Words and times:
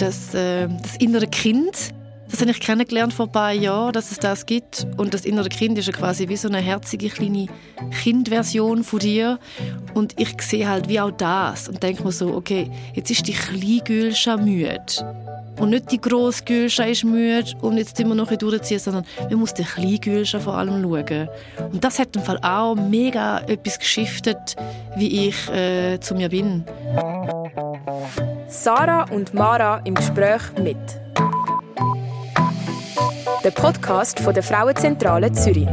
das, 0.00 0.34
äh, 0.34 0.68
das 0.82 0.96
innere 0.96 1.26
Kind. 1.26 1.92
Das 2.30 2.40
habe 2.40 2.52
ich 2.52 2.60
kennengelernt 2.60 3.12
vor 3.12 3.26
ein 3.26 3.32
paar 3.32 3.52
Jahren, 3.52 3.92
dass 3.92 4.12
es 4.12 4.18
das 4.18 4.46
gibt. 4.46 4.86
Und 4.96 5.14
das 5.14 5.24
innere 5.24 5.48
Kind 5.48 5.76
ist 5.78 5.86
ja 5.86 5.92
quasi 5.92 6.28
wie 6.28 6.36
so 6.36 6.46
eine 6.46 6.58
herzige 6.58 7.08
kleine 7.08 7.46
Kindversion 8.02 8.84
von 8.84 9.00
dir. 9.00 9.40
Und 9.94 10.18
ich 10.20 10.40
sehe 10.40 10.68
halt 10.68 10.88
wie 10.88 11.00
auch 11.00 11.10
das 11.10 11.68
und 11.68 11.82
denke 11.82 12.04
mir 12.04 12.12
so, 12.12 12.34
okay, 12.34 12.70
jetzt 12.94 13.10
ist 13.10 13.26
die 13.26 13.32
kleine 13.32 13.80
Gülscha 13.82 14.36
müde. 14.36 14.80
Und 15.58 15.70
nicht 15.70 15.90
die 15.90 16.00
grosse 16.00 16.44
Gülscha 16.44 16.84
ist 16.84 17.04
müde 17.04 17.50
und 17.60 17.76
jetzt 17.76 17.98
immer 17.98 18.14
noch 18.14 18.30
ein 18.30 18.38
durchziehen, 18.38 18.78
sondern 18.78 19.04
man 19.28 19.40
muss 19.40 19.52
die 19.52 19.64
kleine 19.64 19.98
Gülscha 19.98 20.38
vor 20.38 20.54
allem 20.54 20.82
schauen. 20.82 21.28
Und 21.72 21.82
das 21.82 21.98
hat 21.98 22.14
im 22.14 22.22
Fall 22.22 22.38
auch 22.42 22.76
mega 22.76 23.40
etwas 23.40 23.78
geschiftet, 23.78 24.56
wie 24.96 25.28
ich 25.28 25.48
äh, 25.50 25.98
zu 25.98 26.14
mir 26.14 26.28
bin. 26.28 26.64
Sarah 28.62 29.04
und 29.10 29.32
Mara 29.32 29.78
im 29.86 29.94
Gespräch 29.94 30.42
mit. 30.62 30.76
Der 33.42 33.52
Podcast 33.52 34.20
von 34.20 34.34
der 34.34 34.42
Frauenzentrale 34.42 35.32
Zürich. 35.32 35.66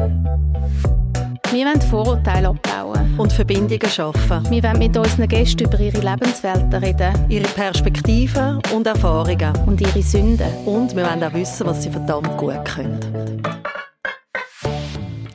Wir 1.52 1.66
wollen 1.66 1.82
Vorurteile 1.82 2.48
abbauen. 2.48 3.20
Und 3.20 3.34
Verbindungen 3.34 3.90
schaffen. 3.90 4.50
Wir 4.50 4.64
wollen 4.64 4.80
mit 4.80 4.96
unseren 4.96 5.28
Gästen 5.28 5.66
über 5.66 5.78
ihre 5.82 6.00
Lebenswelten 6.00 6.76
reden. 6.76 7.14
Ihre 7.28 7.50
Perspektiven 7.50 8.62
und 8.74 8.88
Erfahrungen. 8.88 9.54
Und 9.66 9.82
ihre 9.82 10.02
Sünden. 10.02 10.50
Und 10.66 10.96
wir 10.96 11.06
wollen 11.06 11.22
auch 11.26 11.34
wissen, 11.34 11.68
was 11.68 11.84
sie 11.84 11.90
verdammt 11.90 12.38
gut 12.38 12.64
können. 12.64 13.44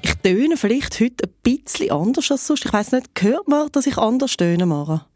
Ich 0.01 0.15
töne 0.23 0.57
vielleicht 0.57 0.99
heute 1.01 1.29
ein 1.29 1.35
bisschen 1.43 1.91
anders 1.91 2.31
als 2.31 2.47
sonst. 2.47 2.65
Ich 2.65 2.73
weiss 2.73 2.93
nicht, 2.93 3.11
hört 3.21 3.47
man, 3.47 3.69
dass 3.73 3.87
ich 3.87 3.99
anders 3.99 4.39
töne, 4.39 4.65
Mara? 4.65 5.07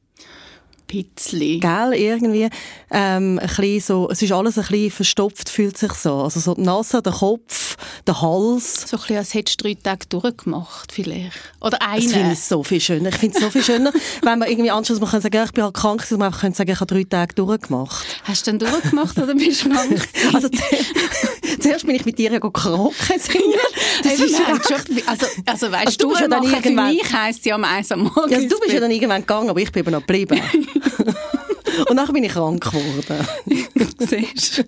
Bisschen. 0.86 1.60
Gell, 1.60 1.92
irgendwie, 1.94 2.48
ähm, 2.90 3.38
ein 3.38 3.46
bisschen 3.46 3.80
so, 3.80 4.08
es 4.10 4.22
ist 4.22 4.32
alles 4.32 4.58
ein 4.58 4.66
bisschen 4.66 4.90
verstopft, 4.90 5.48
fühlt 5.48 5.76
sich 5.76 5.92
so. 5.92 6.14
Also 6.14 6.40
so 6.40 6.54
die 6.54 6.62
Nase, 6.62 7.02
der 7.02 7.12
Kopf, 7.12 7.76
der 8.06 8.20
Hals. 8.20 8.88
So 8.88 8.96
ein 8.96 9.00
bisschen, 9.00 9.16
als 9.16 9.34
hättest 9.34 9.60
du 9.60 9.64
drei 9.64 9.74
Tage 9.74 10.06
durchgemacht, 10.08 10.92
vielleicht. 10.92 11.36
Oder 11.60 11.82
einen. 11.82 12.04
Das 12.04 12.12
finde 12.12 12.32
ich 12.32 12.40
so 12.40 12.62
viel 12.62 12.80
schöner. 12.80 13.08
Ich 13.08 13.16
finde 13.16 13.36
es 13.36 13.44
so 13.44 13.50
viel 13.50 13.64
schöner, 13.64 13.92
wenn 14.22 14.38
man 14.38 14.48
irgendwie 14.48 14.70
anschließend 14.70 15.02
man 15.02 15.10
kann 15.10 15.20
sagen, 15.20 15.44
ich 15.44 15.52
bin 15.52 15.64
halt 15.64 15.74
krank, 15.74 16.00
dass 16.00 16.10
man 16.12 16.22
einfach 16.22 16.40
sagen, 16.40 16.70
ich 16.70 16.80
habe 16.80 16.94
drei 16.94 17.04
Tage 17.04 17.34
durchgemacht. 17.34 18.06
Hast 18.24 18.46
du 18.46 18.52
denn 18.52 18.58
durchgemacht 18.58 19.18
oder 19.18 19.34
bist 19.34 19.64
du 19.64 19.70
krank? 19.70 20.08
also, 20.34 20.48
zuerst 21.60 21.86
bin 21.86 21.94
ich 21.94 22.04
mit 22.04 22.18
dir 22.18 22.38
Karaoke 22.40 23.18
singen. 23.18 23.54
Das 24.02 24.12
hey, 24.12 24.24
ist 24.24 24.38
ja 24.38 24.46
schon, 24.46 25.02
also, 25.06 25.26
also 25.44 25.72
weißt 25.72 25.86
also, 25.86 25.98
du, 25.98 26.14
du 26.14 26.20
ja 26.20 26.28
dann 26.28 26.46
für 26.46 26.70
mich 26.70 27.12
heisst 27.12 27.44
ja 27.44 27.54
am 27.54 27.64
eins 27.64 27.90
am 27.92 28.04
Morgen. 28.04 28.30
Ja, 28.30 28.38
also, 28.38 28.48
du 28.48 28.60
bist 28.60 28.72
ja 28.72 28.80
dann 28.80 28.90
irgendwann 28.90 29.22
gegangen, 29.22 29.50
aber 29.50 29.60
ich 29.60 29.70
bin 29.72 29.80
eben 29.80 29.92
noch 29.92 30.00
geblieben. 30.00 30.40
Und 31.88 31.96
dann 31.96 32.12
bin 32.12 32.24
ich 32.24 32.32
krank 32.32 32.62
geworden. 32.62 33.26
Siehst 33.98 34.64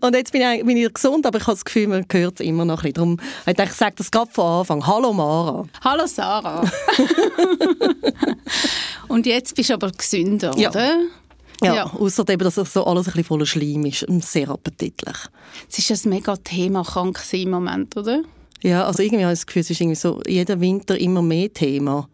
Und 0.00 0.14
jetzt 0.14 0.32
bin 0.32 0.42
ich, 0.42 0.64
bin 0.64 0.76
ich 0.76 0.92
gesund, 0.92 1.26
aber 1.26 1.38
ich 1.38 1.46
habe 1.46 1.54
das 1.54 1.64
Gefühl, 1.64 1.88
man 1.88 2.06
hört 2.10 2.34
es 2.34 2.46
immer 2.46 2.64
noch 2.64 2.82
ein 2.84 2.92
bisschen. 2.92 2.94
Darum 2.94 3.20
ich 3.46 3.58
ich 3.58 3.72
sage 3.72 3.94
das 3.96 4.10
gerade 4.10 4.30
von 4.30 4.44
Anfang. 4.44 4.86
Hallo 4.86 5.12
Mara. 5.12 5.66
Hallo 5.82 6.06
Sarah. 6.06 6.62
Und 9.08 9.26
jetzt 9.26 9.54
bist 9.54 9.70
du 9.70 9.74
aber 9.74 9.90
gesünder, 9.90 10.52
ja. 10.56 10.70
oder? 10.70 11.00
Ja, 11.62 11.74
ja. 11.74 11.84
außer 11.84 12.28
eben, 12.28 12.42
dass 12.42 12.54
so 12.54 12.84
alles 12.84 13.06
ein 13.06 13.12
bisschen 13.12 13.24
voller 13.24 13.46
Schleim 13.46 13.84
ist. 13.86 14.04
Sehr 14.20 14.48
appetitlich. 14.48 15.16
Es 15.70 15.78
ist 15.78 16.06
ein 16.06 16.10
mega 16.10 16.36
Thema 16.36 16.82
krank 16.82 17.20
im 17.32 17.50
Moment, 17.50 17.96
oder? 17.96 18.22
Ja, 18.62 18.86
also 18.86 19.02
irgendwie 19.02 19.24
habe 19.24 19.32
ich 19.32 19.40
das 19.40 19.46
Gefühl, 19.46 19.60
es 19.60 19.70
ist 19.70 19.80
irgendwie 19.80 19.96
so, 19.96 20.20
jeder 20.26 20.60
Winter 20.60 20.98
immer 20.98 21.22
mehr 21.22 21.52
Thema. 21.52 22.08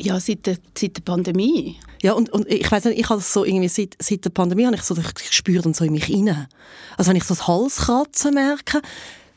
Ja, 0.00 0.18
seit 0.18 0.46
der, 0.46 0.56
seit 0.76 0.96
der 0.96 1.02
Pandemie. 1.02 1.76
Ja, 2.02 2.14
und, 2.14 2.30
und 2.30 2.48
ich 2.48 2.70
weiß 2.70 2.86
nicht, 2.86 2.98
ich 2.98 3.08
habe 3.08 3.20
so 3.20 3.44
irgendwie 3.44 3.68
seit, 3.68 3.96
seit 4.00 4.24
der 4.24 4.30
Pandemie 4.30 4.66
habe 4.66 4.74
ich 4.74 4.82
so, 4.82 4.96
ich 4.96 5.32
spüre 5.32 5.62
dann 5.62 5.74
so 5.74 5.84
in 5.84 5.92
mich 5.92 6.12
rein. 6.12 6.48
Also 6.96 7.10
wenn 7.10 7.16
ich 7.16 7.24
so 7.24 7.34
das 7.34 7.46
Halskratzen 7.46 8.34
merke, 8.34 8.82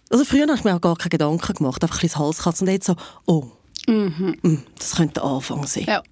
also 0.09 0.26
früher 0.26 0.48
habe 0.48 0.56
ich 0.56 0.64
mir 0.64 0.76
auch 0.76 0.81
gar 0.81 0.95
keine 0.95 1.09
Gedanken 1.09 1.53
gemacht, 1.53 1.83
einfach 1.83 2.02
ein 2.02 2.08
das 2.08 2.17
Halskratzen 2.17 2.67
und 2.67 2.73
jetzt 2.73 2.88
so, 2.88 2.95
oh, 3.26 3.45
mhm. 3.88 4.38
Mm, 4.42 4.58
das 4.77 4.95
könnte 4.95 5.16
der 5.16 5.23
Anfang 5.23 5.66
sein. 5.67 5.86
Ja. 5.88 6.04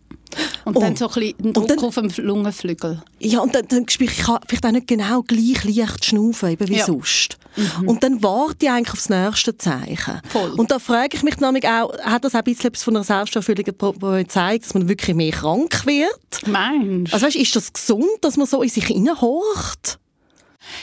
Und 0.66 0.78
oh. 0.78 0.80
dann 0.80 0.96
so 0.96 1.08
ein 1.08 1.14
bisschen 1.14 1.54
Druck 1.54 1.68
dann, 1.68 1.80
auf 1.80 1.96
dem 1.96 2.10
Lungenflügel. 2.18 3.04
Ja, 3.20 3.42
und 3.42 3.54
dann, 3.54 3.68
dann 3.68 3.88
spüre 3.88 4.12
ich, 4.12 4.20
ich 4.20 4.26
kann 4.26 4.40
vielleicht 4.48 4.66
auch 4.66 4.72
nicht 4.72 4.88
genau 4.88 5.22
gleich 5.24 5.64
leicht 5.64 6.06
schnaufen, 6.06 6.50
eben 6.50 6.68
wie 6.70 6.78
ja. 6.78 6.86
sonst. 6.86 7.38
Mhm. 7.56 7.88
Und 7.88 8.04
dann 8.04 8.24
warte 8.24 8.66
ich 8.66 8.72
eigentlich 8.72 8.94
aufs 8.94 9.10
nächste 9.10 9.58
Zeichen. 9.58 10.22
Voll. 10.30 10.52
Und 10.52 10.72
da 10.72 10.80
frage 10.80 11.16
ich 11.16 11.24
mich 11.24 11.38
nämlich 11.38 11.68
auch, 11.68 11.98
hat 12.00 12.24
das 12.24 12.34
auch 12.34 12.40
ein 12.40 12.44
bisschen 12.46 12.68
etwas 12.68 12.84
von 12.84 12.96
einer 12.96 13.04
Selbsterfüllung 13.04 13.66
gezeigt, 13.66 14.66
dass 14.66 14.74
man 14.74 14.90
wirklich 14.90 15.16
mehr 15.16 15.32
krank 15.32 15.86
wird? 15.86 16.48
Meinst 16.48 17.14
Also 17.14 17.26
weißt, 17.26 17.36
ist 17.36 17.56
das 17.56 17.72
gesund, 17.72 18.06
dass 18.22 18.38
man 18.38 18.48
so 18.48 18.62
in 18.62 18.70
sich 18.70 18.86
hineinhorcht? 18.86 20.00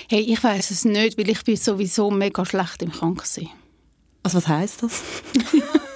Hey, 0.08 0.20
ich 0.20 0.42
weiß 0.42 0.70
es 0.70 0.84
nicht, 0.84 1.18
weil 1.18 1.28
ich 1.28 1.42
bin 1.44 1.56
sowieso 1.56 2.10
mega 2.10 2.44
schlecht 2.44 2.82
im 2.82 2.92
Kranksein. 2.92 3.48
Also 4.22 4.38
was 4.38 4.48
heisst 4.48 4.82
das? 4.82 5.02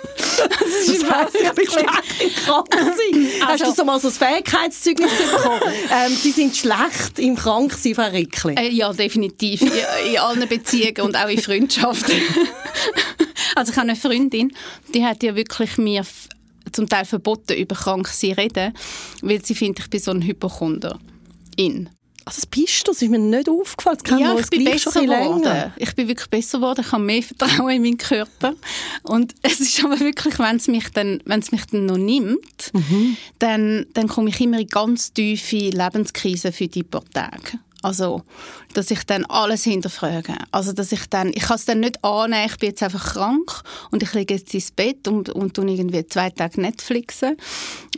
das 0.48 0.88
ist 0.88 1.10
heisst, 1.10 1.34
ich 1.34 1.52
bin 1.52 1.66
schlecht 1.66 1.88
im 2.20 2.34
Kranksein. 2.34 3.28
Also, 3.46 3.64
Hast 3.64 3.72
du 3.72 3.82
so 3.82 3.84
mal 3.84 4.00
so 4.00 4.08
ein 4.08 4.14
Fähigkeitszeugnis 4.14 5.10
bekommen? 5.12 5.60
ähm, 5.90 6.12
Sie 6.14 6.30
sind 6.30 6.56
schlecht 6.56 7.18
im 7.18 7.36
Kranksein, 7.36 7.94
Frau 7.94 8.08
Rickli. 8.08 8.54
Äh, 8.54 8.70
ja, 8.70 8.92
definitiv. 8.92 9.62
In, 9.62 9.70
in 10.12 10.18
allen 10.18 10.48
Beziehungen 10.48 11.00
und 11.02 11.16
auch 11.16 11.28
in 11.28 11.40
Freundschaften. 11.40 12.14
also 13.54 13.72
ich 13.72 13.78
habe 13.78 13.88
eine 13.88 13.96
Freundin, 13.96 14.52
die 14.92 15.04
hat 15.04 15.22
ja 15.22 15.34
wirklich 15.34 15.78
mir 15.78 16.04
zum 16.72 16.88
Teil 16.88 17.04
verboten, 17.04 17.54
über 17.54 17.76
Kranksein 17.76 18.32
zu 18.32 18.38
reden, 18.38 18.74
weil 19.22 19.44
sie 19.44 19.54
findet, 19.54 19.84
ich 19.84 19.90
bin 19.90 20.00
so 20.00 20.10
ein 20.10 20.22
Hypochonder. 20.22 20.98
In. 21.56 21.88
Also 22.26 22.40
das 22.40 22.46
bist 22.46 22.86
du, 22.86 22.92
das 22.92 23.02
ist 23.02 23.10
mir 23.10 23.18
nicht 23.18 23.48
aufgefallen. 23.48 23.98
Das 24.02 24.20
ja, 24.20 24.38
ich 24.38 24.48
bin 24.48 24.64
besser 24.64 25.00
geworden. 25.00 25.72
Ich 25.76 25.94
bin 25.94 26.08
wirklich 26.08 26.28
besser 26.28 26.58
geworden. 26.58 26.82
Ich 26.84 26.92
habe 26.92 27.02
mehr 27.02 27.22
Vertrauen 27.22 27.70
in 27.70 27.82
meinen 27.82 27.98
Körper. 27.98 28.54
Und 29.02 29.34
es 29.42 29.60
ist 29.60 29.84
aber 29.84 30.00
wirklich, 30.00 30.38
wenn 30.38 30.56
es 30.56 30.68
mich 30.68 30.88
dann, 30.90 31.20
wenn 31.26 31.40
es 31.40 31.52
mich 31.52 31.66
dann 31.66 31.86
noch 31.86 31.98
nimmt, 31.98 32.72
mhm. 32.72 33.16
dann, 33.38 33.86
dann 33.92 34.08
komme 34.08 34.30
ich 34.30 34.40
immer 34.40 34.58
in 34.58 34.68
ganz 34.68 35.12
tiefe 35.12 35.56
Lebenskrisen 35.56 36.52
für 36.52 36.68
die 36.68 36.82
paar 36.82 37.04
Tage. 37.12 37.58
Also, 37.84 38.22
dass 38.72 38.90
ich 38.90 39.04
dann 39.04 39.26
alles 39.26 39.64
hinterfrage. 39.64 40.34
Also, 40.50 40.72
dass 40.72 40.90
ich 40.90 41.06
dann, 41.10 41.28
ich 41.34 41.42
kann 41.42 41.56
es 41.56 41.66
dann 41.66 41.80
nicht 41.80 42.02
annehmen, 42.02 42.46
ich 42.46 42.56
bin 42.56 42.70
jetzt 42.70 42.82
einfach 42.82 43.12
krank 43.12 43.62
und 43.90 44.02
ich 44.02 44.14
liege 44.14 44.32
jetzt 44.32 44.54
ins 44.54 44.70
Bett 44.70 45.06
und, 45.06 45.28
und 45.28 45.52
tue 45.52 45.70
irgendwie 45.70 46.06
zwei 46.06 46.30
Tage 46.30 46.62
Netflixen, 46.62 47.36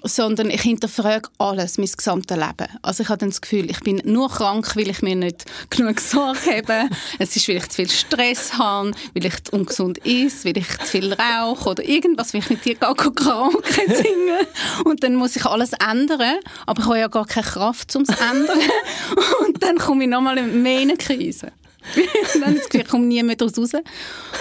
sondern 0.03 0.51
ich 0.51 0.63
hinterfrage 0.63 1.29
alles, 1.39 1.79
mein 1.79 1.87
gesamtes 1.87 2.37
Leben. 2.37 2.69
Also, 2.83 3.05
ich 3.05 3.09
habe 3.09 3.19
dann 3.19 3.29
das 3.29 3.41
Gefühl, 3.41 3.71
ich 3.71 3.79
bin 3.79 4.03
nur 4.05 4.29
krank, 4.29 4.75
weil 4.75 4.91
ich 4.91 5.03
mir 5.03 5.15
nicht 5.15 5.45
genug 5.71 6.01
Sorge 6.01 6.41
habe. 6.57 6.89
es 7.21 7.37
ist, 7.37 7.47
weil 7.47 7.59
ich 7.59 7.69
zu 7.69 7.77
viel 7.77 7.89
Stress 7.89 8.55
habe, 8.59 8.91
weil 9.15 9.27
ich 9.27 9.35
ungesund 9.53 10.05
esse, 10.05 10.47
weil 10.47 10.59
ich 10.59 10.79
zu 10.79 10.87
viel 10.87 11.13
rauche 11.13 11.71
oder 11.71 11.85
irgendwas, 11.85 12.35
weil 12.35 12.41
ich 12.41 12.51
mit 12.51 12.65
dir 12.65 12.75
gar 12.75 12.97
Karaoke 12.97 13.63
singe. 13.87 14.49
Und 14.85 15.05
dann 15.05 15.15
muss 15.15 15.37
ich 15.37 15.47
alles 15.47 15.75
ändern, 15.75 16.41
aber 16.67 16.81
ich 16.81 16.87
habe 16.87 16.99
ja 16.99 17.07
gar 17.07 17.27
keine 17.27 17.47
Kraft, 17.47 17.95
um 17.95 18.03
es 18.03 18.09
zu 18.09 18.21
ändern. 18.21 18.59
Und 19.47 19.63
dann 19.63 19.76
komme 19.79 20.05
ich 20.05 20.11
nochmal 20.11 20.43
mehr 20.43 20.81
in 20.81 20.91
eine 20.91 20.97
Krise. 20.99 21.53
dann 22.41 22.55
Gefühl, 22.55 22.81
ich 22.81 22.89
komme 22.89 23.07
nie 23.07 23.23
mehr 23.23 23.37
daraus 23.37 23.57
raus. 23.59 23.73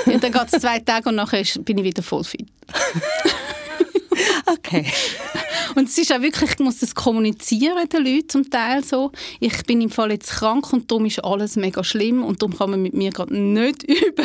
Und 0.06 0.24
dann 0.24 0.32
geht 0.32 0.48
es 0.52 0.62
zwei 0.62 0.80
Tage 0.80 1.10
und 1.10 1.16
nachher 1.16 1.44
bin 1.60 1.78
ich 1.78 1.84
wieder 1.84 2.04
voll 2.04 2.24
fit. 2.24 2.48
okay. 4.46 4.86
Und 5.76 5.90
es 5.90 5.98
ist 5.98 6.14
auch 6.14 6.22
wirklich, 6.22 6.52
ich 6.52 6.60
muss 6.60 6.80
das 6.80 6.96
kommunizieren 6.96 7.90
den 7.90 8.06
Leuten 8.06 8.30
zum 8.30 8.50
Teil 8.50 8.82
so. 8.82 9.12
Ich 9.42 9.64
bin 9.66 9.82
im 9.82 9.90
Fall 9.90 10.12
jetzt 10.12 10.32
krank 10.32 10.72
und 10.72 10.90
darum 10.90 11.06
ist 11.06 11.24
alles 11.24 11.58
mega 11.58 11.84
schlimm 11.84 12.24
und 12.24 12.42
darum 12.42 12.58
kann 12.58 12.70
man 12.70 12.82
mit 12.82 12.94
mir 12.94 13.10
gerade 13.10 13.36
nicht 13.36 13.84
über 14.08 14.24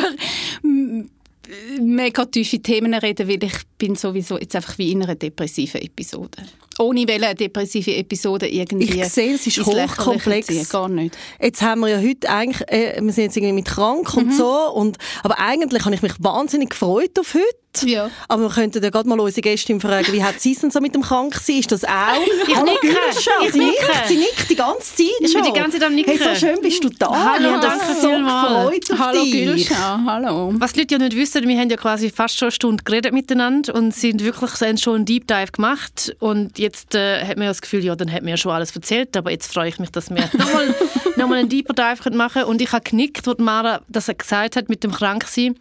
mega 1.81 2.25
tiefe 2.25 2.59
Themen 2.59 2.93
reden, 2.93 3.27
weil 3.27 3.43
ich 3.43 3.53
bin 3.81 3.95
sowieso 3.95 4.37
jetzt 4.37 4.55
einfach 4.55 4.77
wie 4.77 4.91
in 4.91 5.01
einer 5.01 5.15
depressiven 5.15 5.81
Episode. 5.81 6.37
Ohne 6.77 7.07
welche 7.07 7.33
depressive 7.33 7.95
Episode 7.95 8.47
irgendwie 8.47 9.01
Ich 9.01 9.09
sehe, 9.09 9.33
es 9.33 9.47
ist 9.47 9.65
hochkomplex. 9.65 10.69
Gar 10.69 10.89
nicht. 10.89 11.17
Jetzt 11.41 11.61
haben 11.63 11.81
wir 11.81 11.87
ja 11.87 11.97
heute 11.99 12.29
eigentlich, 12.29 12.67
äh, 12.69 13.01
wir 13.01 13.11
sind 13.11 13.25
jetzt 13.25 13.37
irgendwie 13.37 13.53
mit 13.53 13.65
krank 13.65 14.15
und 14.15 14.27
mhm. 14.27 14.33
so, 14.33 14.71
und, 14.73 14.97
aber 15.23 15.39
eigentlich 15.39 15.83
habe 15.83 15.95
ich 15.95 16.01
mich 16.03 16.13
wahnsinnig 16.19 16.69
gefreut 16.69 17.19
auf 17.19 17.33
heute. 17.33 17.61
Ja. 17.85 18.09
Aber 18.27 18.43
wir 18.43 18.49
könnten 18.49 18.83
ja 18.83 18.89
gerade 18.89 19.07
mal 19.07 19.19
unsere 19.19 19.41
Gästin 19.41 19.79
fragen, 19.79 20.11
wie 20.11 20.23
hat 20.23 20.41
sie 20.41 20.51
es 20.51 20.59
denn 20.59 20.71
so 20.71 20.81
mit 20.81 20.93
dem 20.93 21.01
Kranksein? 21.01 21.59
Ist 21.59 21.71
das 21.71 21.83
auch? 21.83 21.89
Ich 22.47 22.55
Hallo, 22.55 22.71
nicke. 22.71 22.97
Ich 23.13 23.53
sie 23.53 23.59
nickt, 23.59 24.07
sie 24.07 24.17
nickt 24.17 24.49
die 24.49 24.55
ganze 24.55 24.95
Zeit 24.95 25.07
Ich 25.19 25.33
bin 25.33 25.43
die 25.43 25.53
ganze 25.53 25.77
Zeit 25.77 25.87
am 25.87 25.95
Nicken. 25.95 26.17
Hey, 26.17 26.35
so 26.35 26.47
schön 26.47 26.59
bist 26.61 26.83
du 26.83 26.89
da. 26.89 27.33
Hallo, 27.33 27.55
ich 27.55 27.61
danke 27.61 28.01
so 28.01 28.09
gefreut 28.09 28.91
auf 28.91 28.99
Hallo 28.99 29.23
dich. 29.23 29.31
Gülscha, 29.31 30.03
hallo. 30.05 30.53
Was 30.55 30.73
die 30.73 30.81
Leute 30.81 30.95
ja 30.95 30.99
nicht 30.99 31.15
wissen, 31.15 31.47
wir 31.47 31.57
haben 31.57 31.69
ja 31.69 31.77
quasi 31.77 32.09
fast 32.09 32.37
schon 32.37 32.47
eine 32.47 32.51
Stunde 32.51 32.83
geredet 32.83 33.13
miteinander 33.13 33.70
und 33.71 33.93
sind 33.93 34.23
wirklich 34.23 34.51
schon 34.81 34.95
einen 34.95 35.05
Deep 35.05 35.27
Dive 35.27 35.51
gemacht. 35.51 36.15
Und 36.19 36.59
jetzt 36.59 36.95
äh, 36.95 37.25
hat 37.25 37.37
man 37.37 37.45
ja 37.45 37.49
das 37.49 37.61
Gefühl, 37.61 37.83
ja, 37.83 37.95
dann 37.95 38.11
hat 38.11 38.21
man 38.21 38.29
ja 38.29 38.37
schon 38.37 38.51
alles 38.51 38.75
erzählt, 38.75 39.15
aber 39.17 39.31
jetzt 39.31 39.51
freue 39.51 39.69
ich 39.69 39.79
mich, 39.79 39.91
dass 39.91 40.09
wir 40.09 40.29
nochmal 40.37 40.75
noch 41.15 41.27
mal 41.27 41.39
einen 41.39 41.49
Deeper 41.49 41.73
Dive 41.73 42.15
machen. 42.15 42.33
Können 42.33 42.45
und 42.45 42.61
ich 42.61 42.71
habe 42.71 42.83
genickt, 42.83 43.27
als 43.27 43.39
Mara 43.39 43.81
das 43.87 44.07
gesagt 44.07 44.55
hat 44.55 44.69
mit 44.69 44.83
dem 44.83 44.91
Kranksein. 44.91 45.55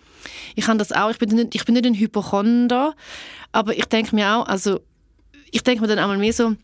Ich 0.54 0.68
habe 0.68 0.78
das 0.78 0.92
auch, 0.92 1.10
ich 1.10 1.18
bin 1.18 1.30
nicht, 1.30 1.54
ich 1.54 1.64
bin 1.64 1.74
nicht 1.74 1.86
ein 1.86 1.94
Hypochonder, 1.94 2.94
aber 3.52 3.76
ich 3.76 3.86
denke 3.86 4.14
mir 4.14 4.36
auch, 4.36 4.46
also 4.46 4.80
ich 5.50 5.62
denke 5.62 5.82
mir 5.82 5.88
dann 5.88 5.98
einmal 5.98 6.18
mehr 6.18 6.32
so, 6.32 6.54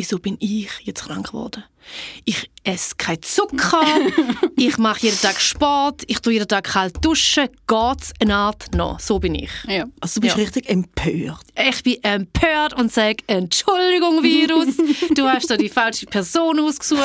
wieso 0.00 0.18
bin 0.18 0.38
ich 0.40 0.70
jetzt 0.84 1.02
krank 1.04 1.26
geworden? 1.28 1.62
Ich 2.24 2.50
esse 2.64 2.94
keinen 2.96 3.22
Zucker, 3.22 3.84
ich 4.56 4.78
mache 4.78 5.00
jeden 5.02 5.20
Tag 5.20 5.38
Sport, 5.40 6.04
ich 6.06 6.20
tue 6.20 6.32
jeden 6.34 6.48
Tag 6.48 6.64
kalt 6.64 7.04
duschen, 7.04 7.48
geht's 7.66 8.12
eine 8.18 8.34
Art 8.34 8.74
noch. 8.74 8.98
So 8.98 9.18
bin 9.18 9.34
ich. 9.34 9.50
Ja. 9.68 9.84
Also 10.00 10.20
du 10.20 10.26
bist 10.26 10.36
Ja. 10.36 10.42
richtig 10.42 10.70
empört. 10.70 11.42
Ich 11.68 11.82
bin 11.82 12.02
empört 12.02 12.72
und 12.74 12.90
sage, 12.90 13.22
Entschuldigung, 13.26 14.22
Virus, 14.22 14.76
du 15.14 15.28
hast 15.28 15.50
da 15.50 15.56
die 15.58 15.68
falsche 15.68 16.06
Person 16.06 16.60
ausgesucht, 16.60 17.02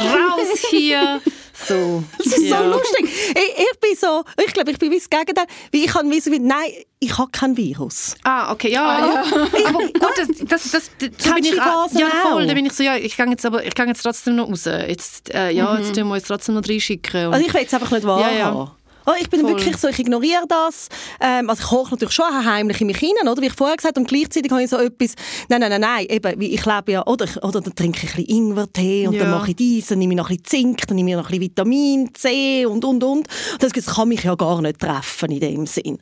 raus 0.00 0.62
hier. 0.70 1.22
So. 1.66 2.02
Das 2.18 2.26
ist 2.26 2.48
so 2.48 2.62
lustig. 2.64 3.04
Ich, 3.04 3.58
ich 3.58 3.80
bin 3.80 3.96
so, 3.98 4.22
ich 4.44 4.52
glaube, 4.52 4.70
ich 4.70 4.78
bin 4.78 4.90
wie 4.90 4.98
das 4.98 5.08
Gegenteil. 5.10 5.46
Wie 5.70 5.84
ich 5.84 5.90
kann 5.92 6.10
wie 6.10 6.20
so 6.20 6.30
wie, 6.30 6.38
nein, 6.38 6.70
ich 7.00 7.16
habe 7.18 7.30
kein 7.30 7.56
Virus. 7.56 8.14
Ah, 8.24 8.52
okay, 8.52 8.70
ja. 8.70 9.22
Aber 9.66 9.78
gut, 9.78 10.00
das, 10.16 10.28
das, 10.48 10.70
das, 10.70 10.90
das 10.98 11.10
so 11.18 11.34
bin 11.34 11.44
ich 11.44 11.50
die 11.52 11.60
auch- 11.60 11.64
Phase 11.88 12.00
Ja, 12.00 12.08
voll. 12.22 12.46
Da 12.46 12.54
bin 12.54 12.66
ich 12.66 12.72
so, 12.72 12.82
ja, 12.82 12.96
ich 12.96 13.16
gehe 13.16 13.26
jetzt 13.26 13.44
aber, 13.46 13.64
ich 13.64 13.74
gehe 13.74 13.86
jetzt 13.86 14.02
trotzdem 14.02 14.36
noch 14.36 14.48
raus. 14.48 14.64
Jetzt, 14.64 15.32
äh, 15.34 15.50
ja, 15.50 15.78
jetzt 15.78 15.94
tun 15.94 16.08
wir 16.08 16.14
uns 16.14 16.24
trotzdem 16.24 16.54
noch 16.54 16.68
reinschicken. 16.68 17.26
Und- 17.28 17.34
Also 17.34 17.46
ich 17.46 17.52
will 17.54 17.62
es 17.66 17.74
einfach 17.74 17.90
nicht 17.90 18.04
wahrhaben. 18.06 18.36
Ja, 18.36 18.38
ja. 18.38 18.76
Oh, 19.06 19.12
ich 19.20 19.28
bin 19.28 19.40
Voll. 19.40 19.50
wirklich 19.50 19.76
so, 19.76 19.88
ich 19.88 19.98
ignoriere 19.98 20.44
das. 20.48 20.88
Ähm, 21.20 21.50
also 21.50 21.62
ich 21.62 21.68
koche 21.68 21.90
natürlich 21.92 22.14
schon 22.14 22.44
heimlich 22.44 22.80
in 22.80 22.86
mich 22.86 22.96
hinein, 22.98 23.28
oder? 23.28 23.42
Wie 23.42 23.46
ich 23.46 23.52
vorher 23.52 23.76
gesagt 23.76 23.96
habe. 23.96 24.00
Und 24.00 24.08
gleichzeitig 24.08 24.50
habe 24.50 24.62
ich 24.62 24.70
so 24.70 24.78
etwas, 24.78 25.14
nein, 25.48 25.60
nein, 25.60 25.70
nein, 25.70 25.80
nein, 25.80 26.06
eben, 26.08 26.40
wie 26.40 26.54
ich 26.54 26.64
lebe 26.64 26.92
ja, 26.92 27.06
oder, 27.06 27.24
ich- 27.26 27.42
oder 27.42 27.60
dann 27.60 27.74
trinke 27.74 28.06
ich 28.06 28.10
ein 28.14 28.24
bisschen 28.24 28.36
Ingwertee 28.36 29.06
und 29.06 29.18
dann 29.18 29.28
Ja. 29.30 29.36
mache 29.38 29.50
ich 29.50 29.56
dies, 29.56 29.86
dann 29.88 29.98
nehme 29.98 30.14
ich 30.14 30.16
noch 30.16 30.30
ein 30.30 30.36
bisschen 30.38 30.74
Zink, 30.74 30.86
dann 30.86 30.96
nehme 30.96 31.10
ich 31.10 31.16
noch 31.16 31.24
ein 31.24 31.28
bisschen 31.28 31.42
Vitamin 31.42 32.10
C 32.14 32.66
und, 32.66 32.84
und, 32.84 33.04
und. 33.04 33.28
das, 33.60 33.72
das 33.72 33.86
kann 33.86 34.08
mich 34.08 34.22
ja 34.24 34.34
gar 34.36 34.62
nicht 34.62 34.78
treffen 34.80 35.30
in 35.32 35.40
dem 35.40 35.66
Sinn. 35.66 35.98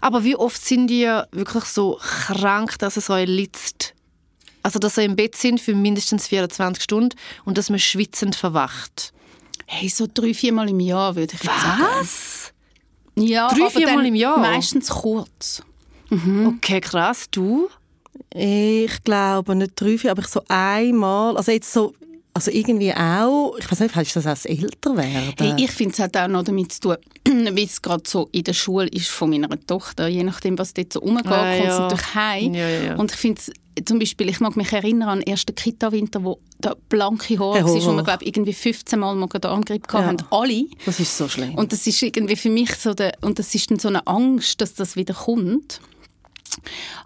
Aber 0.00 0.24
wie 0.24 0.36
oft 0.36 0.64
sind 0.64 0.86
die 0.88 1.04
wirklich 1.32 1.64
so 1.64 1.98
krank, 2.00 2.78
dass 2.78 2.96
es 2.96 3.10
euch 3.10 3.26
litzt? 3.28 3.92
Also, 4.62 4.78
dass 4.80 4.96
ihr 4.96 5.04
im 5.04 5.14
Bett 5.14 5.36
sind 5.36 5.60
für 5.60 5.74
mindestens 5.74 6.26
24 6.26 6.82
Stunden 6.82 7.16
und 7.44 7.56
dass 7.58 7.70
man 7.70 7.78
schwitzend 7.78 8.34
verwacht. 8.34 9.12
Hey, 9.66 9.88
so 9.88 10.06
drei, 10.12 10.32
viermal 10.34 10.68
im 10.68 10.80
Jahr 10.80 11.14
würde 11.16 11.34
ich 11.34 11.42
jetzt 11.42 11.60
sagen. 11.60 11.82
Was? 12.00 12.45
Ja, 13.18 13.48
Drei, 13.48 13.60
aber 13.62 13.70
viermal 13.70 13.96
dann 13.96 14.06
im 14.06 14.14
Jahr? 14.14 14.38
Meistens 14.38 14.88
kurz. 14.88 15.62
Okay, 16.10 16.80
krass. 16.80 17.26
Du? 17.30 17.68
Ich 18.34 19.02
glaube 19.04 19.56
nicht 19.56 19.72
drei, 19.76 19.96
vier, 19.98 20.10
aber 20.10 20.22
ich 20.22 20.28
so 20.28 20.42
einmal, 20.48 21.36
also 21.36 21.50
jetzt 21.52 21.72
so, 21.72 21.94
also 22.34 22.50
irgendwie 22.50 22.92
auch, 22.92 23.56
ich 23.58 23.70
weiß 23.70 23.80
nicht, 23.80 23.96
das 23.96 24.16
auch 24.18 24.22
das 24.30 24.44
Älterwerden? 24.44 25.34
Hey, 25.38 25.54
ich 25.64 25.70
finde, 25.70 25.94
es 25.94 25.98
hat 26.00 26.16
auch 26.16 26.28
noch 26.28 26.42
damit 26.42 26.72
zu 26.72 26.80
tun, 26.80 26.96
wie 27.56 27.64
es 27.64 27.80
gerade 27.80 28.02
so 28.06 28.28
in 28.32 28.44
der 28.44 28.52
Schule 28.52 28.88
ist 28.88 29.08
von 29.08 29.30
meiner 29.30 29.48
Tochter. 29.66 30.06
Je 30.08 30.22
nachdem, 30.22 30.58
was 30.58 30.74
dort 30.74 30.92
so 30.92 31.00
rumgeht, 31.00 31.26
Ah, 31.26 31.30
kommt 31.30 31.60
es 31.60 31.64
ja. 31.64 31.78
natürlich 31.80 32.14
heim. 32.14 32.54
Ja, 32.54 32.68
ja, 32.68 32.82
ja. 32.82 32.94
Und 32.96 33.10
ich 33.12 33.16
finde, 33.16 33.40
zum 33.84 33.98
Beispiel, 33.98 34.28
ich 34.28 34.40
mag 34.40 34.56
mich 34.56 34.72
erinnern 34.72 35.08
an 35.08 35.20
den 35.20 35.28
ersten 35.28 35.54
Kita-Winter, 35.54 36.24
wo 36.24 36.38
der 36.58 36.76
blanke 36.88 37.38
Haar 37.38 37.54
Hey, 37.56 37.64
war, 37.64 37.70
wo 37.74 37.96
wir, 37.96 38.02
glaube 38.02 38.24
irgendwie 38.24 38.52
15 38.52 38.98
Mal 38.98 39.14
Magen-Darm-Grippe 39.14 39.86
Ja. 39.92 40.04
hatten. 40.04 40.24
Alle. 40.30 40.64
das 40.86 40.98
ist 41.00 41.16
so 41.16 41.28
schlimm. 41.28 41.54
Und 41.54 41.72
das 41.72 41.86
ist 41.86 42.00
irgendwie 42.02 42.36
für 42.36 42.48
mich 42.50 42.74
so, 42.76 42.94
der, 42.94 43.12
und 43.20 43.38
das 43.38 43.54
ist 43.54 43.70
dann 43.70 43.78
so 43.78 43.88
eine 43.88 44.06
Angst, 44.06 44.60
dass 44.60 44.74
das 44.74 44.96
wieder 44.96 45.14
kommt. 45.14 45.80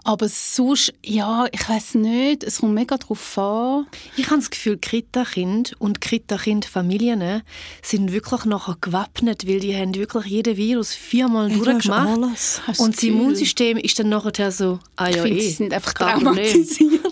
Aber 0.05 0.29
sonst, 0.29 0.93
ja, 1.05 1.47
ich 1.53 1.69
weiß 1.69 1.95
nicht, 1.95 2.45
es 2.45 2.59
kommt 2.59 2.75
mega 2.75 2.97
drauf 2.97 3.39
an. 3.39 3.87
Ich 4.17 4.27
habe 4.27 4.37
das 4.37 4.51
Gefühl, 4.51 4.77
Kita-Kind 4.79 5.75
und 5.79 6.01
Kita-Kind-Familien 6.01 7.43
sind 7.83 8.13
wirklich 8.13 8.45
nachher 8.45 8.77
gewappnet, 8.81 9.47
weil 9.47 9.61
die 9.61 9.75
haben 9.77 9.95
wirklich 9.95 10.27
jeden 10.27 10.57
Virus 10.57 10.95
viermal 10.95 11.51
hast 11.51 11.59
durchgemacht. 11.67 12.09
alles. 12.09 12.61
Und 12.79 12.97
das? 12.97 13.03
Immunsystem 13.03 13.77
ist 13.77 13.99
dann 13.99 14.09
nachher 14.09 14.51
so, 14.53 14.79
ah 14.97 15.09
Ich 15.09 15.17
ja, 15.17 15.23
finde, 15.23 15.39
eh, 15.39 15.43
sie 15.43 15.51
sind 15.51 15.73
einfach 15.75 15.93
traumatisiert. 15.93 17.01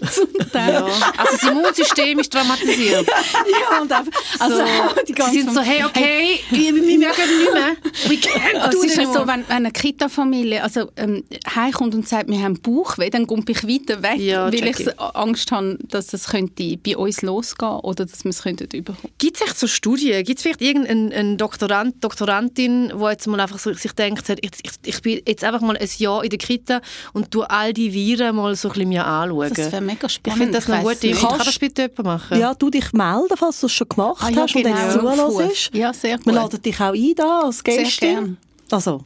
Ja. 0.54 0.84
Also 1.16 1.32
das 1.32 1.42
Immunsystem 1.42 2.18
ist 2.18 2.32
traumatisiert. 2.32 3.06
Ja, 3.48 3.80
und 3.82 3.92
einfach, 3.92 4.12
also 4.38 4.56
so, 4.58 4.64
sie 5.30 5.40
sind 5.42 5.54
so, 5.54 5.60
hey, 5.60 5.84
okay, 5.84 6.40
wir, 6.50 6.74
wir 6.74 6.98
merken 6.98 7.22
nicht 7.38 7.52
mehr. 7.52 7.76
We 8.08 8.14
can't 8.16 8.56
Also 8.60 8.78
do 8.78 8.84
es 8.84 8.90
ist 8.92 8.96
ja 8.96 9.04
so, 9.04 9.08
anymore. 9.20 9.28
wenn, 9.28 9.48
wenn 9.48 9.56
eine 9.56 9.70
Kita-Familie 9.72 10.62
also, 10.62 10.90
ähm, 10.96 11.24
heimkommt 11.54 11.94
und 11.94 12.08
sagt, 12.08 12.27
wir 12.30 12.40
haben 12.42 12.60
Bauchweh, 12.60 13.10
dann 13.10 13.26
komme 13.26 13.42
ich 13.48 13.64
weiter 13.64 14.02
weg, 14.02 14.18
Ja, 14.18 14.46
weil 14.46 14.54
ich 14.54 14.80
ich. 14.80 15.00
Angst 15.00 15.50
habe, 15.50 15.78
dass 15.88 16.12
es 16.12 16.26
könnte 16.28 16.76
bei 16.76 16.96
uns 16.96 17.22
losgehen 17.22 17.72
oder 17.80 18.04
dass 18.04 18.24
wir 18.24 18.30
es 18.30 18.42
könnten 18.42 18.68
überkommen. 18.76 19.12
Gibt 19.18 19.36
es 19.36 19.42
echt 19.42 19.58
so 19.58 19.66
Studien? 19.66 20.22
Gibt 20.24 20.38
es 20.38 20.42
vielleicht 20.42 20.60
irgendeinen 20.60 21.36
Doktorand, 21.38 22.04
Doktorandin, 22.04 22.92
die 22.94 23.04
jetzt 23.04 23.26
mal 23.26 23.40
einfach 23.40 23.58
so, 23.58 23.72
sich 23.72 23.92
denkt, 23.92 24.28
ich, 24.28 24.50
ich, 24.62 24.70
ich 24.84 25.02
bin 25.02 25.20
jetzt 25.26 25.42
einfach 25.44 25.60
mal 25.62 25.76
ein 25.76 25.88
Jahr 25.98 26.22
in 26.22 26.30
der 26.30 26.38
Kita 26.38 26.80
und 27.14 27.30
tu 27.30 27.42
all 27.42 27.72
die 27.72 27.92
Viren 27.92 28.36
mal 28.36 28.54
so 28.56 28.68
ein 28.68 28.72
bisschen 28.74 28.88
mir 28.90 29.06
anschauen? 29.06 29.52
Das 29.54 29.72
wäre 29.72 29.80
mega 29.82 30.06
ich 30.06 30.12
spannend. 30.12 30.38
finde 30.38 30.54
das 30.58 30.68
eine 30.70 30.82
gute 30.82 31.06
Idee. 31.06 31.18
Kann 31.18 31.38
das 31.38 31.58
bitte 31.58 31.82
jemand 31.82 32.04
machen? 32.04 32.38
Ja, 32.38 32.54
du 32.54 32.68
dich 32.70 32.92
melden, 32.92 33.36
falls 33.36 33.60
du 33.60 33.66
es 33.66 33.72
schon 33.72 33.88
gemacht 33.88 34.22
Ah, 34.22 34.28
ja, 34.30 34.42
hast 34.42 34.54
und 34.54 34.62
genau. 34.62 34.76
jetzt 34.76 34.98
Aufruf. 34.98 35.32
zuhörst. 35.36 35.70
Ja, 35.74 35.92
sehr 35.94 36.16
gut. 36.18 36.26
Wir 36.26 36.32
laden 36.34 36.62
dich 36.62 36.80
auch 36.80 36.92
ein 36.92 37.14
da 37.16 37.40
als 37.44 37.62
Sehr 37.64 37.76
Gästin. 37.78 38.08
gern. 38.14 38.36
Also, 38.70 39.04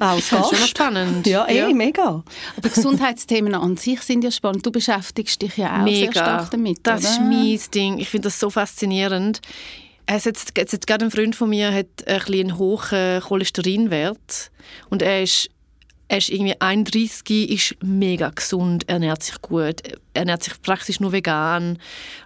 auch 0.00 0.08
als 0.08 0.28
Das 0.30 0.52
ist 0.52 0.58
schon 0.58 0.68
spannend. 0.68 1.26
Ja, 1.26 1.46
eh, 1.46 1.72
mega. 1.72 2.22
Aber 2.56 2.68
Gesundheitsthemen 2.68 3.54
an 3.54 3.76
sich 3.76 4.00
sind 4.00 4.24
ja 4.24 4.30
spannend. 4.30 4.64
Du 4.64 4.70
beschäftigst 4.70 5.42
dich 5.42 5.56
ja 5.56 5.80
auch 5.80 5.86
sehr 5.86 6.08
Mega. 6.08 6.12
stark 6.12 6.50
damit, 6.50 6.80
das 6.82 7.02
oder? 7.02 7.10
ist 7.10 7.20
mein 7.20 7.60
Ding. 7.74 7.98
Ich 7.98 8.08
finde 8.08 8.28
das 8.28 8.40
so 8.40 8.50
faszinierend. 8.50 9.40
Es 10.06 10.26
hat, 10.26 10.36
jetzt 10.56 10.72
hat 10.72 10.86
gerade 10.86 11.06
ein 11.06 11.10
Freund 11.10 11.34
von 11.34 11.48
mir 11.48 11.72
hat 11.72 11.86
ein 12.06 12.20
einen 12.22 12.58
hohen 12.58 13.20
Cholesterinwert 13.22 14.50
und 14.90 15.02
er 15.02 15.22
ist 15.22 15.48
er 16.06 16.18
ist 16.18 16.28
irgendwie 16.28 16.60
31, 16.60 17.50
ist 17.50 17.76
mega 17.82 18.28
gesund, 18.28 18.88
ernährt 18.88 19.22
sich 19.22 19.40
gut, 19.40 19.80
ernährt 20.12 20.42
sich 20.42 20.60
praktisch 20.60 21.00
nur 21.00 21.12
vegan, 21.12 21.78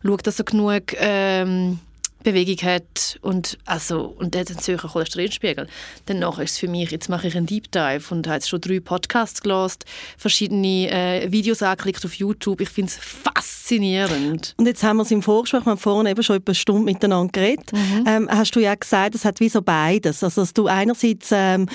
schaut, 0.05 0.27
dass 0.27 0.41
er 0.41 0.45
genug 0.45 0.95
ähm, 0.99 1.79
Bewegung 2.25 2.57
hat 2.69 3.19
und, 3.23 3.59
also, 3.65 4.01
und 4.19 4.35
er 4.35 4.41
hat 4.43 4.51
einen 4.51 4.59
höheren 4.67 4.91
Cholesterinspiegel. 4.91 5.69
Danach 6.07 6.39
ist 6.39 6.53
es 6.53 6.59
für 6.59 6.69
mich, 6.69 6.91
jetzt 6.91 7.09
mache 7.09 7.29
ich 7.29 7.37
einen 7.37 7.47
Deep 7.47 7.71
Dive 7.71 8.03
und 8.11 8.27
habe 8.27 8.35
jetzt 8.37 8.49
schon 8.49 8.61
drei 8.61 8.81
Podcasts 8.81 9.41
gelesen, 9.41 9.79
verschiedene 10.17 10.91
äh, 10.91 11.31
Videos 11.33 11.63
angeklickt 11.63 12.05
auf 12.05 12.15
YouTube. 12.15 12.61
Ich 12.61 12.69
finde 12.71 12.91
es 12.91 12.99
faszinierend. 12.99 14.55
Und 14.57 14.67
jetzt 14.67 14.83
haben 14.83 14.97
wir 14.97 15.03
es 15.05 15.11
im 15.11 15.23
Vorgespräch, 15.23 15.65
wir 15.65 15.71
haben 15.71 15.79
vorhin 15.79 16.07
eben 16.11 16.23
schon 16.23 16.37
etwa 16.37 16.51
eine 16.51 16.55
Stunde 16.55 16.83
miteinander 16.85 17.31
geredet, 17.33 17.73
Mhm. 17.73 18.05
ähm, 18.07 18.29
hast 18.31 18.55
du 18.57 18.61
ja 18.61 18.75
gesagt, 18.75 19.15
es 19.15 19.25
hat 19.25 19.41
wie 19.41 19.49
so 19.49 19.63
beides. 19.63 20.23
Also, 20.25 20.43
dass 20.43 20.53
du 20.55 20.67
einerseits 20.67 21.29
ähm, 21.33 21.67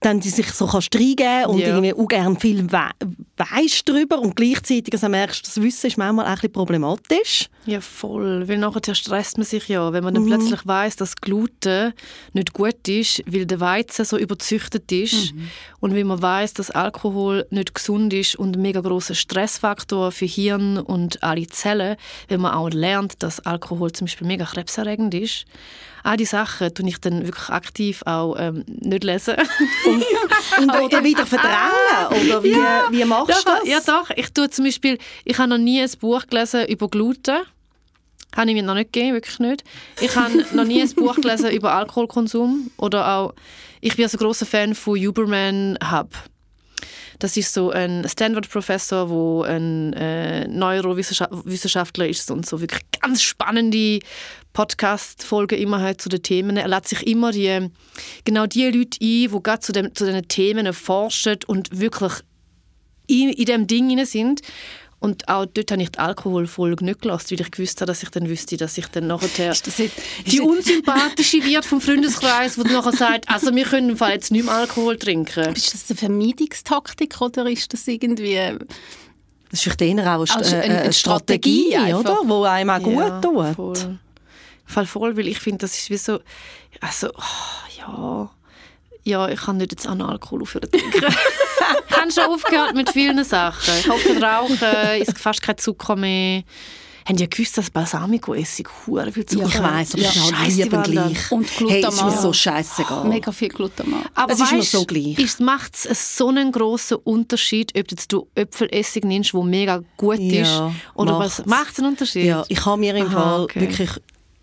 dann 0.00 0.20
die 0.20 0.30
sich 0.30 0.50
so 0.52 0.66
kannst 0.66 0.94
reingeben 0.94 1.46
und 1.46 1.58
Ja. 1.58 1.68
irgendwie 1.68 1.92
auch 1.94 2.08
gerne 2.08 2.38
viel 2.40 2.70
we 2.72 2.88
weisst 3.36 3.88
drüber 3.88 4.18
und 4.18 4.36
gleichzeitig 4.36 4.92
also 4.92 5.08
merkst, 5.08 5.46
das 5.46 5.60
Wissen 5.62 5.86
ist 5.86 5.96
manchmal 5.96 6.26
auch 6.26 6.30
ein 6.30 6.34
bisschen 6.36 6.52
problematisch. 6.52 7.48
Ja, 7.66 7.80
voll. 7.80 8.48
Weil 8.48 8.58
nachher 8.58 8.94
stresst 8.94 9.38
man 9.38 9.46
sich 9.46 9.68
ja, 9.68 9.92
wenn 9.92 10.02
man 10.04 10.14
dann 10.14 10.26
plötzlich 10.26 10.66
weiß, 10.66 10.96
dass 10.96 11.16
Gluten 11.16 11.92
nicht 12.32 12.52
gut 12.52 12.86
ist, 12.88 13.22
weil 13.26 13.46
der 13.46 13.60
Weizen 13.60 14.04
so 14.04 14.18
überzüchtet 14.18 14.90
ist 14.92 15.32
und 15.80 15.94
weil 15.94 16.04
man 16.04 16.20
weiß, 16.20 16.54
dass 16.54 16.70
Alkohol 16.70 17.46
nicht 17.50 17.74
gesund 17.74 18.12
ist 18.12 18.36
und 18.36 18.56
ein 18.56 18.62
mega 18.62 18.80
großer 18.80 19.14
Stressfaktor 19.14 20.12
für 20.12 20.26
Hirn 20.26 20.78
und 20.78 21.22
alle 21.22 21.46
Zellen, 21.46 21.96
wenn 22.28 22.40
man 22.40 22.52
auch 22.52 22.70
lernt, 22.70 23.22
dass 23.22 23.40
Alkohol 23.40 23.92
zum 23.92 24.06
Beispiel 24.06 24.26
mega 24.26 24.44
krebserregend 24.44 25.14
ist. 25.14 25.44
All 26.02 26.16
die 26.16 26.24
Sachen 26.24 26.72
tue 26.74 26.88
ich 26.88 27.00
dann 27.00 27.26
wirklich 27.26 27.48
aktiv 27.48 28.02
auch 28.06 28.36
ähm, 28.38 28.64
nicht 28.66 29.04
lesen. 29.04 29.36
Und, 29.86 30.70
oder 30.70 31.04
wieder 31.04 31.26
verdrängen. 31.26 32.26
Oder 32.26 32.42
wie, 32.42 32.54
wie 32.54 33.04
machst 33.04 33.46
du 33.46 33.50
das? 33.50 33.68
Ja, 33.68 33.80
doch. 33.80 34.10
Ich 34.16 34.32
tue 34.32 34.50
zum 34.50 34.64
Beispiel, 34.64 34.98
ich 35.24 35.38
habe 35.38 35.48
noch 35.48 35.58
nie 35.58 35.80
ein 35.80 35.90
Buch 36.00 36.26
gelesen 36.26 36.66
über 36.66 36.88
Gluten. 36.88 37.40
Habe 38.36 38.48
ich 38.48 38.54
mir 38.54 38.62
noch 38.62 38.74
nicht 38.74 38.92
gegeben, 38.92 39.14
wirklich 39.14 39.38
nicht. 39.40 39.64
Ich 40.00 40.14
habe 40.14 40.46
noch 40.52 40.64
nie 40.64 40.80
ein 40.80 40.94
Buch 40.94 41.16
gelesen 41.16 41.50
über 41.52 41.74
Alkoholkonsum. 41.74 42.70
Oder 42.76 43.08
auch, 43.08 43.34
ich 43.80 43.96
bin 43.96 44.04
also 44.04 44.18
großer 44.18 44.46
Fan 44.46 44.74
von 44.74 44.98
Huberman 44.98 45.78
Hub. 45.90 46.08
Das 47.20 47.36
ist 47.36 47.52
so 47.52 47.70
ein 47.70 48.08
Stanford-Professor, 48.08 49.06
der 49.06 49.54
ein 49.54 49.92
äh, 49.92 50.48
Neurowissenschaftler 50.48 52.08
ist 52.08 52.30
und 52.30 52.46
so 52.46 52.60
wirklich 52.62 52.80
ganz 52.98 53.22
spannende 53.22 54.00
Podcast-Folgen 54.54 55.58
immer 55.58 55.82
hat 55.82 56.00
zu 56.00 56.08
den 56.08 56.22
Themen. 56.22 56.56
Er 56.56 56.66
lädt 56.66 56.88
sich 56.88 57.06
immer 57.06 57.30
die, 57.30 57.68
genau 58.24 58.46
die 58.46 58.64
Leute 58.64 58.98
ein, 59.02 59.30
die 59.30 59.40
gerade 59.42 59.60
zu, 59.60 59.72
dem, 59.72 59.94
zu 59.94 60.06
diesen 60.06 60.28
Themen 60.28 60.72
forschen 60.72 61.36
und 61.46 61.78
wirklich 61.78 62.14
in, 63.06 63.28
in 63.28 63.44
dem 63.44 63.66
Ding 63.66 64.04
sind. 64.06 64.40
Und 65.00 65.28
auch 65.28 65.46
dort 65.46 65.70
habe 65.72 65.82
ich 65.82 65.90
die 65.92 65.98
Alkoholfolge 65.98 66.84
nicht 66.84 67.00
gelassen, 67.00 67.30
weil 67.30 67.40
ich 67.40 67.50
gewusst 67.50 67.80
habe, 67.80 67.86
dass 67.86 68.02
ich 68.02 68.10
dann 68.10 68.28
wüsste, 68.28 68.58
dass 68.58 68.76
ich 68.76 68.86
dann 68.88 69.06
nachher 69.06 69.50
Ist 69.50 69.66
das 69.66 69.78
jetzt, 69.78 69.98
ist 69.98 70.32
die 70.32 70.40
unsympathische 70.40 71.42
wird 71.42 71.64
vom 71.64 71.80
Freundeskreis, 71.80 72.56
die 72.56 72.62
dann 72.64 72.72
nachher 72.74 72.92
sagt, 72.92 73.28
also 73.28 73.54
wir 73.54 73.64
können 73.64 73.90
im 73.90 73.96
Fall 73.96 74.12
jetzt 74.12 74.30
nicht 74.30 74.44
mehr 74.44 74.54
Alkohol 74.54 74.98
trinken. 74.98 75.54
ist 75.54 75.72
das 75.72 75.86
eine 75.88 75.96
Vermeidungstaktik 75.96 77.18
oder 77.20 77.48
ist 77.48 77.72
das 77.72 77.88
irgendwie... 77.88 78.36
Das 79.50 79.58
ist 79.58 79.62
vielleicht 79.62 79.82
eher 79.82 79.94
auch 80.16 80.20
eine, 80.20 80.36
Also 80.36 80.54
eine- 80.56 80.64
äh, 80.64 80.78
eine 80.82 80.92
Strategie, 80.92 81.70
Strategie 81.72 81.94
oder? 81.94 82.18
wo 82.24 82.44
einem 82.44 82.70
auch 82.70 82.82
gut 82.82 83.22
tut. 83.22 83.56
Voll. 83.56 83.98
Fall 84.66 84.86
voll, 84.86 85.16
weil 85.16 85.26
ich 85.26 85.38
finde, 85.40 85.58
das 85.58 85.76
ist 85.76 85.90
wie 85.90 85.96
so, 85.96 86.20
also, 86.80 87.08
oh, 87.08 87.78
ja, 87.78 88.30
ja, 89.02 89.28
ich 89.28 89.40
kann 89.40 89.56
nicht 89.56 89.72
jetzt 89.72 89.86
an 89.88 90.02
Alkohol 90.02 90.42
aufhören 90.42 90.70
trinken. 90.70 91.04
ich 91.88 91.96
habe 91.96 92.10
schon 92.10 92.24
aufgehört 92.24 92.74
mit 92.74 92.90
vielen 92.90 93.22
Sachen. 93.24 93.74
Ich 93.78 93.84
habe 93.86 93.94
aufgehört 93.94 94.18
zu 94.58 94.64
rauchen, 94.64 95.00
esse 95.00 95.14
fast 95.16 95.42
kein 95.42 95.58
Zucker 95.58 95.96
mehr. 95.96 96.42
haben 97.08 97.16
ja 97.16 97.26
gewusst, 97.26 97.56
dass 97.58 97.70
Balsamico-Essig 97.70 98.68
hure 98.86 99.10
viel 99.10 99.26
Zucker 99.26 99.46
Ich 99.48 99.62
weiss, 99.62 99.94
aber 99.94 100.02
es 100.02 100.16
ist 100.16 100.38
halt 100.38 100.56
lieben 100.56 100.82
gleich. 100.82 101.32
Und 101.32 101.44
Hey, 101.50 101.58
ist 101.58 101.60
mir 101.60 101.80
Glutamat. 101.90 102.20
so 102.22 102.32
scheissegal. 102.32 103.04
Mega 103.04 103.32
viel 103.32 103.48
Glutamat. 103.48 104.04
Aber 104.14 104.32
Es 104.32 104.40
ist 104.40 104.52
mir 104.52 104.62
so 104.62 104.84
gleich. 104.84 105.18
Ist, 105.18 105.40
macht 105.40 105.74
es 105.74 106.16
so 106.16 106.28
einen 106.28 106.52
grossen 106.52 106.98
Unterschied, 106.98 107.72
ob 107.78 107.90
jetzt 107.90 108.12
du 108.12 108.28
Äpfelessig 108.34 109.04
nimmst, 109.04 109.32
der 109.32 109.42
mega 109.42 109.82
gut 109.96 110.18
Ja, 110.20 110.68
ist? 110.68 110.74
Oder 110.94 111.18
macht's. 111.18 111.38
was 111.40 111.46
macht 111.46 111.72
es 111.72 111.78
einen 111.78 111.88
Unterschied? 111.88 112.24
Ja, 112.26 112.44
ich 112.48 112.64
habe 112.64 112.78
mir 112.78 112.94
im 112.94 113.06
Aha, 113.06 113.20
Fall 113.20 113.40
okay. 113.40 113.60
Wirklich 113.62 113.90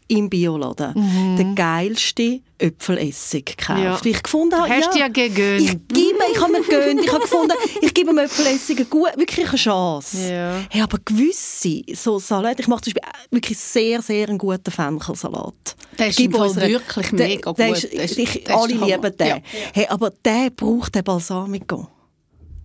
im 0.08 0.30
Bioladen 0.30 0.94
den 1.38 1.56
geilsten 1.56 2.44
Äpfelessig 2.60 3.46
gekauft. 3.58 4.06
Ja. 4.06 4.12
Ich 4.12 4.24
gefunden 4.24 4.56
Hast 4.60 4.94
du 4.94 4.98
ja, 5.00 5.06
ja 5.06 5.08
gegönnt. 5.10 5.62
ich 5.62 5.78
gebe, 5.88 6.18
ich 6.34 6.42
habe 6.42 6.52
mir 6.54 6.62
gegönnt, 6.62 7.02
ich 7.04 7.12
habe 7.12 7.22
gefunden, 7.22 7.54
ich 7.82 7.94
gebe 7.94 8.08
dem 8.10 8.18
Äpfelessig 8.18 8.78
eine 8.78 8.86
gut, 8.88 9.10
wirklich 9.18 9.48
eine 9.48 9.58
Chance. 9.58 10.32
Ja. 10.32 10.56
Hey, 10.70 10.82
aber 10.82 10.98
gewisse 11.06 11.84
so 11.94 12.18
Salat, 12.20 12.60
ich 12.60 12.68
mache 12.68 12.82
zum 12.82 12.94
Beispiel 12.94 13.12
wirklich 13.32 13.58
sehr, 13.60 14.02
sehr 14.02 14.28
einen 14.30 14.38
guten 14.40 14.72
Fenchelsalat. 14.72 15.76
Der 16.00 16.08
ist 16.08 16.20
Ich 16.20 16.34
unserer- 16.34 16.68
wirklich 16.68 17.10
der- 17.10 17.28
mega 17.28 17.54
der 17.54 17.68
gut. 17.68 17.78
Ist, 17.84 17.94
Der 17.94 18.04
ist- 18.04 18.18
ich, 18.18 18.50
alle 18.54 18.74
lieben 18.74 19.18
den. 19.18 19.28
Ja. 19.28 19.38
Hey, 19.74 19.86
aber 19.90 20.10
der 20.26 20.50
braucht 20.50 20.96
den 20.96 21.04
Balsamico. 21.04 21.88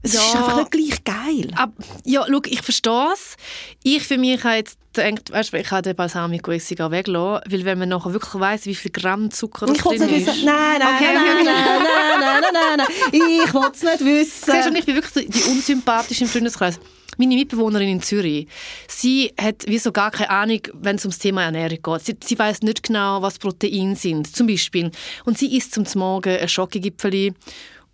Es 0.03 0.15
ist 0.15 0.35
Ja. 0.35 0.41
einfach 0.41 0.57
nicht 0.57 0.71
gleich 0.71 1.05
geil. 1.05 1.49
Ab, 1.55 1.71
ja, 2.05 2.25
schau, 2.29 2.41
ich 2.47 2.61
verstehe 2.63 3.09
es. 3.13 3.37
Ich 3.85 4.03
für 4.03 4.19
mich 4.19 4.43
habe 4.43 4.57
jetzt 4.57 4.77
gedacht, 4.93 5.31
weißt, 5.33 5.55
ich 5.55 5.71
habe 5.71 5.83
den 5.83 5.95
Balsamico-Essig 5.97 6.81
auch 6.81 6.91
weggelassen, 6.91 7.45
weil 7.51 7.65
wenn 7.65 7.79
man 7.79 7.89
nachher 7.89 8.13
wirklich 8.13 8.35
weiss, 8.41 8.67
wie 8.67 8.75
viel 8.75 8.91
Gramm 8.91 9.31
Zucker 9.31 9.67
das 9.67 9.77
Ich 9.77 9.83
drin 9.83 10.03
es 10.03 10.09
nicht 10.11 10.17
ist. 10.23 10.27
wissen. 10.27 10.45
Nein, 10.45 10.79
nein, 10.81 10.95
Okay, 10.97 11.05
nein, 11.15 11.25
okay, 11.25 11.33
okay. 11.35 11.45
nein, 11.45 11.65
nein, 11.83 12.21
nein, 12.21 12.43
nein, 12.43 12.53
nein, 12.53 12.87
nein. 13.13 13.43
Ich 13.47 13.55
wollte 13.55 13.77
es 13.77 13.83
nicht 13.83 13.99
Siehst 13.99 14.49
du, 14.49 14.53
wissen. 14.55 14.77
ich 14.77 14.85
bin 14.85 14.95
wirklich 14.97 15.29
die 15.31 15.43
unsympathische 15.51 16.25
im 16.25 16.31
Freundeskreis. 16.31 16.81
Meine 17.19 17.35
Mitbewohnerin 17.35 17.89
in 17.91 18.01
Zürich, 18.03 18.49
sie 18.89 19.35
hat 19.39 19.67
wie 19.67 19.77
so 19.79 19.93
gar 19.93 20.11
keine 20.11 20.31
Ahnung, 20.31 20.61
wenn 20.73 20.97
es 20.97 21.05
ums 21.05 21.19
Thema 21.19 21.43
Ernährung 21.45 21.79
geht. 21.83 22.05
Sie, 22.07 22.17
sie 22.25 22.39
weiß 22.39 22.63
nicht 22.63 22.83
genau, 22.83 23.21
was 23.21 23.39
Proteine 23.39 23.97
sind, 23.97 24.35
zum 24.35 24.47
Beispiel. 24.47 24.91
Und 25.27 25.37
sie 25.37 25.55
isst 25.55 25.75
zum 25.75 25.85
Morgen 25.95 26.35
ein 26.39 26.49
Schokogipfeli 26.49 27.35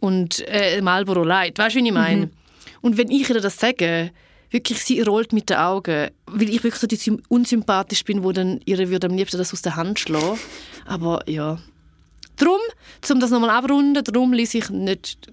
und 0.00 0.47
äh, 0.49 0.81
Marlboro 0.81 1.25
Light. 1.25 1.59
Weißt 1.59 1.75
du, 1.76 1.81
wie 1.81 1.87
ich 1.87 1.93
meine? 1.93 2.26
Mhm. 2.26 2.31
Und 2.81 2.97
wenn 2.97 3.11
ich 3.11 3.28
ihr 3.28 3.40
das 3.40 3.57
sage, 3.59 4.11
wirklich, 4.50 4.83
sie 4.85 5.00
rollt 5.00 5.33
mit 5.33 5.50
den 5.50 5.57
Augen, 5.57 6.11
weil 6.26 6.49
ich 6.49 6.62
wirklich 6.62 6.76
so 6.81 6.87
die 6.87 6.97
sym- 6.97 7.23
unsympathisch 7.28 8.05
bin, 8.05 8.23
wo 8.23 8.33
dann 8.33 8.61
ihre 8.64 8.88
würde 8.90 9.09
am 9.09 9.14
liebsten 9.17 9.38
das 9.38 9.52
aus 9.52 9.62
der 9.62 9.76
Hand 9.76 9.99
schlagen. 9.99 10.38
Aber 10.87 11.23
ja. 11.28 11.59
Drum, 12.37 12.61
um 13.11 13.21
das 13.21 13.31
nochmal 13.31 13.50
abrunden, 13.50 14.05
darum 14.05 14.33
lese 14.33 14.59
ich 14.59 14.71
nicht 14.71 15.33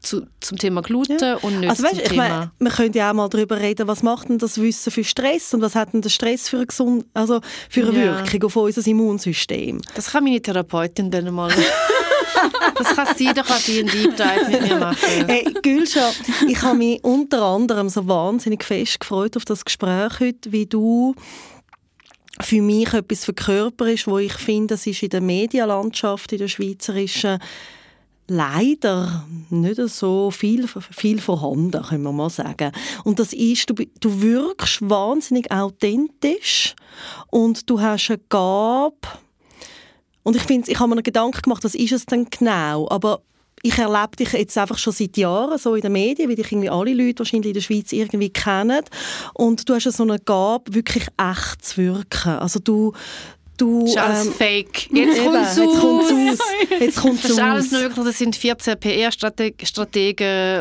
zu, 0.00 0.26
zum 0.40 0.58
Thema 0.58 0.80
Gluten 0.82 1.36
und 1.42 1.60
nicht 1.60 1.70
Also 1.70 1.82
weißt, 1.82 1.94
zum 1.94 2.02
ich 2.04 2.08
Thema... 2.10 2.28
meine, 2.28 2.50
wir 2.60 2.70
können 2.70 2.92
ja 2.94 3.10
auch 3.10 3.14
mal 3.14 3.28
darüber 3.28 3.58
reden, 3.60 3.88
was 3.88 4.02
macht 4.02 4.28
denn 4.28 4.38
das 4.38 4.60
Wissen 4.60 4.92
für 4.92 5.02
Stress 5.02 5.52
und 5.54 5.60
was 5.62 5.74
hat 5.74 5.92
denn 5.92 6.02
der 6.02 6.10
Stress 6.10 6.48
für 6.48 6.56
eine, 6.58 6.66
gesund, 6.66 7.06
also 7.14 7.40
für 7.68 7.86
eine 7.88 8.04
Ja. 8.04 8.18
Wirkung 8.32 8.44
auf 8.44 8.56
unser 8.56 8.86
Immunsystem? 8.86 9.80
Das 9.94 10.12
kann 10.12 10.22
meine 10.24 10.40
Therapeutin 10.40 11.10
dann 11.10 11.34
mal... 11.34 11.50
das 12.76 12.96
kann 12.96 13.08
sie, 13.16 13.32
da 13.34 13.42
kann 13.42 13.58
sie 13.58 13.80
einen 13.80 13.88
Deep 13.88 14.16
Dive 14.16 14.50
mit 14.50 14.62
mir 14.62 14.78
machen. 14.78 14.98
Hey, 15.26 15.44
Gülscha, 15.62 16.10
ich 16.48 16.62
habe 16.62 16.78
mich 16.78 17.02
unter 17.02 17.42
anderem 17.42 17.88
so 17.88 18.06
wahnsinnig 18.06 18.64
fest 18.64 19.00
gefreut 19.00 19.36
auf 19.36 19.44
das 19.44 19.64
Gespräch 19.64 20.20
heute, 20.20 20.52
wie 20.52 20.66
du 20.66 21.14
für 22.40 22.62
mich 22.62 22.92
etwas 22.92 23.24
verkörperst, 23.24 24.06
wo 24.06 24.18
ich 24.18 24.32
finde, 24.32 24.74
es 24.74 24.86
ist 24.86 25.02
in 25.02 25.10
der 25.10 25.20
Medienlandschaft, 25.20 26.32
in 26.32 26.38
der 26.38 26.48
schweizerischen, 26.48 27.38
leider 28.26 29.26
nicht 29.50 29.80
so 29.88 30.30
viel, 30.30 30.66
viel 30.66 31.20
vorhanden, 31.20 31.82
können 31.82 32.02
wir 32.02 32.12
mal 32.12 32.30
sagen. 32.30 32.72
Und 33.04 33.18
das 33.18 33.32
ist, 33.32 33.68
du, 33.70 33.74
du 34.00 34.22
wirkst 34.22 34.78
wahnsinnig 34.88 35.50
authentisch 35.52 36.74
und 37.30 37.68
du 37.68 37.80
hast 37.80 38.10
eine 38.10 38.20
Gabe, 38.28 38.96
und 40.24 40.34
ich 40.36 40.42
finde, 40.42 40.70
ich 40.70 40.78
habe 40.80 40.88
mir 40.88 40.96
einen 40.96 41.02
Gedanken 41.04 41.40
gemacht, 41.42 41.62
was 41.62 41.74
ist 41.76 41.92
es 41.92 42.06
denn 42.06 42.26
genau? 42.28 42.88
Aber 42.90 43.20
ich 43.62 43.78
erlebe 43.78 44.16
dich 44.18 44.32
jetzt 44.32 44.58
einfach 44.58 44.76
schon 44.76 44.92
seit 44.92 45.16
Jahren 45.16 45.56
so 45.58 45.74
in 45.74 45.80
den 45.82 45.92
Medien, 45.92 46.28
wie 46.28 46.34
dich 46.34 46.50
irgendwie 46.52 46.68
alle 46.68 46.92
Leute 46.92 47.20
wahrscheinlich 47.20 47.48
in 47.48 47.54
der 47.54 47.60
Schweiz 47.62 47.92
irgendwie 47.92 48.28
kennen. 48.30 48.82
Und 49.34 49.66
du 49.68 49.74
hast 49.74 49.84
ja 49.84 49.92
so 49.92 50.02
eine 50.02 50.18
Gabe, 50.18 50.74
wirklich 50.74 51.06
echt 51.16 51.64
zu 51.64 51.76
wirken. 51.78 52.32
Also 52.32 52.58
du, 52.58 52.92
du 53.56 53.80
Das 53.84 53.90
ist 53.90 53.98
alles 53.98 54.26
ähm, 54.26 54.32
fake. 54.34 54.90
Jetzt 54.92 55.16
eben, 55.18 55.24
kommt 55.24 55.46
es 55.46 55.56
jetzt 55.56 55.78
kommt's 55.80 56.10
aus. 56.12 56.40
aus. 56.40 56.80
Jetzt 56.80 57.00
kommt's 57.00 57.22
Das 57.22 57.30
ist 57.30 57.38
alles 57.40 57.64
aus. 57.66 57.72
nur 57.72 57.80
wirklich, 57.82 58.04
das 58.04 58.18
sind 58.18 58.36
14 58.36 58.80
PR-Strategen, 58.80 59.56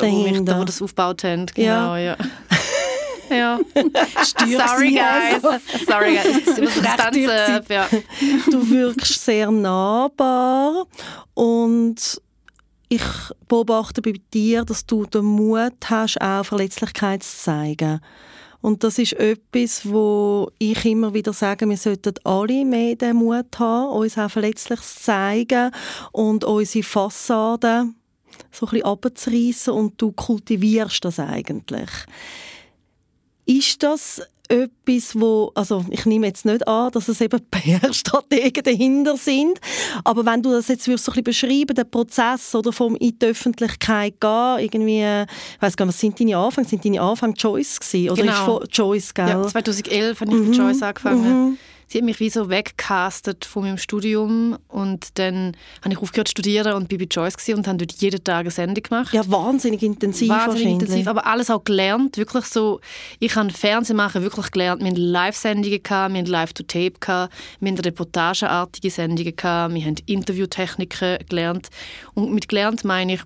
die 0.01 0.05
mich 0.05 0.23
Dahinter. 0.31 0.53
da, 0.53 0.59
die 0.59 0.65
das 0.65 0.81
aufgebaut 0.81 1.23
haben. 1.25 1.45
Genau, 1.47 1.95
Ja. 1.95 1.97
ja. 1.97 2.17
ja. 3.29 3.59
Sorry, 4.45 4.91
guys. 4.91 5.61
Sorry, 5.87 6.15
guys. 6.15 6.57
Ich 6.57 6.61
muss 6.61 6.81
das. 6.81 7.67
Ja. 7.69 7.89
du 8.51 8.69
wirkst 8.69 9.23
sehr 9.25 9.51
nahbar 9.51 10.85
und 11.33 12.21
ich 12.89 13.01
beobachte 13.47 14.01
bei 14.01 14.13
dir, 14.33 14.63
dass 14.63 14.85
du 14.85 15.05
den 15.05 15.25
Mut 15.25 15.73
hast, 15.85 16.21
auch 16.21 16.45
Verletzlichkeit 16.45 17.23
zu 17.23 17.37
zeigen. 17.37 17.99
Und 18.61 18.83
das 18.83 18.97
ist 18.97 19.13
etwas, 19.13 19.81
wo 19.89 20.49
ich 20.57 20.85
immer 20.85 21.13
wieder 21.13 21.33
sage, 21.33 21.67
wir 21.67 21.75
sollten 21.75 22.13
alle 22.23 22.63
mehr 22.63 22.95
den 22.95 23.17
Mut 23.17 23.59
haben, 23.59 23.91
uns 23.91 24.17
auch 24.17 24.31
verletzlich 24.31 24.79
zu 24.79 25.01
zeigen 25.01 25.71
und 26.13 26.45
unsere 26.45 26.83
Fassade 26.83 27.89
so 28.51 28.65
ein 28.65 28.69
bisschen 28.69 28.85
abzureissen 28.85 29.73
und 29.73 30.01
du 30.01 30.11
kultivierst 30.11 31.03
das 31.03 31.19
eigentlich. 31.19 31.89
Ist 33.45 33.83
das 33.83 34.21
etwas, 34.49 35.19
wo, 35.19 35.51
also 35.55 35.85
ich 35.89 36.05
nehme 36.05 36.27
jetzt 36.27 36.45
nicht 36.45 36.67
an, 36.67 36.91
dass 36.91 37.07
es 37.07 37.21
eben 37.21 37.39
PR-Strategen 37.51 38.63
dahinter 38.63 39.17
sind, 39.17 39.59
aber 40.03 40.25
wenn 40.25 40.41
du 40.41 40.51
das 40.51 40.67
jetzt 40.67 40.87
würdest 40.87 41.05
so 41.05 41.11
ein 41.13 41.23
bisschen 41.23 41.49
beschreiben, 41.49 41.75
den 41.75 41.89
Prozess 41.89 42.53
oder 42.53 42.71
vom 42.73 42.95
in 42.97 43.17
die 43.17 43.25
Öffentlichkeit 43.25 44.19
gehen, 44.19 44.59
irgendwie, 44.59 45.01
ich 45.01 45.61
weiss 45.61 45.77
gar 45.77 45.85
nicht, 45.85 45.95
was 45.95 45.99
sind 46.01 46.19
deine 46.19 46.37
Anfänge? 46.37 46.67
Sind 46.67 46.83
deine 46.85 47.01
Anfänge 47.01 47.33
Joyce 47.35 47.79
gewesen? 47.79 48.09
Oder 48.11 48.21
Genau. 48.21 48.33
ist 48.33 48.39
von 48.39 48.63
Joyce, 48.71 49.13
gell? 49.13 49.27
Ja, 49.29 49.47
2011 49.47 50.19
habe 50.21 50.31
ich 50.33 50.39
mit 50.47 50.55
Joyce 50.57 50.81
angefangen. 50.83 51.45
mhm. 51.49 51.57
Sie 51.87 51.99
hat 51.99 52.05
mich 52.05 52.19
wie 52.19 52.29
so 52.29 52.49
weggecastet 52.49 53.45
von 53.45 53.63
meinem 53.63 53.77
Studium 53.77 54.57
und 54.67 55.19
dann 55.19 55.55
habe 55.81 55.93
ich 55.93 55.99
aufgehört 55.99 56.27
zu 56.27 56.31
studieren 56.31 56.73
und 56.73 56.89
bin 56.89 56.97
bei 56.97 57.05
Joyce 57.05 57.37
gewesen 57.37 57.57
und 57.57 57.67
habe 57.67 57.77
dort 57.77 57.93
jeden 58.01 58.23
Tag 58.23 58.41
eine 58.41 58.51
Sendung 58.51 58.83
gemacht. 58.83 59.13
Ja, 59.13 59.29
wahnsinnig 59.29 59.83
intensiv 59.83 60.29
Wahnsinnig 60.29 60.73
intensiv, 60.73 61.07
aber 61.07 61.25
alles 61.25 61.49
auch 61.49 61.63
gelernt, 61.63 62.17
wirklich 62.17 62.45
so, 62.45 62.79
ich 63.19 63.35
habe 63.35 63.51
Fernsehen 63.51 63.97
machen 63.97 64.21
wirklich 64.21 64.51
gelernt, 64.51 64.81
wir 64.81 64.89
hatten 64.89 65.01
Live-Sendungen, 65.01 65.81
wir 65.83 65.99
hatten 65.99 66.25
Live-to-Tape, 66.25 66.93
wir 67.59 67.71
hatten 67.71 67.79
reportageartige 67.79 68.89
Sendungen, 68.89 69.33
wir 69.37 69.85
haben 69.85 69.95
Interviewtechniken 70.05 71.19
gelernt. 71.29 71.69
Und 72.13 72.33
mit 72.33 72.47
gelernt 72.47 72.83
meine 72.83 73.15
ich, 73.15 73.21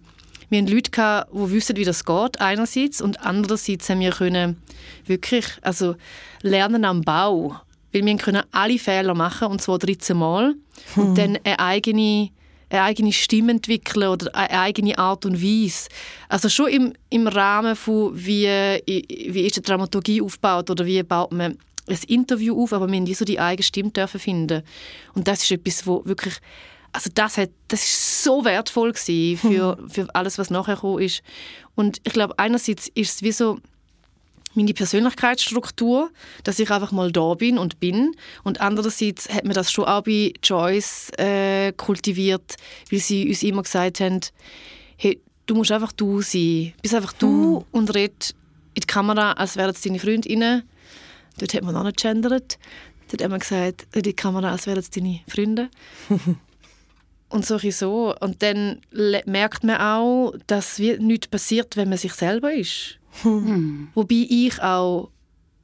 wir 0.50 0.60
hatten 0.60 0.72
Leute, 0.72 0.92
gehabt, 0.92 1.30
die 1.34 1.52
wissen, 1.52 1.76
wie 1.76 1.84
das 1.84 2.06
geht, 2.06 2.40
einerseits, 2.40 3.02
und 3.02 3.22
andererseits 3.26 3.90
haben 3.90 4.00
wir 4.00 4.12
können 4.12 4.62
wirklich, 5.06 5.46
also 5.62 5.96
lernen 6.42 6.86
am 6.86 7.02
Bau, 7.02 7.58
weil 7.98 8.06
wir 8.06 8.18
können 8.18 8.44
alle 8.52 8.78
Fehler 8.78 9.14
machen, 9.14 9.48
und 9.48 9.62
zwar 9.62 9.80
13 9.80 10.16
Mal, 10.16 10.56
und 10.96 11.18
dann 11.18 11.38
eine 11.44 11.60
eigene 11.60 12.30
eine 12.70 12.84
eigene 12.84 13.14
Stimme 13.14 13.54
entwickeln 13.54 14.10
oder 14.10 14.36
eine 14.36 14.60
eigene 14.60 14.98
Art 14.98 15.26
und 15.26 15.42
Weise. 15.42 15.88
Also 16.28 16.50
schon 16.50 16.68
im, 16.68 16.94
im 17.10 17.28
Rahmen 17.28 17.78
von, 17.78 18.12
wie, 18.14 18.46
wie 18.46 19.46
ist 19.46 19.56
eine 19.56 19.64
Dramaturgie 19.64 20.22
aufgebaut 20.22 20.70
oder 20.70 20.86
wie 20.86 21.02
baut 21.02 21.32
man 21.32 21.58
ein 21.88 22.00
Interview 22.08 22.62
auf, 22.62 22.74
aber 22.74 22.88
wir 22.92 22.98
haben 22.98 23.14
so 23.14 23.24
die 23.24 23.40
eigene 23.40 23.64
Stimme 23.64 23.92
dürfen 23.92 24.20
finden. 24.20 24.64
Und 25.14 25.30
das 25.30 25.44
ist 25.44 25.52
etwas, 25.52 25.88
wo 25.88 26.04
wirklich, 26.06 26.36
also 26.92 27.10
das, 27.14 27.38
hat, 27.38 27.52
das 27.70 27.84
ist 27.84 28.24
so 28.26 28.44
wertvoll 28.44 28.92
gewesen 28.92 29.38
für, 29.38 29.78
für 29.88 30.14
alles, 30.14 30.38
was 30.38 30.50
nachher 30.50 30.76
gekommen 30.76 31.04
ist. 31.04 31.24
Und 31.76 32.02
ich 32.04 32.12
glaube, 32.12 32.38
einerseits 32.38 32.90
ist 32.90 33.16
es 33.16 33.22
wie 33.22 33.32
so, 33.32 33.60
meine 34.58 34.74
Persönlichkeitsstruktur, 34.74 36.10
dass 36.44 36.60
ich 36.60 36.70
einfach 36.70 36.92
mal 36.92 37.12
da 37.12 37.36
bin 37.36 37.58
und 37.58 37.80
bin. 37.80 38.14
Und 38.44 38.60
andererseits 38.60 39.30
hat 39.30 39.46
mir 39.46 39.54
das 39.54 39.72
schon 39.72 39.86
auch 39.86 40.04
bei 40.04 40.34
Joyce 40.44 41.12
äh, 41.18 41.72
kultiviert, 41.74 42.58
weil 42.92 43.00
sie 43.00 43.30
uns 43.30 43.44
immer 43.44 43.64
gesagt 43.64 44.02
haben, 44.02 44.20
hey, 44.98 45.22
du 45.46 45.56
musst 45.56 45.72
einfach 45.72 45.94
du 45.94 46.22
sein. 46.22 46.74
Bist 46.82 46.94
einfach 46.94 47.14
du 47.14 47.66
und 47.72 47.94
red 47.96 48.36
in 48.74 48.82
die 48.82 48.88
Kamera, 48.88 49.32
als 49.34 49.56
wären 49.56 49.72
es 49.72 49.82
deine 49.82 50.00
Freundinnen. 50.00 50.64
Dort 51.40 51.54
hat 51.54 51.64
man 51.64 51.74
noch 51.74 51.84
nicht 51.84 51.98
gendert. 51.98 52.58
Dort 53.10 53.24
hat 53.24 53.30
man 53.30 53.40
gesagt, 53.40 53.88
in 53.94 54.02
die 54.02 54.14
Kamera, 54.14 54.52
als 54.52 54.68
wären 54.68 54.80
es 54.80 54.90
deine 54.90 55.22
Freunde. 55.28 55.70
Und 57.30 57.46
so 57.46 57.58
so. 57.58 58.16
Und 58.20 58.42
dann 58.42 58.80
merkt 59.26 59.64
man 59.64 59.78
auch, 59.78 60.34
dass 60.48 60.80
nichts 60.80 61.28
passiert, 61.28 61.76
wenn 61.76 61.90
man 61.90 61.98
sich 61.98 62.14
selber 62.14 62.54
ist. 62.54 63.00
Wobei 63.24 64.26
ich 64.30 64.62
auch 64.62 65.10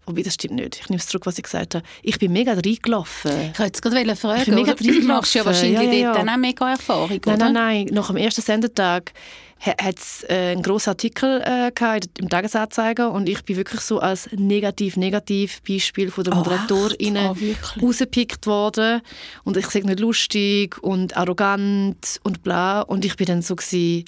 Wobei, 0.05 0.21
das 0.21 0.33
stimmt 0.33 0.55
nicht. 0.55 0.81
Ich 0.81 0.89
nehme 0.89 0.99
es 0.99 1.07
zurück, 1.07 1.25
was 1.25 1.37
ich 1.37 1.45
gesagt 1.45 1.75
habe. 1.75 1.85
Ich 2.01 2.19
bin 2.19 2.33
mega 2.33 2.53
reingelaufen. 2.53 3.31
Ich 3.31 3.59
wollte 3.59 3.63
jetzt 3.63 3.81
gerade 3.81 4.15
fragen, 4.17 4.39
ich 4.39 4.45
bin 4.45 4.55
mega 4.55 4.73
du 4.73 5.07
machst 5.07 5.33
ja 5.33 5.45
wahrscheinlich 5.45 5.75
ja, 5.75 5.83
ja, 5.83 5.93
ja. 5.93 6.05
dort 6.07 6.17
dann 6.17 6.29
auch 6.29 6.37
mega 6.37 6.71
Erfahrung, 6.71 7.21
Nein, 7.25 7.39
nein, 7.39 7.53
nein. 7.53 7.85
Nach 7.91 8.07
dem 8.07 8.17
ersten 8.17 8.41
Sendetag 8.41 9.13
hat 9.61 9.97
es 9.97 10.25
äh, 10.27 10.51
einen 10.51 10.61
grossen 10.61 10.89
Artikel 10.89 11.41
äh, 11.41 11.71
gehabt 11.73 12.19
im 12.19 12.27
Tagesanzeiger 12.27 13.11
und 13.11 13.29
ich 13.29 13.45
bin 13.45 13.55
wirklich 13.55 13.79
so 13.79 13.99
als 13.99 14.29
negativ-negativ 14.33 15.61
Beispiel 15.63 16.11
von 16.11 16.25
der 16.25 16.33
Oh, 16.33 16.37
Moderatorin 16.37 17.15
wirklich? 17.15 17.81
rausgepickt 17.81 18.45
worden 18.45 19.01
und 19.45 19.55
ich 19.55 19.67
sage 19.67 19.85
nicht 19.85 20.01
lustig 20.01 20.83
und 20.83 21.15
arrogant 21.15 22.19
und 22.23 22.43
bla 22.43 22.81
und 22.81 23.05
ich 23.05 23.15
bin 23.15 23.27
dann 23.27 23.41
so 23.41 23.55
gewesen, 23.55 24.03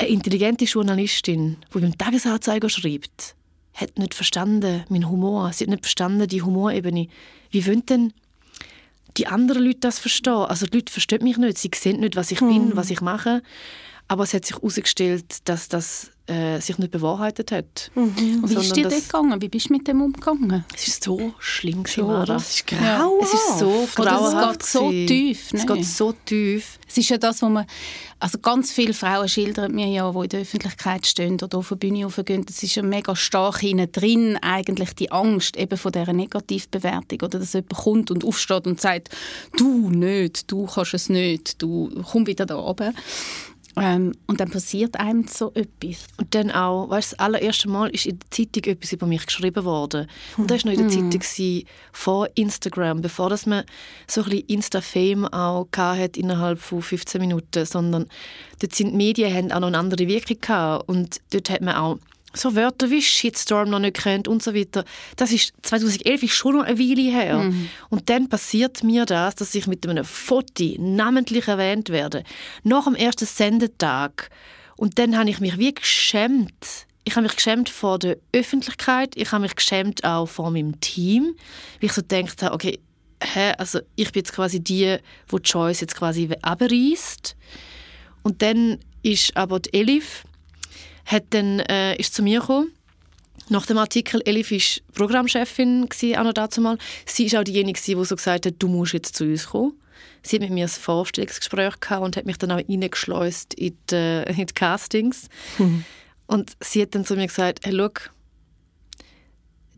eine 0.00 0.08
intelligente 0.08 0.64
Journalistin, 0.64 1.58
die 1.74 1.78
beim 1.78 1.96
Tagesanzeiger 1.96 2.68
schreibt, 2.68 3.34
hat 3.74 3.98
nicht 3.98 4.14
verstanden 4.14 4.84
meinen 4.88 5.08
Humor, 5.08 5.52
sie 5.52 5.64
hat 5.64 5.70
nicht 5.70 5.84
verstanden 5.84 6.26
die 6.26 6.42
Humorebene. 6.42 7.08
Wie 7.50 7.66
wollen 7.66 7.84
denn 7.86 8.12
die 9.16 9.26
anderen 9.26 9.64
Leute 9.64 9.80
das 9.80 9.98
verstehen. 9.98 10.32
Also 10.32 10.66
die 10.66 10.78
Leute 10.78 10.92
verstehen 10.92 11.22
mich 11.22 11.36
nicht, 11.36 11.58
sie 11.58 11.70
sehen 11.74 12.00
nicht, 12.00 12.16
was 12.16 12.30
ich 12.30 12.40
bin, 12.40 12.76
was 12.76 12.90
ich 12.90 13.00
mache. 13.00 13.42
Aber 14.08 14.24
es 14.24 14.34
hat 14.34 14.44
sich 14.44 14.56
herausgestellt, 14.56 15.48
dass 15.48 15.68
das 15.68 16.10
äh, 16.30 16.60
sich 16.60 16.78
nicht 16.78 16.92
bewahrheitet 16.92 17.50
hat. 17.50 17.90
Und 17.94 18.16
wie 18.18 18.54
ist 18.54 18.76
dir 18.76 18.84
das- 18.88 19.06
gegangen? 19.08 19.42
Wie 19.42 19.48
bist 19.48 19.68
du 19.68 19.72
mit 19.74 19.88
dem 19.88 20.00
umgegangen? 20.00 20.64
Es 20.74 20.86
ist 20.86 21.04
so 21.04 21.32
schlimm 21.40 21.82
gewesen, 21.82 21.94
Schon, 21.94 22.06
Mara. 22.06 22.22
oder? 22.22 22.34
Das 22.34 22.50
ist 22.54 22.66
grau. 22.66 23.18
Es 23.20 23.34
ist 23.34 23.58
so 23.58 23.88
Oder 23.98 24.20
es 24.22 24.48
geht 24.52 24.62
so 24.62 24.90
tief, 24.90 25.52
Es 25.52 25.64
ne? 25.66 25.74
geht 25.74 25.84
so 25.84 26.12
tief. 26.24 26.78
Es 26.88 26.96
ist 26.96 27.08
ja 27.10 27.18
das, 27.18 27.42
wo 27.42 27.48
man, 27.48 27.66
also 28.18 28.38
ganz 28.38 28.70
viele 28.72 28.94
Frauen 28.94 29.28
schildern 29.28 29.72
mir 29.74 29.86
ja, 29.86 30.10
die 30.12 30.18
in 30.18 30.28
der 30.28 30.40
Öffentlichkeit 30.40 31.06
stehen 31.06 31.34
oder 31.42 31.58
auf 31.58 31.68
der 31.68 31.76
Bühne 31.76 32.04
raufgehen, 32.04 32.44
das 32.44 32.62
ist 32.62 32.74
ja 32.74 32.82
mega 32.82 33.14
stark 33.16 33.62
innen 33.62 33.90
drin, 33.90 34.36
eigentlich 34.42 34.94
die 34.94 35.10
Angst 35.10 35.56
eben 35.56 35.76
von 35.78 35.92
dieser 35.92 36.12
Negativbewertung 36.12 37.20
oder 37.22 37.38
dass 37.38 37.52
jemand 37.54 37.74
kommt 37.74 38.10
und 38.10 38.24
aufsteht 38.24 38.66
und 38.66 38.80
sagt, 38.80 39.08
du 39.56 39.90
nicht, 39.90 40.50
du 40.50 40.66
kannst 40.66 40.94
es 40.94 41.08
nicht, 41.08 41.60
du 41.62 41.90
komm 42.10 42.26
wieder 42.26 42.46
da 42.46 42.56
oben. 42.56 42.94
Ähm, 43.76 44.12
und 44.26 44.40
dann 44.40 44.50
passiert 44.50 44.98
einem 44.98 45.26
so 45.26 45.52
etwas. 45.54 46.06
Und 46.16 46.34
dann 46.34 46.50
auch, 46.50 46.90
weißt, 46.90 47.12
das 47.12 47.18
allererste 47.18 47.68
Mal 47.68 47.90
ist 47.90 48.06
in 48.06 48.18
der 48.18 48.30
Zeitung 48.30 48.72
etwas 48.72 48.92
über 48.92 49.06
mich 49.06 49.24
geschrieben 49.24 49.64
worden. 49.64 50.08
Und 50.36 50.50
das 50.50 50.64
war 50.64 50.72
noch 50.72 50.78
in 50.78 50.88
der 50.88 50.90
Zeitung 50.90 51.10
gewesen, 51.10 51.66
vor 51.92 52.28
Instagram, 52.34 53.00
bevor 53.00 53.30
dass 53.30 53.46
man 53.46 53.64
so 54.06 54.22
ein 54.22 54.30
bisschen 54.30 54.46
Insta-Fame 54.48 55.26
auch 55.26 55.68
hat 55.76 56.16
innerhalb 56.16 56.58
von 56.60 56.82
15 56.82 57.20
Minuten, 57.20 57.64
sondern 57.64 58.06
dort 58.60 58.74
sind 58.74 58.90
die 58.90 58.96
Medien 58.96 59.34
haben 59.34 59.52
auch 59.52 59.60
noch 59.60 59.68
eine 59.68 59.78
andere 59.78 60.08
Wirkung 60.08 60.40
gehabt. 60.40 60.88
Und 60.88 61.20
dort 61.30 61.50
hat 61.50 61.60
man 61.60 61.76
auch 61.76 61.98
so 62.32 62.54
Wörter 62.54 62.90
wie 62.90 63.02
Shitstorm 63.02 63.70
noch 63.70 63.78
nicht 63.78 63.96
kennt 63.96 64.28
und 64.28 64.42
so 64.42 64.54
weiter. 64.54 64.84
Das 65.16 65.32
ist 65.32 65.52
2011 65.62 66.22
ist 66.22 66.32
schon 66.32 66.56
noch 66.56 66.64
eine 66.64 66.78
Weile 66.78 67.10
her. 67.10 67.52
Und 67.88 68.08
dann 68.08 68.28
passiert 68.28 68.84
mir 68.84 69.04
das, 69.04 69.34
dass 69.34 69.54
ich 69.54 69.66
mit 69.66 69.86
einem 69.86 70.04
Foto 70.04 70.74
namentlich 70.78 71.48
erwähnt 71.48 71.90
werde. 71.90 72.24
Nach 72.62 72.84
dem 72.84 72.94
ersten 72.94 73.26
Sendetag. 73.26 74.30
Und 74.76 74.98
dann 74.98 75.18
habe 75.18 75.30
ich 75.30 75.40
mich 75.40 75.58
wie 75.58 75.74
geschämt. 75.74 76.86
Ich 77.04 77.16
habe 77.16 77.22
mich 77.22 77.36
geschämt 77.36 77.68
vor 77.68 77.98
der 77.98 78.16
Öffentlichkeit. 78.32 79.16
Ich 79.16 79.32
habe 79.32 79.42
mich 79.42 79.56
geschämt 79.56 80.04
auch 80.04 80.26
vor 80.26 80.50
meinem 80.50 80.80
Team. 80.80 81.34
Weil 81.80 81.86
ich 81.88 81.92
so 81.92 82.02
gedacht 82.02 82.42
habe, 82.42 82.54
okay, 82.54 82.78
hä, 83.22 83.52
also 83.58 83.80
ich 83.96 84.12
bin 84.12 84.20
jetzt 84.20 84.32
quasi 84.32 84.60
die, 84.60 84.96
wo 85.28 85.38
die 85.38 85.50
Choice 85.50 85.80
jetzt 85.80 85.96
quasi 85.96 86.30
abreißt. 86.42 87.36
Und 88.22 88.42
dann 88.42 88.78
ist 89.02 89.36
aber 89.36 89.60
die 89.60 89.74
Elif 89.74 90.24
hat 91.06 91.24
dann, 91.30 91.60
äh, 91.60 91.96
ist 91.96 92.14
zu 92.14 92.22
mir 92.22 92.40
gekommen. 92.40 92.72
Nach 93.48 93.66
dem 93.66 93.78
Artikel, 93.78 94.22
Elif 94.24 94.52
war 94.52 94.94
Programmchefin, 94.94 95.88
gewesen, 95.88 96.16
auch 96.16 96.24
noch 96.24 96.32
dazu 96.32 96.60
mal. 96.60 96.78
Sie 97.04 97.30
war 97.32 97.40
auch 97.40 97.44
diejenige, 97.44 97.80
die 97.80 98.04
so 98.04 98.14
gesagt 98.16 98.46
hat, 98.46 98.54
du 98.58 98.68
musst 98.68 98.92
jetzt 98.92 99.16
zu 99.16 99.24
uns 99.24 99.48
kommen. 99.48 99.72
Sie 100.22 100.36
hat 100.36 100.42
mit 100.42 100.50
mir 100.50 100.66
ein 100.66 100.68
Vorstellungsgespräch 100.68 101.80
gehabt 101.80 102.04
und 102.04 102.16
hat 102.16 102.26
mich 102.26 102.36
dann 102.38 102.52
auch 102.52 102.58
reingeschleust 102.58 103.54
in 103.54 103.76
die, 103.90 103.94
äh, 103.94 104.30
in 104.30 104.46
die 104.46 104.54
Castings. 104.54 105.28
Und 106.26 106.52
sie 106.60 106.82
hat 106.82 106.94
dann 106.94 107.04
zu 107.04 107.16
mir 107.16 107.26
gesagt, 107.26 107.60
hey, 107.64 107.74
schau, 107.76 107.90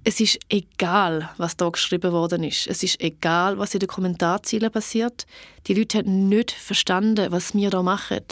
es 0.04 0.20
ist 0.20 0.38
egal, 0.48 1.30
was 1.38 1.56
da 1.56 1.68
geschrieben 1.68 2.12
worden 2.12 2.42
ist. 2.42 2.66
Es 2.66 2.82
ist 2.82 3.00
egal, 3.00 3.58
was 3.58 3.72
in 3.72 3.80
den 3.80 3.88
Kommentarzielen 3.88 4.70
passiert. 4.70 5.26
Die 5.66 5.74
Leute 5.74 5.98
haben 5.98 6.28
nicht 6.28 6.50
verstanden, 6.50 7.30
was 7.30 7.54
wir 7.54 7.70
da 7.70 7.82
machen. 7.82 8.24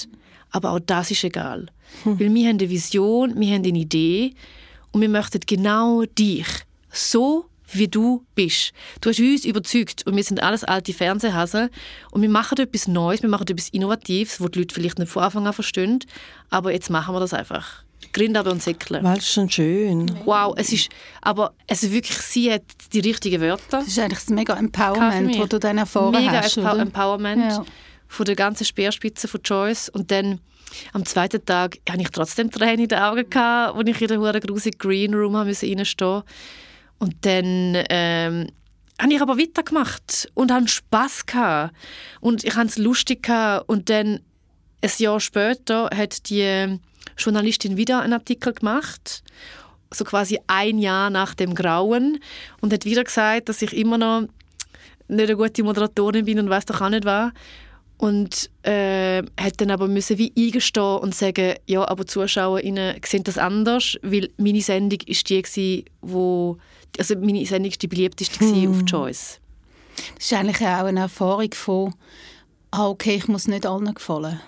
Aber 0.50 0.72
auch 0.72 0.80
das 0.80 1.10
ist 1.10 1.24
egal. 1.24 1.66
Weil 2.04 2.32
wir 2.32 2.48
haben 2.48 2.58
eine 2.58 2.70
Vision, 2.70 3.38
wir 3.38 3.54
haben 3.54 3.64
eine 3.64 3.78
Idee 3.78 4.34
und 4.92 5.00
wir 5.00 5.08
möchten 5.08 5.40
genau 5.46 6.04
dich, 6.04 6.46
so 6.90 7.46
wie 7.72 7.88
du 7.88 8.24
bist. 8.34 8.72
Du 9.00 9.10
hast 9.10 9.20
uns 9.20 9.44
überzeugt 9.44 10.06
und 10.06 10.16
wir 10.16 10.24
sind 10.24 10.42
alles 10.42 10.64
alte 10.64 10.92
Fernsehhasen 10.92 11.70
und 12.10 12.22
wir 12.22 12.28
machen 12.28 12.58
etwas 12.58 12.88
Neues, 12.88 13.22
wir 13.22 13.28
machen 13.28 13.46
etwas 13.48 13.68
Innovatives, 13.68 14.40
wo 14.40 14.48
die 14.48 14.60
Leute 14.60 14.74
vielleicht 14.74 14.98
nicht 14.98 15.10
von 15.10 15.22
Anfang 15.22 15.46
an 15.46 15.52
verstehen, 15.52 16.00
aber 16.50 16.72
jetzt 16.72 16.90
machen 16.90 17.14
wir 17.14 17.20
das 17.20 17.32
einfach. 17.32 17.84
Grindade 18.12 18.50
und 18.50 18.62
Säckle. 18.62 19.02
Weil 19.04 19.20
schon 19.20 19.48
schön. 19.50 20.10
Wow, 20.24 20.54
es 20.56 20.72
ist, 20.72 20.88
aber 21.22 21.52
es 21.66 21.82
ist 21.82 21.92
wirklich, 21.92 22.18
sie 22.18 22.52
hat 22.52 22.62
die 22.92 23.00
richtigen 23.00 23.40
Wörter. 23.40 23.62
Das 23.70 23.86
ist 23.86 23.98
eigentlich 23.98 24.18
das 24.18 24.30
mega 24.30 24.54
Empowerment, 24.54 25.38
das 25.38 25.48
du 25.48 25.58
dann 25.60 25.78
erfahren 25.78 26.12
Mega 26.12 26.42
hast, 26.42 26.58
oder? 26.58 26.78
Empowerment 26.80 27.52
Ja. 27.52 27.64
Von 28.10 28.26
der 28.26 28.34
ganzen 28.34 28.64
Speerspitze 28.64 29.28
von 29.28 29.40
Joyce 29.44 29.88
und 29.88 30.10
dann 30.10 30.40
am 30.92 31.06
zweiten 31.06 31.44
Tag 31.44 31.78
hatte 31.88 32.02
ich 32.02 32.10
trotzdem 32.10 32.50
Tränen 32.50 32.80
in 32.80 32.88
den 32.88 32.98
Augen, 32.98 33.28
gehabt, 33.30 33.76
als 33.76 33.88
ich 33.88 34.02
in 34.02 34.08
der 34.08 34.18
hure 34.18 34.40
grusigen 34.40 34.78
Green 34.78 35.14
Room 35.14 35.36
haben 35.36 35.48
musste 35.48 35.66
reinstehen 35.66 36.22
Und 36.98 37.14
dann 37.22 37.76
ähm, 37.88 38.48
habe 39.00 39.12
ich 39.12 39.22
aber 39.22 39.38
weitergemacht 39.38 40.30
und 40.34 40.52
hatte 40.52 40.68
Spass. 40.68 41.24
Und 42.20 42.44
ich 42.44 42.54
hatte 42.54 42.68
es 42.68 42.78
lustig. 42.78 43.28
Und 43.66 43.88
dann, 43.90 44.20
ein 44.82 44.90
Jahr 44.98 45.20
später, 45.20 45.90
hat 45.94 46.28
die 46.30 46.78
Journalistin 47.16 47.76
wieder 47.76 48.00
einen 48.00 48.12
Artikel 48.12 48.52
gemacht 48.52 49.22
so 49.92 50.04
quasi 50.04 50.38
ein 50.46 50.78
Jahr 50.78 51.10
nach 51.10 51.34
dem 51.34 51.54
Grauen 51.54 52.20
und 52.60 52.72
hat 52.72 52.84
wieder 52.84 53.04
gesagt, 53.04 53.48
dass 53.48 53.60
ich 53.60 53.76
immer 53.76 53.98
noch 53.98 54.28
nicht 55.08 55.28
eine 55.28 55.36
gute 55.36 55.64
Moderatorin 55.64 56.24
bin 56.24 56.38
und 56.38 56.48
weiß 56.48 56.66
doch 56.66 56.80
auch 56.80 56.88
nicht 56.88 57.04
was. 57.04 57.32
Und 58.00 58.48
äh, 58.62 59.22
hat 59.38 59.60
dann 59.60 59.70
aber 59.70 59.86
müssen 59.86 60.16
wie 60.16 60.32
eingestehen 60.34 61.00
und 61.00 61.14
sagen, 61.14 61.56
ja, 61.66 61.86
aber 61.86 62.04
die 62.04 62.10
ZuschauerInnen 62.10 62.98
sehen 63.04 63.24
das 63.24 63.36
anders, 63.36 63.98
weil 64.00 64.30
meine 64.38 64.62
Sendung 64.62 65.00
ist 65.04 65.28
die 65.28 65.42
gewesen, 65.42 65.84
wo 66.00 66.56
also 66.98 67.14
meine 67.18 67.44
Sendung 67.44 67.70
ist 67.70 67.82
die 67.82 67.88
beliebteste 67.88 68.38
gewesen 68.38 68.70
auf 68.70 68.84
Choice. 68.86 69.38
Das 70.16 70.24
ist 70.24 70.32
eigentlich 70.32 70.60
auch 70.60 70.86
eine 70.86 71.00
Erfahrung 71.00 71.52
von, 71.52 71.94
ah, 72.70 72.88
okay, 72.88 73.16
ich 73.16 73.28
muss 73.28 73.48
nicht 73.48 73.66
allen 73.66 73.92
gefallen. 73.92 74.40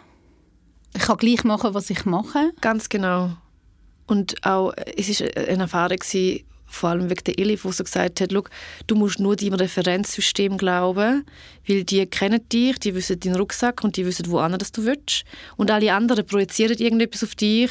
Ich 0.94 1.02
kann 1.02 1.18
gleich 1.18 1.44
machen, 1.44 1.74
was 1.74 1.90
ich 1.90 2.06
mache. 2.06 2.52
Ganz 2.62 2.88
genau. 2.88 3.32
Und 4.06 4.44
auch, 4.46 4.72
es 4.96 5.10
ist 5.10 5.22
eine 5.36 5.62
Erfahrung 5.64 5.98
gewesen, 5.98 6.44
vor 6.72 6.90
allem 6.90 7.11
wegen 7.11 7.24
der 7.24 7.38
Elif, 7.38 7.62
die 7.62 7.72
so 7.72 7.85
gesagt 7.85 8.20
hat, 8.20 8.32
«Schau, 8.32 8.44
du 8.87 8.94
musst 8.94 9.20
nur 9.20 9.37
deinem 9.37 9.54
Referenzsystem 9.54 10.56
glauben, 10.56 11.24
weil 11.68 11.85
die 11.85 12.06
kennen 12.06 12.40
dich, 12.48 12.78
die 12.78 12.94
wissen 12.94 13.20
deinen 13.20 13.37
Rucksack 13.37 13.85
und 13.85 13.96
die 13.96 14.06
wissen, 14.06 14.30
wo 14.30 14.38
dass 14.58 14.72
du 14.72 14.85
willst. 14.85 15.24
Und 15.56 15.70
alle 15.70 15.92
anderen 15.92 16.26
projizieren 16.26 16.76
irgendetwas 16.78 17.22
auf 17.24 17.35
dich, 17.35 17.70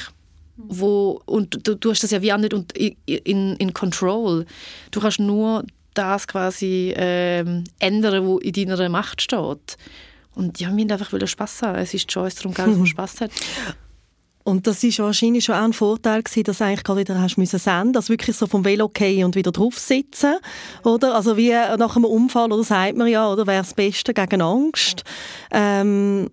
wo, 0.56 1.22
und 1.26 1.68
du, 1.68 1.76
du 1.76 1.90
hast 1.90 2.04
das 2.04 2.12
ja 2.12 2.22
wie 2.22 2.32
auch 2.32 2.38
nicht 2.38 2.54
und- 2.54 2.72
in, 2.78 3.56
in, 3.56 3.74
Control. 3.74 4.46
Du 4.92 5.00
kannst 5.00 5.20
nur 5.20 5.66
das 5.94 6.28
quasi 6.28 6.94
ähm, 6.96 7.64
ändern, 7.80 8.28
was 8.28 8.42
in 8.44 8.54
deiner 8.54 8.90
Macht 8.90 9.22
steht. 9.22 9.78
Und 10.36 10.60
ja, 10.60 10.70
wir 10.70 10.78
wollten 10.78 10.92
einfach 10.92 11.28
Spass 11.28 11.62
haben. 11.62 11.80
Es 11.80 11.94
ist 11.94 12.04
die 12.04 12.14
Chance 12.14 12.38
darum 12.38 12.54
gegangen, 12.54 12.72
dass 12.72 12.78
man 12.78 12.88
Spass 13.10 13.22
hat. 13.22 13.32
Und 14.44 14.68
das 14.68 14.84
ist 14.84 15.00
wahrscheinlich 15.00 15.46
schon 15.46 15.56
auch 15.56 15.64
ein 15.64 15.74
Vorteil 15.74 16.24
gewesen, 16.24 16.44
dass 16.44 16.62
eigentlich 16.62 16.84
gerade 16.84 17.02
wieder 17.02 17.22
hast 17.22 17.38
müssen 17.38 17.60
senden, 17.60 17.96
also 17.96 18.10
wirklich 18.10 18.36
so 18.36 18.48
vom 18.48 18.66
Velo 18.66 18.90
gehen 18.90 19.26
und 19.26 19.36
wieder 19.36 19.52
drauf 19.52 19.78
sitzen, 19.78 20.36
oder? 20.84 21.16
Also 21.16 21.38
wie 21.38 21.52
nach 21.52 21.96
einem 21.96 22.06
Unfall, 22.06 22.52
oder 22.52 22.64
sagt 22.64 22.98
man 22.98 23.08
ja, 23.08 23.30
oder 23.30 23.48
wäre 23.48 23.62
das 23.62 23.74
Beste 23.74 24.14
gegen 24.14 24.42
Angst. 24.42 25.04
Ähm, 25.52 26.30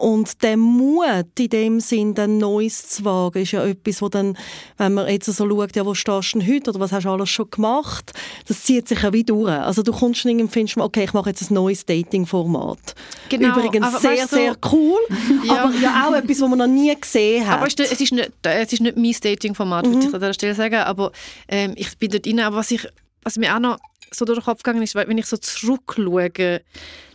und 0.00 0.42
der 0.42 0.56
Mut 0.56 1.04
in 1.38 1.48
dem 1.50 1.80
Sinn, 1.80 2.14
dann 2.14 2.38
Neues 2.38 2.88
zu 2.88 3.04
wagen, 3.04 3.42
ist 3.42 3.52
ja 3.52 3.64
etwas, 3.64 4.00
wo 4.00 4.08
dann, 4.08 4.36
wenn 4.78 4.94
man 4.94 5.08
jetzt 5.08 5.26
so 5.26 5.32
schaut, 5.48 5.76
ja, 5.76 5.84
wo 5.84 5.94
stehst 5.94 6.34
du 6.34 6.38
denn 6.38 6.48
heute 6.48 6.70
oder 6.70 6.80
was 6.80 6.92
hast 6.92 7.04
du 7.04 7.10
alles 7.10 7.28
schon 7.28 7.50
gemacht, 7.50 8.12
das 8.48 8.62
zieht 8.64 8.88
sich 8.88 9.02
ja 9.02 9.12
wie 9.12 9.24
durch. 9.24 9.50
Also 9.50 9.82
du 9.82 9.92
kommst 9.92 10.24
dann 10.24 10.30
irgendwie 10.32 10.52
findest, 10.52 10.78
okay, 10.78 11.04
ich 11.04 11.12
mache 11.12 11.30
jetzt 11.30 11.50
ein 11.50 11.54
neues 11.54 11.84
Dating-Format. 11.86 12.94
Genau, 13.28 13.48
Übrigens 13.56 13.86
aber 13.86 13.98
sehr, 14.00 14.10
weißt 14.12 14.32
du- 14.32 14.36
sehr 14.36 14.56
cool, 14.72 14.98
Ja. 15.44 15.64
aber 15.64 15.74
ja 15.74 16.08
auch 16.08 16.14
etwas, 16.14 16.40
was 16.40 16.48
man 16.48 16.58
noch 16.58 16.66
nie 16.66 16.94
gesehen 16.98 17.46
hat. 17.46 17.58
Aber 17.58 17.66
es 17.66 17.74
ist 17.74 18.12
nicht, 18.12 18.32
es 18.42 18.72
ist 18.72 18.80
nicht, 18.80 18.96
nicht 18.96 19.22
mein 19.22 19.32
Dating-Format, 19.32 19.86
würde 19.86 19.98
ich 19.98 20.06
an 20.06 20.20
dieser 20.20 20.34
Stelle 20.34 20.54
sagen. 20.54 20.76
Aber 20.76 21.12
ähm, 21.48 21.72
ich 21.76 21.96
bin 21.98 22.10
dort 22.10 22.26
rein. 22.26 22.40
Aber 22.40 22.56
was, 22.56 22.70
ich, 22.70 22.86
was 23.22 23.36
mir 23.36 23.54
auch 23.54 23.60
noch 23.60 23.78
so 24.12 24.24
durch 24.24 24.38
den 24.38 24.44
Kopf 24.44 24.62
gegangen 24.62 24.82
ist, 24.82 24.94
weil 24.94 25.06
wenn 25.08 25.18
ich 25.18 25.26
so 25.26 25.36
zurückschaue, 25.36 26.62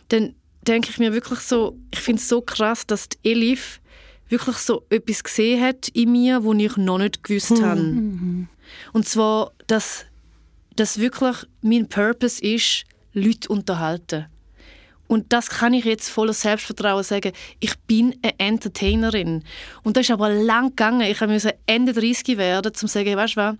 dann 0.08 0.34
denke 0.66 0.90
ich 0.90 0.98
mir 0.98 1.12
wirklich 1.12 1.40
so, 1.40 1.76
ich 1.92 2.00
finde 2.00 2.20
es 2.20 2.28
so 2.28 2.40
krass, 2.40 2.86
dass 2.86 3.08
die 3.08 3.30
Elif 3.30 3.80
wirklich 4.28 4.56
so 4.56 4.84
etwas 4.90 5.22
gesehen 5.22 5.62
hat 5.62 5.88
in 5.88 6.12
mir, 6.12 6.42
wo 6.42 6.52
ich 6.52 6.76
noch 6.76 6.98
nicht 6.98 7.22
gewusst 7.22 7.62
habe. 7.62 7.80
Und 8.92 9.08
zwar, 9.08 9.52
dass, 9.66 10.04
dass 10.74 10.98
wirklich 10.98 11.36
mein 11.62 11.88
Purpose 11.88 12.42
ist, 12.42 12.84
Leute 13.12 13.48
unterhalten. 13.48 14.26
Und 15.08 15.32
das 15.32 15.48
kann 15.48 15.72
ich 15.72 15.84
jetzt 15.84 16.08
voller 16.08 16.32
Selbstvertrauen 16.32 17.04
sagen. 17.04 17.32
Ich 17.60 17.78
bin 17.86 18.16
eine 18.22 18.38
Entertainerin. 18.38 19.44
Und 19.84 19.96
das 19.96 20.06
ist 20.06 20.10
aber 20.10 20.30
lang 20.30 20.70
gegangen. 20.70 21.02
Ich 21.02 21.20
musste 21.20 21.56
Ende 21.66 21.92
30 21.92 22.36
werden, 22.36 22.72
um 22.72 22.74
zu 22.74 22.88
sagen, 22.88 23.16
weißt 23.16 23.36
du 23.36 23.40
was? 23.40 23.56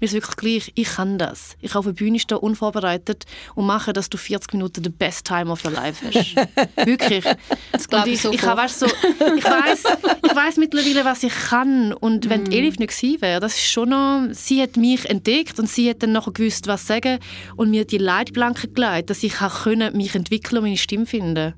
Mir 0.00 0.06
ist 0.06 0.12
wirklich 0.12 0.36
gleich, 0.36 0.72
ich 0.74 0.88
kann 0.88 1.18
das. 1.18 1.56
Ich 1.60 1.72
kann 1.72 1.80
auf 1.80 1.86
der 1.86 1.92
Bühne 1.92 2.18
stehen, 2.18 2.38
unvorbereitet 2.38 3.24
und 3.54 3.66
mache, 3.66 3.92
dass 3.92 4.08
du 4.08 4.18
40 4.18 4.54
Minuten 4.54 4.84
the 4.84 4.90
best 4.90 5.26
time 5.26 5.50
of 5.50 5.64
your 5.64 5.72
life 5.72 6.04
hast. 6.04 6.36
wirklich. 6.86 7.24
Das 7.72 7.88
glaube 7.88 8.08
ich, 8.08 8.16
ich, 8.16 8.22
so 8.22 8.32
ich, 8.32 8.42
weißt, 8.42 8.80
so, 8.80 8.86
ich 8.86 9.44
weiß 9.44 9.82
ich 10.24 10.36
weiss 10.36 10.56
mittlerweile, 10.56 11.04
was 11.04 11.22
ich 11.22 11.34
kann. 11.34 11.92
Und 11.92 12.28
wenn 12.28 12.44
mm. 12.44 12.52
Elif 12.52 12.78
nicht 12.78 12.96
gewesen 12.96 13.22
wäre, 13.22 13.40
das 13.40 13.54
ist 13.54 13.66
schon 13.66 13.90
noch, 13.90 14.28
sie 14.32 14.62
hat 14.62 14.76
mich 14.76 15.08
entdeckt 15.08 15.58
und 15.58 15.68
sie 15.68 15.90
hat 15.90 16.02
dann 16.02 16.12
noch 16.12 16.32
gewusst, 16.32 16.66
was 16.66 16.86
sagen 16.86 17.18
und 17.56 17.70
mir 17.70 17.84
die 17.84 17.98
Leitplanke 17.98 18.68
gelegt, 18.68 19.10
dass 19.10 19.22
ich 19.22 19.34
können, 19.34 19.96
mich 19.96 20.14
entwickeln 20.14 20.58
und 20.58 20.64
meine 20.64 20.76
Stimme 20.76 21.06
finden 21.06 21.54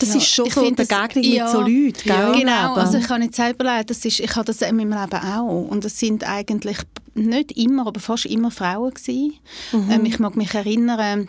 das 0.00 0.10
ja, 0.10 0.16
ist 0.16 0.26
schon 0.26 0.50
so 0.50 0.60
eine 0.60 0.72
Begegnung 0.72 1.24
ja, 1.24 1.44
mit 1.44 1.52
so 1.52 1.60
Leuten, 1.60 2.08
ja, 2.08 2.32
Genau, 2.32 2.74
also 2.74 2.98
ich 2.98 3.06
kann 3.06 3.20
nicht 3.20 3.34
selber 3.34 3.64
leiden, 3.64 3.86
das 3.86 4.04
ist, 4.04 4.20
ich 4.20 4.34
habe 4.34 4.44
das 4.44 4.62
in 4.62 4.76
meinem 4.76 4.98
Leben 4.98 5.22
auch. 5.22 5.68
Und 5.68 5.84
es 5.84 5.98
sind 5.98 6.24
eigentlich 6.24 6.78
nicht 7.14 7.52
immer, 7.52 7.86
aber 7.86 8.00
fast 8.00 8.26
immer 8.26 8.50
Frauen 8.50 8.94
gewesen. 8.94 9.34
Mhm. 9.72 9.90
Ähm, 9.90 10.04
ich 10.06 10.18
mag 10.18 10.36
mich 10.36 10.54
erinnern, 10.54 11.28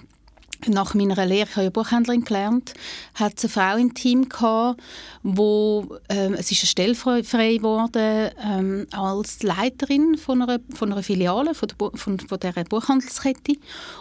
nach 0.68 0.94
meiner 0.94 1.26
Lehre, 1.26 1.48
ich 1.50 1.56
habe 1.56 1.64
ja 1.64 1.70
Buchhändlerin 1.72 2.24
gelernt, 2.24 2.74
hat 3.16 3.34
es 3.38 3.44
eine 3.44 3.50
Frau 3.50 3.78
im 3.78 3.94
Team 3.94 4.30
gehabt, 4.30 4.80
wo 5.24 5.98
ähm, 6.10 6.36
es 6.36 6.52
ist 6.52 6.62
eine 6.62 6.68
Stelle 6.68 6.96
frei, 6.96 7.24
frei 7.24 7.58
geworden 7.58 8.30
ähm, 8.44 8.88
als 8.92 9.42
Leiterin 9.42 10.18
von 10.18 10.42
einer, 10.42 10.60
von 10.76 10.92
einer 10.92 11.04
Filiale 11.04 11.56
von, 11.56 11.68
der, 11.68 11.92
von, 11.96 12.20
von 12.20 12.40
dieser 12.40 12.64
Buchhandelskette. 12.64 13.54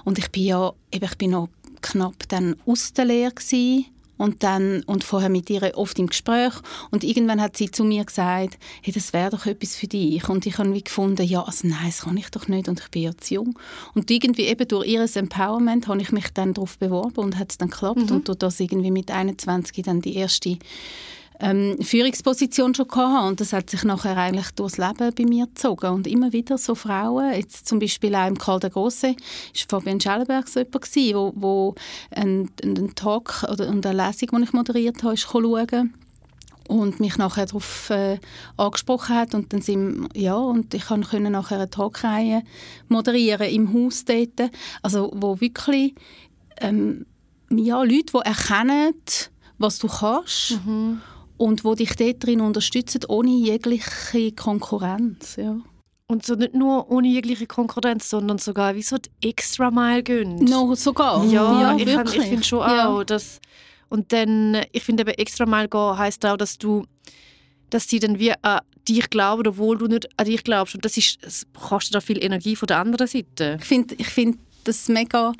Und 0.05 0.19
ich 0.19 0.31
bin 0.31 0.45
ja 0.45 0.73
eben, 0.93 1.05
ich 1.05 1.19
bin 1.19 1.31
noch 1.31 1.49
knapp 1.81 2.29
dann 2.29 2.57
aus 2.67 2.93
der 2.93 3.07
Lehre 3.07 3.33
gewesen 3.33 3.87
und 4.21 4.43
dann 4.43 4.83
und 4.83 5.03
vorher 5.03 5.31
mit 5.31 5.49
ihr 5.49 5.73
oft 5.77 5.99
im 5.99 6.09
Gespräch. 6.09 6.53
Und 6.91 7.05
irgendwann 7.05 7.41
hat 7.41 7.57
sie 7.57 7.71
zu 7.71 7.85
mir 7.85 8.05
gesagt, 8.05 8.59
hey, 8.83 8.93
das 8.93 9.15
wäre 9.15 9.31
doch 9.31 9.47
etwas 9.47 9.77
für 9.77 9.87
dich. 9.87 10.29
Und 10.29 10.45
ich 10.45 10.59
habe 10.59 10.75
wie 10.75 10.85
gefunden, 10.85 11.27
ja, 11.27 11.43
also 11.43 11.67
nein, 11.67 11.87
das 11.87 12.03
kann 12.03 12.19
ich 12.19 12.29
doch 12.29 12.47
nicht. 12.47 12.69
Und 12.69 12.81
ich 12.81 12.89
bin 12.91 13.03
ja 13.05 13.17
zu 13.17 13.35
jung. 13.35 13.59
Und 13.95 14.11
irgendwie 14.11 14.45
eben 14.45 14.69
durch 14.69 14.87
ihr 14.87 15.09
Empowerment 15.17 15.89
habe 15.89 16.03
ich 16.03 16.13
mich 16.13 16.29
dann 16.35 16.53
darauf 16.53 16.77
beworben 16.77 17.17
und 17.17 17.39
hat 17.39 17.53
es 17.53 17.57
dann 17.57 17.71
geklappt. 17.71 18.11
Mhm. 18.11 18.17
und 18.17 18.29
durch 18.29 18.37
das 18.37 18.61
irgendwie 18.61 18.91
mit 18.91 19.11
21 19.11 19.83
dann 19.87 20.03
die 20.03 20.17
erste 20.17 20.59
ähm, 21.41 21.79
Führungsposition 21.81 22.75
schon 22.75 22.89
gehabt 22.89 23.29
und 23.29 23.41
das 23.41 23.53
hat 23.53 23.71
sich 23.71 23.83
nachher 23.85 24.17
eigentlich 24.17 24.51
durchs 24.51 24.77
Leben 24.77 25.15
bei 25.15 25.25
mir 25.25 25.47
gezogen. 25.47 25.87
Und 25.87 26.07
immer 26.07 26.33
wieder 26.33 26.59
so 26.59 26.75
Frauen, 26.75 27.33
jetzt 27.33 27.67
zum 27.67 27.79
Beispiel 27.79 28.15
auch 28.15 28.29
im 28.29 28.39
Karl 28.39 28.61
der 28.61 28.71
Grosse, 28.71 29.09
war 29.09 29.17
Fabian 29.69 30.01
Schellenberg 30.01 30.49
so 30.49 30.61
jemand 30.61 30.83
gewesen, 30.83 31.15
wo, 31.15 31.33
wo 31.35 31.75
einen, 32.11 32.51
einen 32.63 32.95
Talk 32.95 33.45
oder 33.51 33.69
eine 33.69 33.81
Lesung, 33.81 34.29
die 34.37 34.43
ich 34.45 34.53
moderiert 34.53 35.03
habe, 35.03 35.15
ist 35.15 35.23
schauen 35.23 35.95
und 36.69 37.01
mich 37.01 37.17
nachher 37.17 37.47
darauf 37.47 37.91
äh, 37.91 38.19
angesprochen 38.57 39.17
hat. 39.17 39.35
Und 39.35 39.53
dann 39.53 39.63
sind 39.63 40.09
ja 40.15 40.37
und 40.37 40.75
ich 40.75 40.87
konnte 40.87 41.19
nachher 41.21 41.57
eine 41.57 41.71
Talkreihe 41.71 42.43
moderieren 42.89 43.49
im 43.49 43.73
Haus 43.73 44.05
dort, 44.05 44.51
also 44.83 45.11
wo 45.15 45.41
wirklich 45.41 45.95
ähm, 46.59 47.07
ja, 47.51 47.83
Leute, 47.83 48.13
die 48.15 48.19
erkennen, 48.25 48.95
was 49.59 49.79
du 49.79 49.89
kannst 49.89 50.61
mhm 50.65 51.01
und 51.41 51.65
wo 51.65 51.75
dich 51.75 51.97
dort 51.97 52.23
drin 52.23 52.43
unterstützen, 52.43 53.01
ohne 53.09 53.31
jegliche 53.31 54.33
Konkurrenz. 54.33 55.37
Ja. 55.37 55.57
Und 56.07 56.27
so 56.27 56.35
nicht 56.35 56.53
nur 56.53 56.91
ohne 56.91 57.09
jegliche 57.09 57.47
Konkurrenz, 57.47 58.11
sondern 58.11 58.37
sogar 58.37 58.75
wie 58.75 58.83
so 58.83 58.99
die 58.99 59.11
extra 59.27 59.71
Mile 59.71 60.03
gehen. 60.03 60.35
No, 60.45 60.75
sogar? 60.75 61.25
Ja, 61.25 61.75
ja 61.75 61.77
ich, 61.77 61.87
ich 61.87 62.27
finde 62.27 62.45
schon 62.45 62.59
ja. 62.61 62.89
auch, 62.89 63.05
dass 63.05 63.41
und 63.89 64.13
dann, 64.13 64.61
ich 64.73 64.83
finde 64.83 65.05
eben 65.05 65.13
extra 65.13 65.47
Mile 65.47 65.69
gehen 65.69 65.97
heisst 65.97 66.27
auch, 66.27 66.37
dass 66.37 66.59
du 66.59 66.85
dass 67.71 67.87
die 67.87 68.01
dann 68.01 68.19
wie 68.19 68.33
an 68.43 68.61
dich 68.87 69.09
glauben, 69.09 69.47
obwohl 69.47 69.79
du 69.79 69.87
nicht 69.87 70.09
an 70.19 70.27
dich 70.27 70.45
glaubst. 70.45 70.75
Und 70.75 70.85
das, 70.85 70.97
ist, 70.99 71.25
das 71.25 71.47
kostet 71.55 71.97
auch 71.97 72.03
viel 72.03 72.23
Energie 72.23 72.57
von 72.57 72.67
der 72.67 72.79
anderen 72.79 73.07
Seite. 73.07 73.57
Ich 73.61 73.67
finde 73.67 73.95
ich 73.97 74.09
find 74.09 74.39
das 74.65 74.89
mega 74.89 75.33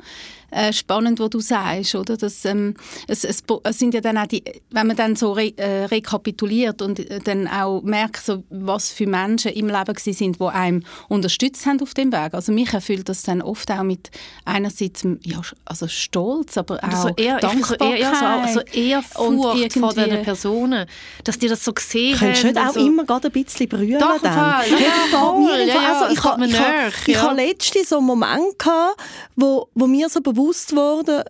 äh, 0.51 0.73
spannend, 0.73 1.19
was 1.19 1.29
du 1.29 1.39
sagst, 1.39 1.95
oder? 1.95 2.17
Das, 2.17 2.45
ähm, 2.45 2.75
es, 3.07 3.23
es, 3.23 3.43
es, 3.63 3.79
sind 3.79 3.93
ja 3.93 4.01
dann 4.01 4.17
auch 4.17 4.27
die, 4.27 4.43
wenn 4.69 4.87
man 4.87 4.95
dann 4.95 5.15
so 5.15 5.31
re, 5.31 5.53
äh, 5.57 5.85
rekapituliert 5.85 6.81
und 6.81 6.99
äh, 6.99 7.19
dann 7.19 7.47
auch 7.47 7.81
merkt, 7.81 8.23
so, 8.25 8.43
was 8.49 8.91
für 8.91 9.07
Menschen 9.07 9.51
im 9.53 9.67
Leben 9.67 9.95
sie 9.97 10.13
sind, 10.13 10.39
die 10.39 10.45
einem 10.45 10.83
unterstützt 11.07 11.65
haben 11.65 11.81
auf 11.81 11.93
dem 11.93 12.11
Weg. 12.11 12.33
Also 12.33 12.51
mich 12.51 12.73
erfüllt 12.73 13.07
das 13.09 13.23
dann 13.23 13.41
oft 13.41 13.71
auch 13.71 13.83
mit 13.83 14.11
einerseits 14.45 15.07
ja, 15.21 15.41
also 15.65 15.87
Stolz, 15.87 16.57
aber 16.57 16.79
auch 16.79 16.83
also 16.83 17.09
eher, 17.15 17.39
Dankbarkeit. 17.39 17.99
Eher, 17.99 18.15
so, 18.15 18.25
also 18.25 18.59
Ehrfurcht 18.73 19.73
vor 19.73 19.93
diesen 19.93 20.21
Personen, 20.23 20.85
dass 21.23 21.39
die 21.39 21.47
das 21.47 21.63
so 21.63 21.73
gesehen 21.73 22.19
haben. 22.19 22.33
Könntest 22.33 22.43
du 22.43 22.47
nicht 22.47 22.59
auch 22.59 22.73
so. 22.73 22.85
immer 22.85 23.05
gerade 23.05 23.27
ein 23.27 23.31
bisschen 23.31 23.69
berühren? 23.69 23.99
Doch, 23.99 24.21
dann? 24.21 24.61
Ja, 24.71 25.65
ja, 25.65 25.65
ja, 25.65 25.93
also 25.93 26.13
ich 26.13 26.23
habe 26.23 26.45
ich 26.45 27.17
ha, 27.17 27.27
ha 27.27 27.31
letztens 27.31 27.89
so 27.89 27.97
einen 27.97 28.07
Moment 28.07 28.57
gehabt, 28.57 29.01
wo, 29.35 29.67
wo 29.73 29.87
mir 29.87 30.09
so 30.09 30.21
bewusst 30.21 30.40
bewusst 30.41 30.75
worden 30.75 31.23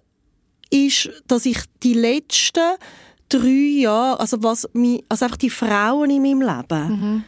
ist, 0.70 1.10
dass 1.28 1.46
ich 1.46 1.58
die 1.84 1.94
letzten 1.94 2.76
drei 3.30 3.80
Jahre, 3.82 4.20
also 4.20 4.42
was 4.42 4.70
mich, 4.74 5.04
also 5.10 5.26
einfach 5.26 5.38
die 5.38 5.50
Frauen 5.50 6.10
in 6.10 6.22
meinem 6.22 6.42
Leben, 6.42 7.26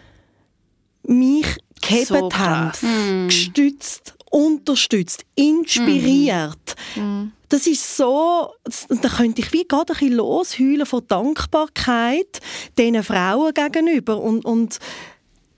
mhm. 1.03 1.15
mich 1.15 1.57
gehebt 1.81 2.07
so 2.07 2.29
haben, 2.33 2.71
mhm. 2.81 3.27
gestützt, 3.27 4.13
unterstützt, 4.31 5.25
inspiriert. 5.35 6.75
Mhm. 6.95 7.33
Das 7.49 7.67
ist 7.67 7.97
so, 7.97 8.51
da 8.89 9.09
könnte 9.09 9.41
ich 9.41 9.53
wie 9.53 9.67
gerade 9.67 9.93
ein 9.93 9.99
bisschen 9.99 10.15
losheulen 10.15 10.85
von 10.85 11.07
Dankbarkeit 11.07 12.39
diesen 12.77 13.03
Frauen 13.03 13.53
gegenüber 13.53 14.19
und, 14.19 14.43
und 14.43 14.79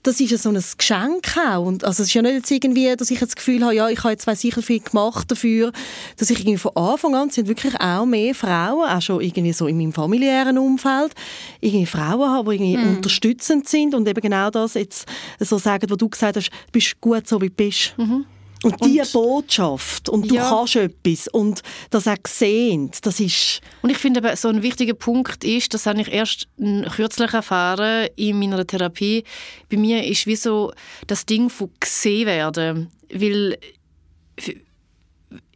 das 0.06 0.20
ist 0.20 0.30
ja 0.30 0.38
so 0.38 0.50
ein 0.50 0.62
Geschenk 0.78 1.36
auch. 1.36 1.64
Und 1.66 1.84
also 1.84 2.02
es 2.02 2.08
ist 2.08 2.14
ja 2.14 2.22
nicht 2.22 2.34
jetzt 2.34 2.50
irgendwie, 2.50 2.94
dass 2.94 3.10
ich 3.10 3.20
jetzt 3.20 3.30
das 3.30 3.36
Gefühl 3.36 3.64
habe, 3.64 3.74
ja, 3.74 3.88
ich 3.88 3.98
habe 3.98 4.10
jetzt 4.10 4.26
sicher 4.40 4.62
viel 4.62 4.80
gemacht 4.80 5.30
dafür, 5.30 5.72
dass 6.16 6.30
ich 6.30 6.40
irgendwie 6.40 6.58
von 6.58 6.76
Anfang 6.76 7.14
an 7.14 7.30
sind 7.30 7.48
wirklich 7.48 7.74
auch 7.80 8.06
mehr 8.06 8.34
Frauen, 8.34 8.88
auch 8.88 9.02
schon 9.02 9.20
irgendwie 9.20 9.52
so 9.52 9.66
in 9.66 9.76
meinem 9.76 9.92
familiären 9.92 10.58
Umfeld, 10.58 11.12
irgendwie 11.60 11.86
Frauen 11.86 12.30
haben, 12.30 12.48
die 12.48 12.56
irgendwie 12.56 12.76
mm. 12.76 12.96
unterstützend 12.96 13.68
sind 13.68 13.94
und 13.94 14.06
eben 14.06 14.20
genau 14.20 14.50
das 14.50 14.74
jetzt 14.74 15.08
so 15.40 15.58
sagen, 15.58 15.90
was 15.90 15.98
du 15.98 16.08
gesagt 16.08 16.36
hast, 16.36 16.48
du 16.48 16.72
bist 16.72 17.00
gut 17.00 17.26
so, 17.26 17.40
wie 17.40 17.48
du 17.48 17.54
bist. 17.54 17.94
Mhm. 17.96 18.26
Und 18.66 18.84
diese 18.84 19.12
Botschaft. 19.12 20.08
Und 20.08 20.30
du 20.30 20.34
ja. 20.34 20.48
kannst 20.48 20.76
etwas. 20.76 21.28
Und 21.28 21.62
das 21.90 22.06
auch 22.08 22.22
gesehen, 22.22 22.90
das 23.02 23.20
ist... 23.20 23.60
Und 23.82 23.90
ich 23.90 23.98
finde, 23.98 24.36
so 24.36 24.48
ein 24.48 24.62
wichtiger 24.62 24.94
Punkt 24.94 25.44
ist, 25.44 25.72
das 25.74 25.86
habe 25.86 26.00
ich 26.00 26.12
erst 26.12 26.48
kürzlich 26.94 27.32
erfahren 27.32 28.08
in 28.16 28.38
meiner 28.38 28.66
Therapie, 28.66 29.24
bei 29.70 29.76
mir 29.76 30.04
ist 30.04 30.26
wie 30.26 30.36
so 30.36 30.72
das 31.06 31.26
Ding 31.26 31.48
von 31.50 31.70
gesehen 31.80 32.26
werden, 32.26 32.90
weil 33.12 33.56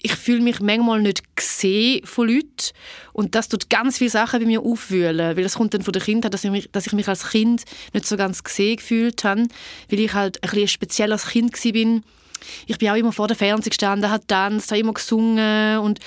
ich 0.03 0.14
fühle 0.14 0.40
mich 0.40 0.61
manchmal 0.61 1.03
nicht 1.03 1.37
gesehen 1.37 2.05
von 2.07 2.29
Leuten. 2.29 2.73
Und 3.12 3.35
das 3.35 3.49
tut 3.49 3.68
ganz 3.68 3.99
viele 3.99 4.11
Sachen 4.11 4.40
bei 4.40 4.46
mir 4.46 4.62
aufwühlen, 4.62 5.37
weil 5.37 5.42
das 5.42 5.55
kommt 5.55 5.75
dann 5.75 5.83
von 5.83 5.92
der 5.92 6.03
Kindheit, 6.03 6.33
dass 6.33 6.44
ich 6.44 6.51
mich, 6.51 6.70
dass 6.73 6.87
ich 6.87 6.92
mich 6.92 7.09
als 7.09 7.31
Kind 7.31 7.64
nicht 7.92 8.07
so 8.07 8.16
ganz 8.16 8.42
gesehen 8.42 8.77
gefühlt 8.77 9.23
habe, 9.25 9.46
weil 9.90 10.01
ich 10.01 10.14
halt 10.14 10.42
ein 10.42 10.51
bisschen 10.51 10.68
speziell 10.68 11.12
als 11.12 11.29
Kind 11.29 11.53
war 11.53 12.01
ich 12.66 12.79
bin 12.79 12.90
auch 12.90 12.96
immer 12.96 13.12
vor 13.12 13.29
dem 13.29 13.37
Fernseher 13.37 13.70
gestanden, 13.70 14.11
habe 14.11 14.20
getanzt, 14.20 14.70
habe 14.70 14.81
immer 14.81 14.94
gesungen 14.94 15.79
und 15.79 16.00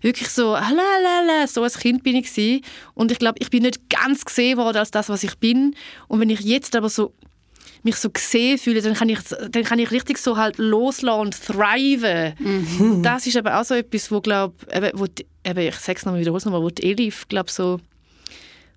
wirklich 0.00 0.28
so, 0.28 0.52
lalala, 0.52 1.46
so 1.46 1.62
als 1.62 1.78
Kind 1.78 2.02
bin 2.02 2.16
ich 2.16 2.32
gewesen. 2.32 2.64
und 2.94 3.12
ich 3.12 3.18
glaube, 3.18 3.38
ich 3.40 3.50
bin 3.50 3.62
nicht 3.62 3.88
ganz 3.88 4.24
gesehen 4.24 4.58
worden 4.58 4.78
als 4.78 4.90
das, 4.90 5.08
was 5.08 5.24
ich 5.24 5.36
bin 5.38 5.74
und 6.08 6.20
wenn 6.20 6.30
ich 6.30 6.40
jetzt 6.40 6.76
aber 6.76 6.88
so 6.88 7.12
mich 7.82 7.96
so 7.96 8.10
gesehen 8.10 8.58
fühle, 8.58 8.82
dann 8.82 8.94
kann 8.94 9.08
ich, 9.08 9.20
dann 9.50 9.62
kann 9.62 9.78
ich 9.78 9.90
richtig 9.92 10.18
so 10.18 10.36
halt 10.36 10.58
loslassen 10.58 11.20
und 11.20 11.40
thriven. 11.40 12.34
Mhm. 12.38 13.02
Das 13.04 13.26
ist 13.26 13.36
aber 13.36 13.60
auch 13.60 13.64
so 13.64 13.74
etwas, 13.74 14.10
wo 14.10 14.20
glaube 14.20 14.54
wo 14.94 15.06
die, 15.06 15.26
eben, 15.44 15.60
ich 15.60 15.76
sage 15.76 15.98
es 15.98 16.04
nochmal, 16.04 16.20
wiederhole 16.20 16.38
es 16.38 16.44
nochmal, 16.44 16.62
wo 16.62 16.70
die 16.70 16.90
Elif, 16.90 17.28
glaube 17.28 17.50
so 17.50 17.80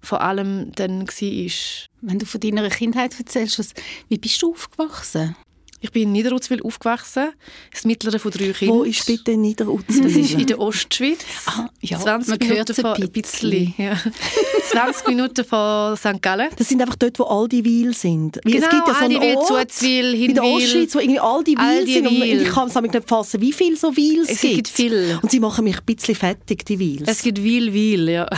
vor 0.04 0.22
allem 0.22 0.72
dann 0.74 1.08
war. 1.08 1.90
Wenn 2.02 2.20
du 2.20 2.26
von 2.26 2.42
deiner 2.42 2.70
Kindheit 2.70 3.18
erzählst, 3.20 3.60
was, 3.60 3.74
wie 4.10 4.18
bist 4.18 4.42
du 4.42 4.52
aufgewachsen? 4.52 5.36
Ich 5.84 5.91
bin 5.91 6.04
in 6.04 6.12
Niederutzwil 6.12 6.62
aufgewachsen, 6.62 7.32
das 7.74 7.86
mittlere 7.86 8.20
von 8.20 8.30
drei 8.30 8.52
Kindern. 8.52 8.78
Wo 8.78 8.84
ist 8.84 9.04
bitte 9.04 9.36
Niederutzwil? 9.36 10.04
Das 10.04 10.12
ist 10.13 10.34
in 10.34 10.46
der 10.46 10.60
Ostschweiz. 10.60 11.17
Ah, 11.48 11.70
ja, 11.82 12.00
20 12.00 12.30
man 12.39 12.50
Minuten 12.50 12.74
von, 12.76 12.94
ein 12.94 13.12
bisschen. 13.12 13.74
Ja. 13.80 14.00
20 14.72 15.08
Minuten 15.08 15.44
von 15.44 15.98
St. 15.98 16.22
Gallen. 16.22 16.50
Das 16.56 16.70
sind 16.70 16.82
einfach 16.82 16.98
dort, 16.98 17.17
wo 17.17 17.24
all 17.24 17.48
die 17.48 17.65
Weil 17.65 17.96
sind. 17.96 18.39
Weil 18.44 18.54
genau, 18.54 18.65
es 18.67 18.72
gibt 18.72 18.88
ja 18.88 18.94
so 18.94 19.06
einen 19.06 19.38
Ort 19.38 19.72
Zuzwil, 19.72 20.13
in 20.13 20.36
der 20.36 20.44
Ostschweiz, 20.44 20.94
wo 20.94 21.00
irgendwie 21.00 21.20
all 21.20 21.44
die 21.44 21.58
Weil 21.58 21.88
sind. 21.88 22.08
Und 22.08 22.22
ich 22.22 22.50
kann 22.50 22.67
es 22.67 22.76
nicht 22.76 23.10
fassen, 23.10 23.41
wie 23.41 23.52
viele 23.52 23.76
so 23.76 23.88
Weil 23.98 24.22
es, 24.22 24.30
es 24.30 24.41
gibt. 24.41 24.67
Es 24.67 24.76
gibt 24.76 24.91
viel. 24.91 25.20
Und 25.20 25.32
sie 25.32 25.39
machen 25.39 25.63
mich 25.63 25.80
ein 25.80 25.86
bisschen 25.86 26.13
fettig, 26.13 26.63
die 26.63 26.80
Weils. 26.80 27.10
Es 27.10 27.24
gibt 27.24 27.39
Weil, 27.39 27.74
Weil, 27.74 28.08
ja. 28.08 28.30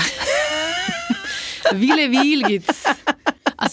Wille, 1.73 2.47
gibt 2.47 2.69
es. 2.69 2.83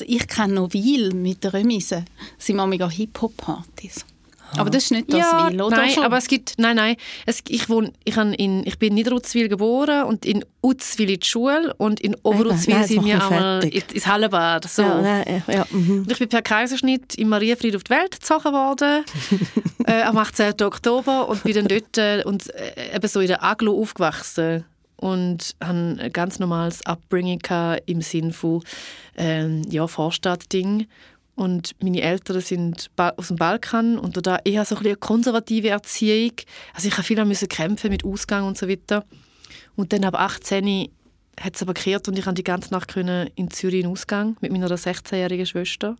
Also 0.00 0.14
ich 0.14 0.26
kenne 0.28 0.54
noch 0.54 0.72
Weil 0.72 1.10
mit 1.10 1.44
der 1.44 1.52
Remise. 1.52 2.04
Das 2.36 2.46
sind 2.46 2.56
mega 2.68 2.88
Hip-Hop-Partys. 2.88 4.06
Aber 4.56 4.70
das 4.70 4.84
ist 4.84 4.90
nicht 4.90 5.12
das 5.12 5.20
ja, 5.20 5.48
Wil, 5.48 5.60
oder? 5.60 5.76
Nein, 5.76 5.90
schon? 5.90 6.04
aber 6.04 6.16
es 6.16 6.26
gibt, 6.26 6.54
nein, 6.56 6.74
nein. 6.74 6.96
Es, 7.24 7.40
ich, 7.46 7.68
wohne, 7.68 7.92
ich, 8.04 8.16
in, 8.16 8.66
ich 8.66 8.78
bin 8.78 8.88
in 8.88 8.94
Niederutzwil 8.94 9.48
geboren 9.48 10.04
und 10.04 10.24
in 10.24 10.44
Utzwil 10.62 11.10
in 11.10 11.20
die 11.20 11.26
Schule 11.26 11.72
und 11.76 12.00
in 12.00 12.16
Oberutzwil 12.22 12.82
sind 12.84 13.04
wir 13.04 13.22
einmal 13.22 13.62
ins 13.64 14.06
Hallenbad. 14.06 14.68
So. 14.68 14.82
Ja, 14.82 15.00
nein, 15.00 15.42
ja, 15.46 15.66
mhm. 15.70 16.04
Ich 16.08 16.18
bin 16.18 16.28
per 16.28 16.42
Kaiserschnitt 16.42 17.14
in 17.14 17.28
Marienfried 17.28 17.76
auf 17.76 17.84
die 17.84 17.90
Welt 17.90 18.12
gezogen 18.12 18.52
worden, 18.52 19.04
äh, 19.86 20.02
am 20.02 20.16
18. 20.16 20.54
Oktober 20.62 21.28
und 21.28 21.44
bin 21.44 21.54
dann 21.54 21.68
dort 21.68 21.98
äh, 21.98 22.24
und, 22.24 22.52
äh, 22.54 22.96
eben 22.96 23.06
so 23.06 23.20
in 23.20 23.28
der 23.28 23.44
Aglo 23.44 23.80
aufgewachsen 23.80 24.64
und 25.00 25.56
hatte 25.60 25.98
ein 25.98 26.10
ganz 26.12 26.38
normales 26.38 26.84
Upbringing 26.84 27.40
im 27.86 28.02
Sinn 28.02 28.32
von 28.32 28.62
ähm, 29.16 29.62
ja, 29.70 29.86
Vorstadtding. 29.86 30.86
Und 31.36 31.74
meine 31.82 32.02
Eltern 32.02 32.42
sind 32.42 32.90
aus 32.96 33.28
dem 33.28 33.36
Balkan 33.36 33.98
und 33.98 34.26
da 34.26 34.38
eher 34.44 34.66
so 34.66 34.76
eine 34.76 34.96
konservative 34.96 35.70
Erziehung. 35.70 36.32
Also 36.74 36.88
ich 36.88 36.94
habe 36.98 37.02
viel 37.02 37.16
kämpfen 37.48 37.88
mit 37.88 38.04
Ausgang 38.04 38.46
und 38.46 38.58
so 38.58 38.68
weiter. 38.68 39.06
Und 39.74 39.94
dann 39.94 40.04
ab 40.04 40.16
18 40.16 40.88
hat 41.40 41.56
es 41.56 41.62
aber 41.62 41.72
gekehrt 41.72 42.06
und 42.06 42.18
ich 42.18 42.24
konnte 42.24 42.42
die 42.42 42.44
ganze 42.44 42.70
Nacht 42.74 42.94
in 42.94 43.50
Zürich 43.50 43.82
in 43.82 43.86
Ausgang 43.86 44.36
mit 44.42 44.52
meiner 44.52 44.66
16-jährigen 44.68 45.46
Schwester. 45.46 45.96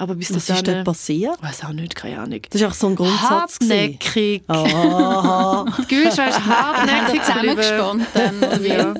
Aber 0.00 0.14
bis 0.14 0.34
Was 0.34 0.46
das 0.46 0.56
ist 0.56 0.66
dort 0.66 0.84
passiert? 0.84 1.42
Weiß 1.42 1.62
auch 1.62 1.74
nicht, 1.74 1.94
keine 1.94 2.20
Ahnung. 2.20 2.40
Das 2.48 2.58
ist 2.58 2.66
auch 2.66 2.72
so 2.72 2.86
ein 2.86 2.96
Grundsatz. 2.96 3.58
Hartnäckig. 3.60 4.42
Die 4.48 5.86
Gülsch 5.88 6.06
ist 6.12 6.46
hartnäckig 6.46 7.20
geblieben. 7.22 7.60
zusammengespannt 7.60 8.06
dann? 8.14 8.64
Ja. 8.64 8.94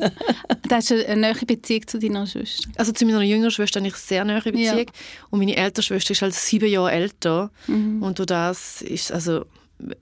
Da 0.68 0.76
hast 0.76 0.90
du 0.90 1.06
eine 1.06 1.32
neue 1.32 1.46
Beziehung 1.46 1.86
zu 1.86 1.98
deiner 1.98 2.26
Schwester. 2.26 2.68
Also 2.76 2.92
zu 2.92 3.06
meiner 3.06 3.22
jüngeren 3.22 3.50
Schwester 3.50 3.80
habe 3.80 3.88
ich 3.88 3.94
eine 3.94 4.02
sehr 4.02 4.24
nahe 4.26 4.42
Beziehung. 4.42 4.76
Ja. 4.78 4.84
Und 5.30 5.38
meine 5.38 5.56
ältere 5.56 5.82
Schwester 5.82 6.10
ist 6.10 6.20
halt 6.20 6.34
sieben 6.34 6.68
Jahre 6.68 6.92
älter. 6.92 7.50
Mhm. 7.66 8.02
Und 8.02 8.18
durch 8.18 8.26
das 8.26 8.82
ist, 8.82 9.10
also, 9.10 9.46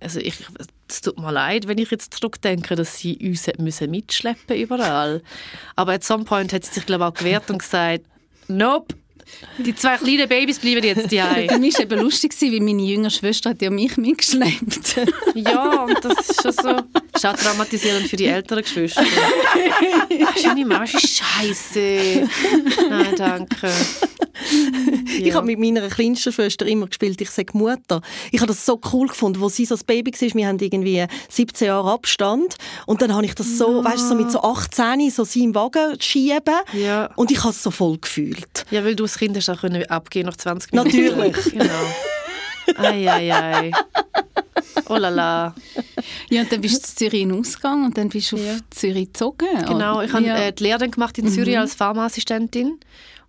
also 0.01 0.19
ich, 0.19 0.35
es 0.89 1.01
tut 1.01 1.17
mir 1.17 1.31
leid, 1.31 1.69
wenn 1.69 1.79
ich 1.79 1.93
jetzt 1.93 2.13
zurückdenke, 2.13 2.75
dass 2.75 2.99
sie 2.99 3.17
uns 3.23 3.47
müssen 3.59 3.93
mitschleppen 3.93 4.57
überall. 4.57 5.23
Aber 5.77 5.93
at 5.93 6.03
some 6.03 6.25
point 6.25 6.53
hat 6.53 6.65
sie 6.65 6.75
sich, 6.75 6.87
glaube 6.87 7.05
ich, 7.05 7.09
auch 7.09 7.15
gewehrt 7.15 7.49
und 7.53 7.59
gesagt, 7.59 8.05
nope, 8.49 8.97
die 9.59 9.75
zwei 9.75 9.97
kleinen 9.97 10.29
Babys 10.29 10.59
bleiben 10.59 10.85
jetzt 10.85 11.11
die 11.11 11.17
Bei 11.19 11.59
mir 11.59 11.61
war 11.61 11.69
es 11.69 11.79
eben 11.81 12.01
lustig, 12.01 12.35
weil 12.41 12.61
meine 12.61 12.83
jüngere 12.83 13.11
Schwester 13.11 13.51
hat 13.51 13.63
ja 13.63 13.71
mich 13.71 13.97
mitgeschleppt. 13.97 14.97
Ja, 15.35 15.85
und 15.85 15.99
das 16.03 16.31
ist 16.31 16.43
schon 16.43 16.53
so. 16.53 16.83
Das 17.13 17.25
ist 17.25 17.27
auch 17.27 17.37
traumatisierend 17.37 18.09
für 18.09 18.17
die 18.17 18.27
älteren 18.27 18.63
Geschwister. 18.63 19.05
Schöne 20.41 20.65
Mama, 20.65 20.87
scheiße. 20.87 22.29
Nein, 22.89 23.15
danke. 23.17 23.71
Ich 25.19 25.35
habe 25.35 25.47
mit 25.47 25.59
meiner 25.59 25.89
kleinsten 25.89 26.33
Schwester 26.33 26.67
immer 26.67 26.87
gespielt, 26.87 27.21
ich 27.21 27.31
sage 27.31 27.57
Mutter. 27.57 28.01
Ich 28.31 28.41
habe 28.41 28.49
das 28.49 28.65
so 28.65 28.81
cool 28.93 29.09
gefunden, 29.09 29.41
wo 29.41 29.49
sie 29.49 29.65
so 29.65 29.75
ein 29.75 29.81
Baby 29.87 30.13
war. 30.13 30.35
Wir 30.35 30.47
haben 30.47 30.59
irgendwie 30.61 31.05
17 31.29 31.67
Jahre 31.67 31.93
Abstand. 31.93 32.57
Und 32.87 33.03
dann 33.03 33.15
habe 33.15 33.25
ich 33.27 33.35
das 33.35 33.59
so, 33.59 33.85
weißt 33.85 34.05
du, 34.05 34.09
so 34.09 34.15
mit 34.15 34.31
so 34.31 34.41
18 34.43 35.11
so 35.11 35.25
sie 35.25 35.45
im 35.45 35.55
Wagen 35.55 36.01
schieben. 36.01 36.55
Ja. 36.73 37.11
Und 37.17 37.31
ich 37.31 37.41
habe 37.41 37.51
es 37.51 37.63
so 37.63 37.71
voll 37.71 37.99
gefühlt. 37.99 38.65
Ja, 38.71 38.85
weil 38.85 38.95
du 38.95 39.05
als 39.05 39.18
Kind 39.19 39.37
hast 39.37 39.49
auch 39.51 39.61
können 39.61 39.85
abgehen 39.91 40.27
nach 40.27 40.37
20 40.37 40.73
Minuten. 40.73 40.89
Natürlich. 40.89 41.53
Genau. 41.53 42.83
Ei, 42.83 43.09
ei, 43.11 43.33
ei. 43.35 43.71
Oh 44.89 44.97
la 44.97 45.09
la. 45.09 45.55
Ja, 46.31 46.43
und 46.43 46.53
dann 46.53 46.61
bist 46.61 46.83
du 46.83 46.89
zu 46.89 46.97
Zürich 46.97 47.23
in 47.23 47.33
Ausgang 47.33 47.87
und 47.87 47.97
dann 47.97 48.09
bist 48.11 48.31
du 48.33 48.37
Ja. 48.37 48.55
auf 48.55 48.61
Zürich 48.71 49.07
gezogen. 49.07 49.47
Genau, 49.67 50.03
ich 50.03 50.13
habe 50.13 50.25
ja. 50.27 50.37
äh, 50.37 50.53
die 50.53 50.63
Lehre 50.65 50.79
dann 50.79 50.91
gemacht 50.91 51.17
in 51.19 51.29
Zürich 51.29 51.59
als 51.59 51.75
Pharmaassistentin. 51.75 52.79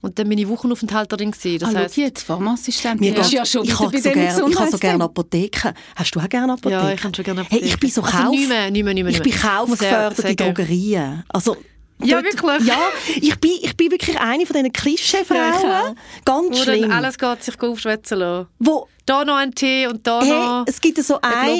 Und 0.01 0.17
dann 0.17 0.29
bin 0.29 0.37
ich 0.37 0.47
Wochenaufenthalterin. 0.47 1.31
Gewesen. 1.31 1.59
Das 1.59 1.75
ah, 1.75 1.79
heisst, 1.79 1.97
jetzt, 1.97 2.23
Pharmaassistentin. 2.23 3.13
Mir 3.13 3.19
Ja, 3.21 3.27
ja 3.27 3.45
schon 3.45 3.65
ich 3.65 3.77
habe 3.77 3.97
so 3.97 4.09
gerne 4.09 4.23
ich 4.23 4.29
habe 4.29 4.41
so 4.41 4.41
gerne 4.41 4.53
Gesundheitsthemen. 4.53 5.01
Apotheken. 5.01 5.73
Hast 5.95 6.15
du 6.15 6.19
auch 6.21 6.29
gerne 6.29 6.53
Apotheken? 6.53 6.87
ja, 6.87 6.93
ich 6.93 7.03
habe 7.03 7.15
schon 7.15 7.25
gerne 7.25 7.45
Hey, 7.49 7.59
ich 7.59 7.79
bin 7.79 7.89
so 7.89 8.01
also, 8.01 8.17
Kauf... 8.17 8.31
nicht 8.31 8.47
mehr, 8.47 8.71
nicht 8.71 8.83
mehr, 8.83 8.93
nicht 8.93 9.03
mehr, 9.03 9.13
Ich 9.13 9.21
bin 9.21 9.33
kaufgefördert 9.33 10.19
in. 10.19 10.35
Drogerien. 10.37 11.23
Also, 11.29 11.57
Ja, 12.01 12.23
wirklich? 12.23 12.65
Ja, 12.67 12.77
ich 13.15 13.35
bin, 13.39 13.51
ich 13.61 13.75
bin 13.75 13.91
wirklich 13.91 14.17
eine 14.19 14.45
von 14.45 14.55
diesen 14.55 14.71
Klischeefrauen. 14.71 15.95
Ganz 16.25 16.57
Wo 16.57 16.63
schlimm. 16.63 16.81
dann 16.83 16.91
alles 16.93 17.17
geht 17.17 17.43
sich 17.43 17.61
aufschwätzen 17.61 18.19
lassen. 18.19 18.47
wo, 18.59 18.87
Da 19.05 19.25
noch 19.25 19.35
ein 19.35 19.53
Tee 19.53 19.87
und 19.87 20.05
da 20.07 20.21
hey, 20.21 20.29
noch. 20.29 20.63
es 20.67 20.79
gibt 20.79 20.97
so 21.03 21.19
ein, 21.21 21.57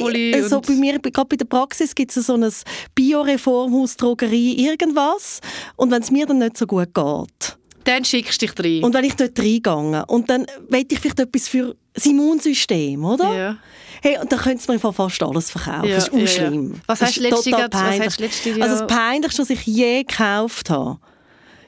so 0.48 0.58
und- 0.58 0.68
bei 0.68 0.74
mir, 0.74 1.00
gerade 1.00 1.28
bei 1.28 1.36
der 1.36 1.46
Praxis 1.46 1.94
gibt 1.96 2.16
es 2.16 2.26
so 2.28 2.36
ein 2.36 2.48
Bioreformhaus, 2.96 3.98
Drogerie, 3.98 4.54
irgendwas. 4.66 5.42
Und 5.76 5.92
wenn 5.92 6.02
es 6.02 6.12
mir 6.12 6.26
dann 6.26 6.38
nicht 6.38 6.58
so 6.58 6.68
gut 6.68 6.94
geht, 6.94 7.58
Dann 7.86 8.06
schickst 8.06 8.42
du 8.42 8.46
dich 8.48 8.60
rein. 8.64 8.84
und 8.84 8.94
wenn 8.94 9.04
ich 9.06 9.16
dort 9.16 9.38
reingehe, 9.40 10.06
und 10.08 10.30
dann 10.30 10.46
will 10.70 10.86
ich 10.90 11.00
vielleicht 11.00 11.20
etwas 11.20 11.48
für 11.48 11.76
das 11.94 12.06
Immunsystem, 12.06 13.04
oder? 13.04 13.36
Ja. 13.38 13.58
Hey, 14.02 14.18
und 14.20 14.32
dann 14.32 14.40
könntest 14.40 14.70
du 14.70 14.74
mir 14.74 14.80
fast 14.80 15.22
alles 15.24 15.52
verkaufen. 15.52 15.88
Ja, 15.90 15.96
das 15.96 16.08
ist 16.08 16.12
ja, 16.14 16.18
ja. 16.18 16.22
unschlimm. 16.50 16.82
Was 16.88 17.00
Das 17.00 17.10
hast 17.10 17.18
ist 17.18 17.26
du 17.26 17.30
letztes 17.30 17.46
Jahr- 17.48 17.62
was 17.62 17.70
peinlich. 17.82 18.06
hast 18.08 18.20
du 18.20 18.24
letztes 18.24 18.58
Jahr- 18.58 18.70
Also 18.70 18.86
das 18.86 18.88
Peinlichste, 18.88 19.42
was 19.42 19.50
ich 19.50 19.66
je 19.66 20.04
gekauft 20.04 20.70
habe, 20.70 21.00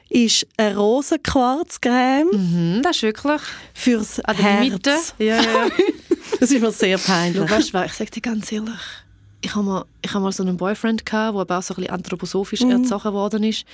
ist 0.08 0.46
eine 0.56 0.76
Rosenquarzcreme 0.76 2.30
Hm, 2.32 2.80
das 2.82 2.96
ist 2.96 3.02
wirklich 3.02 3.40
fürs 3.74 4.20
an 4.20 4.36
der 4.36 4.44
Herz. 4.44 4.68
Mitte. 4.70 4.94
Ja, 5.18 5.36
ja. 5.36 5.42
Das 6.40 6.50
ist 6.50 6.60
mir 6.60 6.72
sehr 6.72 6.98
peinlich. 6.98 7.40
Du 7.40 7.48
weißt 7.48 7.68
du 7.68 7.74
was, 7.74 7.86
ich 7.86 7.92
sag 7.92 8.10
dir 8.10 8.20
ganz 8.20 8.50
ehrlich, 8.50 8.74
ich 9.42 9.54
habe 9.54 9.64
mal, 9.64 9.84
ich 10.02 10.12
hab 10.12 10.22
mal 10.22 10.32
so 10.32 10.42
einen 10.42 10.56
Boyfriend 10.56 11.04
gehabt, 11.06 11.34
der 11.34 11.40
aber 11.42 11.58
auch 11.58 11.62
so 11.62 11.74
ein 11.74 11.76
bisschen 11.76 11.92
anthroposophisch 11.94 12.60
Mhm. 12.62 12.70
erzogen 12.82 13.12
worden 13.12 13.44
ist. 13.44 13.64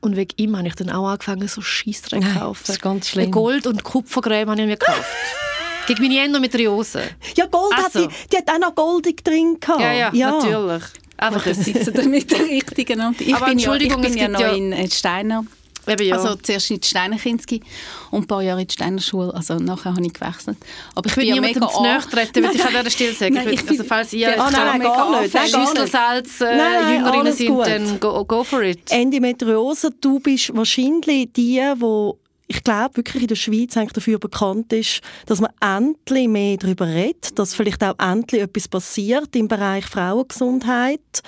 Und 0.00 0.16
wegen 0.16 0.30
ihm 0.36 0.56
habe 0.56 0.66
ich 0.68 0.74
dann 0.74 0.90
auch 0.90 1.06
angefangen, 1.08 1.46
so 1.48 1.60
Scheissdreck 1.60 2.22
zu 2.22 2.38
kaufen. 2.38 2.62
das 2.66 2.76
ist 2.76 2.82
ganz 2.82 3.08
schlimm. 3.08 3.24
Eine 3.24 3.30
Gold- 3.32 3.66
und 3.66 3.84
Kupfercreme 3.84 4.50
habe 4.50 4.60
ich 4.60 4.66
mir 4.66 4.76
gekauft. 4.76 5.04
gegen 5.86 6.02
meine 6.02 6.20
Endometriose. 6.24 7.02
Ja, 7.36 7.46
Gold 7.46 7.74
hat 7.74 7.84
Also. 7.94 8.06
die, 8.06 8.14
die 8.32 8.36
hat 8.38 8.50
auch 8.50 8.58
noch 8.58 8.74
goldig 8.74 9.22
drin 9.24 9.58
gehabt. 9.60 9.80
Ja, 9.80 9.92
ja, 10.12 10.30
natürlich. 10.32 10.82
Einfach 11.16 11.44
Das 11.44 11.58
ein 11.58 11.64
sitzen 11.64 11.94
dann 11.94 12.10
mit 12.10 12.30
der 12.30 12.40
richtigen 12.44 13.00
und 13.00 13.20
ich 13.20 13.34
Aber 13.34 13.46
bin 13.46 13.58
ja, 13.58 13.72
ich 13.74 13.80
Entschuldigung, 13.80 14.00
bin 14.02 14.10
es 14.10 14.16
ja 14.16 14.22
gibt 14.26 14.32
noch 14.32 14.40
ja- 14.40 14.52
in 14.52 14.72
äh, 14.72 14.90
Steiner. 14.90 15.44
Eben 15.86 16.06
ja. 16.06 16.16
Also 16.16 16.34
zuerst 16.36 16.70
in 16.70 16.80
die 16.80 16.88
Steiner 16.88 17.18
Kinski 17.18 17.62
und 18.10 18.22
ein 18.22 18.26
paar 18.26 18.40
Jahre 18.42 18.62
in 18.62 18.66
die 18.66 18.72
Steiner 18.72 19.00
Schule. 19.02 19.32
Also 19.34 19.56
nachher 19.56 19.94
habe 19.94 20.04
ich 20.06 20.14
gewechselt. 20.14 20.56
Aber 20.94 21.06
ich, 21.06 21.12
ich 21.12 21.16
bin 21.26 21.34
ja 21.34 21.40
mega 21.42 21.68
zu 21.68 21.82
nahe 21.82 22.00
treten, 22.00 22.42
weil 22.42 22.54
ich 22.56 22.62
kann 22.62 22.74
an 22.74 22.84
der 22.84 22.90
Stelle 22.90 23.12
sagen, 23.12 23.34
Nein, 23.34 23.48
ich 23.50 23.60
also 23.60 23.76
bin- 23.76 23.84
falls 23.86 24.12
ihr 24.14 24.30
Ja, 24.30 24.42
Ah, 24.46 24.50
nein, 24.50 24.80
gar 24.80 25.20
nicht. 25.20 25.32
Schüsselsalz 25.38 26.40
äh, 26.40 26.56
Nein, 26.56 26.56
nein, 26.56 26.94
Jüngerinnen 26.94 27.32
sind, 27.34 27.48
gut. 27.48 27.66
dann 27.66 28.00
go, 28.00 28.24
go 28.24 28.42
for 28.44 28.62
it. 28.62 28.90
Endometriose, 28.90 29.90
du 30.00 30.20
bist 30.20 30.56
wahrscheinlich 30.56 31.28
die, 31.34 31.60
wo 31.76 32.18
ich 32.46 32.62
glaube 32.62 32.98
wirklich 32.98 33.22
in 33.22 33.28
der 33.28 33.36
Schweiz 33.36 33.76
eigentlich 33.76 33.92
dafür 33.92 34.18
bekannt 34.18 34.72
ist, 34.72 35.00
dass 35.26 35.40
man 35.40 35.50
endlich 35.60 36.28
mehr 36.28 36.56
darüber 36.56 36.86
redet, 36.86 37.38
dass 37.38 37.54
vielleicht 37.54 37.82
auch 37.82 37.98
endlich 37.98 38.42
etwas 38.42 38.68
passiert 38.68 39.34
im 39.34 39.48
Bereich 39.48 39.86
Frauengesundheit. 39.86 41.22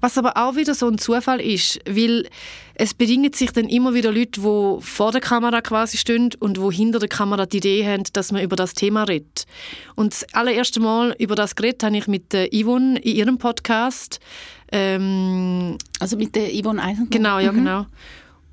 Was 0.00 0.16
aber 0.16 0.38
auch 0.38 0.56
wieder 0.56 0.74
so 0.74 0.88
ein 0.88 0.96
Zufall 0.96 1.42
ist, 1.42 1.78
weil 1.86 2.26
es 2.74 2.94
bedingen 2.94 3.34
sich 3.34 3.52
dann 3.52 3.68
immer 3.68 3.92
wieder 3.92 4.10
Leute, 4.10 4.40
die 4.40 4.80
vor 4.80 5.12
der 5.12 5.20
Kamera 5.20 5.60
quasi 5.60 5.98
stehen 5.98 6.30
und 6.38 6.58
wo 6.58 6.72
hinter 6.72 6.98
der 6.98 7.10
Kamera 7.10 7.44
die 7.44 7.58
Idee 7.58 7.86
haben, 7.86 8.04
dass 8.14 8.32
man 8.32 8.42
über 8.42 8.56
das 8.56 8.72
Thema 8.72 9.02
redet. 9.02 9.44
Und 9.96 10.14
das 10.14 10.24
allererste 10.32 10.80
Mal 10.80 11.14
über 11.18 11.34
das 11.34 11.54
geredet 11.54 11.82
habe 11.82 11.98
ich 11.98 12.06
mit 12.06 12.32
der 12.32 12.48
Yvonne 12.50 12.98
in 13.00 13.16
ihrem 13.16 13.36
Podcast. 13.36 14.20
Ähm, 14.72 15.76
Also 15.98 16.16
mit 16.16 16.34
der 16.34 16.48
Yvonne 16.48 16.82
Eisenberg. 16.82 17.10
Genau, 17.10 17.38
ja, 17.38 17.50
genau. 17.50 17.84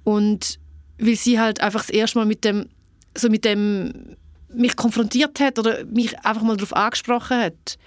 Und 0.04 0.60
weil 1.00 1.16
sie 1.16 1.40
halt 1.40 1.62
einfach 1.62 1.82
das 1.82 1.90
erste 1.90 2.20
Mal 2.20 2.26
mit 2.26 2.44
dem, 2.44 2.68
so 3.16 3.30
mit 3.30 3.46
dem 3.46 4.16
mich 4.54 4.76
konfrontiert 4.76 5.40
hat 5.40 5.60
oder 5.60 5.86
mich 5.86 6.18
einfach 6.20 6.42
mal 6.42 6.58
darauf 6.58 6.76
angesprochen 6.76 7.38
hat. 7.38 7.78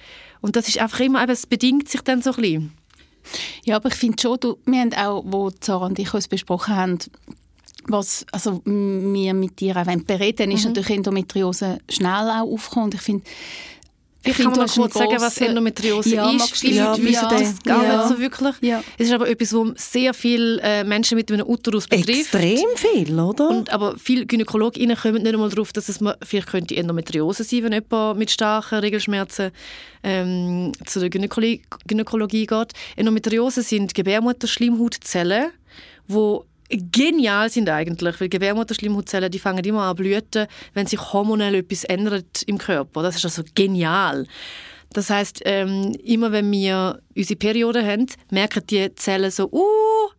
Und 0.40 0.56
das 0.56 0.68
ist 0.68 0.78
einfach 0.78 1.00
immer, 1.00 1.22
eben, 1.22 1.32
es 1.32 1.46
bedingt 1.46 1.88
sich 1.88 2.00
dann 2.02 2.22
so 2.22 2.30
ein 2.32 2.36
bisschen. 2.42 2.72
Ja, 3.64 3.76
aber 3.76 3.88
ich 3.88 3.94
finde 3.94 4.20
schon, 4.20 4.38
du, 4.40 4.58
wir 4.64 4.80
haben 4.80 4.94
auch, 4.94 5.22
wo 5.26 5.50
Sarah 5.60 5.86
und 5.86 5.98
ich 5.98 6.12
uns 6.14 6.28
besprochen 6.28 6.74
haben, 6.76 6.98
was 7.84 8.26
also, 8.32 8.62
wir 8.64 9.34
mit 9.34 9.60
dir 9.60 9.76
auch 9.76 9.86
wollen 9.86 10.04
bereden, 10.04 10.50
Mhm. 10.50 10.54
ist 10.54 10.64
natürlich 10.64 10.90
Endometriose 10.90 11.78
schnell 11.88 12.30
auch 12.30 12.50
aufgekommen. 12.50 12.86
Und 12.86 12.94
ich 12.94 13.00
finde, 13.00 13.24
Ich 14.22 14.34
finde, 14.34 14.52
kann 14.52 14.60
mal 14.60 14.68
kurz 14.68 14.94
sagen, 14.94 15.16
was 15.18 15.38
Endometriose 15.38 16.14
Ja, 16.14 16.30
ist. 16.30 16.58
Viele 16.58 16.76
ja, 16.76 16.90
Leute 16.90 17.02
wissen 17.04 17.28
ja, 17.30 17.38
das 17.38 17.62
gar 17.62 17.82
ja. 17.82 17.96
nicht 17.96 18.08
so 18.08 18.20
wirklich. 18.20 18.54
Ja. 18.60 18.84
Es 18.98 19.06
ist 19.06 19.12
aber 19.14 19.28
etwas, 19.28 19.54
was 19.54 19.92
sehr 19.92 20.12
viele 20.12 20.60
äh, 20.60 20.84
Menschen 20.84 21.16
mit 21.16 21.32
einem 21.32 21.46
Uterus 21.46 21.88
betrifft. 21.88 22.34
Extrem 22.34 22.66
viel, 22.76 23.18
oder? 23.18 23.48
Und 23.48 23.70
aber 23.70 23.96
viele 23.96 24.26
GynäkologInnen 24.26 24.96
kommen 24.96 25.22
nicht 25.22 25.32
einmal 25.32 25.48
darauf, 25.48 25.72
dass 25.72 25.88
es 25.88 26.00
mal, 26.00 26.16
vielleicht 26.22 26.48
könnte 26.48 26.76
Endometriose 26.76 27.44
sein, 27.44 27.64
wenn 27.64 27.72
jemand 27.72 28.18
mit 28.18 28.30
starken 28.30 28.80
Regelschmerzen 28.80 29.52
ähm, 30.02 30.72
zu 30.84 31.00
der 31.00 31.08
Gynäkologie, 31.08 31.62
Gynäkologie 31.86 32.46
geht. 32.46 32.72
Endometriose 32.96 33.62
sind 33.62 33.94
Gebärmutterschleimhautzellen, 33.94 35.50
die 36.08 36.38
genial 36.70 37.50
sind 37.50 37.68
eigentlich, 37.68 38.20
weil 38.20 38.28
Gebärmutterschleimhautzellen, 38.28 39.30
die 39.30 39.38
fangen 39.38 39.64
immer 39.64 39.82
an 39.82 39.96
blüten, 39.96 40.46
wenn 40.74 40.86
sich 40.86 41.00
hormonell 41.12 41.56
etwas 41.56 41.84
ändert 41.84 42.42
im 42.46 42.58
Körper. 42.58 43.02
Das 43.02 43.16
ist 43.16 43.24
also 43.24 43.42
genial. 43.54 44.26
Das 44.92 45.10
heißt, 45.10 45.42
ähm, 45.44 45.94
immer 46.04 46.32
wenn 46.32 46.50
wir 46.50 47.00
unsere 47.16 47.38
Periode 47.38 47.84
haben, 47.84 48.06
merken 48.30 48.64
die 48.68 48.94
Zellen 48.94 49.30
so, 49.30 49.48
uh, 49.50 50.10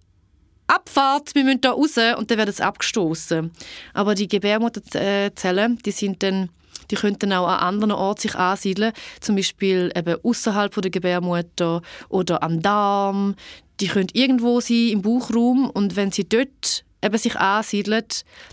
Abfahrt, 0.68 1.36
wir 1.36 1.44
müssen 1.44 1.60
da 1.60 1.72
raus 1.72 1.98
und 2.18 2.32
dann 2.32 2.38
werden 2.38 2.54
sie 2.54 2.64
abgestoßen. 2.64 3.52
Aber 3.94 4.16
die 4.16 4.30
Gebärmutterzellen, 4.30 5.80
die 5.86 5.92
sind 5.92 6.24
dann 6.24 6.50
die 6.90 6.96
können 6.96 7.18
dann 7.20 7.34
auch 7.34 7.48
an 7.48 7.60
anderen 7.60 7.92
Orten 7.92 8.22
sich 8.22 8.36
ansiedeln, 8.36 8.92
zum 9.22 9.36
Beispiel 9.38 9.92
eben 9.96 10.18
außerhalb 10.24 10.74
der 10.82 10.92
Gebärmutter 10.92 11.82
oder 12.10 12.44
am 12.44 12.62
Darm. 12.62 13.36
Die 13.82 13.88
können 13.88 14.10
irgendwo 14.14 14.62
sein 14.62 14.90
im 14.90 15.02
Bauchraum 15.02 15.70
und 15.70 15.96
wenn 15.96 16.12
sie 16.12 16.28
dort 16.28 16.86
eben 17.04 17.18
sich 17.18 17.36
ansiedeln, 17.36 18.04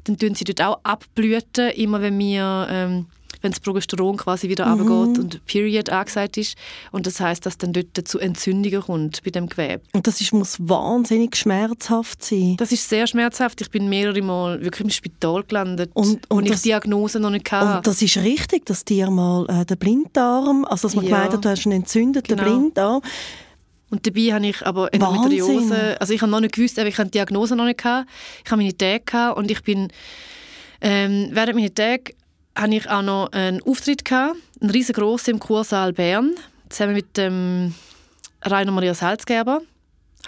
dann 0.04 0.16
tun 0.16 0.34
sie 0.34 0.44
dort 0.44 0.62
auch 0.62 0.80
abblüten, 0.82 1.70
immer 1.70 2.00
wenn 2.00 2.18
wir 2.18 2.66
ähm, 2.70 3.06
wenn 3.40 3.52
das 3.52 3.60
Progesteron 3.60 4.16
quasi 4.16 4.48
wieder 4.48 4.66
mhm. 4.66 4.88
runtergeht 4.88 5.18
und 5.18 5.46
Period 5.46 5.90
angesagt 5.90 6.36
ist. 6.36 6.56
Und 6.90 7.06
das 7.06 7.20
heißt, 7.20 7.44
dass 7.46 7.58
dann 7.58 7.72
dort 7.72 7.96
zu 8.06 8.18
Entzündungen 8.18 8.82
kommt 8.82 9.22
bei 9.24 9.30
dem 9.30 9.48
Gewebe. 9.48 9.82
Und 9.92 10.06
das 10.06 10.20
ist, 10.20 10.32
muss 10.32 10.56
wahnsinnig 10.58 11.36
schmerzhaft 11.36 12.24
sein. 12.24 12.56
Das 12.58 12.72
ist 12.72 12.88
sehr 12.88 13.06
schmerzhaft. 13.06 13.60
Ich 13.60 13.70
bin 13.70 13.88
mehrere 13.88 14.22
Mal 14.22 14.60
wirklich 14.62 14.84
im 14.84 14.90
Spital 14.90 15.44
gelandet 15.44 15.90
und, 15.94 16.06
und, 16.06 16.30
und 16.30 16.46
ich 16.46 16.56
die 16.56 16.68
Diagnose 16.68 17.20
noch 17.20 17.30
nicht 17.30 17.50
hatte. 17.50 17.78
Und 17.78 17.86
das 17.86 18.02
ist 18.02 18.16
richtig, 18.18 18.66
dass 18.66 18.84
dir 18.84 19.10
mal 19.10 19.46
äh, 19.48 19.64
der 19.64 19.76
Blinddarm, 19.76 20.64
also 20.64 20.88
dass 20.88 20.96
man 20.96 21.04
ja. 21.04 21.10
gemeint 21.10 21.32
hat, 21.32 21.44
du 21.44 21.48
hast 21.48 21.66
einen 21.66 21.76
entzündeten 21.76 22.36
genau. 22.36 22.48
Blinddarm, 22.48 23.02
und 23.90 24.06
dabei 24.06 24.32
habe 24.32 24.46
ich 24.46 24.66
aber 24.66 24.92
Endometriose, 24.92 26.00
also 26.00 26.12
ich 26.12 26.20
habe 26.20 26.30
noch 26.30 26.40
nicht 26.40 26.54
gewusst, 26.54 26.78
ich 26.78 26.98
habe 26.98 27.08
die 27.08 27.12
Diagnose 27.12 27.56
noch 27.56 27.64
nicht 27.64 27.82
gehabt. 27.82 28.08
Ich 28.44 28.50
habe 28.50 28.62
meine 28.62 28.76
Tage 28.76 29.34
und 29.34 29.50
ich 29.50 29.62
bin 29.62 29.88
ähm, 30.80 31.28
während 31.32 31.56
meiner 31.56 31.74
Tage 31.74 32.14
hatte 32.54 32.74
ich 32.74 32.88
auch 32.88 33.02
noch 33.02 33.32
einen 33.32 33.62
Auftritt 33.62 34.04
gehabt, 34.04 34.36
einen 34.60 34.70
riesengroßen 34.70 35.34
im 35.34 35.40
Kursaal 35.40 35.92
Bern, 35.92 36.34
zusammen 36.68 36.94
mit 36.94 37.16
dem 37.16 37.74
Rainer 38.42 38.72
Maria 38.72 38.94
Salzgeber. 38.94 39.62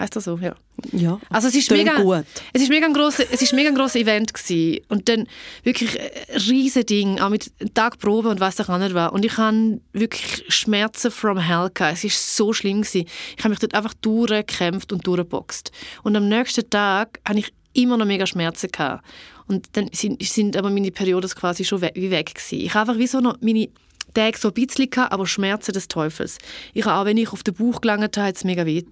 Heißt 0.00 0.16
das 0.16 0.24
so? 0.24 0.38
Ja. 0.38 0.54
Ja. 0.92 1.20
Also 1.28 1.48
es 1.48 1.54
ist 1.54 1.70
mega, 1.70 2.00
gut. 2.00 2.24
es 2.54 2.62
ist 2.62 2.70
mega 2.70 2.86
ein 2.86 2.94
grosses, 2.94 3.26
es 3.30 3.42
ist 3.42 3.52
mega 3.52 3.68
ein 3.68 3.74
grosses 3.74 3.96
Event 3.96 4.32
gewesen. 4.32 4.82
und 4.88 5.10
dann 5.10 5.26
wirklich 5.62 6.00
ein 6.00 6.40
riesen 6.40 6.86
Ding, 6.86 7.20
auch 7.20 7.28
mit 7.28 7.52
Tagprobe 7.74 8.30
und 8.30 8.40
was 8.40 8.58
auch 8.60 8.78
nicht 8.78 8.94
war. 8.94 9.12
Und 9.12 9.26
ich 9.26 9.36
hatte 9.36 9.82
wirklich 9.92 10.44
Schmerzen 10.48 11.10
from 11.10 11.36
hell 11.36 11.68
gehabt. 11.74 11.98
Es 11.98 12.04
ist 12.04 12.34
so 12.34 12.54
schlimm 12.54 12.80
gewesen. 12.80 13.06
Ich 13.36 13.44
habe 13.44 13.50
mich 13.50 13.58
dort 13.58 13.74
einfach 13.74 13.92
durchgekämpft 13.92 14.90
und 14.90 15.06
durchgeboxt. 15.06 15.70
Und 16.02 16.16
am 16.16 16.30
nächsten 16.30 16.68
Tag 16.70 17.20
hatte 17.28 17.40
ich 17.40 17.52
immer 17.74 17.98
noch 17.98 18.06
mega 18.06 18.26
Schmerzen 18.26 18.70
gehabt. 18.72 19.04
Und 19.48 19.68
dann 19.76 19.90
sind, 19.92 20.22
sind 20.22 20.56
aber 20.56 20.70
meine 20.70 20.92
Perioden 20.92 21.28
quasi 21.28 21.62
schon 21.64 21.82
weg, 21.82 21.92
wie 21.94 22.10
weg 22.10 22.34
gewesen. 22.34 22.64
Ich 22.64 22.72
habe 22.72 22.90
einfach 22.90 22.98
wie 22.98 23.06
so 23.06 23.20
noch 23.20 23.36
meine 23.42 23.68
Tage 24.12 24.38
so 24.38 24.49
ein 24.49 24.55
bisschen 24.55 24.92
aber 24.94 25.27
Schmerzen 25.27 25.73
des 25.73 25.88
Teufels. 25.88 26.38
Ich 26.75 26.87
auch, 26.87 27.05
wenn 27.05 27.16
ich 27.16 27.33
auf 27.33 27.42
den 27.42 27.55
Bauch 27.55 27.81
gelangt 27.81 28.16
habe, 28.16 28.29
hat 28.29 28.37
es 28.37 28.44
mega 28.44 28.66
weh 28.66 28.83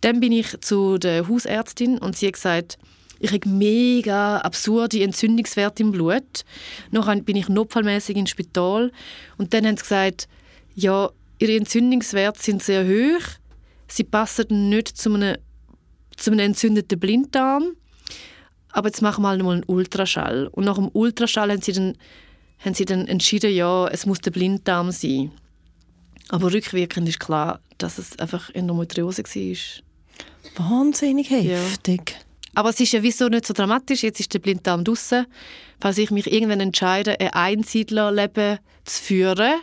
Dann 0.00 0.20
bin 0.20 0.32
ich 0.32 0.60
zu 0.60 0.98
der 0.98 1.28
Hausärztin 1.28 1.98
und 1.98 2.16
sie 2.16 2.26
hat 2.26 2.34
gesagt, 2.34 2.78
ich 3.20 3.32
habe 3.32 3.48
mega 3.48 4.38
absurde 4.38 5.02
Entzündungswerte 5.02 5.82
im 5.82 5.92
Blut. 5.92 6.44
Nachher 6.90 7.16
bin 7.22 7.36
ich 7.36 7.48
notfallmäßig 7.48 8.16
ins 8.16 8.30
Spital 8.30 8.92
und 9.38 9.54
dann 9.54 9.66
haben 9.66 9.76
sie 9.76 9.82
gesagt, 9.82 10.28
ja, 10.74 11.10
ihre 11.38 11.56
Entzündungswerte 11.56 12.42
sind 12.42 12.62
sehr 12.62 12.84
hoch, 12.84 13.22
sie 13.88 14.04
passen 14.04 14.68
nicht 14.68 14.88
zu 14.88 15.14
einem, 15.14 15.36
zu 16.16 16.30
einem 16.30 16.40
entzündeten 16.40 16.98
Blinddarm 16.98 17.76
aber 18.74 18.88
jetzt 18.88 19.02
machen 19.02 19.22
wir 19.22 19.28
halt 19.28 19.42
mal 19.42 19.52
einen 19.52 19.64
Ultraschall. 19.68 20.48
Und 20.48 20.64
nach 20.64 20.74
dem 20.74 20.90
Ultraschall 20.92 21.50
haben 21.52 21.62
sie 21.62 21.72
dann, 21.72 21.96
haben 22.58 22.74
sie 22.74 22.84
dann 22.84 23.06
entschieden, 23.06 23.52
ja, 23.52 23.86
es 23.88 24.06
muss 24.06 24.20
der 24.20 24.30
Blinddarm 24.30 24.90
sein. 24.90 25.32
Aber 26.28 26.52
rückwirkend 26.52 27.08
ist 27.08 27.20
klar, 27.20 27.60
dass 27.78 27.98
es 27.98 28.18
einfach 28.18 28.50
Endometriose 28.50 29.22
war. 29.22 30.70
Wahnsinnig 30.70 31.30
heftig. 31.30 32.10
Ja. 32.10 32.16
Aber 32.54 32.70
es 32.70 32.80
ist 32.80 32.92
ja 32.92 33.02
wieso 33.02 33.28
nicht 33.28 33.46
so 33.46 33.52
dramatisch. 33.52 34.02
Jetzt 34.02 34.20
ist 34.20 34.32
der 34.32 34.38
Blinddarm 34.38 34.84
draußen. 34.84 35.26
Falls 35.80 35.98
ich 35.98 36.10
mich 36.10 36.32
irgendwann 36.32 36.60
entscheide, 36.60 37.18
ein 37.20 37.32
Einsiedlerleben 37.32 38.58
zu 38.84 39.02
führen, 39.02 39.60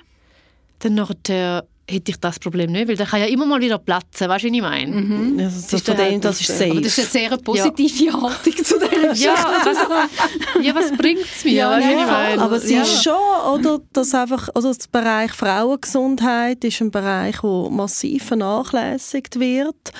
dann 0.80 0.96
nachher 0.96 1.66
hätte 1.92 2.12
ich 2.12 2.18
das 2.18 2.40
Problem 2.40 2.72
nicht, 2.72 2.88
weil 2.88 2.96
der 2.96 3.06
kann 3.06 3.20
ja 3.20 3.28
immer 3.28 3.46
mal 3.46 3.60
wieder 3.62 3.78
platzen, 3.78 4.30
weißt 4.30 4.46
du, 4.46 4.52
wie 4.52 4.56
ich 4.56 4.62
meine? 4.62 4.96
Mhm. 4.96 5.40
Also 5.40 5.56
das, 5.56 5.68
das, 5.68 5.84
das, 5.84 5.96
dem, 5.98 6.22
das 6.22 6.42
ist 6.42 6.48
safe. 6.48 6.72
Aber 6.72 6.82
das 6.82 6.98
ist 6.98 7.16
eine 7.16 7.30
sehr 7.30 7.38
positive 7.38 8.06
ja. 8.06 8.22
Haltung 8.22 8.56
zu 8.64 8.80
dieser 8.80 9.14
ja, 9.14 9.34
was, 9.66 9.78
ja, 10.66 10.76
was 10.76 10.92
bringt 10.98 11.22
es 11.22 11.44
mir, 11.44 11.54
ja, 11.54 11.70
weißt 11.72 11.86
du, 11.86 11.90
wie 11.90 12.02
ich 12.02 12.08
meine? 12.08 12.42
Aber 12.42 12.56
es 12.56 12.70
ja. 12.70 12.82
ist 12.82 13.04
schon, 13.04 13.14
oder, 13.54 13.80
dass 13.94 14.14
einfach, 14.14 14.50
also 14.54 14.72
der 14.74 15.00
Bereich 15.00 15.32
Frauengesundheit 15.32 16.64
ist 16.64 16.82
ein 16.82 16.92
Bereich, 16.92 17.42
der 17.42 17.70
massiv 17.70 18.26
vernachlässigt 18.26 19.40
wird, 19.40 19.92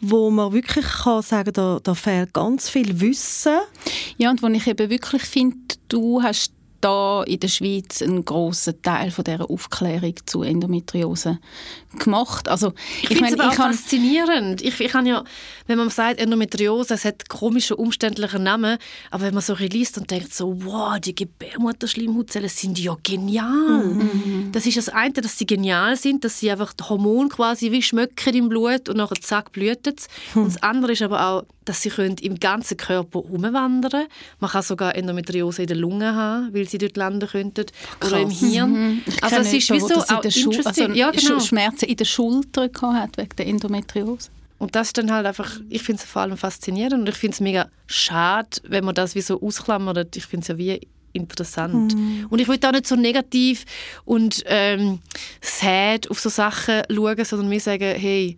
wo 0.00 0.30
man 0.30 0.52
wirklich 0.52 0.86
kann 0.86 1.22
sagen, 1.22 1.52
da, 1.52 1.80
da 1.82 1.94
fehlt 1.94 2.32
ganz 2.32 2.68
viel 2.68 3.00
Wissen. 3.00 3.58
Ja, 4.16 4.30
und 4.30 4.42
wo 4.42 4.48
ich 4.48 4.66
eben 4.66 4.90
wirklich 4.90 5.22
finde, 5.22 5.56
du 5.88 6.22
hast 6.22 6.52
da 6.80 7.22
in 7.24 7.40
der 7.40 7.48
Schweiz 7.48 8.02
einen 8.02 8.24
grossen 8.24 8.80
Teil 8.82 9.10
von 9.10 9.24
dieser 9.24 9.50
Aufklärung 9.50 10.14
zu 10.26 10.42
Endometriose 10.42 11.38
gemacht. 11.98 12.48
Also, 12.48 12.72
ich, 13.02 13.10
ich 13.10 13.16
finde 13.18 13.34
es 13.34 13.40
aber 13.40 13.52
ich 13.52 13.58
auch 13.58 13.64
faszinierend. 13.64 14.62
Ich, 14.62 14.78
ich 14.80 14.92
ja, 14.92 15.24
wenn 15.66 15.78
man 15.78 15.90
sagt 15.90 16.20
Endometriose, 16.20 16.94
es 16.94 17.04
hat 17.04 17.28
komische, 17.28 17.76
umständliche 17.76 18.38
Namen, 18.38 18.78
aber 19.10 19.24
wenn 19.24 19.34
man 19.34 19.42
so 19.42 19.54
liest 19.54 19.98
und 19.98 20.10
denkt 20.10 20.34
so, 20.34 20.64
wow, 20.64 20.98
die 20.98 21.14
Gebärmutterschleimhautzellen 21.14 22.48
sind 22.48 22.78
ja 22.78 22.96
genial. 23.02 23.84
Mhm. 23.84 24.50
Das 24.52 24.66
ist 24.66 24.76
das 24.76 24.88
eine, 24.88 25.12
dass 25.12 25.38
sie 25.38 25.46
genial 25.46 25.96
sind, 25.96 26.24
dass 26.24 26.40
sie 26.40 26.50
einfach 26.50 26.74
Hormone 26.88 27.28
quasi 27.28 27.72
wie 27.72 27.82
schmöcken 27.82 28.34
im 28.34 28.48
Blut 28.48 28.88
und 28.88 28.96
nachher 28.96 29.20
zack 29.20 29.52
blüht 29.52 29.86
es. 29.86 30.08
Mhm. 30.34 30.42
Und 30.42 30.54
das 30.54 30.62
andere 30.62 30.92
ist 30.92 31.02
aber 31.02 31.26
auch, 31.26 31.44
dass 31.68 31.82
sie 31.82 31.90
können 31.90 32.16
im 32.20 32.40
ganzen 32.40 32.76
Körper 32.76 33.24
umwandern. 33.24 34.06
Man 34.40 34.50
kann 34.50 34.62
sogar 34.62 34.94
Endometriose 34.94 35.62
in 35.62 35.68
der 35.68 35.76
Lunge 35.76 36.14
haben, 36.14 36.54
weil 36.54 36.68
sie 36.68 36.78
dort 36.78 36.96
landen 36.96 37.28
könnten. 37.28 37.66
Krass. 38.00 38.12
Oder 38.12 38.20
im 38.22 38.30
Hirn. 38.30 38.70
Mhm. 38.70 39.02
Also 39.20 39.36
es 39.36 39.52
ist 39.52 39.70
wie 39.70 39.80
so 39.80 39.94
auch 39.94 40.24
interesting. 40.24 40.66
Also 40.66 40.84
ja, 40.92 41.10
genau. 41.10 41.40
Schmerzen 41.40 41.84
in 41.86 41.96
der 41.96 42.04
Schulter 42.04 42.70
hat 42.94 43.18
wegen 43.18 43.36
der 43.36 43.46
Endometriose. 43.46 44.30
Und 44.58 44.74
das 44.74 44.88
ist 44.88 44.98
dann 44.98 45.12
halt 45.12 45.26
einfach, 45.26 45.60
ich 45.68 45.82
finde 45.82 46.02
es 46.02 46.08
vor 46.08 46.22
allem 46.22 46.36
faszinierend 46.36 47.00
und 47.00 47.08
ich 47.08 47.14
finde 47.14 47.34
es 47.34 47.40
mega 47.40 47.68
schade, 47.86 48.60
wenn 48.64 48.84
man 48.84 48.94
das 48.94 49.14
wie 49.14 49.20
so 49.20 49.40
ausklammert. 49.40 50.16
Ich 50.16 50.26
finde 50.26 50.42
es 50.42 50.48
ja 50.48 50.58
wie 50.58 50.80
interessant. 51.12 51.94
Mm. 51.94 52.26
Und 52.28 52.40
ich 52.40 52.48
will 52.48 52.58
da 52.58 52.72
nicht 52.72 52.86
so 52.86 52.96
negativ 52.96 53.64
und 54.04 54.42
ähm, 54.46 55.00
sad 55.40 56.10
auf 56.10 56.18
so 56.18 56.28
Sachen 56.28 56.82
schauen, 56.90 57.24
sondern 57.24 57.48
mir 57.48 57.60
sagen, 57.60 57.94
hey, 57.96 58.36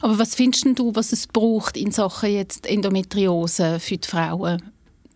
aber 0.00 0.18
was 0.18 0.34
findest 0.34 0.66
du, 0.78 0.94
was 0.94 1.12
es 1.12 1.26
braucht 1.26 1.76
in 1.76 1.92
Sachen 1.92 2.32
jetzt 2.32 2.66
Endometriose 2.66 3.80
für 3.80 3.98
die 3.98 4.08
Frauen, 4.08 4.62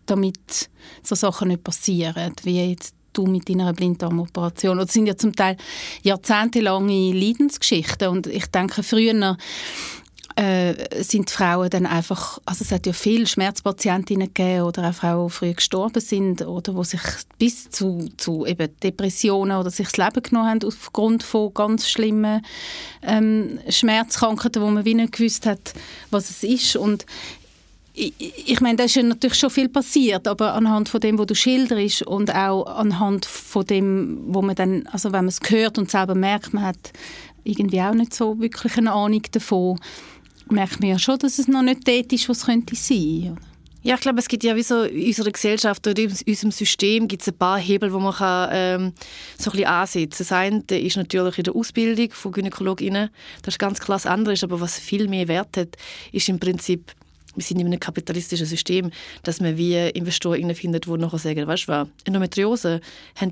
damit 0.05 0.69
so 1.03 1.15
Sachen 1.15 1.49
nicht 1.49 1.63
passieren, 1.63 2.33
wie 2.43 2.69
jetzt 2.69 2.95
du 3.13 3.25
mit 3.25 3.49
deiner 3.49 3.73
Blinddarmoperation? 3.73 4.77
Das 4.77 4.93
sind 4.93 5.07
ja 5.07 5.17
zum 5.17 5.35
Teil 5.35 5.57
jahrzehntelange 6.03 7.13
Leidensgeschichten 7.13 8.09
und 8.09 8.27
ich 8.27 8.47
denke, 8.47 8.83
früher 8.83 9.37
äh, 10.37 11.03
sind 11.03 11.29
die 11.29 11.33
Frauen 11.33 11.69
dann 11.71 11.87
einfach, 11.87 12.39
also 12.45 12.63
es 12.63 12.71
hat 12.71 12.85
ja 12.85 12.93
viele 12.93 13.25
Schmerzpatientinnen 13.25 14.27
gegeben 14.27 14.61
oder 14.61 14.87
auch 14.87 14.93
Frauen, 14.93 15.27
die 15.27 15.33
früh 15.33 15.53
gestorben 15.53 15.99
sind 15.99 16.43
oder 16.45 16.73
die 16.73 16.83
sich 16.83 17.01
bis 17.39 17.71
zu, 17.71 18.07
zu 18.17 18.45
eben 18.45 18.69
Depressionen 18.83 19.57
oder 19.57 19.71
sich 19.71 19.87
das 19.87 19.97
Leben 19.97 20.21
genommen 20.21 20.47
haben 20.47 20.63
aufgrund 20.63 21.23
von 21.23 21.53
ganz 21.55 21.89
schlimmen 21.89 22.45
ähm, 23.01 23.57
Schmerzkrankheiten, 23.67 24.61
wo 24.61 24.67
man 24.67 24.85
wie 24.85 24.93
nicht 24.93 25.13
gewusst 25.13 25.47
hat, 25.47 25.73
was 26.11 26.29
es 26.29 26.43
ist. 26.43 26.75
Und 26.75 27.07
ich, 27.95 28.13
ich 28.19 28.61
meine, 28.61 28.75
da 28.75 28.83
ist 28.83 28.93
ja 28.93 29.01
natürlich 29.01 29.39
schon 29.39 29.49
viel 29.49 29.69
passiert, 29.69 30.27
aber 30.27 30.53
anhand 30.53 30.87
von 30.87 31.01
dem, 31.01 31.17
was 31.17 31.25
du 31.25 31.33
schilderst 31.33 32.03
und 32.03 32.33
auch 32.35 32.67
anhand 32.67 33.25
von 33.25 33.65
dem, 33.65 34.19
wo 34.27 34.43
man 34.43 34.53
dann, 34.53 34.85
also 34.91 35.11
wenn 35.11 35.25
man 35.25 35.29
es 35.29 35.39
hört 35.49 35.79
und 35.79 35.89
selber 35.89 36.13
merkt, 36.13 36.53
man 36.53 36.63
hat 36.63 36.93
irgendwie 37.43 37.81
auch 37.81 37.95
nicht 37.95 38.13
so 38.13 38.39
wirklich 38.39 38.77
eine 38.77 38.91
Ahnung 38.91 39.23
davon, 39.31 39.79
merkt 40.51 40.79
man 40.79 40.89
ja 40.89 40.99
schon, 40.99 41.19
dass 41.19 41.39
es 41.39 41.47
noch 41.47 41.61
nicht 41.61 41.87
dort 41.87 42.11
ist, 42.13 42.27
was 42.29 42.39
es 42.39 42.45
könnte 42.45 42.75
sein. 42.75 43.37
Ja, 43.83 43.95
ich 43.95 44.01
glaube, 44.01 44.19
es 44.19 44.27
gibt 44.27 44.43
ja 44.43 44.55
wie 44.55 44.63
so 44.63 44.83
in 44.83 45.07
unserer 45.07 45.31
Gesellschaft 45.31 45.87
oder 45.87 46.01
in 46.01 46.11
unserem 46.27 46.51
System 46.51 47.07
gibt 47.07 47.21
es 47.21 47.29
ein 47.29 47.37
paar 47.37 47.57
Hebel, 47.57 47.93
wo 47.93 47.99
man 47.99 48.13
kann, 48.13 48.49
ähm, 48.51 48.93
so 49.37 49.49
ein 49.49 49.53
bisschen 49.53 49.67
ansetzen 49.67 50.27
kann. 50.27 50.63
Das 50.63 50.73
eine 50.73 50.81
ist 50.81 50.97
natürlich 50.97 51.37
in 51.37 51.43
der 51.45 51.55
Ausbildung 51.55 52.11
von 52.11 52.31
Gynäkologinnen. 52.33 53.09
Das 53.43 53.53
ist 53.53 53.59
ganz 53.59 53.79
klar. 53.79 53.97
Das 53.97 54.05
andere 54.05 54.33
ist 54.33 54.43
aber, 54.43 54.59
was 54.59 54.77
viel 54.77 55.07
mehr 55.07 55.29
Wert 55.29 55.55
hat, 55.55 55.77
ist 56.11 56.27
im 56.27 56.37
Prinzip, 56.37 56.91
wir 57.35 57.43
sind 57.43 57.61
in 57.61 57.67
einem 57.67 57.79
kapitalistischen 57.79 58.45
System, 58.45 58.91
dass 59.23 59.39
man 59.39 59.57
wie 59.57 59.77
Investoren 59.91 60.53
findet, 60.53 60.85
die 60.85 60.91
nachher 60.91 61.19
sagen, 61.19 61.47
weißt 61.47 61.63
du 61.63 61.71
was, 61.71 61.87
Endometriose 62.03 62.81
haben 63.15 63.31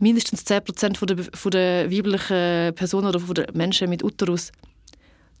mindestens 0.00 0.44
10% 0.44 0.96
von 0.96 1.06
der, 1.06 1.18
von 1.34 1.50
der 1.50 1.90
weiblichen 1.90 2.74
Personen 2.74 3.06
oder 3.06 3.20
von 3.20 3.34
den 3.34 3.46
Menschen 3.52 3.90
mit 3.90 4.02
Uterus 4.02 4.50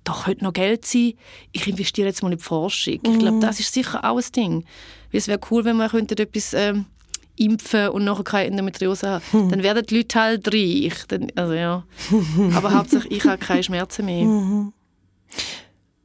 da 0.04 0.12
könnte 0.24 0.44
noch 0.44 0.52
Geld 0.52 0.84
sein, 0.84 1.14
ich 1.52 1.66
investiere 1.66 2.08
jetzt 2.08 2.22
mal 2.22 2.32
in 2.32 2.38
die 2.38 2.44
Forschung. 2.44 2.98
Mhm. 3.04 3.12
Ich 3.12 3.18
glaube, 3.18 3.40
das 3.40 3.60
ist 3.60 3.74
sicher 3.74 4.04
auch 4.04 4.16
ein 4.16 4.32
Ding. 4.34 4.64
Weil 5.10 5.18
es 5.18 5.28
wäre 5.28 5.40
cool, 5.50 5.64
wenn 5.64 5.76
man 5.76 5.90
könnte 5.90 6.20
etwas 6.20 6.54
ähm, 6.54 6.86
impfen 7.36 7.88
und 7.90 8.04
nachher 8.04 8.24
keine 8.24 8.48
Endometriose 8.48 9.08
haben. 9.08 9.24
Mhm. 9.32 9.50
Dann 9.50 9.62
werden 9.62 9.86
die 9.86 9.96
Leute 9.96 10.20
halt 10.20 10.48
reich. 10.52 11.06
Dann, 11.08 11.28
also, 11.34 11.54
ja. 11.54 11.84
Aber 12.54 12.74
hauptsächlich, 12.74 13.18
ich 13.18 13.24
habe 13.24 13.38
keine 13.38 13.62
Schmerzen 13.62 14.04
mehr. 14.04 14.24
Mhm. 14.24 14.72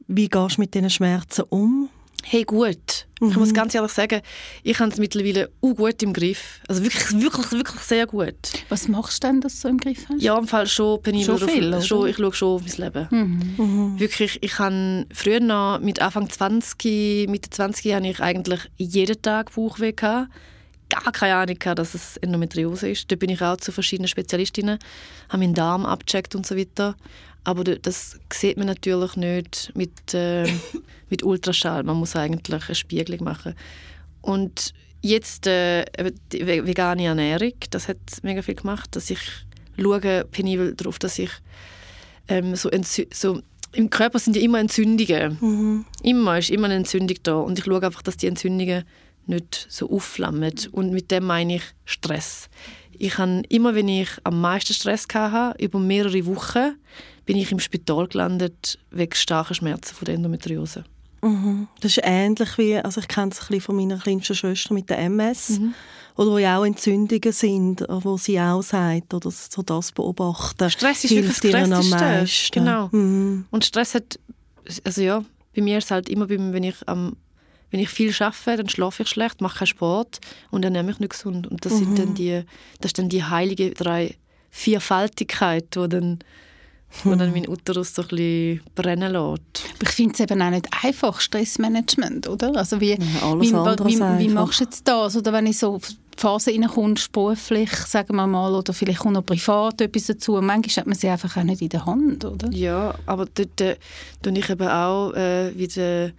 Wie 0.06 0.28
gehst 0.28 0.56
du 0.56 0.60
mit 0.60 0.74
diesen 0.74 0.90
Schmerzen 0.90 1.42
um? 1.48 1.88
Hey, 2.26 2.44
gut. 2.44 3.06
Mhm. 3.20 3.30
Ich 3.30 3.36
muss 3.36 3.54
ganz 3.54 3.74
ehrlich 3.74 3.92
sagen, 3.92 4.22
ich 4.62 4.78
habe 4.80 4.90
es 4.90 4.98
mittlerweile 4.98 5.50
auch 5.60 5.74
gut 5.74 6.02
im 6.02 6.12
Griff. 6.12 6.60
Also 6.68 6.82
wirklich, 6.82 7.12
wirklich, 7.20 7.52
wirklich 7.52 7.80
sehr 7.80 8.06
gut. 8.06 8.34
Was 8.68 8.88
machst 8.88 9.22
du 9.22 9.28
denn, 9.28 9.40
dass 9.40 9.54
du 9.54 9.60
so 9.60 9.68
im 9.68 9.78
Griff 9.78 10.06
hast? 10.08 10.22
Ja, 10.22 10.38
im 10.38 10.48
Fall 10.48 10.66
schon 10.66 11.02
penibel. 11.02 11.38
Schon 11.38 11.48
viel, 11.48 11.74
auf, 11.74 11.84
schon, 11.84 12.08
Ich 12.08 12.16
schaue 12.16 12.32
schon 12.32 12.48
auf 12.56 12.62
mein 12.62 12.92
Leben. 12.92 13.08
Mhm. 13.10 13.64
Mhm. 13.64 14.00
Wirklich, 14.00 14.42
ich 14.42 14.58
habe 14.58 15.06
früher 15.12 15.40
noch, 15.40 15.80
mit 15.80 16.00
Anfang 16.00 16.28
20, 16.28 17.28
Mitte 17.28 17.50
20 17.50 17.94
habe 17.94 18.08
ich 18.08 18.20
eigentlich 18.20 18.60
jeden 18.76 19.20
Tag 19.20 19.54
Bauchweh 19.54 19.92
gehabt. 19.92 20.30
Gar 20.88 21.12
keine 21.12 21.36
Ahnung 21.36 21.58
gehabt, 21.58 21.78
dass 21.78 21.94
es 21.94 22.16
Endometriose 22.18 22.90
ist. 22.90 23.10
Da 23.10 23.16
bin 23.16 23.30
ich 23.30 23.42
auch 23.42 23.56
zu 23.56 23.72
verschiedenen 23.72 24.08
Spezialistinnen, 24.08 24.78
habe 25.28 25.38
meinen 25.38 25.54
Darm 25.54 25.86
abgecheckt 25.86 26.34
und 26.34 26.46
so 26.46 26.56
weiter. 26.56 26.94
Aber 27.44 27.62
das 27.64 28.18
sieht 28.32 28.56
man 28.56 28.66
natürlich 28.66 29.16
nicht 29.16 29.72
mit, 29.74 30.14
äh, 30.14 30.46
mit 31.10 31.22
Ultraschall. 31.22 31.82
Man 31.82 31.98
muss 31.98 32.16
eigentlich 32.16 32.64
eine 32.64 32.74
Spiegelung 32.74 33.24
machen. 33.24 33.54
Und 34.22 34.72
jetzt 35.02 35.46
äh, 35.46 35.84
die 36.32 36.46
vegane 36.46 37.04
Ernährung, 37.04 37.52
das 37.70 37.88
hat 37.88 37.98
mega 38.22 38.40
viel 38.40 38.54
gemacht, 38.54 38.96
dass 38.96 39.10
ich 39.10 39.20
schaue 39.78 40.24
penibel 40.24 40.74
darauf, 40.74 40.98
dass 40.98 41.18
ich 41.18 41.30
ähm, 42.28 42.56
so, 42.56 42.70
so 43.12 43.40
im 43.72 43.90
Körper 43.90 44.18
sind 44.18 44.36
ja 44.36 44.42
immer 44.42 44.60
Entzündungen. 44.60 45.38
Mhm. 45.40 45.84
Immer 46.02 46.38
ist 46.38 46.50
immer 46.50 46.66
eine 46.66 46.76
Entzündung 46.76 47.18
da 47.22 47.34
und 47.36 47.58
ich 47.58 47.64
schaue 47.64 47.82
einfach, 47.82 48.02
dass 48.02 48.16
die 48.16 48.28
Entzündungen 48.28 48.84
nicht 49.26 49.66
so 49.68 49.90
aufflammen. 49.90 50.54
Und 50.72 50.92
mit 50.92 51.10
dem 51.10 51.24
meine 51.24 51.56
ich 51.56 51.62
Stress. 51.84 52.48
Ich 52.92 53.18
habe 53.18 53.42
immer, 53.48 53.74
wenn 53.74 53.88
ich 53.88 54.08
am 54.22 54.40
meisten 54.40 54.74
Stress 54.74 55.06
hatte, 55.12 55.62
über 55.62 55.78
mehrere 55.80 56.24
Wochen, 56.26 56.76
bin 57.24 57.36
ich 57.36 57.52
im 57.52 57.60
Spital 57.60 58.06
gelandet 58.08 58.78
wegen 58.90 59.14
starker 59.14 59.54
Schmerzen 59.54 59.94
von 59.94 60.04
der 60.04 60.14
Endometriose. 60.14 60.84
Mhm. 61.22 61.68
Das 61.80 61.96
ist 61.96 62.04
ähnlich 62.04 62.58
wie, 62.58 62.76
also 62.76 63.00
ich 63.00 63.08
kenne 63.08 63.30
es 63.32 63.40
ein 63.40 63.46
bisschen 63.46 63.60
von 63.62 63.76
meiner 63.76 63.98
kleinsten 63.98 64.34
Schwester 64.34 64.74
mit 64.74 64.90
der 64.90 64.98
MS, 64.98 65.60
mhm. 65.60 65.74
oder 66.16 66.32
wo 66.32 66.38
ja 66.38 66.58
auch 66.58 66.64
Entzündungen 66.64 67.32
sind, 67.32 67.84
wo 67.88 68.18
sie 68.18 68.38
auch 68.38 68.62
sagt, 68.62 69.14
oder 69.14 69.30
so 69.30 69.62
das 69.62 69.92
beobachten. 69.92 70.68
Stress 70.70 71.04
ist 71.04 71.10
hilft 71.10 71.42
wirklich 71.42 71.68
das 71.68 71.92
am 71.92 71.98
meisten. 71.98 72.52
Genau. 72.52 72.88
Mhm. 72.92 73.46
Und 73.50 73.64
Stress 73.64 73.94
hat, 73.94 74.18
also 74.84 75.00
ja, 75.00 75.24
bei 75.56 75.62
mir 75.62 75.78
ist 75.78 75.84
es 75.84 75.90
halt 75.90 76.08
immer, 76.08 76.28
wenn 76.28 76.64
ich 76.64 76.76
am 76.86 77.16
wenn 77.70 77.80
ich 77.80 77.88
viel 77.88 78.14
arbeite, 78.20 78.58
dann 78.58 78.68
schlafe 78.68 79.02
ich 79.02 79.08
schlecht, 79.08 79.40
mache 79.40 79.58
keinen 79.58 79.66
Sport 79.66 80.20
und 80.52 80.62
dann 80.62 80.74
nehme 80.74 80.92
ich 80.92 81.00
nicht 81.00 81.10
gesund. 81.10 81.48
Und 81.48 81.64
das, 81.64 81.72
mhm. 81.72 81.78
sind 81.78 81.98
dann 81.98 82.14
die, 82.14 82.44
das 82.80 82.90
ist 82.90 82.98
dann 83.00 83.08
die 83.08 83.24
heilige 83.24 83.72
drei 83.72 84.14
Vierfaltigkeit, 84.50 85.74
die 85.74 85.88
dann 85.88 86.20
wo 87.02 87.14
dann 87.14 87.32
mein 87.32 87.48
Uterus 87.48 87.94
so 87.94 88.02
ein 88.02 88.08
bisschen 88.08 88.60
brennen 88.74 89.12
lässt. 89.12 89.64
Aber 89.74 89.82
ich 89.82 89.88
finde 89.88 90.14
es 90.14 90.20
eben 90.20 90.40
auch 90.40 90.50
nicht 90.50 90.68
einfach, 90.82 91.20
Stressmanagement, 91.20 92.28
oder? 92.28 92.54
Also 92.56 92.80
wie, 92.80 92.90
ja, 92.90 92.98
wie, 93.40 93.52
wie, 93.52 94.18
wie, 94.18 94.28
machst 94.28 94.60
du 94.60 94.64
jetzt 94.64 94.86
das? 94.86 95.16
Oder 95.16 95.32
wenn 95.32 95.46
ich 95.46 95.58
so 95.58 95.80
Phase 96.16 96.50
reinkommst, 96.50 97.12
beruflich, 97.12 97.70
sagen 97.70 98.16
wir 98.16 98.26
mal, 98.26 98.54
oder 98.54 98.72
vielleicht 98.72 99.00
kommt 99.00 99.14
noch 99.14 99.26
privat 99.26 99.80
etwas 99.80 100.06
dazu, 100.06 100.32
manchmal 100.40 100.82
hat 100.82 100.86
man 100.86 100.96
sie 100.96 101.08
einfach 101.08 101.36
auch 101.36 101.42
nicht 101.42 101.62
in 101.62 101.68
der 101.68 101.86
Hand, 101.86 102.24
oder? 102.24 102.50
Ja, 102.50 102.94
aber 103.06 103.26
dort 103.26 103.60
äh, 103.60 103.76
ich 104.24 104.50
eben 104.50 104.68
auch 104.68 105.12
äh, 105.12 105.56
wieder 105.56 106.12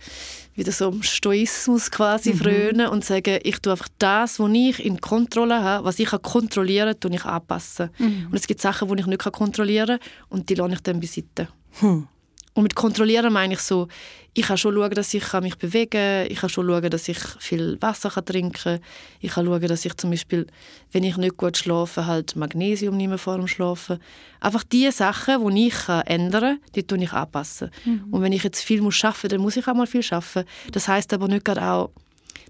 wieder 0.55 0.71
so 0.71 0.89
im 0.89 1.03
Stoismus 1.03 1.91
quasi 1.91 2.31
mhm. 2.31 2.37
frönen 2.37 2.87
und 2.87 3.03
sagen, 3.03 3.39
ich 3.43 3.59
tue 3.59 3.73
einfach 3.73 3.89
das, 3.99 4.39
was 4.39 4.51
ich 4.53 4.85
in 4.85 5.01
Kontrolle 5.01 5.61
habe, 5.61 5.85
was 5.85 5.99
ich 5.99 6.07
kann 6.07 6.21
kontrollieren 6.21 6.95
kann, 6.97 7.13
ich 7.13 7.25
anpassen. 7.25 7.89
Mhm. 7.97 8.27
Und 8.31 8.35
es 8.35 8.47
gibt 8.47 8.61
Sachen, 8.61 8.87
die 8.87 9.01
ich 9.01 9.05
nicht 9.05 9.31
kontrollieren 9.31 9.99
kann 9.99 10.09
und 10.29 10.49
die 10.49 10.55
lasse 10.55 10.73
ich 10.73 10.79
dann 10.79 10.99
beiseite. 10.99 11.49
Hm. 11.79 12.07
Und 12.55 12.63
mit 12.63 12.73
kontrollieren 12.73 13.33
meine 13.33 13.53
ich 13.53 13.59
so, 13.59 13.89
ich 14.33 14.45
kann 14.47 14.57
schon 14.57 14.75
schauen, 14.75 14.91
dass 14.91 15.13
ich 15.13 15.33
mich 15.41 15.57
bewegen 15.57 15.89
kann, 15.89 16.27
ich 16.31 16.39
kann 16.39 16.49
schon 16.49 16.65
schauen, 16.67 16.89
dass 16.89 17.07
ich 17.09 17.19
viel 17.39 17.77
Wasser 17.81 18.23
trinken 18.23 18.53
kann, 18.53 18.79
ich 19.19 19.31
kann 19.31 19.45
schauen, 19.45 19.67
dass 19.67 19.83
ich 19.83 19.95
zum 19.97 20.09
Beispiel, 20.09 20.47
wenn 20.93 21.03
ich 21.03 21.17
nicht 21.17 21.35
gut 21.35 21.57
schlafe, 21.57 22.05
halt 22.05 22.37
Magnesium 22.37 22.95
nehme 22.95 23.17
vor 23.17 23.37
dem 23.37 23.47
Schlafen. 23.47 23.99
Einfach 24.39 24.63
die 24.63 24.89
Sachen, 24.91 25.53
die 25.53 25.67
ich 25.67 25.89
ändern 26.05 26.41
kann, 26.41 26.59
die 26.75 26.83
tue 26.83 26.97
ich 27.03 27.11
anpassen. 27.11 27.71
Mhm. 27.83 28.05
Und 28.11 28.21
wenn 28.21 28.31
ich 28.31 28.43
jetzt 28.43 28.63
viel 28.63 28.81
muss 28.81 29.03
arbeiten 29.03 29.21
muss, 29.21 29.29
dann 29.31 29.41
muss 29.41 29.57
ich 29.57 29.67
auch 29.67 29.73
mal 29.73 29.87
viel 29.87 30.05
arbeiten. 30.09 30.47
Das 30.71 30.87
heißt 30.87 31.11
aber 31.11 31.27
nicht 31.27 31.43
gerade 31.43 31.61
auch, 31.61 31.91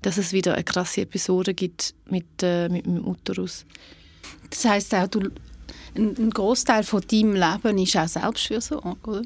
dass 0.04 0.18
es 0.18 0.34
wieder 0.34 0.54
eine 0.54 0.64
krasse 0.64 1.02
Episode 1.02 1.56
gibt 1.56 1.96
mit, 2.12 2.44
äh, 2.44 2.70
mit 2.70 2.86
meinem 2.86 3.08
Uterus. 3.08 3.66
Das 4.52 4.66
heißt 4.66 4.94
auch, 4.94 5.08
du, 5.08 5.32
ein, 5.96 6.16
ein 6.16 6.30
Großteil 6.30 6.84
von 6.84 7.02
deinem 7.02 7.34
Leben 7.34 7.78
ist 7.80 7.98
auch 7.98 8.08
Selbstfürsorge, 8.08 9.10
oder? 9.10 9.24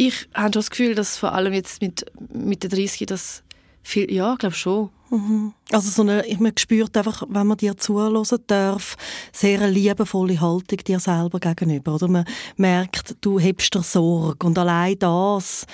Ich 0.00 0.28
habe 0.32 0.52
das 0.52 0.70
Gefühl, 0.70 0.94
dass 0.94 1.16
vor 1.16 1.32
allem 1.32 1.52
jetzt 1.52 1.82
mit, 1.82 2.06
mit 2.32 2.62
der 2.62 2.70
30 2.70 3.04
das 3.06 3.42
viel, 3.82 4.08
ja, 4.12 4.34
ich 4.34 4.38
glaube 4.38 4.54
schon. 4.54 4.90
Mhm. 5.10 5.54
Also 5.72 5.90
so 5.90 6.02
eine, 6.02 6.24
man 6.38 6.56
spürt 6.56 6.96
einfach, 6.96 7.24
wenn 7.28 7.48
man 7.48 7.56
dir 7.56 7.76
zuhören 7.76 8.24
darf, 8.46 8.96
sehr 9.32 9.60
eine 9.60 9.72
liebevolle 9.72 10.40
Haltung 10.40 10.78
dir 10.86 11.00
selber 11.00 11.40
gegenüber. 11.40 11.96
Oder 11.96 12.06
man 12.06 12.24
merkt, 12.56 13.16
du 13.22 13.40
hebst 13.40 13.74
dir 13.74 13.82
Sorge 13.82 14.46
und 14.46 14.56
allein 14.56 15.00
das 15.00 15.66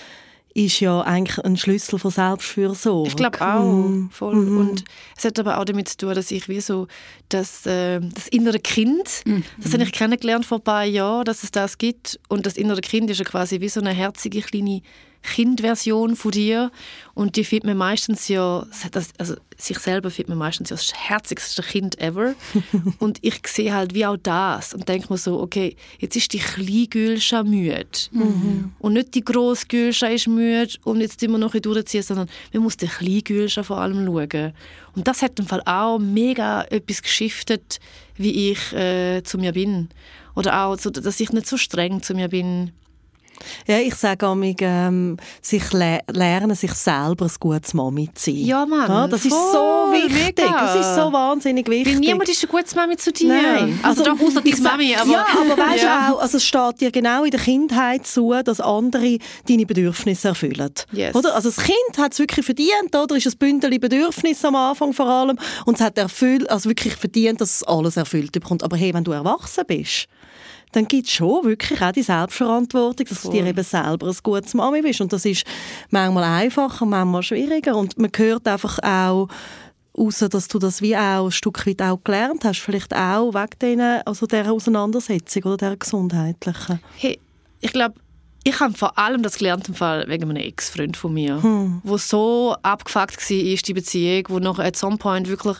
ist 0.54 0.78
ja 0.78 1.00
eigentlich 1.00 1.44
ein 1.44 1.56
Schlüssel 1.56 1.98
von 1.98 2.12
Selbstfürsorge. 2.12 3.08
Ich 3.08 3.16
glaube 3.16 3.40
auch, 3.40 3.64
mm. 3.64 4.08
voll. 4.10 4.36
Mm. 4.36 4.58
Und 4.58 4.84
es 5.16 5.24
hat 5.24 5.38
aber 5.40 5.58
auch 5.58 5.64
damit 5.64 5.88
zu 5.88 5.96
tun, 5.96 6.14
dass 6.14 6.30
ich 6.30 6.48
wie 6.48 6.60
so 6.60 6.86
das, 7.28 7.66
äh, 7.66 8.00
das 8.00 8.28
innere 8.28 8.60
Kind, 8.60 9.22
mm. 9.26 9.40
das 9.60 9.72
habe 9.72 9.82
ich 9.82 9.90
kennengelernt 9.90 10.46
vor 10.46 10.58
ein 10.58 10.64
paar 10.64 10.84
Jahren, 10.84 11.24
dass 11.24 11.42
es 11.42 11.50
das 11.50 11.76
gibt. 11.76 12.20
Und 12.28 12.46
das 12.46 12.56
innere 12.56 12.80
Kind 12.80 13.10
ist 13.10 13.18
ja 13.18 13.24
quasi 13.24 13.60
wie 13.60 13.68
so 13.68 13.80
eine 13.80 13.90
herzige 13.90 14.42
kleine 14.42 14.80
Kindversion 15.24 16.16
von 16.16 16.30
dir. 16.30 16.70
Und 17.14 17.36
die 17.36 17.44
findet 17.44 17.66
man 17.66 17.76
meistens 17.78 18.28
ja, 18.28 18.66
also 19.18 19.34
sich 19.56 19.78
selber 19.78 20.10
findet 20.10 20.30
man 20.30 20.38
meistens 20.38 20.70
ja 20.70 20.76
das 20.76 20.92
herzigste 20.94 21.62
Kind 21.62 22.00
ever. 22.00 22.34
Und 22.98 23.18
ich 23.22 23.40
sehe 23.46 23.72
halt 23.72 23.94
wie 23.94 24.06
auch 24.06 24.16
das 24.16 24.74
und 24.74 24.88
denke 24.88 25.12
mir 25.12 25.16
so, 25.16 25.40
okay, 25.40 25.76
jetzt 25.98 26.16
ist 26.16 26.32
die 26.32 26.38
kleine 26.38 26.86
Gülscha 26.86 27.42
müde. 27.42 27.86
Mhm. 28.10 28.72
und 28.78 28.92
nicht 28.94 29.14
die 29.14 29.24
grosse 29.24 29.66
Gülscha 29.66 30.06
ist 30.08 30.26
müde 30.26 30.74
und 30.84 31.00
jetzt 31.00 31.22
immer 31.22 31.38
noch 31.38 31.52
durchziehen, 31.52 32.02
sondern 32.02 32.28
man 32.52 32.62
muss 32.62 32.76
die 32.76 32.86
kleine 32.86 33.22
Gülscha 33.22 33.62
vor 33.62 33.78
allem 33.78 34.06
schauen. 34.06 34.52
Und 34.94 35.06
das 35.06 35.22
hat 35.22 35.38
im 35.38 35.46
Fall 35.46 35.62
auch 35.64 35.98
mega 35.98 36.62
etwas 36.64 37.02
geschiftet, 37.02 37.80
wie 38.16 38.50
ich 38.50 38.72
äh, 38.72 39.22
zu 39.22 39.38
mir 39.38 39.52
bin. 39.52 39.88
Oder 40.34 40.64
auch, 40.64 40.78
so, 40.78 40.90
dass 40.90 41.20
ich 41.20 41.32
nicht 41.32 41.46
so 41.46 41.56
streng 41.56 42.02
zu 42.02 42.14
mir 42.14 42.28
bin 42.28 42.72
ja, 43.66 43.78
ich 43.78 43.94
sage 43.94 44.26
auch, 44.26 44.36
ähm, 44.40 45.16
sich 45.40 45.72
le 45.72 46.00
lernen, 46.10 46.54
sich 46.54 46.72
selber 46.72 47.26
ein 47.26 47.32
gutes 47.38 47.74
Mami 47.74 48.10
zu 48.14 48.30
sein. 48.30 48.36
Ja, 48.36 48.66
Mann. 48.66 48.88
Ja, 48.88 49.06
das 49.06 49.24
ist 49.24 49.32
so 49.32 49.88
wichtig. 49.92 50.44
Mega. 50.44 50.66
Das 50.66 50.74
ist 50.76 50.94
so 50.94 51.12
wahnsinnig 51.12 51.68
wichtig. 51.68 51.94
Weil 51.94 52.00
niemand 52.00 52.28
ist 52.28 52.42
ein 52.42 52.50
gutes 52.50 52.74
Mami 52.74 52.96
zu 52.96 53.12
dir. 53.12 53.28
Nein. 53.28 53.78
Also, 53.82 54.02
also 54.02 54.14
doch 54.14 54.26
außer 54.26 54.40
deine 54.40 54.60
Mami. 54.60 54.94
Aber, 54.94 55.10
ja, 55.10 55.26
aber 55.40 55.62
weißt 55.62 55.84
ja. 55.84 56.12
auch, 56.12 56.20
also 56.20 56.36
es 56.36 56.44
steht 56.44 56.80
dir 56.80 56.90
genau 56.90 57.24
in 57.24 57.30
der 57.30 57.40
Kindheit 57.40 58.06
zu, 58.06 58.34
dass 58.44 58.60
andere 58.60 59.18
deine 59.48 59.66
Bedürfnisse 59.66 60.28
erfüllen. 60.28 60.72
Yes. 60.92 61.14
Oder? 61.14 61.34
Also 61.34 61.50
das 61.50 61.64
Kind 61.64 61.98
hat 61.98 62.12
es 62.12 62.18
wirklich 62.18 62.44
verdient, 62.44 62.94
oder? 62.94 63.16
Ist 63.16 63.26
ein 63.26 63.38
Bündel 63.38 63.78
Bedürfnisse 63.78 64.48
am 64.48 64.56
Anfang 64.56 64.92
vor 64.92 65.06
allem. 65.06 65.38
Und 65.66 65.74
es 65.74 65.80
hat 65.80 65.98
erfüllt, 65.98 66.48
also 66.50 66.68
wirklich 66.68 66.94
verdient, 66.94 67.40
dass 67.40 67.56
es 67.56 67.62
alles 67.64 67.96
erfüllt 67.96 68.32
bekommt. 68.32 68.62
Aber 68.62 68.76
hey, 68.76 68.94
wenn 68.94 69.04
du 69.04 69.12
erwachsen 69.12 69.64
bist, 69.66 70.08
dann 70.74 70.88
gibt 70.88 71.06
es 71.06 71.12
schon 71.12 71.44
wirklich 71.44 71.80
auch 71.80 71.92
die 71.92 72.02
Selbstverantwortung, 72.02 73.06
dass 73.06 73.18
Voll. 73.18 73.32
du 73.32 73.38
dir 73.38 73.46
eben 73.46 73.64
selber 73.64 74.08
ein 74.08 74.16
gutes 74.22 74.54
Mami 74.54 74.82
bist. 74.82 75.00
Und 75.00 75.12
das 75.12 75.24
ist 75.24 75.46
manchmal 75.90 76.24
einfacher, 76.24 76.84
manchmal 76.84 77.22
schwieriger. 77.22 77.76
Und 77.76 77.96
man 77.96 78.10
hört 78.16 78.48
einfach 78.48 78.78
auch, 78.80 79.28
außer 79.92 80.28
dass 80.28 80.48
du 80.48 80.58
das 80.58 80.82
wie 80.82 80.96
auch 80.96 81.26
ein 81.26 81.30
Stück 81.30 81.64
weit 81.66 81.80
auch 81.80 82.02
gelernt 82.02 82.44
hast, 82.44 82.58
vielleicht 82.58 82.94
auch 82.94 83.32
wegen 83.32 83.58
denen, 83.62 84.02
also 84.04 84.26
dieser 84.26 84.50
Auseinandersetzung 84.50 85.44
oder 85.44 85.56
dieser 85.56 85.76
gesundheitlichen. 85.76 86.80
Hey, 86.96 87.20
ich 87.60 87.72
glaube, 87.72 87.94
ich 88.42 88.58
habe 88.58 88.74
vor 88.74 88.98
allem 88.98 89.22
das 89.22 89.38
gelernt 89.38 89.68
im 89.68 89.74
Fall 89.74 90.06
wegen 90.08 90.24
einem 90.24 90.36
Ex-Freund 90.36 90.96
von 90.96 91.14
mir, 91.14 91.42
hm. 91.42 91.80
wo 91.84 91.96
so 91.96 92.56
abgefuckt 92.62 93.30
war, 93.30 93.36
die 93.38 93.74
Beziehung, 93.74 94.24
wo 94.28 94.38
noch 94.40 94.58
at 94.58 94.76
some 94.76 94.98
point 94.98 95.28
wirklich 95.28 95.56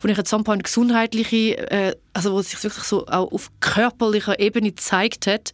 wo 0.00 0.08
ich 0.08 0.18
at 0.18 0.28
some 0.28 0.44
point 0.44 0.64
gesundheitliche, 0.64 1.70
äh, 1.70 1.96
also 2.12 2.32
wo 2.32 2.40
es 2.40 2.50
sich 2.50 2.62
wirklich 2.62 2.84
so 2.84 3.06
auch 3.06 3.32
auf 3.32 3.50
körperlicher 3.60 4.38
Ebene 4.38 4.70
gezeigt 4.70 5.26
hat, 5.26 5.52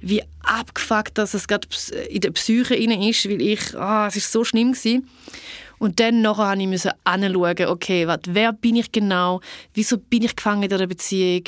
wie 0.00 0.22
abgefuckt 0.42 1.16
dass 1.18 1.34
es 1.34 1.48
gerade 1.48 1.68
in 2.08 2.20
der 2.20 2.30
Psyche 2.32 2.74
inne 2.74 3.08
ist, 3.08 3.28
weil 3.28 3.40
ich, 3.40 3.76
ah, 3.76 4.06
es 4.06 4.16
ist 4.16 4.32
so 4.32 4.44
schlimm 4.44 4.72
gewesen. 4.72 5.08
Und 5.84 6.00
dann 6.00 6.22
nachher 6.22 6.56
musste 6.66 6.88
ich 6.88 6.94
anschauen, 7.04 7.66
okay, 7.66 8.06
wat, 8.06 8.22
wer 8.32 8.54
bin 8.54 8.76
ich 8.76 8.90
genau, 8.90 9.42
wieso 9.74 9.98
bin 9.98 10.22
ich 10.22 10.34
gefangen 10.34 10.62
in 10.62 10.70
dieser 10.70 10.86
Beziehung 10.86 11.42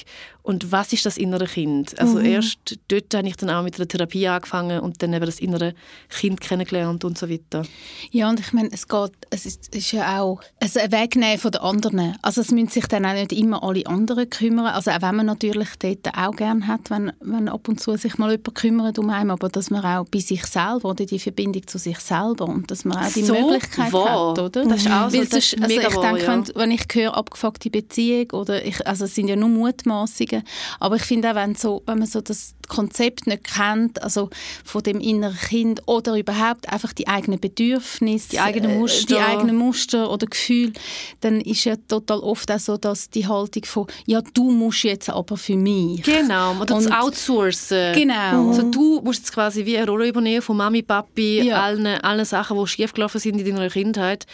und 0.47 0.71
was 0.71 0.93
ist 0.93 1.05
das 1.05 1.17
innere 1.17 1.47
Kind? 1.47 1.99
Also 1.99 2.21
mhm. 2.21 2.27
erst 2.27 2.79
dort 2.87 3.13
habe 3.15 3.27
ich 3.27 3.37
dann 3.37 3.51
auch 3.51 3.65
mit 3.65 3.79
der 3.79 3.89
Therapie 3.89 4.29
angefangen 4.29 4.79
und 4.79 5.03
dann 5.03 5.13
eben 5.13 5.27
das 5.27 5.41
innere 5.41 5.75
Kind 6.09 6.41
kennengelernt 6.41 7.05
und 7.05 7.19
so 7.19 7.29
weiter. 7.29 7.65
Ja, 8.13 8.29
und 8.29 8.39
ich 8.39 8.53
meine, 8.53 8.69
es 8.73 8.87
geht, 8.87 9.11
es 9.31 9.45
ist, 9.45 9.75
ist 9.75 9.91
ja 9.91 10.21
auch 10.21 10.41
also 10.61 10.79
ein 10.79 10.93
Wegnehmen 10.93 11.39
von 11.39 11.51
den 11.51 11.63
anderen. 11.63 12.17
Also 12.23 12.43
es 12.43 12.53
müssen 12.53 12.69
sich 12.69 12.87
dann 12.87 13.05
auch 13.05 13.15
nicht 13.15 13.33
immer 13.33 13.65
alle 13.65 13.85
anderen 13.87 14.31
kümmern. 14.31 14.67
Also 14.67 14.93
auch 14.93 15.03
wenn 15.03 15.17
man 15.17 15.27
natürlich 15.27 15.71
dort 15.81 16.17
auch 16.17 16.37
gerne 16.37 16.65
hat, 16.69 16.91
wenn, 16.91 17.13
wenn 17.21 17.49
ab 17.49 17.67
und 17.69 17.81
zu 17.81 17.97
sich 17.97 18.17
mal 18.17 18.31
jemand 18.31 18.55
kümmert 18.55 19.01
um 19.01 19.11
einen, 19.11 19.33
aber 19.33 19.49
dass 19.49 19.71
man 19.71 19.85
auch 19.85 20.05
bei 20.09 20.21
sich 20.21 20.47
selber 20.47 20.91
oder 20.91 21.07
die 21.07 21.19
Verbindung 21.19 21.67
zu 21.67 21.79
sich 21.79 21.99
selber 21.99 22.45
und 22.45 22.71
dass 22.71 22.85
man 22.85 22.99
auch 22.99 23.13
die 23.13 23.25
so 23.25 23.35
Möglichkeit 23.35 23.93
wahr. 23.93 24.11
hat, 24.11 24.26
oder? 24.33 24.65
Das 24.65 24.83
ist 24.83 24.91
auch 24.91 25.11
so, 25.11 25.19
das 25.19 25.33
ist, 25.33 25.63
also 25.63 25.81
ich 25.81 25.95
wahr, 25.95 26.03
denke, 26.03 26.23
ja. 26.23 26.29
wenn, 26.29 26.55
wenn 26.55 26.71
ich 26.71 26.85
höre 26.93 27.17
abgefuckte 27.17 27.71
Beziehung 27.71 28.31
oder 28.33 28.65
ich, 28.65 28.87
also 28.87 29.05
es 29.05 29.15
sind 29.15 29.29
ja 29.29 29.37
nur 29.37 29.49
Mutmaßungen. 29.49 30.43
Aber 30.81 30.97
ich 30.97 31.03
finde 31.03 31.31
auch, 31.31 31.35
wenn, 31.35 31.55
so, 31.55 31.83
wenn 31.87 31.99
man 31.99 32.09
so 32.09 32.21
das 32.21 32.55
Konzept 32.69 33.27
nicht 33.27 33.45
kennt, 33.45 34.03
also 34.03 34.31
von 34.65 34.83
dem 34.83 35.01
inneren 35.01 35.37
Kind 35.37 35.83
oder 35.87 36.17
überhaupt 36.17 36.73
einfach 36.73 36.93
die 36.93 37.09
eigenen 37.09 37.41
Bedürfnisse, 37.41 38.31
die 38.31 38.41
eigenen 38.41 38.79
Muster, 38.79 39.15
äh, 39.15 39.19
die 39.19 39.23
eigenen 39.23 39.57
Muster 39.57 40.11
oder 40.11 40.27
Gefühle, 40.27 40.73
dann 41.21 41.41
ist 41.41 41.65
ja 41.65 41.77
total 41.89 42.21
oft 42.21 42.51
auch 42.51 42.59
so, 42.59 42.77
dass 42.77 43.11
die 43.11 43.27
Haltung 43.27 43.65
von 43.65 43.87
ja 44.07 44.21
du 44.35 44.51
musst 44.51 44.85
jetzt 44.85 45.11
aber 45.11 45.37
für 45.37 45.57
mich. 45.57 46.03
Genau, 46.03 46.55
oder 46.57 46.67
das 46.67 46.91
Outsourcen. 46.91 47.95
Genau. 47.95 48.43
Mhm. 48.43 48.49
Also 48.49 48.63
du 48.71 49.01
musst 49.03 49.21
jetzt 49.21 49.33
quasi 49.33 49.65
wie 49.65 49.77
eine 49.77 49.87
Rolle 49.87 50.09
übernehmen 50.09 50.43
von 50.43 50.57
Mami, 50.57 50.83
Papi, 50.83 51.43
ja. 51.43 51.63
allen, 51.63 51.87
allen 51.87 52.25
Sachen, 52.25 52.59
die 52.59 52.67
schiefgelaufen 52.67 53.21
sind 53.21 53.41
in 53.41 53.55
deiner 53.55 53.69
Kindheit 53.69 54.27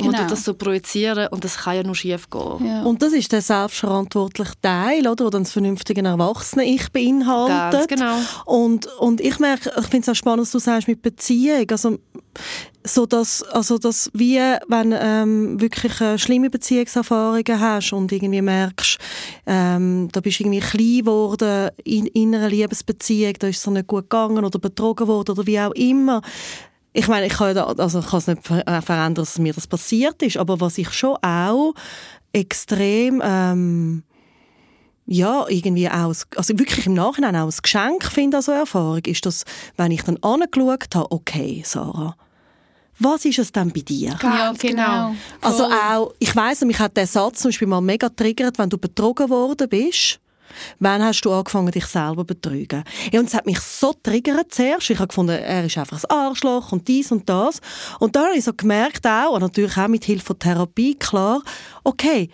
und 0.00 0.12
genau. 0.12 0.28
das 0.28 0.44
so 0.44 0.54
projizieren 0.54 1.28
und 1.28 1.44
das 1.44 1.58
kann 1.58 1.76
ja 1.76 1.82
nur 1.82 1.94
schief 1.94 2.28
gehen. 2.30 2.66
Ja. 2.66 2.82
Und 2.82 3.02
das 3.02 3.12
ist 3.12 3.32
der 3.32 3.42
selbstverantwortliche 3.42 4.52
Teil, 4.62 5.06
oder, 5.06 5.26
wo 5.26 5.30
dann 5.30 5.44
das 5.44 5.52
vernünftige 5.52 6.02
Erwachsene-Ich 6.02 6.90
beinhaltet. 6.92 7.79
Ganz 7.86 8.00
genau. 8.00 8.16
Und, 8.46 8.86
und 8.98 9.20
ich 9.20 9.38
merke, 9.38 9.70
ich 9.78 9.86
finde 9.86 10.02
es 10.02 10.08
auch 10.08 10.14
spannend, 10.14 10.42
was 10.42 10.50
du 10.52 10.58
sagst 10.58 10.88
mit 10.88 11.02
Beziehung. 11.02 11.66
Also, 11.70 11.98
so 12.84 13.06
dass, 13.06 13.42
also 13.42 13.78
dass 13.78 14.10
wie, 14.14 14.38
wenn 14.68 14.94
ähm, 14.98 15.60
wirklich 15.60 16.00
äh, 16.00 16.18
schlimme 16.18 16.48
Beziehungserfahrungen 16.48 17.60
hast 17.60 17.92
und 17.92 18.10
irgendwie 18.10 18.40
merkst, 18.40 18.98
ähm, 19.46 20.08
da 20.12 20.20
bist 20.20 20.40
du 20.40 20.44
irgendwie 20.44 20.60
klein 20.60 20.98
geworden 20.98 21.70
in, 21.84 22.06
in 22.06 22.34
einer 22.34 22.48
Liebesbeziehung, 22.48 23.34
da 23.38 23.48
ist 23.48 23.58
es 23.58 23.66
nicht 23.66 23.86
gut 23.86 24.08
gegangen 24.08 24.44
oder 24.44 24.58
betrogen 24.58 25.08
worden 25.08 25.32
oder 25.32 25.46
wie 25.46 25.60
auch 25.60 25.72
immer, 25.72 26.22
ich 26.92 27.06
meine, 27.06 27.26
ich 27.26 27.34
kann, 27.34 27.56
also 27.56 28.00
ich 28.00 28.06
kann 28.06 28.18
es 28.18 28.26
nicht 28.26 28.50
äh, 28.50 28.82
verändern, 28.82 29.14
dass 29.14 29.38
mir 29.38 29.52
das 29.52 29.66
passiert 29.66 30.22
ist, 30.22 30.36
aber 30.36 30.60
was 30.60 30.78
ich 30.78 30.90
schon 30.92 31.16
auch 31.22 31.74
extrem 32.32 33.22
ähm, 33.24 34.02
ja, 35.12 35.44
irgendwie 35.48 35.88
auch, 35.90 36.14
also 36.36 36.56
wirklich 36.56 36.86
im 36.86 36.94
Nachhinein 36.94 37.34
auch 37.34 37.48
ein 37.48 37.54
Geschenk 37.60 38.04
finde 38.04 38.36
an 38.36 38.42
so 38.44 38.52
eine 38.52 38.60
Erfahrung, 38.60 39.04
ist 39.06 39.26
das, 39.26 39.44
wenn 39.76 39.90
ich 39.90 40.02
dann 40.02 40.16
angeschaut 40.22 40.94
habe, 40.94 41.10
okay, 41.10 41.62
Sarah, 41.66 42.14
was 43.00 43.24
ist 43.24 43.40
es 43.40 43.50
denn 43.50 43.72
bei 43.72 43.80
dir? 43.80 44.16
Ja, 44.22 44.52
genau. 44.56 45.16
Also 45.40 45.64
auch, 45.64 46.14
ich 46.20 46.36
weiss, 46.36 46.60
mich 46.60 46.78
hat 46.78 46.96
der 46.96 47.08
Satz 47.08 47.40
zum 47.40 47.48
Beispiel 47.48 47.66
mal 47.66 47.80
mega 47.80 48.08
triggert, 48.08 48.56
wenn 48.58 48.70
du 48.70 48.78
betrogen 48.78 49.28
worden 49.30 49.68
bist. 49.68 50.20
Wann 50.78 51.02
hast 51.02 51.22
du 51.22 51.32
angefangen, 51.32 51.72
dich 51.72 51.86
selber 51.86 52.22
zu 52.22 52.26
betrügen? 52.26 52.84
Ja, 53.10 53.18
und 53.18 53.26
es 53.26 53.34
hat 53.34 53.46
mich 53.46 53.58
so 53.58 53.92
triggert 54.00 54.54
zuerst. 54.54 54.90
Ich 54.90 54.98
habe 54.98 55.08
gefunden, 55.08 55.32
er 55.32 55.64
ist 55.64 55.76
einfach 55.76 56.04
ein 56.04 56.10
Arschloch 56.10 56.70
und 56.70 56.86
dies 56.86 57.10
und 57.10 57.28
das. 57.28 57.60
Und 57.98 58.14
dann 58.14 58.26
habe 58.26 58.36
ich 58.36 58.44
so 58.44 58.52
gemerkt 58.52 59.04
auch, 59.06 59.32
und 59.32 59.40
natürlich 59.40 59.76
auch 59.76 59.88
mit 59.88 60.04
Hilfe 60.04 60.26
von 60.26 60.38
Therapie, 60.38 60.94
klar, 60.94 61.42
okay, 61.82 62.30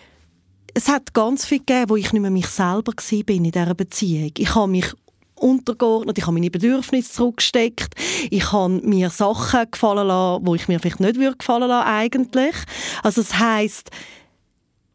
es 0.77 0.89
hat 0.89 1.15
ganz 1.15 1.43
viel 1.43 1.57
gegeben, 1.57 1.89
wo 1.89 1.95
ich 1.95 2.13
nicht 2.13 2.21
mehr 2.21 2.29
mich 2.29 2.45
selber 2.45 2.93
war 2.93 3.35
in 3.35 3.43
dieser 3.45 3.73
Beziehung. 3.73 4.31
Ich 4.37 4.53
habe 4.53 4.67
mich 4.67 4.85
untergeordnet, 5.33 6.19
ich 6.19 6.23
habe 6.25 6.35
meine 6.35 6.51
Bedürfnisse 6.51 7.13
zurückgesteckt, 7.13 7.95
ich 8.29 8.51
habe 8.51 8.79
mir 8.83 9.09
Sachen 9.09 9.71
gefallen 9.71 10.07
lassen, 10.07 10.45
wo 10.45 10.53
ich 10.53 10.67
mir 10.67 10.79
vielleicht 10.79 10.99
nicht 10.99 11.15
würde 11.15 11.37
gefallen 11.37 11.67
lassen 11.67 11.87
eigentlich. 11.87 12.55
Also 13.01 13.23
das 13.23 13.39
heißt, 13.39 13.89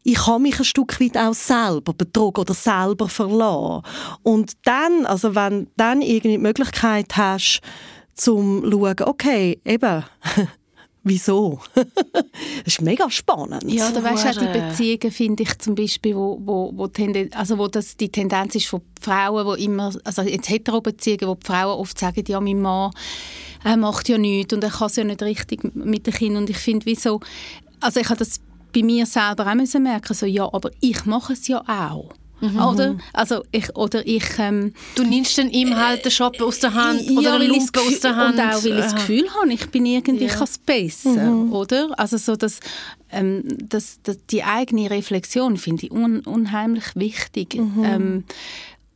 ich 0.03 0.25
habe 0.25 0.41
mich 0.41 0.57
ein 0.57 0.63
Stück 0.63 1.01
weit 1.01 1.17
auch 1.17 1.33
selber 1.33 1.93
betrogen 1.93 2.39
oder 2.39 2.53
selber 2.53 3.09
verlassen. 3.09 3.83
Und 4.23 4.53
dann, 4.63 5.05
also 5.05 5.35
wenn 5.35 5.67
dann 5.75 6.01
irgendwie 6.01 6.29
die 6.29 6.37
Möglichkeit 6.37 7.17
hast, 7.17 7.59
zum 8.13 8.63
zu 8.63 8.71
schauen, 8.71 9.01
okay, 9.01 9.59
eben, 9.65 10.05
Wieso? 11.03 11.59
das 11.73 11.83
ist 12.65 12.81
mega 12.81 13.09
spannend. 13.09 13.69
Ja, 13.71 13.91
da 13.91 14.01
weißt 14.01 14.23
du 14.23 14.29
auch 14.29 14.37
die 14.37 14.59
Beziehungen, 14.59 15.11
finde 15.11 15.43
ich 15.43 15.57
zum 15.59 15.75
Beispiel, 15.75 16.15
wo, 16.15 16.39
wo, 16.41 16.71
wo, 16.73 16.87
Tenden, 16.87 17.31
also 17.33 17.57
wo 17.57 17.67
das 17.67 17.97
die 17.97 18.09
Tendenz 18.09 18.55
ist 18.55 18.67
von 18.67 18.81
Frauen, 19.01 19.57
die 19.57 19.65
immer, 19.65 19.93
also 20.05 20.21
jetzt 20.21 20.49
Hetero-Beziehungen, 20.49 21.27
wo 21.27 21.35
die 21.35 21.45
Frauen 21.45 21.79
oft 21.79 21.99
sagen, 21.99 22.23
ja, 22.27 22.39
mein 22.39 22.61
Mann 22.61 22.91
er 23.63 23.77
macht 23.77 24.09
ja 24.09 24.17
nichts 24.17 24.53
und 24.53 24.63
er 24.63 24.69
kann 24.69 24.87
es 24.87 24.95
ja 24.97 25.03
nicht 25.03 25.21
richtig 25.21 25.63
mit 25.75 26.05
den 26.05 26.13
Kindern. 26.13 26.43
Und 26.43 26.49
ich 26.49 26.57
finde, 26.57 26.85
wieso, 26.85 27.21
also 27.79 27.99
ich 27.99 28.09
habe 28.09 28.19
das 28.19 28.39
bei 28.73 28.83
mir 28.83 29.05
selber 29.05 29.47
auch 29.47 29.55
müssen 29.55 29.83
merken, 29.83 30.13
so, 30.13 30.25
ja, 30.25 30.51
aber 30.51 30.71
ich 30.81 31.05
mache 31.05 31.33
es 31.33 31.47
ja 31.47 31.63
auch. 31.67 32.09
Mhm. 32.43 32.59
Oder? 32.59 32.95
Also 33.13 33.43
ich, 33.51 33.73
oder 33.75 34.05
ich, 34.05 34.25
ähm, 34.37 34.73
du 34.95 35.03
nimmst 35.03 35.37
dann 35.37 35.49
ihm 35.49 35.75
halt 35.75 36.03
den 36.03 36.11
Shop 36.11 36.39
aus 36.41 36.59
der 36.59 36.73
Hand 36.73 37.01
ja, 37.01 37.17
oder 37.17 37.33
eine 37.35 37.47
Lupe 37.47 37.79
aus 37.79 37.99
der 38.01 38.15
Hand. 38.15 38.37
Und 38.37 38.41
auch, 38.41 38.63
weil 38.63 38.71
ich 38.71 38.83
das 38.83 38.95
Gefühl 38.95 39.29
habe, 39.33 39.53
ich 39.53 39.69
bin 39.69 39.85
irgendwie 39.85 40.25
ja. 40.25 40.45
besser, 40.65 41.09
mhm. 41.09 41.53
oder? 41.53 41.87
Also 41.97 42.17
so, 42.17 42.35
dass, 42.35 42.59
ähm, 43.11 43.43
dass, 43.69 44.01
dass 44.03 44.17
die 44.25 44.43
eigene 44.43 44.89
Reflexion 44.89 45.55
finde 45.55 45.85
ich 45.85 45.91
un, 45.91 46.19
unheimlich 46.19 46.95
wichtig. 46.95 47.55
Mhm. 47.55 47.83
Ähm, 47.83 48.23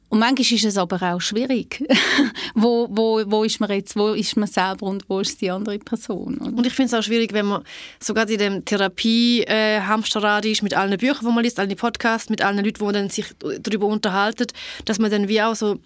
und 0.09 0.19
manchmal 0.19 0.57
ist 0.57 0.63
es 0.63 0.77
aber 0.77 1.01
auch 1.01 1.19
schwierig. 1.19 1.83
wo, 2.55 2.87
wo, 2.89 3.21
wo 3.25 3.43
ist 3.43 3.59
man 3.59 3.69
jetzt, 3.71 3.95
wo 3.95 4.09
ist 4.09 4.37
man 4.37 4.47
selber 4.47 4.85
und 4.85 5.03
wo 5.09 5.19
ist 5.19 5.41
die 5.41 5.51
andere 5.51 5.79
Person? 5.79 6.37
Oder? 6.37 6.57
Und 6.57 6.65
ich 6.65 6.73
finde 6.73 6.87
es 6.87 6.93
auch 6.93 7.03
schwierig, 7.03 7.33
wenn 7.33 7.47
man 7.47 7.63
sogar 7.99 8.29
in 8.29 8.37
dem 8.37 8.65
Therapie-Hamsterrad 8.65 10.45
ist, 10.45 10.63
mit 10.63 10.75
allen 10.75 10.97
Büchern, 10.97 11.27
die 11.27 11.33
man 11.33 11.43
liest, 11.43 11.59
allen 11.59 11.75
Podcasts, 11.75 12.29
mit 12.29 12.41
allen 12.41 12.63
Leuten, 12.63 12.87
die 12.87 12.93
dann 12.93 13.09
sich 13.09 13.25
darüber 13.61 13.87
unterhalten, 13.87 14.47
dass 14.85 14.97
man 14.97 15.11
dann 15.11 15.27
wie 15.27 15.41
auch 15.41 15.55
so 15.55 15.77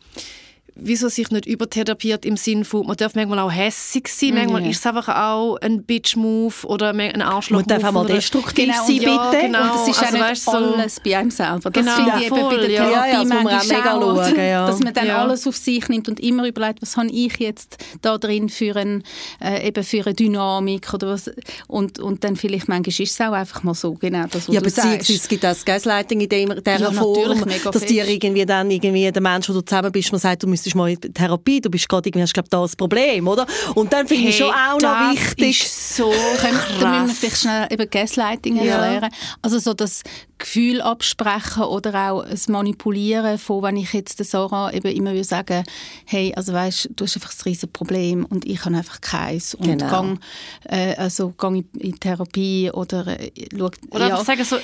wieso 0.83 1.09
sich 1.09 1.29
nicht 1.31 1.45
übertherapiert 1.45 2.25
im 2.25 2.37
Sinn 2.37 2.65
von, 2.65 2.85
man 2.87 2.97
darf 2.97 3.15
manchmal 3.15 3.39
auch 3.39 3.51
hässig 3.51 4.07
sein, 4.07 4.33
manchmal 4.33 4.65
ist 4.67 4.79
es 4.79 4.85
einfach 4.85 5.07
auch 5.07 5.57
ein 5.57 5.83
Bitch-Move 5.83 6.65
oder 6.65 6.89
ein 6.89 7.21
Arschloch. 7.21 7.59
Man 7.59 7.67
darf 7.67 7.83
auch 7.83 7.91
mal 7.91 8.05
destruktiv 8.07 8.65
genau, 8.65 8.85
sein, 8.85 8.95
ja, 8.95 9.29
bitte. 9.31 9.45
Genau. 9.45 9.61
Und 9.61 9.69
das 9.75 9.87
ist 9.87 10.03
also, 10.03 10.17
auch 10.17 10.29
nicht 10.29 10.41
so 10.41 10.51
alles 10.51 10.99
bei 10.99 11.17
einem 11.17 11.31
selber. 11.31 11.69
Das 11.69 11.85
genau, 11.85 11.95
finde 11.95 12.11
ich 12.21 12.29
voll, 12.29 12.39
eben 12.39 12.49
bei 12.49 12.57
der 12.57 12.67
Therapie 12.67 12.91
ja, 12.93 13.07
ja, 13.07 13.23
manchmal 13.23 13.65
mega 13.67 13.83
schauen, 13.83 14.35
ja. 14.35 14.67
dass 14.67 14.79
man 14.79 14.93
dann 14.93 15.07
ja. 15.07 15.21
alles 15.21 15.47
auf 15.47 15.55
sich 15.55 15.87
nimmt 15.87 16.09
und 16.09 16.19
immer 16.19 16.47
überlegt, 16.47 16.81
was 16.81 16.97
habe 16.97 17.09
ich 17.11 17.37
jetzt 17.37 17.77
da 18.01 18.17
drin 18.17 18.49
für, 18.49 18.75
ein, 18.75 19.03
äh, 19.39 19.67
eben 19.67 19.83
für 19.83 20.05
eine 20.05 20.15
Dynamik 20.15 20.93
oder 20.93 21.09
was. 21.09 21.31
Und, 21.67 21.99
und 21.99 22.23
dann 22.23 22.35
vielleicht 22.35 22.67
manchmal 22.67 22.81
ist 22.87 22.99
es 22.99 23.21
auch 23.21 23.33
einfach 23.33 23.63
mal 23.63 23.75
so, 23.75 23.93
genau 23.93 24.23
das, 24.23 24.47
was 24.47 24.55
ja, 24.55 24.61
du 24.61 24.65
beziehungsweise 24.65 25.13
es 25.13 25.27
gibt 25.27 25.45
auch 25.45 25.49
das 25.49 25.63
Gaslighting 25.63 26.21
in 26.21 26.29
dieser 26.29 26.79
ja, 26.79 26.91
Form, 26.91 27.43
dass 27.71 27.85
dir 27.85 28.07
irgendwie 28.07 28.45
dann 28.45 28.71
irgendwie 28.71 29.11
der 29.11 29.21
Mensch, 29.21 29.47
wo 29.47 29.53
du 29.53 29.61
zusammen 29.61 29.91
bist, 29.91 30.11
man 30.11 30.19
sagt, 30.19 30.43
du 30.43 30.47
müsstest 30.47 30.70
mal 30.75 30.89
in 30.89 30.99
Therapie 31.13 31.41
Therapie, 31.41 31.61
du 31.61 31.69
bist 31.69 31.87
gerade 31.87 32.09
irgendwie, 32.09 32.23
hast 32.23 32.33
glaube 32.33 32.49
da 32.49 32.61
das 32.61 32.75
Problem, 32.75 33.27
oder? 33.27 33.45
Und 33.75 33.91
dann 33.93 34.07
finde 34.07 34.23
hey, 34.23 34.29
ich 34.29 34.37
schon 34.37 34.49
auch 34.49 34.79
noch 34.79 35.11
wichtig. 35.11 35.61
Ist 35.61 35.95
so 35.95 36.09
krass. 36.11 36.53
Da 36.79 37.01
müssen 37.01 37.07
wir 37.07 37.15
vielleicht 37.15 37.37
schnell 37.37 37.67
eben 37.69 37.89
Gaslighting 37.89 38.55
ja. 38.57 38.63
erklären. 38.63 39.11
Also 39.41 39.59
so 39.59 39.73
das 39.73 40.03
Gefühl 40.41 40.81
absprechen 40.81 41.63
oder 41.63 42.11
auch 42.11 42.25
das 42.25 42.47
Manipulieren 42.47 43.37
von, 43.37 43.61
wenn 43.61 43.77
ich 43.77 43.93
jetzt 43.93 44.17
der 44.17 44.25
Sarah 44.25 44.73
eben 44.73 44.91
immer 44.91 45.13
will 45.13 45.23
sagen, 45.23 45.63
hey, 46.05 46.33
also 46.35 46.51
weißt, 46.51 46.89
du 46.95 47.05
hast 47.05 47.15
einfach 47.15 47.31
ein 47.31 47.41
riesiges 47.45 47.69
Problem 47.71 48.25
und 48.25 48.45
ich 48.45 48.65
habe 48.65 48.75
einfach 48.75 48.99
keins 49.01 49.53
und 49.53 49.67
genau. 49.67 49.89
gang, 49.89 50.19
äh, 50.67 50.95
also 50.95 51.29
gang 51.37 51.63
in, 51.77 51.99
Therapie 51.99 52.71
oder 52.71 53.05
äh, 53.19 53.31
schau, 53.55 53.69
oder 53.91 54.07
ja. 54.09 54.23
sagen 54.23 54.43
so, 54.43 54.57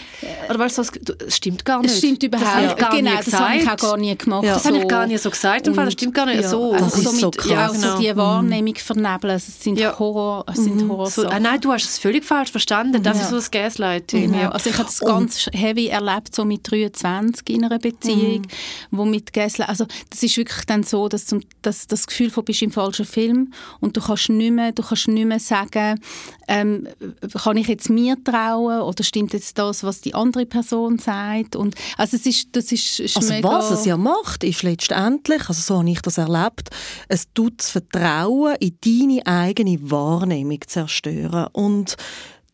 oder 0.50 0.60
weißt 0.60 0.80
du, 0.80 0.84
das 1.14 1.36
stimmt 1.36 1.64
gar 1.64 1.82
nicht. 1.82 1.92
Es 1.92 2.00
stimmt 2.00 2.24
überhaupt 2.24 2.82
das 2.82 2.90
genau, 2.90 3.16
das 3.16 3.34
habe 3.34 3.58
ich 3.58 3.70
auch 3.70 3.78
gar 3.78 3.98
nie 3.98 4.18
gemacht. 4.18 4.46
Ja. 4.46 4.56
Das 4.56 4.64
so. 4.64 4.70
habe 4.70 4.80
ich 4.80 4.88
gar 4.88 5.06
nicht 5.06 5.22
so 5.22 5.30
gesagt, 5.30 5.68
und, 5.68 5.76
das 5.88 5.94
stimmt 5.94 6.14
gar 6.14 6.26
nicht 6.26 6.42
ja. 6.42 6.50
so. 6.50 6.74
Also 6.74 6.86
das 6.86 6.94
so 6.94 7.00
ist 7.02 7.12
mit, 7.14 7.22
so 7.22 7.32
krass. 7.32 7.50
Ja, 7.50 7.68
also 7.68 8.00
die 8.00 8.16
Wahrnehmung 8.16 8.76
vernebeln, 8.76 9.36
es 9.36 9.64
sind 9.64 9.80
ja. 9.80 9.98
Horror, 9.98 10.46
es 10.48 10.64
sind 10.64 10.84
mhm. 10.84 10.92
Horror 10.92 11.10
so, 11.10 11.24
äh, 11.24 11.40
Nein, 11.40 11.60
du 11.62 11.72
hast 11.72 11.86
es 11.86 11.98
völlig 11.98 12.24
falsch 12.24 12.52
verstanden, 12.52 13.02
das 13.04 13.22
ist 13.22 13.30
so 13.30 13.36
das 13.36 13.52
Gaslighting. 13.52 14.32
Genau. 14.32 14.50
Also 14.50 14.70
ich 14.70 14.78
habe 14.78 14.88
das 14.88 15.00
ganz 15.00 15.48
heavy 15.54 15.88
erlebt, 15.88 16.36
so 16.36 16.46
mit 16.46 16.70
23 16.70 17.50
in 17.50 17.66
einer 17.66 17.80
Beziehung, 17.80 18.42
mhm. 18.42 18.48
wo 18.92 19.06
mit 19.06 19.34
Gäsle, 19.34 19.68
also 19.68 19.86
das 20.10 20.24
ist 20.24 20.38
wirklich 20.38 20.66
dann 20.66 20.84
so, 20.84 21.08
dass, 21.10 21.26
zum, 21.26 21.42
dass 21.62 21.88
das 21.88 22.08
Gefühl 22.08 22.30
von 22.30 22.46
bist 22.46 22.62
im 22.62 22.72
falschen 22.72 23.06
Film 23.06 23.54
und 23.80 23.98
du 23.98 24.02
kannst 24.02 24.30
nicht 24.30 24.52
mehr, 24.52 24.72
du 24.72 24.84
kannst 24.84 25.08
nicht 25.08 25.26
mehr 25.26 25.40
sagen, 25.40 26.00
ähm, 26.48 26.88
kann 27.34 27.58
ich 27.58 27.68
jetzt 27.68 27.90
mir 27.90 28.16
trauen 28.24 28.82
oder 28.82 29.04
stimmt 29.04 29.34
jetzt 29.34 29.58
das, 29.58 29.84
was 29.84 30.02
die 30.02 30.14
andere 30.14 30.46
Person 30.46 30.98
sagt? 30.98 31.56
Und 31.56 31.76
also 31.98 32.18
es 32.18 32.26
ist, 32.26 32.56
das 32.56 32.72
ist, 32.72 33.00
ist 33.00 33.18
also 33.18 33.34
mega 33.34 33.50
was 33.50 33.72
es 33.72 33.86
ja 33.86 33.98
macht, 33.98 34.44
ist 34.44 34.64
letztendlich, 34.64 35.48
also 35.48 35.62
so 35.62 35.80
habe 35.80 35.90
ich 35.90 36.02
das 36.02 36.18
erlebt, 36.18 36.70
es 37.08 37.32
tut 37.34 37.60
das 37.60 37.72
Vertrauen 37.72 38.56
in 38.60 38.78
deine 38.84 39.26
eigene 39.26 39.78
Wahrnehmung 39.92 40.60
zerstören. 40.66 41.48
Und 41.52 41.98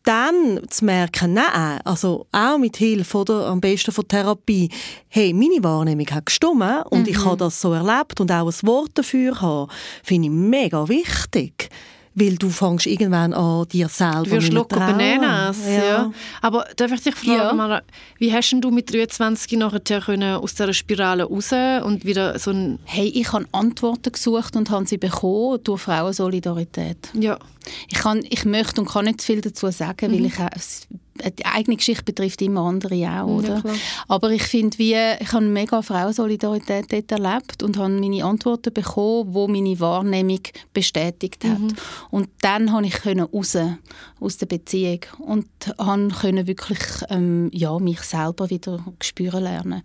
dann 0.04 0.60
zu 0.68 0.84
merken, 0.84 1.32
nein, 1.32 1.80
also 1.84 2.26
auch 2.30 2.58
mit 2.58 2.76
Hilfe 2.76 3.18
oder 3.18 3.46
am 3.46 3.60
besten 3.60 3.90
von 3.90 4.06
Therapie, 4.06 4.70
hey, 5.08 5.32
meine 5.32 5.64
Wahrnehmung 5.64 6.06
hat 6.08 6.26
gestimmt 6.26 6.62
und 6.90 7.02
mhm. 7.02 7.08
ich 7.08 7.24
habe 7.24 7.38
das 7.38 7.60
so 7.60 7.72
erlebt 7.72 8.20
und 8.20 8.30
auch 8.30 8.46
ein 8.46 8.68
Wort 8.68 8.90
dafür 8.94 9.40
haben, 9.40 9.70
finde 10.02 10.28
ich 10.28 10.34
mega 10.34 10.88
wichtig 10.88 11.70
weil 12.14 12.36
du 12.36 12.48
fängst 12.48 12.86
irgendwann 12.86 13.32
an, 13.32 13.66
dir 13.68 13.88
selber 13.88 14.22
du 14.24 14.30
wirst 14.30 14.52
locker 14.52 14.78
Bananas, 14.78 15.58
ja. 15.66 15.84
ja. 15.84 16.12
Aber 16.40 16.66
darf 16.76 16.92
ich 16.92 17.02
dich 17.02 17.14
fragen, 17.14 17.36
ja. 17.36 17.52
mal, 17.52 17.82
wie 18.18 18.32
hast 18.32 18.52
du 18.52 18.70
mit 18.70 18.92
23 18.92 19.58
nachher 19.58 20.00
können 20.00 20.36
aus 20.36 20.54
dieser 20.54 20.72
Spirale 20.72 21.24
raus 21.24 21.52
und 21.84 22.04
wieder 22.04 22.38
so 22.38 22.50
ein... 22.50 22.78
Hey, 22.84 23.08
ich 23.08 23.32
habe 23.32 23.46
Antworten 23.52 24.12
gesucht 24.12 24.56
und 24.56 24.70
habe 24.70 24.86
sie 24.86 24.98
bekommen 24.98 25.58
durch 25.64 25.82
Frauensolidarität. 25.82 27.10
Ja. 27.14 27.38
Ich, 27.88 27.98
kann, 27.98 28.24
ich 28.28 28.44
möchte 28.44 28.80
und 28.80 28.88
kann 28.88 29.06
nicht 29.06 29.22
viel 29.22 29.40
dazu 29.40 29.70
sagen, 29.70 30.12
mhm. 30.12 30.16
weil 30.16 30.26
ich 30.26 30.38
die 31.38 31.46
eigene 31.46 31.76
Geschichte 31.76 32.04
betrifft 32.04 32.42
immer 32.42 32.62
andere 32.62 33.08
auch, 33.08 33.26
oder? 33.26 33.62
Ja, 33.64 33.72
Aber 34.08 34.30
ich 34.30 34.42
finde, 34.42 34.78
wie 34.78 34.94
ich 34.94 35.32
habe 35.32 35.44
mega 35.44 35.80
Frauensolidarität 35.82 36.92
dort 36.92 37.12
erlebt 37.12 37.62
und 37.62 37.78
habe 37.78 37.90
meine 37.90 38.24
Antworten 38.24 38.72
bekommen, 38.72 39.32
wo 39.32 39.46
meine 39.46 39.78
Wahrnehmung 39.78 40.40
bestätigt 40.72 41.44
hat. 41.44 41.60
Mhm. 41.60 41.76
Und 42.10 42.28
dann 42.40 42.70
konnte 42.70 42.88
ich 42.88 43.06
raus 43.06 43.56
aus 44.20 44.36
der 44.38 44.46
Beziehung 44.46 45.00
und 45.18 45.46
konnte 45.76 46.46
wirklich 46.46 46.80
ähm, 47.10 47.50
ja, 47.52 47.78
mich 47.78 48.00
selber 48.00 48.50
wieder 48.50 48.84
spüren 49.00 49.44
lernen. 49.44 49.82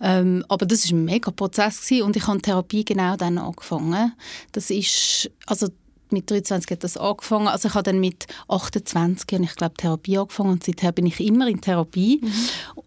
Ähm, 0.00 0.44
aber 0.48 0.64
das 0.66 0.90
war 0.90 0.98
ein 0.98 1.04
mega 1.04 1.30
Prozess 1.30 1.82
gewesen 1.82 2.04
und 2.04 2.16
ich 2.16 2.26
habe 2.26 2.40
Therapie 2.40 2.84
genau 2.84 3.16
dann 3.16 3.36
angefangen. 3.36 4.12
Das 4.52 4.70
ist, 4.70 5.30
also 5.46 5.68
mit 6.12 6.30
23 6.30 6.70
hat 6.70 6.84
das 6.84 6.96
angefangen. 6.96 7.48
Also 7.48 7.68
ich 7.68 7.74
habe 7.74 7.84
dann 7.84 8.00
mit 8.00 8.26
28 8.48 9.38
und 9.38 9.44
ich 9.44 9.54
glaube 9.56 9.74
Therapie 9.74 10.18
angefangen 10.18 10.50
und 10.50 10.64
seither 10.64 10.92
bin 10.92 11.06
ich 11.06 11.20
immer 11.20 11.48
in 11.48 11.60
Therapie. 11.60 12.20
Mhm. 12.22 12.32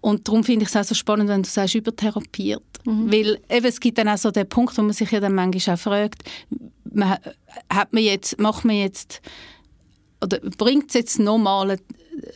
Und 0.02 0.28
darum 0.28 0.44
finde 0.44 0.64
ich 0.64 0.70
es 0.70 0.76
auch 0.76 0.84
so 0.84 0.96
spannend, 0.96 1.30
wenn 1.30 1.44
du 1.44 1.50
sagst, 1.50 1.76
übertherapiert. 1.76 2.64
Mhm. 2.86 3.12
Weil 3.12 3.40
eben, 3.50 3.66
es 3.66 3.80
gibt 3.80 3.98
dann 3.98 4.10
auch 4.10 4.18
so 4.18 4.32
den 4.32 4.48
Punkt, 4.48 4.78
wo 4.78 4.82
man 4.82 4.94
sich 4.94 5.12
ja 5.12 5.20
dann 5.20 5.36
manchmal 5.36 5.76
auch 5.76 5.80
fragt, 5.80 6.24
man, 6.92 7.18
hat 7.70 7.94
man 7.94 8.04
jetzt, 8.04 8.40
macht 8.40 8.66
man 8.66 8.76
jetzt 8.76 9.22
oder 10.24 10.40
bringt 10.58 10.88
es 10.88 10.94
jetzt 10.94 11.20
normale 11.20 11.78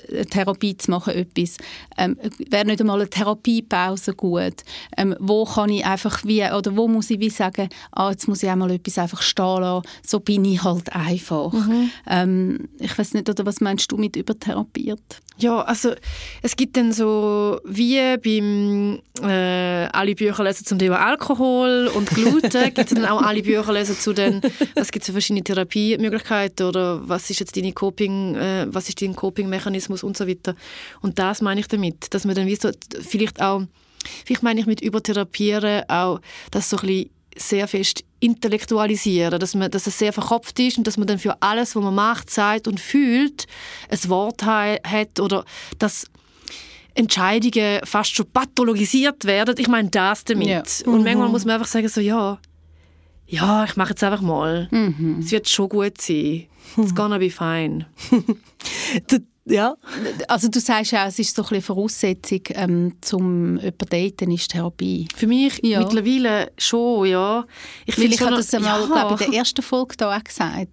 eine 0.09 0.25
Therapie 0.25 0.78
zu 0.78 0.91
machen, 0.91 1.13
etwas. 1.13 1.57
Ähm, 1.97 2.17
Wäre 2.49 2.65
nicht 2.65 2.82
einmal 2.82 2.99
eine 2.99 3.09
Therapiepause 3.09 4.13
gut? 4.13 4.63
Ähm, 4.95 5.15
wo 5.19 5.45
kann 5.45 5.69
ich 5.69 5.86
einfach 5.86 6.23
wie, 6.25 6.43
oder 6.43 6.75
wo 6.75 6.88
muss 6.88 7.09
ich 7.09 7.19
wie 7.19 7.30
sagen, 7.30 7.69
ah, 7.91 8.11
jetzt 8.11 8.28
muss 8.28 8.43
ich 8.43 8.49
einmal 8.49 8.71
etwas 8.71 8.97
einfach 8.97 9.21
stehen 9.21 9.61
lassen, 9.61 9.88
so 10.05 10.19
bin 10.19 10.45
ich 10.45 10.63
halt 10.63 10.93
einfach. 10.93 11.51
Mhm. 11.53 11.91
Ähm, 12.07 12.69
ich 12.80 12.97
weiß 12.97 13.13
nicht, 13.13 13.30
oder 13.30 13.45
was 13.45 13.61
meinst 13.61 13.91
du 13.91 13.97
mit 13.97 14.15
übertherapiert? 14.15 15.21
Ja, 15.39 15.61
also 15.61 15.93
es 16.41 16.55
gibt 16.55 16.77
dann 16.77 16.91
so 16.91 17.59
wie 17.63 18.17
beim 18.17 18.99
äh, 19.21 19.85
alle 19.85 20.15
Bücher 20.15 20.43
lesen 20.43 20.65
zum 20.65 20.79
Thema 20.79 20.99
Alkohol 20.99 21.91
und 21.93 22.09
Gluten, 22.09 22.63
gibt 22.73 22.79
es 22.79 22.93
dann 22.95 23.05
auch 23.05 23.21
alle 23.21 23.43
Bücher 23.43 23.71
lesen 23.71 23.95
zu 23.95 24.13
den, 24.13 24.41
was 24.75 24.91
gibt 24.91 25.03
es 25.03 25.07
für 25.07 25.11
verschiedene 25.11 25.43
Therapiemöglichkeiten 25.43 26.65
oder 26.65 27.07
was 27.07 27.29
ist 27.29 27.39
jetzt 27.39 27.55
deine 27.55 27.71
Coping, 27.71 28.35
äh, 28.35 28.65
was 28.69 28.89
ist 28.89 28.99
dein 28.99 29.15
Coping-Mechanismus 29.15 30.01
und 30.01 30.17
so 30.17 30.27
weiter. 30.27 30.55
Und 31.01 31.19
das 31.19 31.41
meine 31.41 31.59
ich 31.59 31.67
damit, 31.67 32.13
dass 32.15 32.25
man 32.25 32.33
dann 32.33 32.47
wie 32.47 32.55
so 32.55 32.71
vielleicht 32.99 33.39
auch, 33.39 33.61
vielleicht 34.25 34.41
meine 34.41 34.59
ich 34.59 34.65
mit 34.65 34.81
Übertherapieren 34.81 35.88
auch, 35.88 36.19
dass 36.49 36.71
so 36.71 36.77
ein 36.77 36.88
bisschen 36.88 37.09
sehr 37.38 37.67
fest 37.67 38.03
intellektualisieren, 38.19 39.39
dass, 39.39 39.55
man, 39.55 39.69
dass 39.71 39.88
es 39.88 39.97
sehr 39.97 40.13
verkopft 40.13 40.59
ist 40.59 40.77
und 40.77 40.88
dass 40.88 40.97
man 40.97 41.07
dann 41.07 41.19
für 41.19 41.41
alles, 41.41 41.75
was 41.75 41.83
man 41.83 41.95
macht, 41.95 42.29
sagt 42.29 42.67
und 42.67 42.79
fühlt, 42.79 43.45
ein 43.89 44.09
Wort 44.09 44.43
hat 44.43 45.19
oder 45.19 45.45
dass 45.77 46.07
Entscheidungen 46.95 47.79
fast 47.83 48.15
schon 48.15 48.25
pathologisiert 48.31 49.25
werden. 49.25 49.55
Ich 49.59 49.67
meine 49.67 49.89
das 49.89 50.23
damit. 50.23 50.47
Ja. 50.47 50.63
Und 50.85 50.99
mhm. 50.99 51.03
manchmal 51.03 51.29
muss 51.29 51.45
man 51.45 51.55
einfach 51.55 51.67
sagen 51.67 51.88
so, 51.88 52.01
ja, 52.01 52.39
ja, 53.27 53.65
ich 53.65 53.75
mache 53.75 53.89
jetzt 53.89 54.03
einfach 54.03 54.21
mal. 54.21 54.67
Mhm. 54.71 55.17
Es 55.19 55.31
wird 55.31 55.49
schon 55.49 55.69
gut 55.69 55.99
sein. 55.99 56.47
It's 56.77 56.95
gonna 56.95 57.17
be 57.17 57.29
fine. 57.29 57.85
Ja. 59.49 59.75
Also 60.27 60.49
du 60.49 60.59
sagst 60.59 60.91
ja, 60.91 61.07
es 61.07 61.19
ist 61.19 61.35
so 61.35 61.41
ein 61.41 61.47
bisschen 61.49 61.63
Voraussetzung 61.63 62.41
ähm, 62.49 62.93
zum 63.01 63.57
jemanden 63.57 63.85
daten, 63.89 64.31
ist 64.31 64.51
Therapie. 64.51 65.07
Für 65.15 65.27
mich 65.27 65.59
ja. 65.63 65.79
mittlerweile 65.79 66.51
schon, 66.57 67.07
ja. 67.07 67.45
Ich, 67.85 67.97
Weil 67.97 68.13
ich 68.13 68.21
habe 68.21 68.35
das 68.35 68.53
einmal, 68.53 68.81
ja. 68.81 68.85
glaube 68.87 69.23
in 69.23 69.31
der 69.31 69.39
ersten 69.39 69.61
Folge 69.61 69.95
da 69.97 70.15
auch 70.15 70.23
gesagt. 70.23 70.67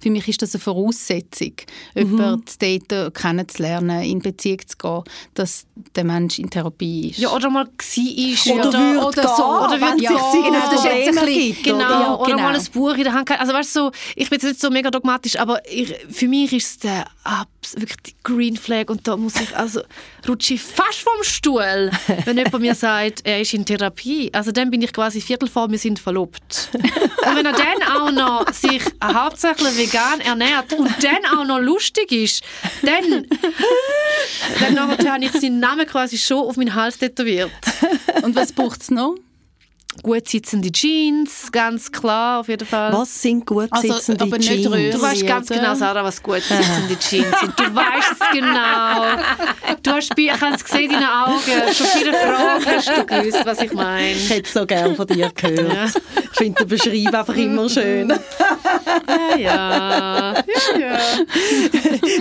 Für 0.00 0.10
mich 0.10 0.28
ist 0.28 0.42
das 0.42 0.54
eine 0.54 0.60
Voraussetzung, 0.60 1.54
mhm. 1.94 2.00
jemanden 2.00 2.46
zu 2.46 2.58
daten, 2.58 3.12
kennenzulernen, 3.12 4.02
in 4.02 4.20
Beziehung 4.20 4.60
zu 4.66 4.76
gehen, 4.78 5.02
dass 5.34 5.66
der 5.94 6.04
Mensch 6.04 6.38
in 6.38 6.50
Therapie 6.50 7.10
ist. 7.10 7.18
Ja, 7.18 7.30
oder 7.30 7.50
mal 7.50 7.66
war 7.66 7.72
ist. 7.72 8.46
Oder, 8.46 8.68
oder, 8.68 9.06
oder 9.06 9.22
so. 9.36 9.44
Oder 9.44 9.80
würde 9.80 10.02
ja, 10.02 10.10
genau, 10.10 10.70
das 10.70 10.72
ist 10.74 10.84
jetzt 10.84 11.18
ein 11.18 11.24
bisschen, 11.24 11.62
genau, 11.62 11.80
ja, 11.80 12.14
oder 12.14 12.30
genau. 12.30 12.42
mal 12.42 12.54
ein 12.54 12.66
Buch 12.72 12.94
in 12.94 13.04
der 13.04 13.12
Hand 13.12 13.30
Also 13.30 13.52
weißt 13.52 13.76
du, 13.76 13.80
so, 13.80 13.92
ich 14.16 14.28
bin 14.28 14.38
jetzt 14.38 14.48
nicht 14.48 14.60
so 14.60 14.70
mega 14.70 14.90
dogmatisch, 14.90 15.38
aber 15.38 15.60
ich, 15.70 15.94
für 16.10 16.28
mich 16.28 16.52
ist 16.52 16.66
es 16.70 16.78
der, 16.78 17.06
wirklich 17.76 17.96
die 18.06 18.14
Green 18.22 18.56
Flag 18.56 18.88
und 18.88 19.06
da 19.06 19.16
muss 19.16 19.36
ich, 19.40 19.56
also 19.56 19.80
rutsche 20.28 20.54
ich 20.54 20.62
fast 20.62 21.00
vom 21.00 21.22
Stuhl, 21.22 21.90
wenn 22.24 22.36
jemand 22.36 22.60
mir 22.60 22.74
sagt, 22.74 23.20
er 23.24 23.40
ist 23.40 23.54
in 23.54 23.64
Therapie. 23.64 24.30
Also 24.32 24.52
dann 24.52 24.70
bin 24.70 24.82
ich 24.82 24.92
quasi 24.92 25.20
Viertel 25.20 25.48
vor, 25.48 25.70
wir 25.70 25.78
sind 25.78 25.98
verlobt. 25.98 26.70
Und 26.72 27.36
wenn 27.36 27.46
er 27.46 27.52
dann 27.52 27.82
auch 27.96 28.10
noch 28.10 28.52
sich 28.52 28.82
hauptsächlich 29.02 29.76
vegan 29.76 30.20
ernährt 30.20 30.72
und 30.72 30.88
dann 31.02 31.38
auch 31.38 31.44
noch 31.44 31.58
lustig 31.58 32.12
ist, 32.12 32.42
dann, 32.82 33.26
dann 34.60 34.80
habe 34.80 35.24
ich 35.24 35.32
seinen 35.32 35.60
Namen 35.60 35.69
quasi 35.86 36.18
schon 36.18 36.46
auf 36.46 36.56
meinen 36.56 36.74
Hals 36.74 36.98
tätowiert. 36.98 37.50
Und 38.22 38.36
was 38.36 38.52
braucht 38.52 38.82
es 38.82 38.90
noch? 38.90 39.16
Gut 40.02 40.28
sitzende 40.28 40.70
Jeans, 40.70 41.50
ganz 41.52 41.90
klar, 41.90 42.40
auf 42.40 42.48
jeden 42.48 42.66
Fall. 42.66 42.92
Was 42.92 43.20
sind 43.20 43.44
gut 43.44 43.68
also, 43.70 43.92
sitzende 43.92 44.24
aber 44.24 44.38
Jeans? 44.38 44.66
Röhre, 44.66 44.90
du 44.90 45.02
weißt 45.02 45.26
ganz 45.26 45.48
genau, 45.48 45.74
Sarah, 45.74 46.04
was 46.04 46.22
gut 46.22 46.42
sitzende 46.42 46.98
Jeans 46.98 47.40
sind. 47.40 47.58
Du 47.58 47.74
weißt 47.74 48.12
es 48.12 48.30
genau. 48.32 49.04
Du 49.82 49.90
hast, 49.92 50.12
ich 50.16 50.40
habe 50.40 50.54
es 50.54 50.64
gesehen 50.64 50.90
in 50.90 50.92
deinen 50.92 51.06
Augen. 51.06 51.74
Schon 51.74 51.86
viele 51.86 52.12
Fragen 52.12 52.66
hast 52.66 52.88
du 52.88 53.06
gewusst, 53.06 53.44
was 53.44 53.60
ich 53.60 53.72
meine. 53.72 54.12
Ich 54.12 54.30
hätte 54.30 54.42
es 54.46 54.52
so 54.52 54.66
gerne 54.66 54.94
von 54.94 55.06
dir 55.06 55.30
gehört. 55.34 55.72
Ja. 55.72 56.02
Ich 56.32 56.38
finde 56.38 56.64
den 56.64 56.68
Beschreib 56.68 57.14
einfach 57.14 57.36
immer 57.36 57.68
schön. 57.68 58.08
ja, 58.08 59.36
ja. 59.38 60.34
ja, 60.78 60.78
ja. 60.78 60.98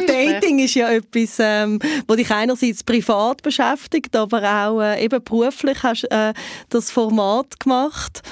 Dating 0.07 0.59
ist 0.59 0.76
ja 0.76 0.89
etwas, 0.89 1.38
ähm, 1.39 1.80
wo 2.07 2.15
dich 2.15 2.30
einerseits 2.32 2.84
privat 2.84 3.41
beschäftigt, 3.41 4.15
aber 4.15 4.43
auch 4.43 4.82
äh, 4.82 5.03
eben 5.03 5.24
beruflich 5.24 5.82
hast 5.84 6.05
äh, 6.11 6.34
das 6.70 6.91
Format 6.91 7.59
gemacht. 7.59 7.68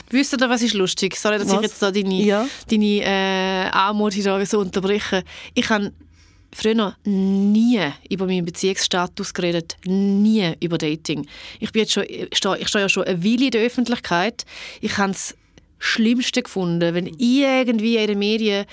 Wisst 0.09 0.33
ihr, 0.33 0.49
was 0.49 0.61
ist 0.61 0.73
lustig? 0.73 1.15
Sorry, 1.15 1.38
dass 1.38 1.47
was? 1.47 1.55
ich 1.55 1.61
jetzt 1.61 1.81
da 1.81 1.91
deine, 1.91 2.21
ja. 2.21 2.47
deine 2.69 3.01
äh, 3.03 3.69
Anmut 3.71 4.13
hier 4.13 4.45
so 4.45 4.59
unterbreche. 4.59 5.23
Ich 5.53 5.69
habe 5.69 5.91
früher 6.53 6.95
nie 7.03 7.79
über 8.09 8.25
meinen 8.25 8.45
Beziehungsstatus 8.45 9.33
geredet, 9.33 9.77
nie 9.85 10.53
über 10.59 10.77
Dating. 10.77 11.27
Ich 11.59 11.71
bin 11.71 11.81
jetzt 11.81 11.93
schon, 11.93 12.05
ich 12.07 12.35
stehe, 12.38 12.57
ich 12.57 12.67
stehe 12.67 12.83
ja 12.83 12.89
schon 12.89 13.03
eine 13.03 13.23
Weile 13.23 13.45
in 13.45 13.51
der 13.51 13.61
Öffentlichkeit. 13.61 14.45
Ich 14.81 14.97
habe 14.97 15.11
es 15.11 15.35
Schlimmste 15.79 16.41
gefunden, 16.41 16.95
wenn 16.95 17.05
irgendwie 17.05 17.97
in 17.97 18.07
den 18.07 18.19
Medien 18.19 18.65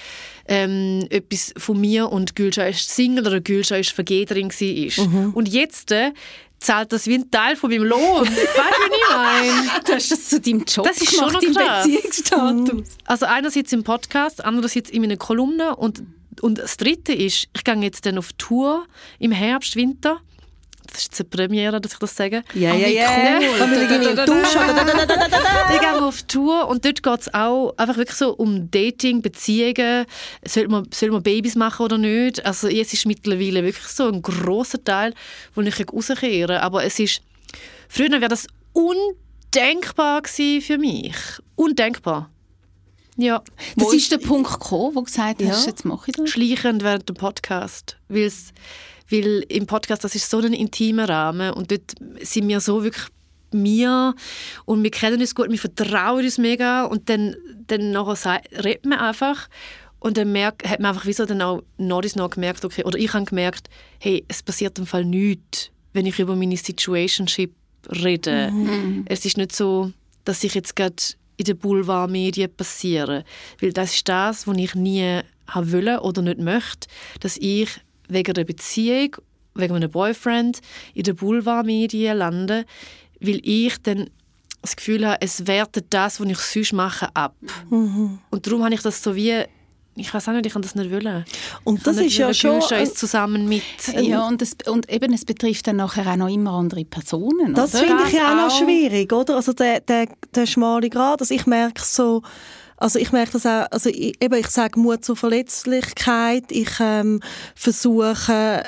ähm, 0.49 1.07
etwas 1.11 1.53
von 1.57 1.79
mir 1.79 2.11
und 2.11 2.35
Gülscha 2.35 2.65
ist 2.65 2.89
Single 2.89 3.27
oder 3.27 3.41
Gülscha 3.41 3.77
ist 3.77 3.91
Vergederin 3.91 4.49
war. 4.49 5.07
Mhm. 5.07 5.35
Und 5.35 5.49
jetzt 5.49 5.93
äh, 5.93 6.13
zahlt 6.65 6.93
das 6.93 7.07
wie 7.07 7.15
ein 7.17 7.31
Teil 7.31 7.57
von 7.57 7.71
meinem 7.71 7.85
Lohn. 7.85 8.01
weißt 8.27 8.29
du, 8.29 8.37
wie 8.37 8.97
ich 8.97 9.17
meine? 9.17 9.83
Du 9.87 9.93
hast 9.93 10.11
das 10.11 10.29
zu 10.29 10.41
deinem 10.41 10.65
Job 10.65 10.87
das 10.87 10.99
ist 10.99 11.13
gemacht, 11.13 11.43
schon 11.43 11.55
krass. 11.55 11.87
Beziehungsstatus. 11.87 12.89
Also 13.05 13.27
einerseits 13.27 13.73
im 13.73 13.85
Podcast, 13.85 14.45
andererseits 14.45 14.91
in 14.91 15.03
meiner 15.03 15.17
Kolumne 15.17 15.77
und, 15.77 16.03
und 16.41 16.59
das 16.59 16.77
Dritte 16.77 17.13
ist, 17.13 17.49
ich 17.55 17.65
gehe 17.65 17.77
jetzt 17.77 18.07
dann 18.07 18.19
auf 18.19 18.33
Tour 18.35 18.87
im 19.19 19.33
Herbst, 19.33 19.77
Winter 19.77 20.21
das 20.95 21.03
ist 21.03 21.21
eine 21.21 21.29
Premiere, 21.29 21.81
dass 21.81 21.93
ich 21.93 21.99
das 21.99 22.17
sage. 22.17 22.43
Ja, 22.55 22.75
ja, 22.75 22.89
ja. 22.89 23.39
Ich 23.39 23.59
gehe 25.81 26.03
auf 26.03 26.23
Tour 26.23 26.69
und 26.69 26.85
dort 26.85 27.03
geht 27.03 27.21
es 27.21 27.35
auch 27.35 27.75
einfach 27.77 27.97
wirklich 27.97 28.17
so 28.17 28.35
um 28.35 28.71
Dating, 28.71 29.23
Beziehungen. 29.23 30.07
Soll 30.47 30.69
man, 30.69 30.87
soll 30.93 31.11
man 31.11 31.23
Babys 31.23 31.57
machen 31.57 31.85
oder 31.85 31.99
nicht? 31.99 32.45
Also 32.47 32.69
es 32.69 32.93
ist 32.93 33.07
mittlerweile 33.07 33.65
wirklich 33.65 33.87
so 33.87 34.09
ein 34.09 34.23
großer 34.23 34.83
Teil, 34.83 35.15
wo 35.55 35.61
ich 35.63 35.75
rauskehre. 35.93 36.63
Aber 36.63 36.85
es 36.85 36.99
ist, 36.99 37.23
früher 37.89 38.11
wäre 38.11 38.29
das 38.29 38.47
undenkbar 38.73 40.23
für 40.25 40.79
mich. 40.79 41.17
Undenkbar. 41.57 42.31
Ja. 43.17 43.43
Das 43.77 43.93
ist 43.93 44.11
der 44.11 44.19
Punkt 44.19 44.53
gekommen, 44.53 44.95
wo 44.95 45.01
du 45.01 45.05
gesagt 45.05 45.43
hast, 45.43 45.65
ja. 45.65 45.71
jetzt 45.71 45.85
mache 45.85 46.11
ich 46.11 46.17
das? 46.17 46.31
Schleichend 46.31 46.83
während 46.83 47.09
dem 47.09 47.17
Podcast, 47.17 47.97
weil 48.09 48.25
es 48.25 48.53
weil 49.15 49.45
im 49.49 49.67
Podcast, 49.67 50.05
das 50.05 50.15
ist 50.15 50.29
so 50.29 50.39
ein 50.39 50.53
intimer 50.53 51.09
Rahmen 51.09 51.53
und 51.53 51.71
dort 51.71 51.95
sind 52.21 52.49
wir 52.49 52.61
so 52.61 52.83
wirklich 52.83 53.07
mir 53.53 54.15
und 54.65 54.83
wir 54.83 54.91
kennen 54.91 55.21
uns 55.21 55.35
gut, 55.35 55.49
wir 55.49 55.59
vertrauen 55.59 56.25
uns 56.25 56.39
mega 56.39 56.85
und 56.85 57.09
dann, 57.09 57.37
dann 57.69 57.93
nachher 57.93 58.43
redet 58.65 58.85
man 58.85 58.99
einfach 58.99 59.49
Und 60.05 60.19
dann 60.19 60.33
merk, 60.33 60.69
hat 60.69 60.81
man 60.81 60.91
einfach 60.91 61.07
wieso 61.07 61.25
dann 61.25 61.41
auch 61.41 61.63
noch 61.79 62.03
noch 62.17 62.29
gemerkt, 62.29 62.63
okay, 62.67 62.85
oder 62.85 62.99
ich 62.99 63.15
habe 63.15 63.25
gemerkt, 63.25 63.71
hey, 63.99 64.23
es 64.29 64.43
passiert 64.43 64.79
im 64.79 64.85
Fall 64.85 65.07
nichts, 65.07 65.71
wenn 65.95 66.05
ich 66.05 66.19
über 66.19 66.37
meine 66.37 66.59
Situationship 66.59 67.55
rede. 67.89 68.51
Mhm. 68.51 69.07
Es 69.09 69.25
ist 69.25 69.39
nicht 69.39 69.57
so, 69.57 69.93
dass 70.27 70.45
ich 70.45 70.55
jetzt 70.55 70.77
gerade 70.77 71.03
in 71.39 71.47
den 71.47 71.57
Boulevardmedien 71.57 72.55
passiere. 72.55 73.25
Weil 73.63 73.73
das 73.73 73.95
ist 73.95 74.07
das, 74.07 74.47
was 74.47 74.59
ich 74.59 74.75
nie 74.75 75.21
haben 75.47 75.73
wollen 75.73 75.99
oder 76.01 76.21
nicht 76.21 76.39
möchte, 76.39 76.87
dass 77.21 77.39
ich 77.39 77.71
wegen 78.09 78.35
der 78.35 78.45
Beziehung, 78.45 79.17
wegen 79.55 79.73
meinem 79.73 79.91
Boyfriend 79.91 80.61
in 80.95 81.05
den 81.05 81.17
Boulevardmedien 81.17 82.17
lande, 82.17 82.65
weil 83.21 83.41
ich 83.43 83.81
dann 83.83 84.11
das 84.63 84.77
Gefühl 84.77 85.07
habe, 85.07 85.19
es 85.21 85.47
wertet 85.47 85.87
das, 85.91 86.21
was 86.21 86.29
ich 86.29 86.39
sonst 86.39 86.73
mache, 86.73 87.15
ab. 87.15 87.37
Mhm. 87.71 88.19
Und 88.31 88.47
darum 88.47 88.65
habe 88.65 88.75
ich 88.75 88.81
das 88.81 89.03
so 89.03 89.15
wie 89.15 89.45
ich 89.97 90.13
weiß 90.13 90.29
auch 90.29 90.33
nicht, 90.33 90.47
ich 90.47 90.53
kann 90.53 90.63
das 90.63 90.75
nicht 90.75 90.91
wollen. 90.91 91.25
Und 91.63 91.87
das 91.87 91.99
ist 91.99 92.17
ja 92.17 92.35
schon 92.35 92.61
uns 92.61 92.95
zusammen 92.95 93.49
mit. 93.49 93.63
Ja, 94.01 94.27
und, 94.27 94.43
das, 94.43 94.57
und 94.67 94.91
eben, 94.91 95.13
es 95.13 95.25
betrifft 95.25 95.69
dann 95.69 95.77
nachher 95.77 96.11
auch 96.11 96.17
noch 96.17 96.29
immer 96.29 96.53
andere 96.53 96.85
Personen. 96.85 97.55
Das 97.55 97.79
finde 97.79 98.03
ich 98.09 98.15
ja 98.15 98.33
auch 98.33 98.49
noch 98.49 98.59
schwierig, 98.59 99.13
oder? 99.13 99.37
Also 99.37 99.53
der, 99.53 99.81
der, 99.81 100.09
der 100.35 100.47
schmale 100.47 100.91
Grad, 100.91 101.21
also 101.21 101.33
ich 101.33 101.47
merke 101.47 101.83
so, 101.85 102.23
also 102.77 102.99
ich 102.99 103.13
merke 103.13 103.33
das 103.33 103.47
auch, 103.47 103.67
also 103.71 103.91
ich, 103.91 104.23
eben, 104.23 104.35
ich 104.35 104.49
sage 104.49 104.79
Mut 104.79 105.05
zur 105.05 105.17
Verletzlichkeit, 105.17 106.45
ich 106.51 106.71
ähm, 106.81 107.21
versuche 107.55 108.63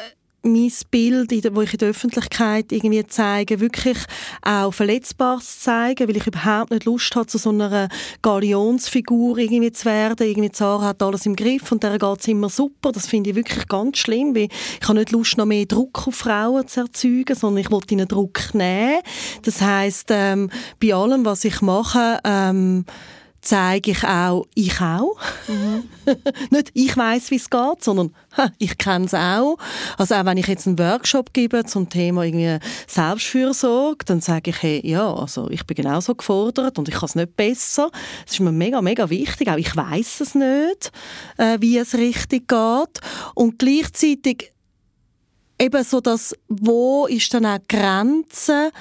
mein 0.46 0.72
Bild, 0.90 1.32
das 1.32 1.64
ich 1.64 1.72
in 1.72 1.78
der 1.78 1.88
Öffentlichkeit 1.88 2.72
irgendwie 2.72 3.04
zeige, 3.06 3.60
wirklich 3.60 3.98
auch 4.42 4.72
verletzbar 4.72 5.40
zu 5.40 5.60
zeigen, 5.60 6.08
weil 6.08 6.16
ich 6.16 6.26
überhaupt 6.26 6.70
nicht 6.70 6.84
Lust 6.84 7.14
habe, 7.16 7.26
zu 7.26 7.38
so 7.38 7.50
einer 7.50 7.88
Galionsfigur 8.22 9.38
irgendwie 9.38 9.72
zu 9.72 9.86
werden. 9.86 10.26
Irgendwie 10.26 10.50
Sarah 10.52 10.88
hat 10.88 11.02
alles 11.02 11.26
im 11.26 11.36
Griff 11.36 11.72
und 11.72 11.82
der 11.82 11.98
geht 11.98 12.20
es 12.20 12.28
immer 12.28 12.48
super. 12.48 12.92
Das 12.92 13.06
finde 13.06 13.30
ich 13.30 13.36
wirklich 13.36 13.66
ganz 13.68 13.98
schlimm, 13.98 14.34
weil 14.34 14.48
ich 14.80 14.88
habe 14.88 14.98
nicht 14.98 15.12
Lust, 15.12 15.36
noch 15.36 15.46
mehr 15.46 15.66
Druck 15.66 16.06
auf 16.06 16.14
Frauen 16.14 16.66
zu 16.66 16.80
erzeugen, 16.80 17.34
sondern 17.34 17.64
ich 17.64 17.70
wollte 17.70 17.94
ihnen 17.94 18.08
Druck 18.08 18.54
nehmen. 18.54 19.00
Das 19.42 19.60
heißt, 19.60 20.08
ähm, 20.10 20.50
bei 20.80 20.94
allem, 20.94 21.24
was 21.24 21.44
ich 21.44 21.60
mache, 21.60 22.18
ähm, 22.24 22.84
zeige 23.46 23.92
ich 23.92 24.04
auch, 24.04 24.44
ich 24.54 24.80
auch. 24.80 25.16
Mhm. 25.46 25.84
Nicht 26.50 26.70
ich 26.74 26.96
weiß, 26.96 27.30
wie 27.30 27.36
es 27.36 27.48
geht, 27.48 27.84
sondern 27.84 28.14
ich 28.58 28.76
kenne 28.76 29.06
es 29.06 29.14
auch. 29.14 29.56
Also 29.96 30.16
auch 30.16 30.24
wenn 30.24 30.36
ich 30.36 30.48
jetzt 30.48 30.66
einen 30.66 30.78
Workshop 30.78 31.32
gebe 31.32 31.64
zum 31.64 31.88
Thema 31.88 32.24
irgendwie 32.24 32.58
Selbstfürsorge, 32.88 34.04
dann 34.04 34.20
sage 34.20 34.50
ich, 34.50 34.62
hey, 34.62 34.80
ja, 34.84 35.14
also 35.14 35.48
ich 35.50 35.64
bin 35.64 35.76
genauso 35.76 36.14
gefordert 36.14 36.78
und 36.78 36.88
ich 36.88 36.94
kann 36.94 37.06
es 37.06 37.14
nicht 37.14 37.36
besser. 37.36 37.90
Es 38.26 38.32
ist 38.32 38.40
mir 38.40 38.52
mega, 38.52 38.82
mega 38.82 39.08
wichtig. 39.10 39.48
Auch 39.48 39.56
ich 39.56 39.74
weiß 39.74 40.20
es 40.20 40.34
nicht, 40.34 40.90
äh, 41.38 41.58
wie 41.60 41.78
es 41.78 41.94
richtig 41.94 42.48
geht. 42.48 43.00
Und 43.34 43.58
gleichzeitig 43.60 44.52
eben 45.58 45.84
so 45.84 46.00
das, 46.00 46.34
wo 46.48 47.06
ist 47.06 47.32
dann 47.32 47.46
auch 47.46 47.58
die 47.58 47.76
Grenze? 47.76 48.72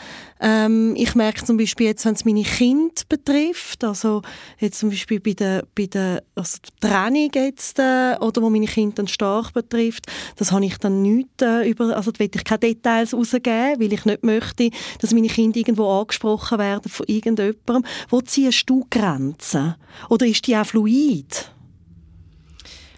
Ähm, 0.42 0.96
ich 0.98 1.16
merke 1.16 1.46
zum 1.46 1.58
Beispiel 1.58 1.88
jetzt, 1.88 2.06
wenn 2.06 2.14
es 2.14 2.26
meine 2.26 2.44
Kinder 2.44 2.94
betrifft, 3.08 3.84
also 3.86 4.22
jetzt 4.60 4.80
zum 4.80 4.90
Beispiel 4.90 5.22
bei 5.22 5.32
der, 5.32 5.66
bei 5.74 5.86
der 5.86 6.24
also 6.36 6.58
Trennung 6.82 7.32
jetzt, 7.34 7.80
äh, 7.80 8.18
oder 8.20 8.42
wo 8.42 8.50
meine 8.50 8.66
Kinder 8.66 8.96
dann 8.96 9.08
stark 9.08 9.54
betrifft, 9.54 10.08
das 10.36 10.52
habe 10.52 10.66
ich 10.66 10.78
dann 10.78 11.02
nicht 11.02 11.42
äh, 11.42 11.70
über, 11.70 11.96
also 11.96 12.12
da 12.12 12.20
will 12.20 12.30
ich 12.34 12.44
keine 12.44 12.60
Details 12.60 13.14
rausgeben, 13.14 13.80
weil 13.80 13.94
ich 13.94 14.04
nicht 14.04 14.24
möchte, 14.24 14.72
dass 15.00 15.14
meine 15.14 15.28
Kinder 15.28 15.58
irgendwo 15.58 15.90
angesprochen 15.90 16.60
werden 16.60 16.90
von 16.90 17.06
irgendjemandem. 17.08 17.90
Wo 18.10 18.20
ziehst 18.20 18.70
du 18.70 18.86
Grenzen? 18.90 19.76
Oder 20.10 20.26
ist 20.26 20.46
die 20.48 20.58
auch 20.58 20.66
fluid? 20.66 21.50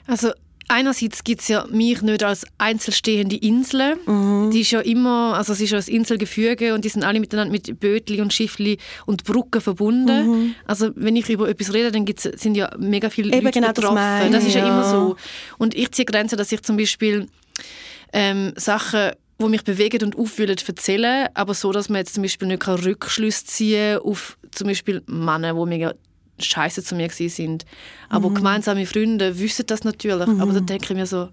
Also 0.07 0.31
Einerseits 0.69 1.23
gibt 1.23 1.41
es 1.41 1.47
ja 1.47 1.65
mich 1.69 2.01
nicht 2.01 2.23
als 2.23 2.45
einzelstehende 2.57 3.37
Insel. 3.37 3.95
Mhm. 4.05 4.51
Die 4.51 4.61
ist 4.61 4.71
ja 4.71 4.81
immer, 4.81 5.35
also 5.35 5.53
es 5.53 5.61
ist 5.61 5.71
ja 5.71 5.77
ein 5.77 5.87
Inselgefüge 5.87 6.73
und 6.73 6.83
die 6.83 6.89
sind 6.89 7.03
alle 7.03 7.19
miteinander 7.19 7.51
mit 7.51 7.79
Bötli 7.79 8.21
und 8.21 8.33
Schiffli 8.33 8.77
und 9.05 9.23
Brücken 9.23 9.61
verbunden. 9.61 10.27
Mhm. 10.27 10.55
Also 10.65 10.89
wenn 10.95 11.15
ich 11.15 11.29
über 11.29 11.47
etwas 11.47 11.73
rede, 11.73 11.91
dann 11.91 12.03
gibt's, 12.03 12.23
sind 12.23 12.55
ja 12.55 12.69
mega 12.77 13.09
viele 13.09 13.33
Eben 13.33 13.45
Leute 13.45 13.59
genau 13.59 13.73
betroffen. 13.73 13.95
Das, 13.95 14.23
meine, 14.23 14.35
das 14.35 14.45
ist 14.45 14.55
ja. 14.55 14.65
ja. 14.65 14.67
immer 14.67 14.83
so. 14.83 15.15
Und 15.57 15.73
ich 15.73 15.91
ziehe 15.91 16.05
Grenzen, 16.05 16.37
dass 16.37 16.51
ich 16.51 16.61
zum 16.61 16.75
Beispiel 16.75 17.27
ähm, 18.11 18.53
Sachen 18.57 19.11
wo 19.39 19.47
mich 19.49 19.63
bewegen 19.63 20.03
und 20.03 20.17
aufwühlen, 20.17 20.57
erzählen, 20.57 21.27
aber 21.35 21.53
so, 21.53 21.71
dass 21.71 21.89
man 21.89 21.99
jetzt 21.99 22.15
zum 22.15 22.23
Beispiel 22.23 22.47
nicht 22.47 22.67
Rückschlüsse 22.67 23.45
ziehen 23.45 23.99
kann 23.99 24.09
auf 24.09 24.37
zum 24.51 24.67
Beispiel 24.67 25.03
Männer, 25.05 25.53
die 25.53 25.65
mega 25.69 25.93
scheiße 26.39 26.83
zu 26.83 26.95
mir 26.95 27.09
sind. 27.09 27.65
Aber 28.09 28.29
mhm. 28.29 28.35
gemeinsame 28.35 28.85
Freunde 28.85 29.39
wissen 29.39 29.65
das 29.67 29.83
natürlich. 29.83 30.27
Mhm. 30.27 30.41
Aber 30.41 30.53
dann 30.53 30.65
denke 30.65 30.85
ich 30.85 30.95
mir 30.95 31.05
so, 31.05 31.29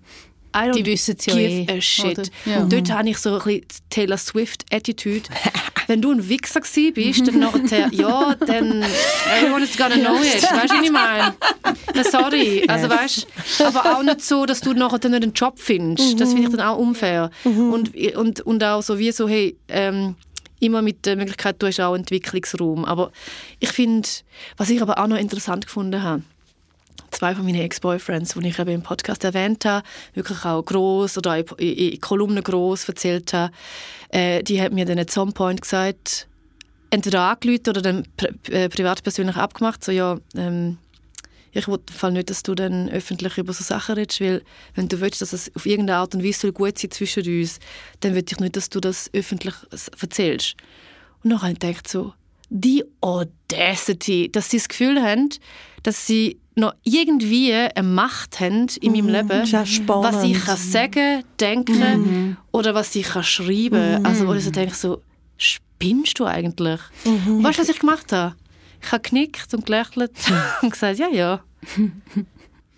I 0.54 0.68
don't 0.68 0.74
die 0.74 0.86
wissen 0.86 1.16
ja 1.26 1.34
give 1.34 1.72
eh, 1.72 1.78
a 1.78 1.80
shit. 1.80 2.30
Ja. 2.44 2.60
Und 2.60 2.72
dort 2.72 2.88
mhm. 2.88 2.92
habe 2.92 3.08
ich 3.08 3.18
so 3.18 3.36
ein 3.36 3.42
bisschen 3.42 3.66
Taylor 3.90 4.16
Swift-Attitude. 4.16 5.28
Wenn 5.88 6.00
du 6.00 6.12
ein 6.12 6.28
Wichser 6.28 6.60
bist, 6.94 7.26
dann 7.26 7.40
nachher, 7.40 7.88
ja, 7.92 8.34
dann 8.36 8.82
everyone's 9.36 9.76
gonna 9.76 9.96
know 9.96 10.16
it. 10.22 10.42
Weißt 10.42 10.70
du, 10.70 10.74
was 10.76 10.84
ich 10.84 10.90
meine? 10.90 11.34
Na, 11.94 12.04
sorry. 12.04 12.64
Also, 12.68 12.88
weißt, 12.88 13.26
aber 13.64 13.96
auch 13.96 14.02
nicht 14.02 14.22
so, 14.22 14.46
dass 14.46 14.60
du 14.60 14.72
nachher 14.72 14.98
dann 14.98 15.10
nicht 15.10 15.24
einen 15.24 15.32
Job 15.34 15.58
findest. 15.58 16.20
Das 16.20 16.32
finde 16.32 16.48
ich 16.48 16.56
dann 16.56 16.66
auch 16.66 16.78
unfair. 16.78 17.30
Mhm. 17.44 17.72
Und, 17.72 18.16
und, 18.16 18.40
und 18.40 18.64
auch 18.64 18.82
so 18.82 18.98
wie 18.98 19.12
so, 19.12 19.28
hey, 19.28 19.58
ähm, 19.68 20.14
immer 20.60 20.82
mit 20.82 21.06
der 21.06 21.16
Möglichkeit, 21.16 21.56
du 21.60 21.66
hast 21.66 21.80
auch 21.80 21.94
Entwicklungsraum. 21.94 22.84
Aber 22.84 23.12
ich 23.60 23.70
finde, 23.70 24.08
was 24.56 24.70
ich 24.70 24.80
aber 24.80 24.98
auch 24.98 25.06
noch 25.06 25.18
interessant 25.18 25.66
gefunden 25.66 26.02
habe, 26.02 26.22
zwei 27.10 27.34
von 27.34 27.44
meinen 27.44 27.60
Ex-Boyfriends, 27.60 28.34
die 28.34 28.48
ich 28.48 28.58
eben 28.58 28.70
im 28.70 28.82
Podcast 28.82 29.24
erwähnt 29.24 29.64
habe, 29.64 29.86
wirklich 30.14 30.44
auch 30.44 30.62
groß 30.62 31.18
oder 31.18 31.38
in, 31.38 31.44
in, 31.58 32.00
Kolumnen 32.00 32.42
groß 32.42 32.88
erzählt 32.88 33.32
habe, 33.32 33.52
äh, 34.10 34.42
die 34.42 34.60
haben 34.60 34.74
mir 34.74 34.84
dann 34.84 34.98
at 34.98 35.10
some 35.10 35.32
point 35.32 35.62
gesagt, 35.62 36.28
entweder 36.90 37.22
angerufen 37.22 37.68
oder 37.68 37.82
dann 37.82 38.06
pri 38.16 38.28
äh, 38.50 38.68
privat 38.68 39.02
persönlich 39.02 39.36
abgemacht, 39.36 39.84
so 39.84 39.92
ja, 39.92 40.18
ähm, 40.36 40.78
ich 41.54 41.68
will 41.68 41.78
Fall 41.90 42.12
nicht, 42.12 42.30
dass 42.30 42.42
du 42.42 42.54
dann 42.54 42.88
öffentlich 42.88 43.38
über 43.38 43.52
so 43.52 43.62
Sachen 43.62 43.94
redest, 43.94 44.20
weil 44.20 44.42
wenn 44.74 44.88
du 44.88 45.00
willst, 45.00 45.22
dass 45.22 45.32
es 45.32 45.54
auf 45.54 45.66
irgendeine 45.66 45.98
Art 45.98 46.14
und 46.14 46.24
Weise 46.24 46.52
gut 46.52 46.78
sein 46.78 46.90
zwischen 46.90 47.24
uns, 47.24 47.60
dann 48.00 48.14
will 48.14 48.24
ich 48.28 48.38
nicht, 48.38 48.56
dass 48.56 48.68
du 48.68 48.80
das 48.80 49.08
öffentlich 49.12 49.54
erzählst. 50.00 50.56
Und 51.22 51.30
dann 51.30 51.42
habe 51.42 51.52
ich 51.52 51.58
gedacht 51.58 51.88
so, 51.88 52.12
die 52.50 52.84
Audacity, 53.00 54.30
dass 54.30 54.50
sie 54.50 54.58
das 54.58 54.68
Gefühl 54.68 55.00
haben, 55.02 55.30
dass 55.82 56.06
sie 56.06 56.38
noch 56.56 56.74
irgendwie 56.84 57.52
eine 57.52 57.86
Macht 57.86 58.40
haben 58.40 58.66
in 58.80 58.92
meinem 58.92 59.06
mhm, 59.06 59.12
Leben, 59.12 59.52
was 59.52 60.24
ich 60.24 60.44
kann 60.44 60.56
sagen, 60.56 61.24
denken 61.40 62.00
mhm. 62.00 62.36
oder 62.52 62.74
was 62.74 62.94
ich 62.94 63.06
kann 63.06 63.24
schreiben. 63.24 64.00
Mhm. 64.00 64.06
Also 64.06 64.26
wo 64.26 64.34
ich 64.34 64.44
so 64.44 64.50
denke, 64.50 64.74
so, 64.74 65.02
spinnst 65.36 66.18
du 66.18 66.26
eigentlich? 66.26 66.80
Mhm. 67.04 67.42
Weißt 67.42 67.58
du, 67.58 67.62
was 67.62 67.68
ich 67.68 67.78
gemacht 67.78 68.12
habe? 68.12 68.36
Ich 68.84 68.92
habe 68.92 69.08
genickt 69.08 69.54
und 69.54 69.66
gelächelt 69.66 70.12
und 70.62 70.70
gesagt, 70.70 70.98
ja, 70.98 71.08
ja. 71.08 71.42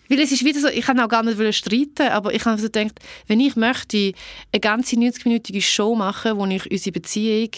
Weil 0.08 0.20
es 0.20 0.30
ist 0.30 0.44
wieder 0.44 0.60
so, 0.60 0.68
ich 0.68 0.84
kann 0.84 1.00
auch 1.00 1.08
gar 1.08 1.22
nicht 1.22 1.54
streiten, 1.54 2.08
aber 2.08 2.32
ich 2.32 2.44
habe 2.44 2.60
so 2.60 2.68
gedacht, 2.68 3.00
wenn 3.26 3.40
ich 3.40 3.56
möchte 3.56 4.12
eine 4.52 4.60
ganze 4.60 4.96
90-minütige 4.96 5.60
Show 5.60 5.96
machen, 5.96 6.36
wo 6.36 6.46
ich 6.46 6.70
unsere 6.70 6.92
Beziehung 6.92 7.50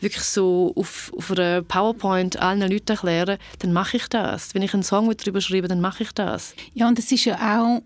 wirklich 0.00 0.22
so 0.22 0.72
auf, 0.76 1.12
auf 1.16 1.32
einer 1.32 1.62
PowerPoint 1.62 2.38
allen 2.38 2.60
Leuten 2.60 2.92
erkläre, 2.92 3.38
dann 3.58 3.72
mache 3.72 3.96
ich 3.96 4.06
das. 4.08 4.54
Wenn 4.54 4.62
ich 4.62 4.74
einen 4.74 4.84
Song 4.84 5.12
darüber 5.16 5.40
schreibe, 5.40 5.66
dann 5.66 5.80
mache 5.80 6.04
ich 6.04 6.12
das. 6.12 6.54
Ja, 6.74 6.86
und 6.86 6.98
es 6.98 7.10
ist 7.10 7.24
ja 7.24 7.34
auch 7.36 7.82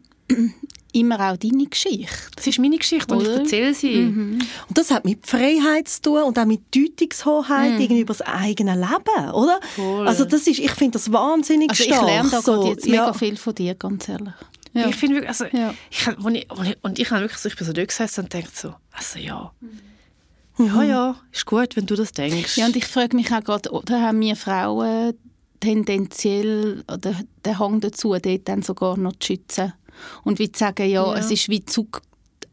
immer 0.93 1.33
auch 1.33 1.37
deine 1.37 1.67
Geschichte. 1.67 2.13
Das 2.37 2.47
ist 2.47 2.59
meine 2.59 2.77
Geschichte 2.77 3.15
und 3.15 3.23
ich 3.23 3.29
erzähle 3.29 3.75
sie. 3.75 3.97
Mhm. 3.97 4.39
Und 4.69 4.79
das 4.79 4.91
hat 4.91 5.05
mit 5.05 5.27
Freiheit 5.27 5.89
zu 5.89 6.03
tun 6.03 6.23
und 6.23 6.39
auch 6.39 6.45
mit 6.45 6.61
Deutungshoheit 6.75 7.73
mhm. 7.73 7.79
gegenüber 7.79 8.15
das 8.15 8.23
eigene 8.23 8.75
Leben, 8.75 9.31
oder? 9.33 9.61
Voll. 9.75 10.07
Also 10.07 10.25
das 10.25 10.47
ist, 10.47 10.59
ich 10.59 10.71
finde 10.73 10.93
das 10.93 11.13
wahnsinnig 11.13 11.71
also 11.71 11.83
stark. 11.85 12.03
Ich 12.03 12.07
lerne 12.07 12.31
da 12.31 12.43
so, 12.43 12.67
jetzt 12.69 12.87
mega 12.87 13.07
ja. 13.07 13.13
viel 13.13 13.37
von 13.37 13.55
dir, 13.55 13.75
ganz 13.75 14.09
ehrlich. 14.09 14.35
Ja. 14.75 14.89
Ich 14.89 14.97
finde 14.97 15.17
wirklich, 15.17 15.29
also, 15.29 15.45
ja. 15.57 15.75
ich, 15.91 16.19
und 16.19 16.35
ich, 16.35 16.47
und 16.83 16.99
ich 16.99 17.11
habe 17.11 17.23
wirklich 17.23 17.39
so, 17.39 17.49
ich 17.49 17.57
bin 17.57 17.67
so 17.67 17.73
dort 17.73 17.89
gesessen 17.89 18.25
und 18.25 18.33
denke 18.33 18.49
so, 18.55 18.75
also 18.93 19.19
ja, 19.19 19.53
mhm. 19.61 20.67
ja, 20.67 20.83
ja, 20.83 21.17
ist 21.31 21.45
gut, 21.45 21.77
wenn 21.77 21.87
du 21.87 21.95
das 21.95 22.13
denkst. 22.13 22.57
Ja, 22.57 22.67
und 22.67 22.77
ich 22.77 22.87
frage 22.87 23.15
mich 23.17 23.31
auch 23.33 23.45
gerade, 23.45 23.71
oder 23.71 24.01
haben 24.01 24.21
wir 24.21 24.37
Frauen 24.37 25.15
tendenziell 25.61 26.85
oder 26.91 27.15
den 27.45 27.59
Hang 27.59 27.81
dazu, 27.81 28.17
dort 28.19 28.49
dann 28.49 28.63
sogar 28.63 28.97
noch 28.97 29.13
zu 29.19 29.29
schützen? 29.29 29.75
Und 30.25 30.39
wie 30.39 30.51
zu 30.51 30.59
sagen, 30.59 30.89
ja, 30.89 31.05
ja. 31.07 31.15
es 31.17 31.31
ist 31.31 31.49
wie 31.49 31.65
zu 31.65 31.89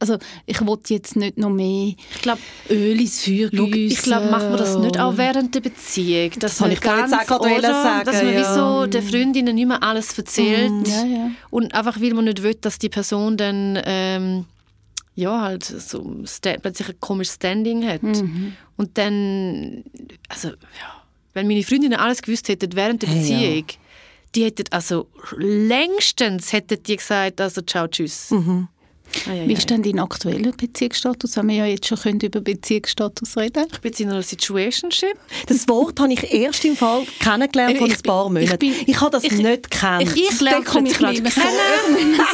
also 0.02 0.18
ich 0.46 0.66
wollte 0.66 0.94
jetzt 0.94 1.18
nicht 1.18 1.38
noch 1.38 1.50
mehr 1.50 1.94
ich 2.16 2.22
glaub, 2.22 2.40
Öl 2.70 3.02
ins 3.02 3.24
Feuer 3.24 3.50
gießen. 3.50 3.74
Ich 3.74 4.02
glaube, 4.02 4.32
macht 4.32 4.50
man 4.50 4.58
das 4.58 4.78
nicht 4.78 4.98
auch 4.98 5.18
während 5.18 5.54
der 5.54 5.60
Beziehung. 5.60 6.32
Dass 6.40 6.54
das 6.54 6.60
man 6.62 6.72
ich 6.72 6.80
ganz, 6.80 7.12
auch 7.14 7.40
oder, 7.42 7.62
sagen, 7.62 8.06
Dass 8.06 8.24
man 8.24 8.34
ja. 8.34 8.40
wie 8.40 8.56
so 8.56 8.86
den 8.88 9.04
Freundinnen 9.04 9.56
nicht 9.56 9.68
mehr 9.68 9.84
alles 9.84 10.18
erzählt. 10.18 10.72
Mhm. 10.72 10.86
Ja, 10.86 11.06
ja. 11.06 11.32
Und 11.50 11.74
einfach, 11.74 12.00
weil 12.00 12.14
man 12.14 12.26
nicht 12.26 12.42
will, 12.44 12.56
dass 12.56 12.80
die 12.80 12.88
Person 12.88 13.36
dann 13.36 13.78
ähm, 13.84 14.46
ja, 15.16 15.42
halt 15.42 15.66
so 15.66 16.24
plötzlich 16.42 16.90
ein 16.90 17.00
komisches 17.02 17.36
Standing 17.36 17.86
hat. 17.86 18.04
Mhm. 18.04 18.54
Und 18.78 18.98
dann, 18.98 19.84
also 20.30 20.50
ja, 20.50 21.04
wenn 21.34 21.48
meine 21.48 21.64
Freundinnen 21.64 22.00
alles 22.00 22.22
gewusst 22.22 22.48
hätten 22.48 22.74
während 22.74 23.02
der 23.02 23.08
Beziehung, 23.08 23.40
hey, 23.42 23.66
die 24.36 24.46
hätten, 24.46 24.66
also 24.72 25.08
längstens 25.38 26.54
hätten 26.54 26.82
die 26.84 26.96
gesagt, 26.98 27.42
also 27.42 27.62
ciao, 27.62 27.88
tschüss. 27.88 28.32
Mhm. 28.32 28.68
Ah, 29.28 29.34
ja, 29.34 29.48
Wie 29.48 29.54
ist 29.54 29.70
denn 29.70 29.82
dein 29.82 30.00
aktueller 30.00 30.52
Beziehungsstatus? 30.52 31.36
Haben 31.36 31.50
wir 31.50 31.56
ja 31.56 31.66
jetzt 31.66 31.88
schon 31.88 31.98
können 31.98 32.20
über 32.20 32.42
Beziehungsstatus 32.42 33.38
reden 33.38 33.66
Ich 33.72 33.80
bin 33.80 33.94
in 33.94 34.10
einer 34.12 34.22
Situationship. 34.22 35.18
Das 35.48 35.68
Wort 35.68 36.00
habe 36.00 36.14
ich 36.14 36.32
erst 36.32 36.64
im 36.66 36.76
Fall 36.76 37.06
kennengelernt 37.20 37.78
vor 37.78 37.88
ein 37.88 38.02
paar 38.04 38.30
Monaten. 38.30 38.66
Ich, 38.66 38.88
ich, 38.88 39.02
habe 39.02 39.12
das 39.12 39.24
ich, 39.24 39.32
nicht 39.32 39.72
gekannt. 39.72 40.04
Ich, 40.04 40.32
ich 40.32 40.42
lerne 40.42 40.82
mich 40.82 40.94
gerade 40.94 41.22
kennen. 41.22 41.32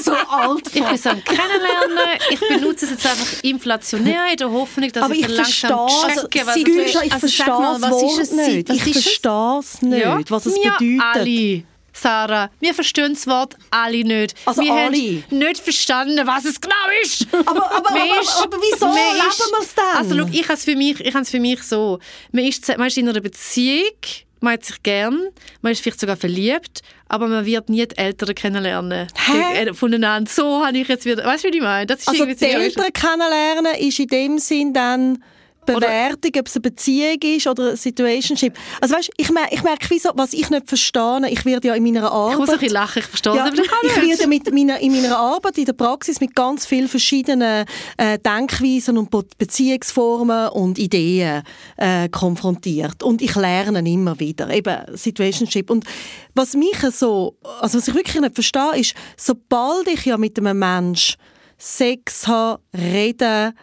So, 0.04 0.12
so 0.12 0.18
alt 0.28 0.68
Ich 0.68 0.74
bin 0.74 0.84
am 0.84 1.24
Kennenlernen. 1.24 2.20
Ich 2.32 2.40
benutze 2.40 2.86
es 2.86 2.92
jetzt 2.92 3.06
einfach 3.06 3.44
inflationär 3.44 4.32
in 4.32 4.38
der 4.38 4.52
Hoffnung, 4.52 4.92
dass 4.92 5.04
Aber 5.04 5.14
ich, 5.14 5.22
ich 5.22 5.28
langsam 5.30 5.88
checke, 5.88 6.46
also, 6.46 6.46
was 6.46 6.56
es 6.58 6.64
ist. 6.64 7.04
Ich 7.04 7.14
also, 7.14 7.20
verstehe 7.20 7.46
mal, 7.48 7.82
Wort 7.82 8.32
nicht. 8.34 8.70
Ich 8.70 8.84
verstehe 8.84 9.60
es 9.60 9.82
nicht, 9.82 10.32
was 10.32 10.46
es 10.46 10.56
ja, 10.62 10.76
bedeutet. 10.78 11.02
Alle. 11.02 11.64
Sarah, 11.96 12.50
wir 12.60 12.74
verstehen 12.74 13.14
das 13.14 13.26
Wort 13.26 13.56
alle 13.72 14.04
nicht. 14.04 14.36
Also 14.46 14.62
wir 14.62 14.74
alle. 14.74 14.86
haben 14.86 15.24
nicht 15.30 15.58
verstanden, 15.60 16.28
was 16.28 16.46
es 16.46 16.60
genau 16.60 16.76
ist. 17.02 17.28
Aber, 17.46 17.66
aber, 17.66 17.76
aber, 17.76 17.90
aber, 17.90 18.44
aber 18.44 18.58
wieso 18.58 18.88
leben 18.88 19.52
wir 19.52 19.60
es 19.62 19.76
dann? 19.76 19.98
Also 19.98 20.18
schau, 20.18 20.30
ich 20.32 20.44
habe 20.44 20.54
es 20.54 20.66
für 20.66 20.76
mich, 20.76 21.00
ich 21.00 21.14
für 21.30 21.40
mich 21.40 21.64
so, 21.64 22.00
man 22.32 22.46
ist, 22.46 22.68
man 22.78 22.88
ist 22.88 22.98
in 22.98 23.08
einer 23.08 23.22
Beziehung, 23.22 23.94
man 24.42 24.54
hat 24.54 24.66
sich 24.66 24.82
gern, 24.84 25.30
man 25.62 25.72
ist 25.72 25.82
vielleicht 25.82 26.00
sogar 26.00 26.18
verliebt, 26.18 26.82
aber 27.08 27.28
man 27.28 27.46
wird 27.46 27.70
nie 27.70 27.86
die 27.86 27.98
Eltern 27.98 28.36
kennenlernen 28.36 29.08
Hä? 29.16 29.66
Äh, 29.66 29.74
voneinander. 29.74 30.30
So 30.30 30.66
habe 30.66 30.78
ich 30.78 30.88
jetzt 30.88 31.06
wieder, 31.06 31.26
weißt 31.26 31.46
du, 31.46 31.52
wie 31.52 31.58
ich 31.58 31.64
meine? 31.64 31.86
Das 31.86 32.02
ist 32.02 32.10
also 32.10 32.26
die 32.26 32.46
Eltern 32.46 32.92
kennenlernen 32.94 33.76
ist 33.80 34.00
in 34.00 34.08
dem 34.08 34.40
Sinn 34.40 34.74
dann 34.74 35.24
Bewertung, 35.66 36.32
ob 36.40 36.48
es 36.48 36.56
eine 36.56 36.62
Beziehung 36.62 37.18
ist 37.22 37.48
oder 37.48 37.70
eine 37.70 37.78
Situationship. 37.78 38.54
Also 38.82 38.96
weißt, 38.96 39.12
ich, 39.18 39.32
mer 39.32 39.48
ich 39.52 39.64
merke, 39.64 39.88
wieso, 39.90 40.10
was 40.16 40.34
ich 40.34 40.50
nicht 40.50 40.68
verstehe, 40.68 41.22
ich 41.30 41.46
werde 41.46 41.70
ja 41.70 41.76
in 41.76 41.84
meiner 41.84 42.12
Arbeit... 42.12 42.34
Ich 42.34 42.40
muss 42.40 42.50
ein 42.50 42.60
bisschen 42.60 42.74
lachen, 42.74 43.00
ich 43.00 43.06
verstehe 43.06 43.36
ja, 43.36 43.48
es 43.48 43.52
aber 43.52 43.62
Ich 43.84 44.10
werde 44.10 44.28
mit 44.28 44.54
meiner, 44.54 44.80
in 44.80 44.92
meiner 44.94 45.18
Arbeit, 45.18 45.58
in 45.58 45.66
der 45.66 45.74
Praxis, 45.74 46.20
mit 46.22 46.36
ganz 46.36 46.66
vielen 46.66 46.88
verschiedenen 46.88 47.66
äh, 47.98 48.20
Denkweisen 48.20 48.98
und 48.98 49.10
Beziehungsformen 49.38 50.50
und 50.50 50.78
Ideen 50.78 51.44
äh, 51.78 52.10
konfrontiert. 52.10 53.04
Und 53.04 53.22
ich 53.22 53.36
lerne 53.36 53.80
immer 53.80 54.20
wieder, 54.20 54.50
eben 54.50 54.78
Situationship. 54.96 55.70
Und 55.70 55.86
was 56.34 56.54
mich 56.54 56.78
so, 56.92 57.38
also 57.60 57.78
was 57.78 57.88
ich 57.88 57.94
wirklich 57.94 58.22
nicht 58.22 58.36
verstehe, 58.36 58.76
ist, 58.78 58.94
sobald 59.18 59.88
ich 59.88 60.06
ja 60.06 60.18
mit 60.18 60.38
einem 60.38 60.60
Menschen 60.60 61.16
Sex 61.58 62.28
habe, 62.28 62.62
rede, 62.74 63.54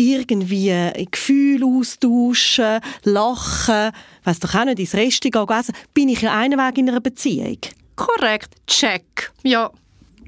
irgendwie 0.00 0.72
Gefühle 1.10 1.66
austauschen, 1.66 2.80
lachen, 3.04 3.92
weiß 4.24 4.40
doch 4.40 4.54
auch 4.54 4.64
nicht, 4.64 4.78
ins 4.78 4.94
Restaurant 4.94 5.50
essen, 5.50 5.74
bin 5.92 6.08
ich 6.08 6.22
ja 6.22 6.32
einen 6.36 6.58
Weg 6.58 6.78
in 6.78 6.88
einer 6.88 7.00
Beziehung. 7.00 7.58
Korrekt, 7.96 8.54
check. 8.66 9.32
Ja. 9.42 9.70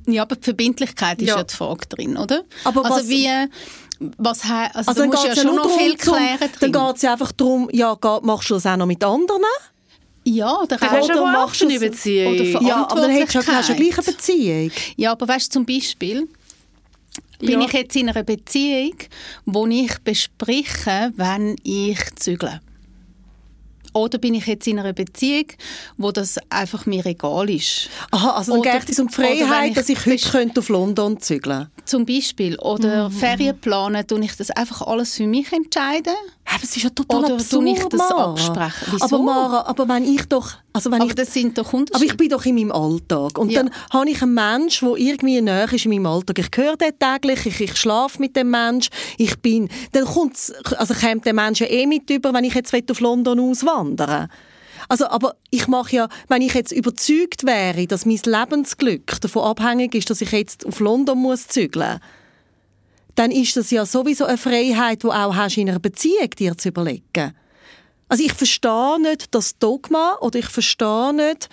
Ja, 0.06 0.22
aber 0.22 0.36
die 0.36 0.42
Verbindlichkeit 0.42 1.22
ist 1.22 1.28
ja, 1.28 1.36
ja 1.36 1.44
die 1.44 1.54
Frage 1.54 1.86
drin, 1.88 2.16
oder? 2.16 2.42
Aber 2.64 2.84
also 2.84 2.96
was, 2.96 3.08
wie, 3.08 3.28
was 4.18 4.42
also, 4.42 4.90
also 4.90 4.94
da 4.94 5.06
musst 5.06 5.24
ja 5.24 5.36
schon 5.36 5.54
noch 5.54 5.70
viel 5.78 5.96
klären 5.96 6.38
drin. 6.38 6.72
Dann 6.72 6.86
geht 6.86 6.96
es 6.96 7.02
ja 7.02 7.12
einfach 7.12 7.32
darum, 7.32 7.70
ja, 7.72 7.96
machst 8.22 8.50
du 8.50 8.54
das 8.54 8.66
auch 8.66 8.76
noch 8.76 8.86
mit 8.86 9.02
anderen? 9.04 9.42
Ja, 10.24 10.64
dann 10.68 10.78
kannst 10.78 11.08
du 11.08 11.24
machst 11.24 11.62
eine 11.62 11.78
Beziehung. 11.78 12.34
Oder 12.34 12.62
ja, 12.62 12.86
aber 12.88 13.00
dann 13.00 13.12
hast 13.12 13.34
du 13.34 13.38
ja 13.38 13.44
gleich 13.74 13.98
eine 13.98 14.04
Beziehung. 14.04 14.70
Ja, 14.96 15.12
aber 15.12 15.28
weißt 15.28 15.46
du, 15.46 15.50
zum 15.50 15.66
Beispiel, 15.66 16.28
bin 17.42 17.60
ja. 17.60 17.66
ich 17.66 17.72
jetzt 17.72 17.96
in 17.96 18.08
einer 18.08 18.22
Beziehung, 18.22 18.94
wo 19.44 19.66
ich 19.66 19.98
bespreche, 19.98 21.12
wenn 21.16 21.56
ich 21.62 21.98
zügle. 22.16 22.60
Oder 23.92 24.18
bin 24.18 24.34
ich 24.34 24.46
jetzt 24.46 24.66
in 24.66 24.78
einer 24.78 24.92
Beziehung, 24.92 25.46
wo 25.98 26.12
das 26.12 26.38
einfach 26.48 26.86
mir 26.86 27.04
egal 27.04 27.50
ist? 27.50 27.88
Aha, 28.10 28.30
also 28.30 28.52
dann 28.52 28.62
geht 28.62 28.88
es 28.88 28.98
um 28.98 29.08
die 29.08 29.14
Freiheit, 29.14 29.70
ich 29.70 29.74
dass 29.74 29.88
ich 29.88 30.06
heute 30.06 30.30
könnte 30.30 30.60
auf 30.60 30.68
London 30.68 31.20
zügeln 31.20 31.68
Zum 31.84 32.06
Beispiel. 32.06 32.58
Oder 32.58 33.08
mhm. 33.08 33.12
Ferien 33.12 33.58
planen, 33.60 34.06
tue 34.06 34.24
ich 34.24 34.36
das 34.36 34.50
einfach 34.50 34.82
alles 34.82 35.16
für 35.16 35.26
mich 35.26 35.52
entscheiden? 35.52 36.14
Aber 36.44 36.64
es 36.64 36.76
ist 36.76 36.82
ja 36.82 36.90
total 36.90 37.24
Oder 37.24 37.34
absurd, 37.34 37.66
ich 37.66 37.84
das 37.84 37.98
Mara. 37.98 38.30
absprechen? 38.32 38.88
Wieso? 38.90 39.04
Aber 39.04 39.18
Mara, 39.18 39.62
aber 39.66 39.88
wenn 39.88 40.04
ich 40.04 40.24
doch... 40.26 40.52
Also 40.74 40.90
wenn 40.90 41.02
aber 41.02 41.10
ich, 41.10 41.14
das 41.14 41.32
sind 41.32 41.56
doch 41.58 41.72
Unterschiede. 41.72 41.96
Aber 41.96 42.04
ich 42.04 42.16
bin 42.16 42.28
doch 42.30 42.44
in 42.46 42.54
meinem 42.54 42.72
Alltag. 42.72 43.38
Und 43.38 43.50
ja. 43.50 43.62
dann 43.62 43.70
habe 43.90 44.10
ich 44.10 44.22
einen 44.22 44.34
Menschen, 44.34 44.88
der 44.88 44.96
irgendwie 44.96 45.40
näher 45.40 45.70
ist 45.70 45.84
in 45.84 45.90
meinem 45.92 46.06
Alltag. 46.06 46.38
Ich 46.38 46.48
höre 46.54 46.76
den 46.76 46.92
täglich, 46.98 47.46
ich, 47.46 47.60
ich 47.60 47.76
schlafe 47.76 48.18
mit 48.18 48.36
dem 48.36 48.50
Menschen. 48.50 48.90
Ich 49.18 49.38
bin... 49.38 49.68
Dann 49.92 50.04
kommt's, 50.04 50.52
also 50.76 50.94
kommt 50.94 51.26
der 51.26 51.34
Mensch 51.34 51.60
ja 51.60 51.66
eh 51.66 51.86
mit 51.86 52.08
über, 52.10 52.32
wenn 52.32 52.44
ich 52.44 52.54
jetzt 52.54 52.74
auf 52.90 53.00
London 53.00 53.38
auswandern 53.82 54.28
also, 54.88 55.06
aber 55.06 55.36
ich 55.50 55.68
mache 55.68 55.96
ja, 55.96 56.08
wenn 56.28 56.42
ich 56.42 56.54
jetzt 56.54 56.72
überzeugt 56.72 57.44
wäre, 57.44 57.86
dass 57.86 58.04
mein 58.04 58.20
Lebensglück 58.24 59.20
davon 59.20 59.44
abhängig 59.44 59.94
ist, 59.94 60.10
dass 60.10 60.20
ich 60.20 60.32
jetzt 60.32 60.66
auf 60.66 60.80
London 60.80 61.18
muss 61.18 61.46
zügeln 61.46 61.92
muss, 61.92 62.00
dann 63.14 63.30
ist 63.30 63.56
das 63.56 63.70
ja 63.70 63.86
sowieso 63.86 64.24
eine 64.24 64.38
Freiheit, 64.38 65.02
die 65.02 65.08
auch 65.08 65.34
hast 65.34 65.56
in 65.56 65.68
einer 65.68 65.78
Beziehung 65.78 66.30
dir 66.30 66.56
zu 66.56 66.68
überlegen. 66.68 67.32
Also 68.08 68.24
ich 68.24 68.32
verstehe 68.32 69.00
nicht 69.00 69.34
das 69.34 69.58
Dogma 69.58 70.16
oder 70.20 70.38
ich 70.38 70.46
verstehe 70.46 71.14
nicht, 71.14 71.48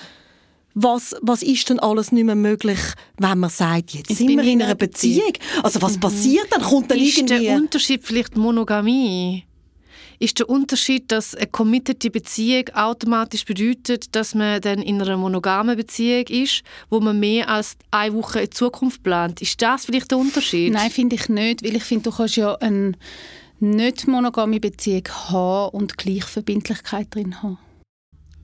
was, 0.74 1.16
was 1.22 1.42
ist 1.42 1.70
denn 1.70 1.80
alles 1.80 2.12
nicht 2.12 2.26
mehr 2.26 2.36
möglich, 2.36 2.80
wenn 3.18 3.40
man 3.40 3.50
sagt, 3.50 3.92
jetzt 3.92 4.12
ich 4.12 4.18
sind 4.18 4.30
wir 4.30 4.44
in 4.44 4.62
einer 4.62 4.76
Beziehung. 4.76 5.34
Beziehung. 5.34 5.64
Also 5.64 5.82
was 5.82 5.96
mhm. 5.96 6.00
passiert 6.02 6.48
dann? 6.52 6.62
Kommt 6.62 6.92
dann 6.92 7.00
ist 7.00 7.18
irgendwie... 7.18 7.46
der 7.46 7.56
Unterschied 7.56 8.04
vielleicht 8.04 8.38
Monogamie? 8.38 9.46
Ist 10.20 10.40
der 10.40 10.50
Unterschied, 10.50 11.12
dass 11.12 11.34
eine 11.34 11.48
committete 11.48 12.12
Beziehung 12.12 12.70
automatisch 12.74 13.46
bedeutet, 13.46 14.16
dass 14.16 14.36
man 14.36 14.62
dann 14.62 14.82
in 14.82 15.02
einer 15.02 15.18
monogamen 15.18 15.78
Beziehung 15.78 16.28
ist, 16.28 16.64
wo 16.90 17.00
man 17.00 17.20
mehr 17.20 17.50
als 17.50 17.78
eine 17.90 18.14
Woche 18.14 18.42
in 18.42 18.52
Zukunft 18.52 19.02
plant. 19.02 19.42
Ist 19.42 19.62
das 19.62 19.86
vielleicht 19.86 20.12
der 20.12 20.18
Unterschied? 20.18 20.74
Nein, 20.74 20.92
finde 20.92 21.16
ich 21.16 21.30
nicht, 21.30 21.64
weil 21.64 21.76
ich 21.78 21.84
finde, 21.84 22.10
du 22.10 22.16
kannst 22.16 22.36
ja 22.36 22.56
eine 22.56 22.94
nicht 23.60 24.08
monogame 24.08 24.60
Beziehung 24.60 25.08
haben 25.30 25.78
und 25.78 25.98
gleich 25.98 26.26
Verbindlichkeit 26.26 27.14
drin 27.14 27.42
haben. 27.42 27.58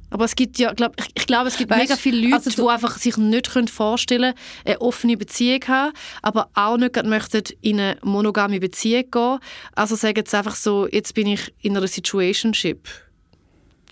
Aber 0.09 0.25
es 0.25 0.35
gibt 0.35 0.59
ja, 0.59 0.73
glaub, 0.73 0.93
ich, 0.99 1.07
ich 1.13 1.27
glaube, 1.27 1.47
es 1.47 1.57
gibt 1.57 1.69
weißt, 1.69 1.81
mega 1.81 1.95
viele 1.95 2.21
Leute, 2.21 2.45
also 2.45 2.63
die 2.63 2.69
einfach 2.69 2.97
sich 2.97 3.17
nicht 3.17 3.47
vorstellen 3.69 4.33
können, 4.33 4.45
eine 4.65 4.81
offene 4.81 5.17
Beziehung 5.17 5.61
zu 5.61 5.67
haben, 5.67 5.93
aber 6.21 6.49
auch 6.53 6.77
nicht 6.77 7.03
möchten 7.03 7.43
in 7.61 7.79
eine 7.79 7.97
monogame 8.03 8.59
Beziehung 8.59 9.09
gehen. 9.11 9.39
Also 9.73 9.95
sagen 9.95 10.23
sie 10.25 10.37
einfach 10.37 10.55
so, 10.55 10.87
jetzt 10.87 11.13
bin 11.15 11.27
ich 11.27 11.53
in 11.61 11.75
einer 11.75 11.87
Situationship. 11.87 12.87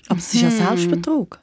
Aber 0.07 0.19
es 0.19 0.33
ist 0.33 0.41
ja 0.41 0.49
hm. 0.49 0.57
Selbstbetrug. 0.57 1.42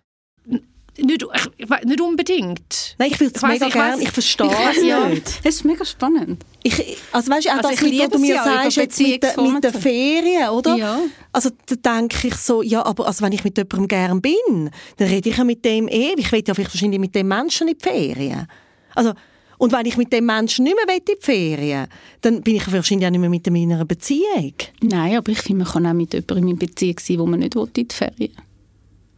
Nicht, 0.99 1.25
ich, 1.57 1.85
nicht 1.85 2.01
unbedingt. 2.01 2.97
Nein, 2.99 3.11
ich 3.13 3.21
will 3.21 3.31
es 3.35 3.43
mega 3.43 3.69
gerne. 3.69 4.03
Ich 4.03 4.11
verstehe 4.11 4.51
es 4.71 4.83
ja. 4.83 5.09
nicht. 5.09 5.41
Es 5.43 5.57
ist 5.57 5.65
mega 5.65 5.85
spannend. 5.85 6.45
Ich, 6.63 6.99
also 7.13 7.31
weißt 7.31 7.47
du, 7.47 7.51
auch 7.51 7.57
also 7.57 7.71
das, 7.71 7.81
mit, 7.81 7.99
was 8.01 8.09
du 8.11 8.19
mir 8.19 8.35
sagst, 8.35 8.77
jetzt 8.77 9.01
mit, 9.01 9.23
mit 9.37 9.65
den 9.65 9.73
Ferien, 9.75 10.51
oder? 10.51 10.77
Ja. 10.77 11.01
Also 11.33 11.51
da 11.67 11.99
denke 11.99 12.29
ich 12.29 12.35
so, 12.35 12.63
ja, 12.63 12.85
aber 12.85 13.07
also, 13.07 13.25
wenn 13.25 13.33
ich 13.33 13.45
mit 13.45 13.57
jemandem 13.57 13.89
gern 13.89 14.21
bin, 14.21 14.71
dann 14.97 15.09
rede 15.09 15.31
ich 15.31 15.37
ja 15.37 15.45
mit 15.45 15.65
dem 15.65 15.89
ewig. 15.89 16.19
Ich 16.19 16.33
will 16.33 16.43
ja 16.47 16.55
vielleicht 16.55 16.75
wahrscheinlich 16.75 17.01
mit 17.01 17.15
dem 17.15 17.29
Menschen 17.29 17.69
in 17.69 17.79
die 17.79 17.83
Ferien. 17.83 18.47
Also, 18.95 19.13
und 19.61 19.73
wenn 19.73 19.85
ich 19.85 19.97
mit 19.99 20.13
dem 20.13 20.25
Menschen 20.25 20.65
nicht 20.65 20.75
mehr 20.75 20.97
in 20.97 21.05
die 21.05 21.17
Ferien 21.21 21.87
dann 22.23 22.43
bin 22.43 22.57
ich 22.57 22.73
wahrscheinlich 22.73 23.07
auch 23.07 23.11
nicht 23.11 23.21
mehr 23.21 23.29
mit 23.29 23.45
dem 23.47 23.55
in 23.57 23.73
einer 23.73 23.85
Beziehung. 23.85 24.55
Nein, 24.83 25.17
aber 25.17 25.31
ich 25.33 25.41
finde, 25.41 25.65
man 25.65 25.73
kann 25.73 25.87
auch 25.87 25.93
mit 25.93 26.15
jemandem 26.15 26.49
in 26.49 26.59
Beziehung 26.59 26.97
sein, 26.99 27.19
wo 27.19 27.27
man 27.27 27.41
nicht 27.41 27.55
in 27.55 27.73
die 27.75 27.87
Ferien 27.91 28.33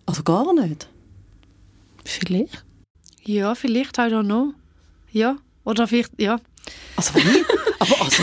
Also 0.05 0.23
gar 0.25 0.53
nicht? 0.53 0.89
Vielleicht. 2.05 2.64
Ja, 3.24 3.55
vielleicht, 3.55 3.98
I 3.98 4.03
don't 4.03 4.24
know. 4.24 4.53
Ja, 5.12 5.36
oder 5.64 5.86
vielleicht, 5.86 6.20
ja. 6.20 6.38
Also 6.96 7.14
wie? 7.14 7.44
Aber 7.78 8.03
also... 8.03 8.22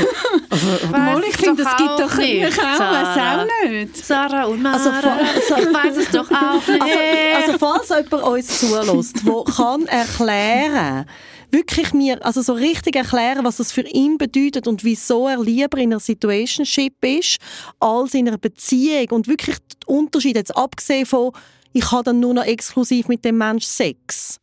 also 0.49 0.87
Mal, 0.91 1.23
ich 1.27 1.37
finde, 1.37 1.63
es 1.63 1.77
gibt 1.77 1.99
doch 1.99 2.17
nicht. 2.17 2.43
Ich 2.43 2.59
auch, 2.59 2.79
auch 2.79 3.69
nicht. 3.69 3.97
Sarah 3.97 4.45
und 4.45 4.61
Mara. 4.61 4.75
Also, 4.75 4.89
also, 4.89 5.69
ich 5.69 5.73
weiß 5.73 5.97
es 5.97 6.11
doch 6.11 6.29
auch 6.31 6.67
nicht. 6.67 6.81
Also, 6.81 6.99
also 7.35 7.57
falls 7.57 7.89
jemand 7.89 8.23
uns 8.23 8.59
zulässt, 8.59 9.27
der 9.27 9.53
kann 9.53 9.85
erklären 9.87 11.05
wirklich 11.51 11.93
mir, 11.93 12.23
also 12.25 12.41
so 12.41 12.53
richtig 12.53 12.95
erklären, 12.95 13.43
was 13.43 13.57
das 13.57 13.71
für 13.71 13.81
ihn 13.81 14.17
bedeutet 14.17 14.67
und 14.67 14.83
wieso 14.83 15.27
er 15.27 15.41
lieber 15.41 15.77
in 15.77 15.91
einer 15.91 15.99
Situationship 15.99 17.03
ist, 17.03 17.37
als 17.79 18.13
in 18.13 18.27
einer 18.27 18.37
Beziehung 18.37 19.09
und 19.11 19.27
wirklich 19.27 19.57
den 19.57 19.87
Unterschied 19.87 20.35
jetzt 20.35 20.55
abgesehen 20.55 21.05
von 21.05 21.31
ich 21.73 21.91
habe 21.91 22.03
dann 22.03 22.19
nur 22.19 22.33
noch 22.33 22.43
exklusiv 22.43 23.07
mit 23.07 23.23
dem 23.25 23.37
Mensch 23.37 23.65
Sex. 23.65 24.39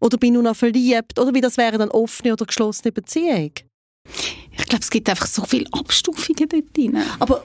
Oder 0.00 0.18
bin 0.18 0.34
nur 0.34 0.42
noch 0.42 0.56
verliebt. 0.56 1.18
Oder 1.18 1.32
wie 1.34 1.40
das 1.40 1.56
wäre 1.56 1.78
dann 1.78 1.90
offene 1.90 2.32
oder 2.32 2.44
geschlossene 2.44 2.92
Beziehung. 2.92 3.52
Ich 4.52 4.66
glaube, 4.66 4.82
es 4.82 4.90
gibt 4.90 5.08
einfach 5.08 5.26
so 5.26 5.44
viele 5.44 5.66
Abstufungen 5.72 6.48
dort 6.48 6.76
drin. 6.76 6.98
Aber 7.18 7.42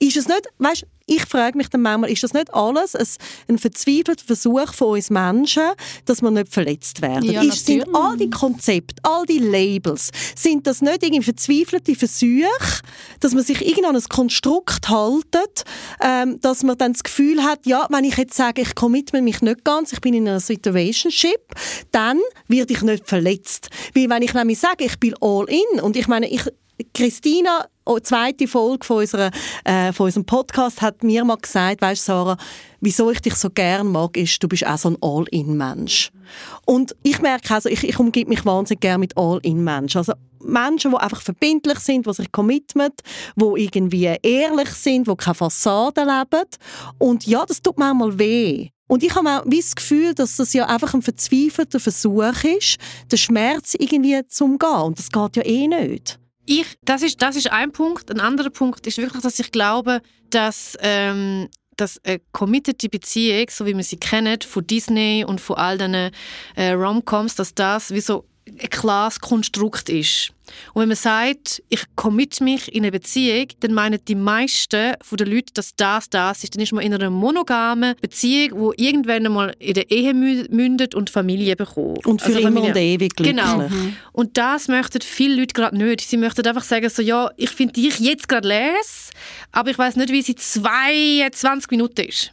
ist 0.00 0.16
es 0.16 0.26
nicht, 0.26 0.48
weißt, 0.58 0.86
ich 1.06 1.26
frage 1.26 1.58
mich 1.58 1.68
dann 1.68 1.82
manchmal, 1.82 2.10
ist 2.10 2.22
das 2.22 2.32
nicht 2.32 2.54
alles 2.54 2.94
ein, 2.94 3.06
ein 3.48 3.58
verzweifelter 3.58 4.24
Versuch 4.24 4.72
von 4.72 4.96
uns 4.96 5.10
Menschen, 5.10 5.70
dass 6.04 6.22
wir 6.22 6.30
nicht 6.30 6.52
verletzt 6.52 7.02
werden? 7.02 7.24
Ja, 7.24 7.42
ist, 7.42 7.66
sind 7.66 7.84
all 7.94 8.16
die 8.16 8.30
Konzepte, 8.30 8.94
all 9.02 9.26
die 9.26 9.38
Labels, 9.38 10.10
sind 10.36 10.66
das 10.66 10.80
nicht 10.80 11.02
irgendwie 11.02 11.24
verzweifelte 11.24 11.94
Versuche, 11.96 12.80
dass 13.18 13.34
man 13.34 13.42
sich 13.42 13.66
irgendwann 13.66 13.96
an 13.96 14.00
ein 14.00 14.08
Konstrukt 14.08 14.88
haltet, 14.88 15.64
ähm, 16.00 16.40
dass 16.40 16.62
man 16.62 16.78
dann 16.78 16.92
das 16.92 17.02
Gefühl 17.02 17.42
hat, 17.42 17.66
ja, 17.66 17.86
wenn 17.90 18.04
ich 18.04 18.16
jetzt 18.16 18.34
sage, 18.34 18.62
ich 18.62 18.74
committe 18.74 19.20
mich 19.20 19.42
nicht 19.42 19.64
ganz, 19.64 19.92
ich 19.92 20.00
bin 20.00 20.14
in 20.14 20.28
einer 20.28 20.40
Situationship, 20.40 21.40
dann 21.90 22.20
werde 22.48 22.72
ich 22.72 22.82
nicht 22.82 23.08
verletzt. 23.08 23.68
Weil 23.94 24.08
wenn 24.08 24.22
ich 24.22 24.32
nämlich 24.32 24.60
sage, 24.60 24.84
ich 24.84 24.98
bin 24.98 25.14
all 25.20 25.46
in 25.48 25.80
und 25.80 25.96
ich 25.96 26.06
meine, 26.06 26.30
ich, 26.30 26.42
Christina, 26.94 27.66
zweite 28.02 28.46
Folge 28.46 28.84
von, 28.84 28.98
unserer, 28.98 29.30
äh, 29.64 29.92
von 29.92 30.06
unserem 30.06 30.24
Podcast, 30.24 30.82
hat 30.82 31.02
mir 31.02 31.24
mal 31.24 31.36
gesagt, 31.36 31.82
weißt 31.82 32.04
Sarah, 32.04 32.36
wieso 32.80 33.10
ich 33.10 33.20
dich 33.20 33.34
so 33.34 33.50
gern 33.50 33.88
mag, 33.88 34.16
ist, 34.16 34.42
du 34.42 34.48
bist 34.48 34.66
auch 34.66 34.78
so 34.78 34.90
ein 34.90 34.98
All-in-Mensch. 35.00 36.10
Und 36.66 36.94
ich 37.02 37.20
merke 37.20 37.54
also, 37.54 37.68
ich, 37.68 37.84
ich 37.84 37.98
umgebe 37.98 38.30
mich 38.30 38.44
wahnsinnig 38.44 38.80
gern 38.80 39.00
mit 39.00 39.16
All-in-Menschen. 39.16 39.98
Also 39.98 40.12
Menschen, 40.42 40.92
die 40.92 40.96
einfach 40.96 41.22
verbindlich 41.22 41.78
sind, 41.80 42.06
die 42.06 42.12
sich 42.12 42.32
committen, 42.32 42.88
die 43.36 43.62
irgendwie 43.62 44.16
ehrlich 44.22 44.70
sind, 44.70 45.06
die 45.06 45.16
keine 45.16 45.34
Fassade 45.34 46.02
leben. 46.02 46.46
Und 46.98 47.26
ja, 47.26 47.44
das 47.44 47.62
tut 47.62 47.78
manchmal 47.78 48.18
weh. 48.18 48.68
Und 48.86 49.04
ich 49.04 49.14
habe 49.14 49.28
auch 49.28 49.44
das 49.46 49.76
Gefühl, 49.76 50.14
dass 50.14 50.36
das 50.36 50.52
ja 50.52 50.66
einfach 50.66 50.94
ein 50.94 51.02
verzweifelter 51.02 51.78
Versuch 51.78 52.42
ist, 52.42 52.78
den 53.12 53.18
Schmerz 53.18 53.74
irgendwie 53.78 54.26
zu 54.26 54.44
umgehen. 54.44 54.82
Und 54.82 54.98
das 54.98 55.10
geht 55.10 55.36
ja 55.36 55.44
eh 55.44 55.68
nicht. 55.68 56.18
Ich, 56.46 56.66
das, 56.82 57.02
ist, 57.02 57.20
das 57.22 57.36
ist 57.36 57.52
ein 57.52 57.72
Punkt. 57.72 58.10
Ein 58.10 58.20
anderer 58.20 58.50
Punkt 58.50 58.86
ist 58.86 58.98
wirklich, 58.98 59.22
dass 59.22 59.38
ich 59.38 59.52
glaube, 59.52 60.00
dass, 60.30 60.76
ähm, 60.80 61.48
dass 61.76 62.02
eine 62.04 62.20
committete 62.32 62.88
Beziehung, 62.88 63.46
so 63.50 63.66
wie 63.66 63.76
wir 63.76 63.84
sie 63.84 63.98
kennen, 63.98 64.40
von 64.40 64.66
Disney 64.66 65.24
und 65.26 65.40
von 65.40 65.56
all 65.56 65.78
diesen 65.78 66.10
äh, 66.56 66.70
Romcoms, 66.72 67.34
dass 67.34 67.54
das 67.54 67.90
wie 67.92 68.00
so 68.00 68.24
ein 68.46 68.70
klares 68.70 69.20
Konstrukt 69.20 69.88
ist. 69.88 70.32
Und 70.74 70.82
wenn 70.82 70.88
man 70.88 70.96
sagt, 70.96 71.62
ich 71.68 71.84
commit 71.94 72.40
mich 72.40 72.74
in 72.74 72.82
eine 72.82 72.90
Beziehung, 72.90 73.46
dann 73.60 73.72
meinen 73.72 74.00
die 74.06 74.14
meisten 74.14 74.94
von 75.00 75.16
den 75.16 75.28
Leuten, 75.28 75.54
dass 75.54 75.76
das 75.76 76.10
das 76.10 76.42
ist. 76.42 76.54
Dann 76.56 76.62
ist 76.62 76.72
man 76.72 76.84
in 76.84 76.92
einer 76.92 77.10
monogamen 77.10 77.94
Beziehung, 78.00 78.60
wo 78.60 78.72
irgendwann 78.76 79.26
einmal 79.26 79.54
in 79.58 79.74
der 79.74 79.90
Ehe 79.90 80.12
mündet 80.12 80.94
und 80.94 81.10
Familie 81.10 81.54
bekommt. 81.54 82.04
Und 82.04 82.20
für 82.20 82.34
also 82.34 82.48
immer 82.48 82.62
und 82.62 82.76
ewig 82.76 83.14
glücklich. 83.14 83.36
Genau. 83.36 83.68
Mhm. 83.68 83.96
Und 84.12 84.36
das 84.36 84.68
möchten 84.68 85.00
viele 85.02 85.36
Leute 85.36 85.54
gerade 85.54 85.76
nicht. 85.76 86.00
Sie 86.00 86.16
möchten 86.16 86.46
einfach 86.46 86.64
sagen, 86.64 86.88
so, 86.88 87.02
ja, 87.02 87.30
ich 87.36 87.50
finde 87.50 87.74
dich 87.74 88.00
jetzt 88.00 88.28
gerade 88.28 88.48
les, 88.48 89.10
aber 89.52 89.70
ich 89.70 89.78
weiß 89.78 89.96
nicht, 89.96 90.10
wie 90.10 90.22
sie 90.22 90.34
22 90.34 91.70
Minuten 91.70 92.02
ist. 92.02 92.32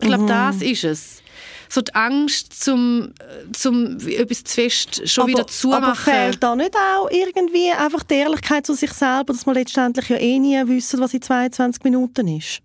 Ich 0.00 0.06
glaube, 0.06 0.22
mhm. 0.22 0.28
das 0.28 0.62
ist 0.62 0.84
es 0.84 1.22
so 1.68 1.82
die 1.82 1.94
Angst, 1.94 2.52
zum, 2.62 3.12
zum 3.52 3.98
etwas 4.06 4.44
zu 4.44 4.54
fest 4.54 5.08
schon 5.08 5.24
aber, 5.24 5.32
wieder 5.32 5.46
zu 5.46 5.68
machen. 5.68 5.84
Aber 5.84 5.94
fehlt 5.94 6.42
da 6.42 6.56
nicht 6.56 6.74
auch 6.74 7.10
irgendwie 7.10 7.70
einfach 7.70 8.02
die 8.02 8.14
Ehrlichkeit 8.14 8.66
zu 8.66 8.74
sich 8.74 8.92
selber, 8.92 9.32
dass 9.32 9.46
man 9.46 9.54
letztendlich 9.54 10.08
ja 10.08 10.16
eh 10.16 10.38
nie 10.38 10.60
wissen, 10.66 11.00
was 11.00 11.14
in 11.14 11.22
22 11.22 11.84
Minuten 11.84 12.28
ist? 12.28 12.62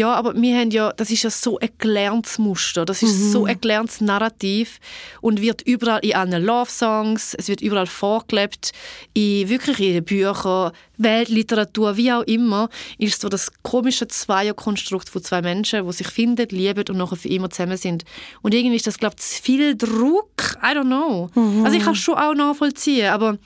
Ja, 0.00 0.14
aber 0.14 0.34
wir 0.34 0.56
haben 0.56 0.70
ja, 0.70 0.94
das 0.94 1.10
ist 1.10 1.24
ja 1.24 1.28
so 1.28 1.58
ein 1.58 1.68
gelerntes 1.76 2.38
Muster, 2.38 2.86
das 2.86 3.02
ist 3.02 3.18
mhm. 3.18 3.32
so 3.32 3.44
ein 3.44 3.60
gelerntes 3.60 4.00
Narrativ 4.00 4.80
und 5.20 5.42
wird 5.42 5.60
überall 5.60 6.00
in 6.02 6.14
allen 6.14 6.42
Love-Songs, 6.42 7.34
es 7.34 7.48
wird 7.48 7.60
überall 7.60 7.86
vorgelebt, 7.86 8.72
in 9.12 9.50
wirklich 9.50 9.78
in 9.78 10.02
Büchern, 10.02 10.72
Weltliteratur, 10.96 11.98
wie 11.98 12.12
auch 12.14 12.22
immer, 12.22 12.70
ist 12.96 13.20
so 13.20 13.28
das 13.28 13.52
komische 13.62 14.08
Zweierkonstrukt 14.08 15.10
von 15.10 15.22
zwei 15.22 15.42
Menschen, 15.42 15.86
die 15.86 15.92
sich 15.92 16.08
finden, 16.08 16.48
lieben 16.48 16.84
und 16.88 16.96
nachher 16.96 17.16
für 17.16 17.28
immer 17.28 17.50
zusammen 17.50 17.76
sind. 17.76 18.06
Und 18.40 18.54
irgendwie 18.54 18.76
ist 18.76 18.86
das, 18.86 18.96
glaube 18.96 19.16
ich, 19.18 19.22
zu 19.22 19.42
viel 19.42 19.76
Druck, 19.76 20.56
I 20.62 20.74
don't 20.74 20.86
know. 20.86 21.28
Mhm. 21.34 21.66
Also 21.66 21.76
ich 21.76 21.84
kann 21.84 21.92
es 21.92 21.98
schon 21.98 22.14
auch 22.14 22.32
nachvollziehen, 22.32 23.10
aber 23.10 23.36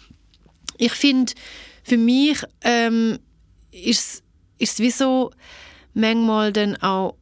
ich 0.78 0.92
finde, 0.92 1.32
für 1.82 1.96
mich 1.96 2.44
ähm, 2.62 3.18
ist 3.72 4.22
es 4.60 4.78
wie 4.78 4.92
so, 4.92 5.32
manchmal 5.94 6.52
dann 6.52 6.76
auch 6.76 7.14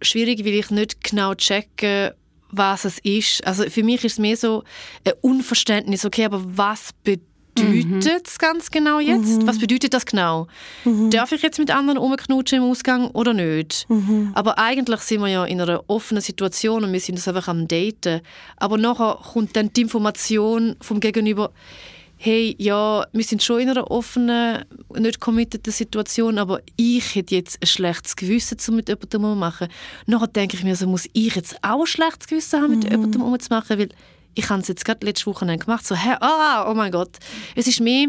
schwierig, 0.00 0.44
weil 0.44 0.54
ich 0.54 0.70
nicht 0.70 1.02
genau 1.02 1.34
checke, 1.34 2.14
was 2.50 2.84
es 2.84 2.98
ist. 3.00 3.46
Also 3.46 3.68
für 3.68 3.82
mich 3.82 4.04
ist 4.04 4.12
es 4.12 4.18
mehr 4.18 4.36
so 4.36 4.64
ein 5.04 5.12
Unverständnis, 5.20 6.04
okay, 6.04 6.24
aber 6.24 6.42
was 6.44 6.92
bedeutet 7.04 7.26
mhm. 7.56 8.00
es 8.24 8.38
ganz 8.38 8.70
genau 8.70 9.00
jetzt? 9.00 9.42
Mhm. 9.42 9.46
Was 9.46 9.58
bedeutet 9.58 9.92
das 9.92 10.06
genau? 10.06 10.46
Mhm. 10.84 11.10
Darf 11.10 11.32
ich 11.32 11.42
jetzt 11.42 11.58
mit 11.58 11.70
anderen 11.70 11.98
rumknutschen 11.98 12.58
im 12.58 12.64
Ausgang 12.64 13.10
oder 13.10 13.34
nicht? 13.34 13.86
Mhm. 13.88 14.30
Aber 14.34 14.58
eigentlich 14.58 15.00
sind 15.00 15.20
wir 15.20 15.28
ja 15.28 15.44
in 15.44 15.60
einer 15.60 15.82
offenen 15.88 16.22
Situation 16.22 16.84
und 16.84 16.92
wir 16.92 17.00
sind 17.00 17.18
das 17.18 17.28
einfach 17.28 17.48
am 17.48 17.68
Daten. 17.68 18.20
Aber 18.56 18.78
nachher 18.78 19.18
kommt 19.32 19.56
dann 19.56 19.72
die 19.72 19.82
Information 19.82 20.76
vom 20.80 21.00
Gegenüber, 21.00 21.52
hey, 22.18 22.56
ja, 22.58 23.06
wir 23.12 23.24
sind 23.24 23.42
schon 23.42 23.60
in 23.60 23.70
einer 23.70 23.90
offenen, 23.90 24.64
nicht 24.96 25.20
committeden 25.20 25.72
Situation, 25.72 26.38
aber 26.38 26.60
ich 26.76 27.14
hätte 27.14 27.36
jetzt 27.36 27.62
ein 27.62 27.66
schlechtes 27.66 28.16
Gewissen, 28.16 28.58
um 28.68 28.76
mit 28.76 28.88
jemandem 28.88 29.24
umzumachen. 29.24 29.68
Nachher 30.06 30.26
denke 30.26 30.56
ich 30.56 30.64
mir, 30.64 30.74
so 30.74 30.88
muss 30.88 31.08
ich 31.12 31.36
jetzt 31.36 31.56
auch 31.62 31.80
ein 31.80 31.86
schlechtes 31.86 32.26
Gewissen 32.26 32.60
haben, 32.60 32.70
mit 32.70 32.84
mhm. 32.84 32.90
jemandem 32.90 33.22
umzumachen, 33.22 33.78
weil 33.78 33.88
ich 34.34 34.50
habe 34.50 34.60
es 34.60 34.68
jetzt 34.68 34.84
gerade 34.84 35.06
letzte 35.06 35.26
Woche 35.26 35.46
gemacht, 35.46 35.86
so, 35.86 35.94
hey, 35.94 36.16
ah, 36.20 36.68
oh 36.70 36.74
mein 36.74 36.92
Gott. 36.92 37.18
Es 37.54 37.66
ist 37.66 37.80
mehr, 37.80 38.08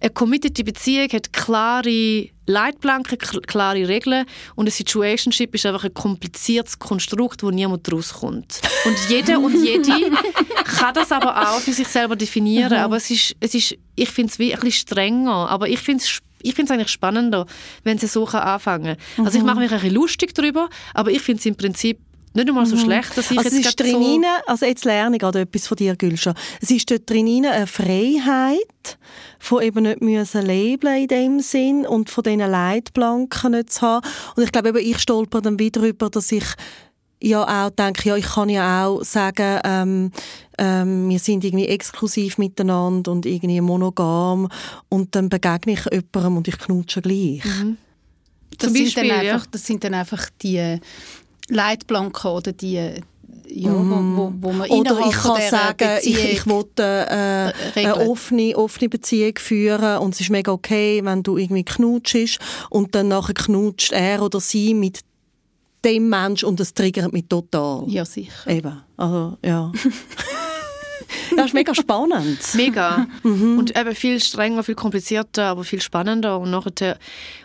eine 0.00 0.10
committete 0.10 0.64
Beziehung 0.64 1.08
hat 1.10 1.32
klare 1.32 2.28
Leitplanken, 2.50 3.18
klare 3.18 3.88
Regeln 3.88 4.26
und 4.54 4.66
ein 4.66 4.70
Situationship 4.70 5.54
ist 5.54 5.66
einfach 5.66 5.84
ein 5.84 5.94
kompliziertes 5.94 6.78
Konstrukt, 6.78 7.42
wo 7.42 7.50
niemand 7.50 7.90
rauskommt. 7.92 8.60
Und 8.84 8.96
jeder 9.08 9.40
und 9.40 9.64
jede 9.64 9.90
kann 10.64 10.94
das 10.94 11.12
aber 11.12 11.50
auch 11.50 11.60
für 11.60 11.72
sich 11.72 11.88
selber 11.88 12.16
definieren, 12.16 12.72
mhm. 12.72 12.84
aber 12.84 12.96
es 12.96 13.10
ist, 13.10 13.36
es 13.40 13.54
ist 13.54 13.76
ich 13.96 14.08
finde 14.08 14.32
es 14.32 14.38
wie 14.38 14.54
ein 14.54 14.60
bisschen 14.60 14.88
strenger, 14.88 15.48
aber 15.48 15.68
ich 15.68 15.78
finde 15.78 16.02
es 16.02 16.20
ich 16.42 16.54
finde 16.54 16.72
es 16.72 16.78
eigentlich 16.78 16.92
spannender, 16.92 17.46
wenn 17.84 17.98
sie 17.98 18.06
so 18.06 18.26
anfangen 18.26 18.96
kann. 19.16 19.26
Also 19.26 19.36
ich 19.36 19.42
mhm. 19.42 19.46
mache 19.46 19.58
mich 19.60 19.70
ein 19.70 19.80
bisschen 19.80 19.94
lustig 19.94 20.34
darüber, 20.34 20.70
aber 20.94 21.10
ich 21.10 21.20
finde 21.20 21.40
es 21.40 21.46
im 21.46 21.54
Prinzip 21.54 21.98
nicht 22.32 22.48
einmal 22.48 22.66
so 22.66 22.76
mhm. 22.76 22.80
schlecht, 22.80 23.16
dass 23.16 23.30
ich 23.30 23.38
also 23.38 23.56
jetzt 23.56 23.66
ist 23.66 23.80
drin 23.80 23.92
so... 23.92 23.98
Rein, 23.98 24.24
also 24.46 24.66
jetzt 24.66 24.84
lerne 24.84 25.16
ich 25.16 25.20
gerade 25.20 25.40
etwas 25.40 25.66
von 25.66 25.76
dir, 25.76 25.96
Gülscha. 25.96 26.34
Es 26.60 26.70
ist 26.70 26.90
dort 26.90 27.08
drin 27.10 27.44
eine 27.44 27.66
Freiheit, 27.66 28.98
von 29.38 29.62
eben 29.62 29.82
nicht 29.82 30.00
müssen 30.00 30.46
labeln 30.46 31.02
in 31.02 31.08
dem 31.08 31.40
Sinn 31.40 31.86
und 31.86 32.10
von 32.10 32.22
diesen 32.22 32.40
Leitplanken 32.40 33.52
nicht 33.52 33.72
zu 33.72 33.82
haben. 33.82 34.06
Und 34.36 34.44
ich 34.44 34.52
glaube, 34.52 34.68
eben, 34.68 34.78
ich 34.78 34.98
stolper 34.98 35.40
dann 35.40 35.58
wieder 35.58 35.80
darüber, 35.80 36.10
dass 36.10 36.30
ich 36.30 36.44
ja 37.22 37.66
auch 37.66 37.70
denke, 37.70 38.08
ja, 38.08 38.16
ich 38.16 38.26
kann 38.26 38.48
ja 38.48 38.86
auch 38.86 39.02
sagen, 39.02 39.60
ähm, 39.64 40.12
ähm, 40.58 41.08
wir 41.08 41.18
sind 41.18 41.44
irgendwie 41.44 41.66
exklusiv 41.66 42.38
miteinander 42.38 43.12
und 43.12 43.26
irgendwie 43.26 43.60
monogam 43.60 44.48
und 44.88 45.14
dann 45.14 45.28
begegne 45.28 45.72
ich 45.72 45.84
jemandem 45.84 46.36
und 46.38 46.48
ich 46.48 46.58
knutsche 46.58 47.02
gleich. 47.02 47.44
Mhm. 47.44 47.76
Das, 48.58 48.72
Beispiel, 48.72 48.90
sind 48.90 49.08
dann 49.08 49.10
einfach, 49.10 49.46
das 49.46 49.66
sind 49.66 49.84
dann 49.84 49.94
einfach 49.94 50.28
die 50.42 50.80
Leitplanken 51.50 52.30
oder 52.30 52.52
die 52.52 53.02
ja, 53.52 53.72
mm. 53.72 54.16
wo, 54.16 54.32
wo, 54.40 54.52
man 54.52 54.70
Oder 54.70 55.00
ich 55.08 55.12
kann 55.12 55.40
sagen, 55.50 55.98
ich, 56.02 56.32
ich 56.32 56.46
will 56.46 56.64
äh, 56.78 57.52
eine 57.74 58.08
offene, 58.08 58.56
offene 58.56 58.88
Beziehung 58.88 59.34
führen 59.38 59.98
und 59.98 60.14
es 60.14 60.20
ist 60.20 60.30
mega 60.30 60.52
okay, 60.52 61.00
wenn 61.04 61.22
du 61.22 61.36
irgendwie 61.36 61.64
knutschst 61.64 62.38
und 62.70 62.94
dann 62.94 63.08
nachher 63.08 63.34
knutscht 63.34 63.92
er 63.92 64.22
oder 64.22 64.40
sie 64.40 64.74
mit 64.74 65.00
dem 65.84 66.08
Mensch 66.08 66.44
und 66.44 66.60
das 66.60 66.74
triggert 66.74 67.12
mich 67.12 67.26
total. 67.28 67.84
Ja, 67.88 68.04
sicher. 68.04 68.48
Eben, 68.48 68.80
also, 68.96 69.36
ja. 69.44 69.72
Das 71.36 71.46
ist 71.46 71.54
mega 71.54 71.74
spannend. 71.74 72.38
Mega. 72.54 73.06
Mhm. 73.22 73.58
Und 73.58 73.78
eben 73.78 73.94
viel 73.94 74.20
strenger, 74.20 74.62
viel 74.62 74.74
komplizierter, 74.74 75.44
aber 75.44 75.64
viel 75.64 75.80
spannender. 75.80 76.38
Und, 76.38 76.50
nachher, 76.50 76.98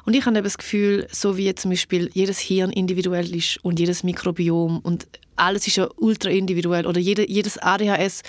und 0.06 0.16
ich 0.16 0.26
habe 0.26 0.42
das 0.42 0.58
Gefühl, 0.58 1.08
so 1.12 1.38
wie 1.38 1.54
zum 1.56 1.72
Beispiel 1.72 2.10
jedes 2.14 2.40
Hirn 2.40 2.72
individuell 2.72 3.34
ist 3.36 3.64
und 3.64 3.80
jedes 3.80 4.04
Mikrobiom 4.04 4.80
und 4.80 5.08
alles 5.36 5.68
ist 5.68 5.76
ja 5.76 5.90
ultra 5.98 6.30
individuell 6.30 6.88
oder 6.88 7.00
jede, 7.00 7.30
jedes 7.30 7.58
ADHS 7.58 8.22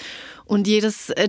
und 0.44 0.66
jedes 0.66 1.10
äh, 1.10 1.28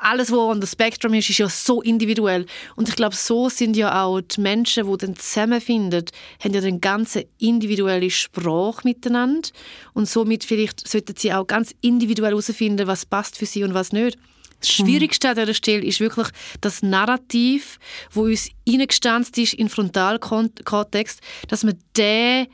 alles, 0.00 0.30
was 0.30 0.50
an 0.50 0.60
der 0.60 0.66
Spektrum 0.66 1.14
ist, 1.14 1.30
ist 1.30 1.38
ja 1.38 1.48
so 1.48 1.82
individuell. 1.82 2.46
Und 2.76 2.88
ich 2.88 2.96
glaube, 2.96 3.16
so 3.16 3.48
sind 3.48 3.76
ja 3.76 4.04
auch 4.04 4.20
die 4.20 4.40
Menschen, 4.40 4.90
die 4.90 4.96
dann 4.96 5.16
zusammenfinden, 5.16 6.04
haben 6.42 6.54
ja 6.54 6.60
den 6.60 6.80
ganzen 6.80 7.24
individuelle 7.38 8.10
Sprache 8.10 8.82
miteinander. 8.84 9.48
Und 9.92 10.08
somit 10.08 10.44
vielleicht 10.44 10.86
sollten 10.86 11.16
sie 11.16 11.32
auch 11.32 11.46
ganz 11.46 11.74
individuell 11.80 12.30
herausfinden, 12.32 12.86
was 12.86 13.06
passt 13.06 13.36
für 13.36 13.46
sie 13.46 13.64
und 13.64 13.74
was 13.74 13.92
nicht. 13.92 14.18
Das 14.60 14.70
Schwierigste 14.70 15.28
an 15.28 15.34
dieser 15.34 15.54
Stelle 15.54 15.84
ist 15.84 15.98
wirklich 15.98 16.28
das 16.60 16.82
Narrativ, 16.82 17.80
wo 18.12 18.22
uns 18.22 18.48
eingestanzt 18.68 19.36
ist 19.38 19.54
in 19.54 19.68
Frontalkontext, 19.68 21.20
dass 21.48 21.64
man 21.64 21.76
den 21.96 22.46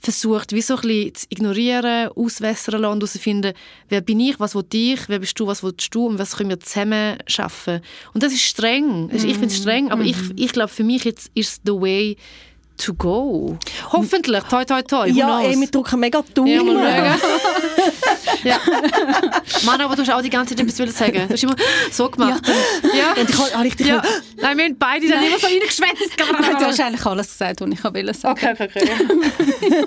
versucht, 0.00 0.52
wie 0.52 0.62
so 0.62 0.76
ein 0.76 0.80
bisschen 0.80 1.14
zu 1.14 1.26
ignorieren, 1.28 2.08
auswässern 2.16 2.80
lassen 2.80 2.92
und 2.92 3.02
herausfinden, 3.02 3.52
wer 3.88 4.00
bin 4.00 4.18
ich, 4.20 4.40
was 4.40 4.54
will 4.54 4.64
ich, 4.72 5.08
wer 5.08 5.18
bist 5.18 5.38
du, 5.38 5.46
was 5.46 5.62
willst 5.62 5.94
du 5.94 6.06
und 6.06 6.18
was 6.18 6.36
können 6.36 6.50
wir 6.50 6.60
zusammen 6.60 7.18
schaffen. 7.26 7.80
Und 8.14 8.22
das 8.22 8.32
ist 8.32 8.42
streng. 8.42 9.10
Ich 9.12 9.22
finde 9.22 9.46
es 9.46 9.58
streng, 9.58 9.90
aber 9.90 10.02
ich, 10.02 10.16
mhm. 10.16 10.32
ich 10.36 10.52
glaube, 10.52 10.68
für 10.68 10.84
mich 10.84 11.04
jetzt 11.04 11.30
ist 11.34 11.62
the 11.64 11.72
way 11.72 12.16
to 12.78 12.94
go. 12.94 13.58
Hoffentlich. 13.92 14.42
Toi, 14.44 14.64
toi, 14.64 14.82
toi. 14.82 15.06
Ja, 15.06 15.40
ey, 15.42 15.58
wir 15.58 15.68
drücken 15.68 16.00
mega 16.00 16.22
Daumen. 16.34 16.78
Ja, 16.78 17.16
ja. 18.44 18.58
Mann, 19.64 19.80
aber 19.80 19.96
du 19.96 20.02
hast 20.02 20.10
auch 20.10 20.22
die 20.22 20.30
ganze 20.30 20.54
Zeit 20.54 20.66
etwas 20.66 20.96
sagen. 20.96 21.26
Du 21.28 21.34
hast 21.34 21.42
immer 21.42 21.56
so 21.90 22.10
gemacht. 22.10 22.42
Ja. 22.82 23.14
ja. 23.14 23.20
Und 23.20 23.30
ich 23.30 23.54
habe 23.54 23.66
ich 23.66 23.76
dich 23.76 23.86
ja. 23.86 24.02
Nein, 24.36 24.56
wir 24.56 24.64
haben 24.64 24.78
beide 24.78 25.08
dann 25.08 25.24
immer 25.24 25.38
so 25.38 25.46
reingeschwätzt. 25.46 26.18
du 26.18 26.66
hast 26.66 26.80
eigentlich 26.80 27.06
alles 27.06 27.28
gesagt, 27.28 27.60
was 27.60 27.70
ich 27.70 27.84
wollte 27.84 28.14
sagen. 28.14 28.38
Okay, 28.38 28.52
okay, 28.52 28.68
okay. 28.74 29.84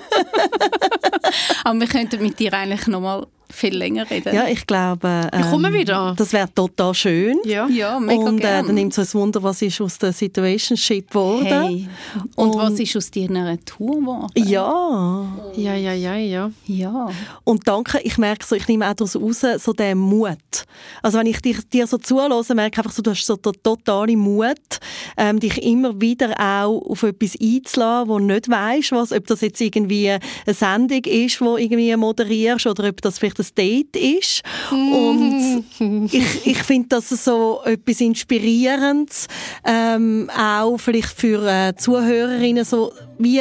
aber 1.64 1.80
wir 1.80 1.86
könnten 1.86 2.22
mit 2.22 2.38
dir 2.38 2.52
eigentlich 2.52 2.86
nochmal 2.86 3.26
viel 3.54 3.76
länger 3.76 4.08
reden. 4.10 4.34
Ja, 4.34 4.46
ich 4.46 4.66
glaube, 4.66 5.28
ähm, 5.32 5.42
kommen 5.50 5.72
wieder. 5.72 6.14
das 6.16 6.32
wäre 6.32 6.52
total 6.52 6.94
schön. 6.94 7.38
Ja, 7.44 7.66
ja 7.68 7.98
mega 8.00 8.22
Und 8.22 8.38
äh, 8.38 8.42
gern. 8.42 8.66
dann 8.66 8.74
nimmt 8.74 8.96
es 8.96 9.14
ein 9.14 9.20
Wunder, 9.20 9.42
was 9.42 9.62
ist 9.62 9.80
aus 9.80 9.98
der 9.98 10.12
Situationship 10.12 11.08
geworden. 11.10 11.46
Hey. 11.46 11.88
Und, 12.36 12.50
Und, 12.50 12.56
was 12.56 12.78
ist 12.78 12.96
aus 12.96 13.10
deiner 13.10 13.58
Tour 13.64 14.00
geworden? 14.00 14.30
Ja. 14.34 15.26
Ja, 15.56 15.74
ja, 15.74 15.92
ja, 15.92 16.16
ja. 16.16 16.50
Ja. 16.66 17.08
Und 17.44 17.66
danke, 17.66 18.00
ich 18.02 18.18
merke 18.18 18.44
so, 18.44 18.54
ich 18.56 18.66
nehme 18.68 18.88
auch 18.88 18.94
daraus 18.94 19.16
raus, 19.16 19.44
so 19.58 19.72
den 19.72 19.98
Mut. 19.98 20.64
Also 21.02 21.18
wenn 21.18 21.26
ich 21.26 21.40
dir, 21.40 21.56
dir 21.72 21.86
so 21.86 21.98
zuhöre, 21.98 22.42
merke 22.54 22.74
ich 22.74 22.78
einfach 22.78 22.92
so, 22.92 23.02
du 23.02 23.10
hast 23.10 23.24
so 23.26 23.36
den 23.36 23.52
totalen 23.62 24.18
Mut, 24.18 24.80
ähm, 25.16 25.40
dich 25.40 25.62
immer 25.62 26.00
wieder 26.00 26.32
auch 26.38 26.80
auf 26.88 27.02
etwas 27.02 27.36
einzulassen, 27.40 28.08
wo 28.08 28.18
du 28.18 28.24
nicht 28.24 28.50
weißt, 28.50 28.92
was, 28.92 29.12
ob 29.12 29.26
das 29.26 29.40
jetzt 29.40 29.60
irgendwie 29.60 30.10
eine 30.10 30.54
Sendung 30.54 31.04
ist, 31.04 31.40
wo 31.40 31.56
irgendwie 31.56 31.94
moderierst 31.96 32.66
oder 32.66 32.88
ob 32.88 33.00
das 33.02 33.18
vielleicht 33.18 33.38
ein 33.44 33.54
Date 33.56 33.96
ist. 33.96 34.42
Und 34.70 35.64
ich, 36.10 36.46
ich 36.46 36.62
finde 36.62 36.88
das 36.90 37.08
so 37.10 37.60
etwas 37.64 38.00
Inspirierendes, 38.00 39.26
ähm, 39.64 40.30
auch 40.36 40.76
vielleicht 40.78 41.10
für 41.18 41.46
äh, 41.46 41.74
Zuhörerinnen, 41.76 42.64
so 42.64 42.92
wie 43.18 43.40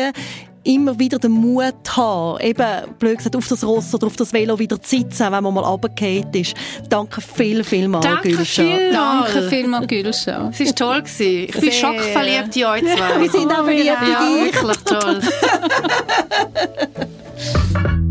immer 0.65 0.97
wieder 0.97 1.19
den 1.19 1.31
Mut 1.31 1.73
haben, 1.97 2.39
eben, 2.39 2.65
blöd 2.97 3.17
gesagt, 3.17 3.35
auf 3.35 3.47
das 3.49 3.65
Ross 3.65 3.93
oder 3.93 4.07
auf 4.07 4.15
das 4.15 4.31
Velo 4.31 4.57
wieder 4.57 4.81
zu 4.81 4.91
sitzen, 4.95 5.29
wenn 5.29 5.43
man 5.43 5.53
mal 5.53 5.59
runtergefallen 5.61 6.33
ist. 6.33 6.53
Danke 6.87 7.19
viel, 7.19 7.65
viel 7.65 7.89
mal, 7.89 7.99
Danke 7.99 8.29
Gülscha. 8.29 8.63
viel. 8.63 8.91
Danke 8.93 9.49
vielmals, 9.49 9.87
Gülscha. 9.87 10.51
Es 10.57 10.59
war 10.65 10.75
toll. 10.75 11.01
Gewesen. 11.01 11.49
Ich 11.49 11.59
bin 11.59 11.71
schockverliebt 11.71 12.55
in 12.55 12.63
euch 12.63 12.81
zwei. 12.81 13.21
Wir 13.21 13.29
sind 13.29 13.51
auch 13.51 13.65
verliebt 13.65 13.79
in 13.81 13.85
Ja, 13.87 14.45
dich. 14.45 14.53
wirklich 14.53 14.77
toll. 14.85 15.19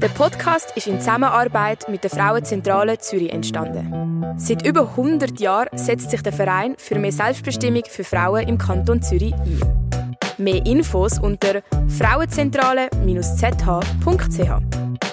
Der 0.00 0.08
Podcast 0.08 0.72
ist 0.76 0.86
in 0.86 0.98
Zusammenarbeit 0.98 1.90
mit 1.90 2.04
der 2.04 2.10
Frauenzentrale 2.10 2.96
Zürich 2.98 3.30
entstanden. 3.30 4.24
Seit 4.38 4.66
über 4.66 4.88
100 4.88 5.38
Jahren 5.38 5.68
setzt 5.76 6.10
sich 6.10 6.22
der 6.22 6.32
Verein 6.32 6.74
für 6.78 6.98
mehr 6.98 7.12
Selbstbestimmung 7.12 7.82
für 7.86 8.02
Frauen 8.02 8.48
im 8.48 8.56
Kanton 8.56 9.02
Zürich 9.02 9.34
ein. 9.34 9.60
Mehr 10.38 10.64
Infos 10.64 11.18
unter 11.18 11.60
frauenzentrale-zh.ch 11.98 14.50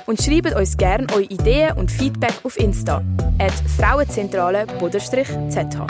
und 0.06 0.22
schreibt 0.22 0.56
uns 0.56 0.78
gerne 0.78 1.08
eure 1.12 1.24
Ideen 1.24 1.78
und 1.78 1.92
Feedback 1.92 2.36
auf 2.44 2.58
Insta 2.58 3.04
at 3.40 3.52
frauenzentrale-zh. 3.78 5.88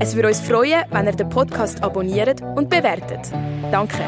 Es 0.00 0.16
würde 0.16 0.28
uns 0.28 0.40
freuen, 0.40 0.82
wenn 0.90 1.06
ihr 1.06 1.12
den 1.12 1.28
Podcast 1.28 1.84
abonniert 1.84 2.42
und 2.56 2.68
bewertet. 2.68 3.30
Danke. 3.70 4.02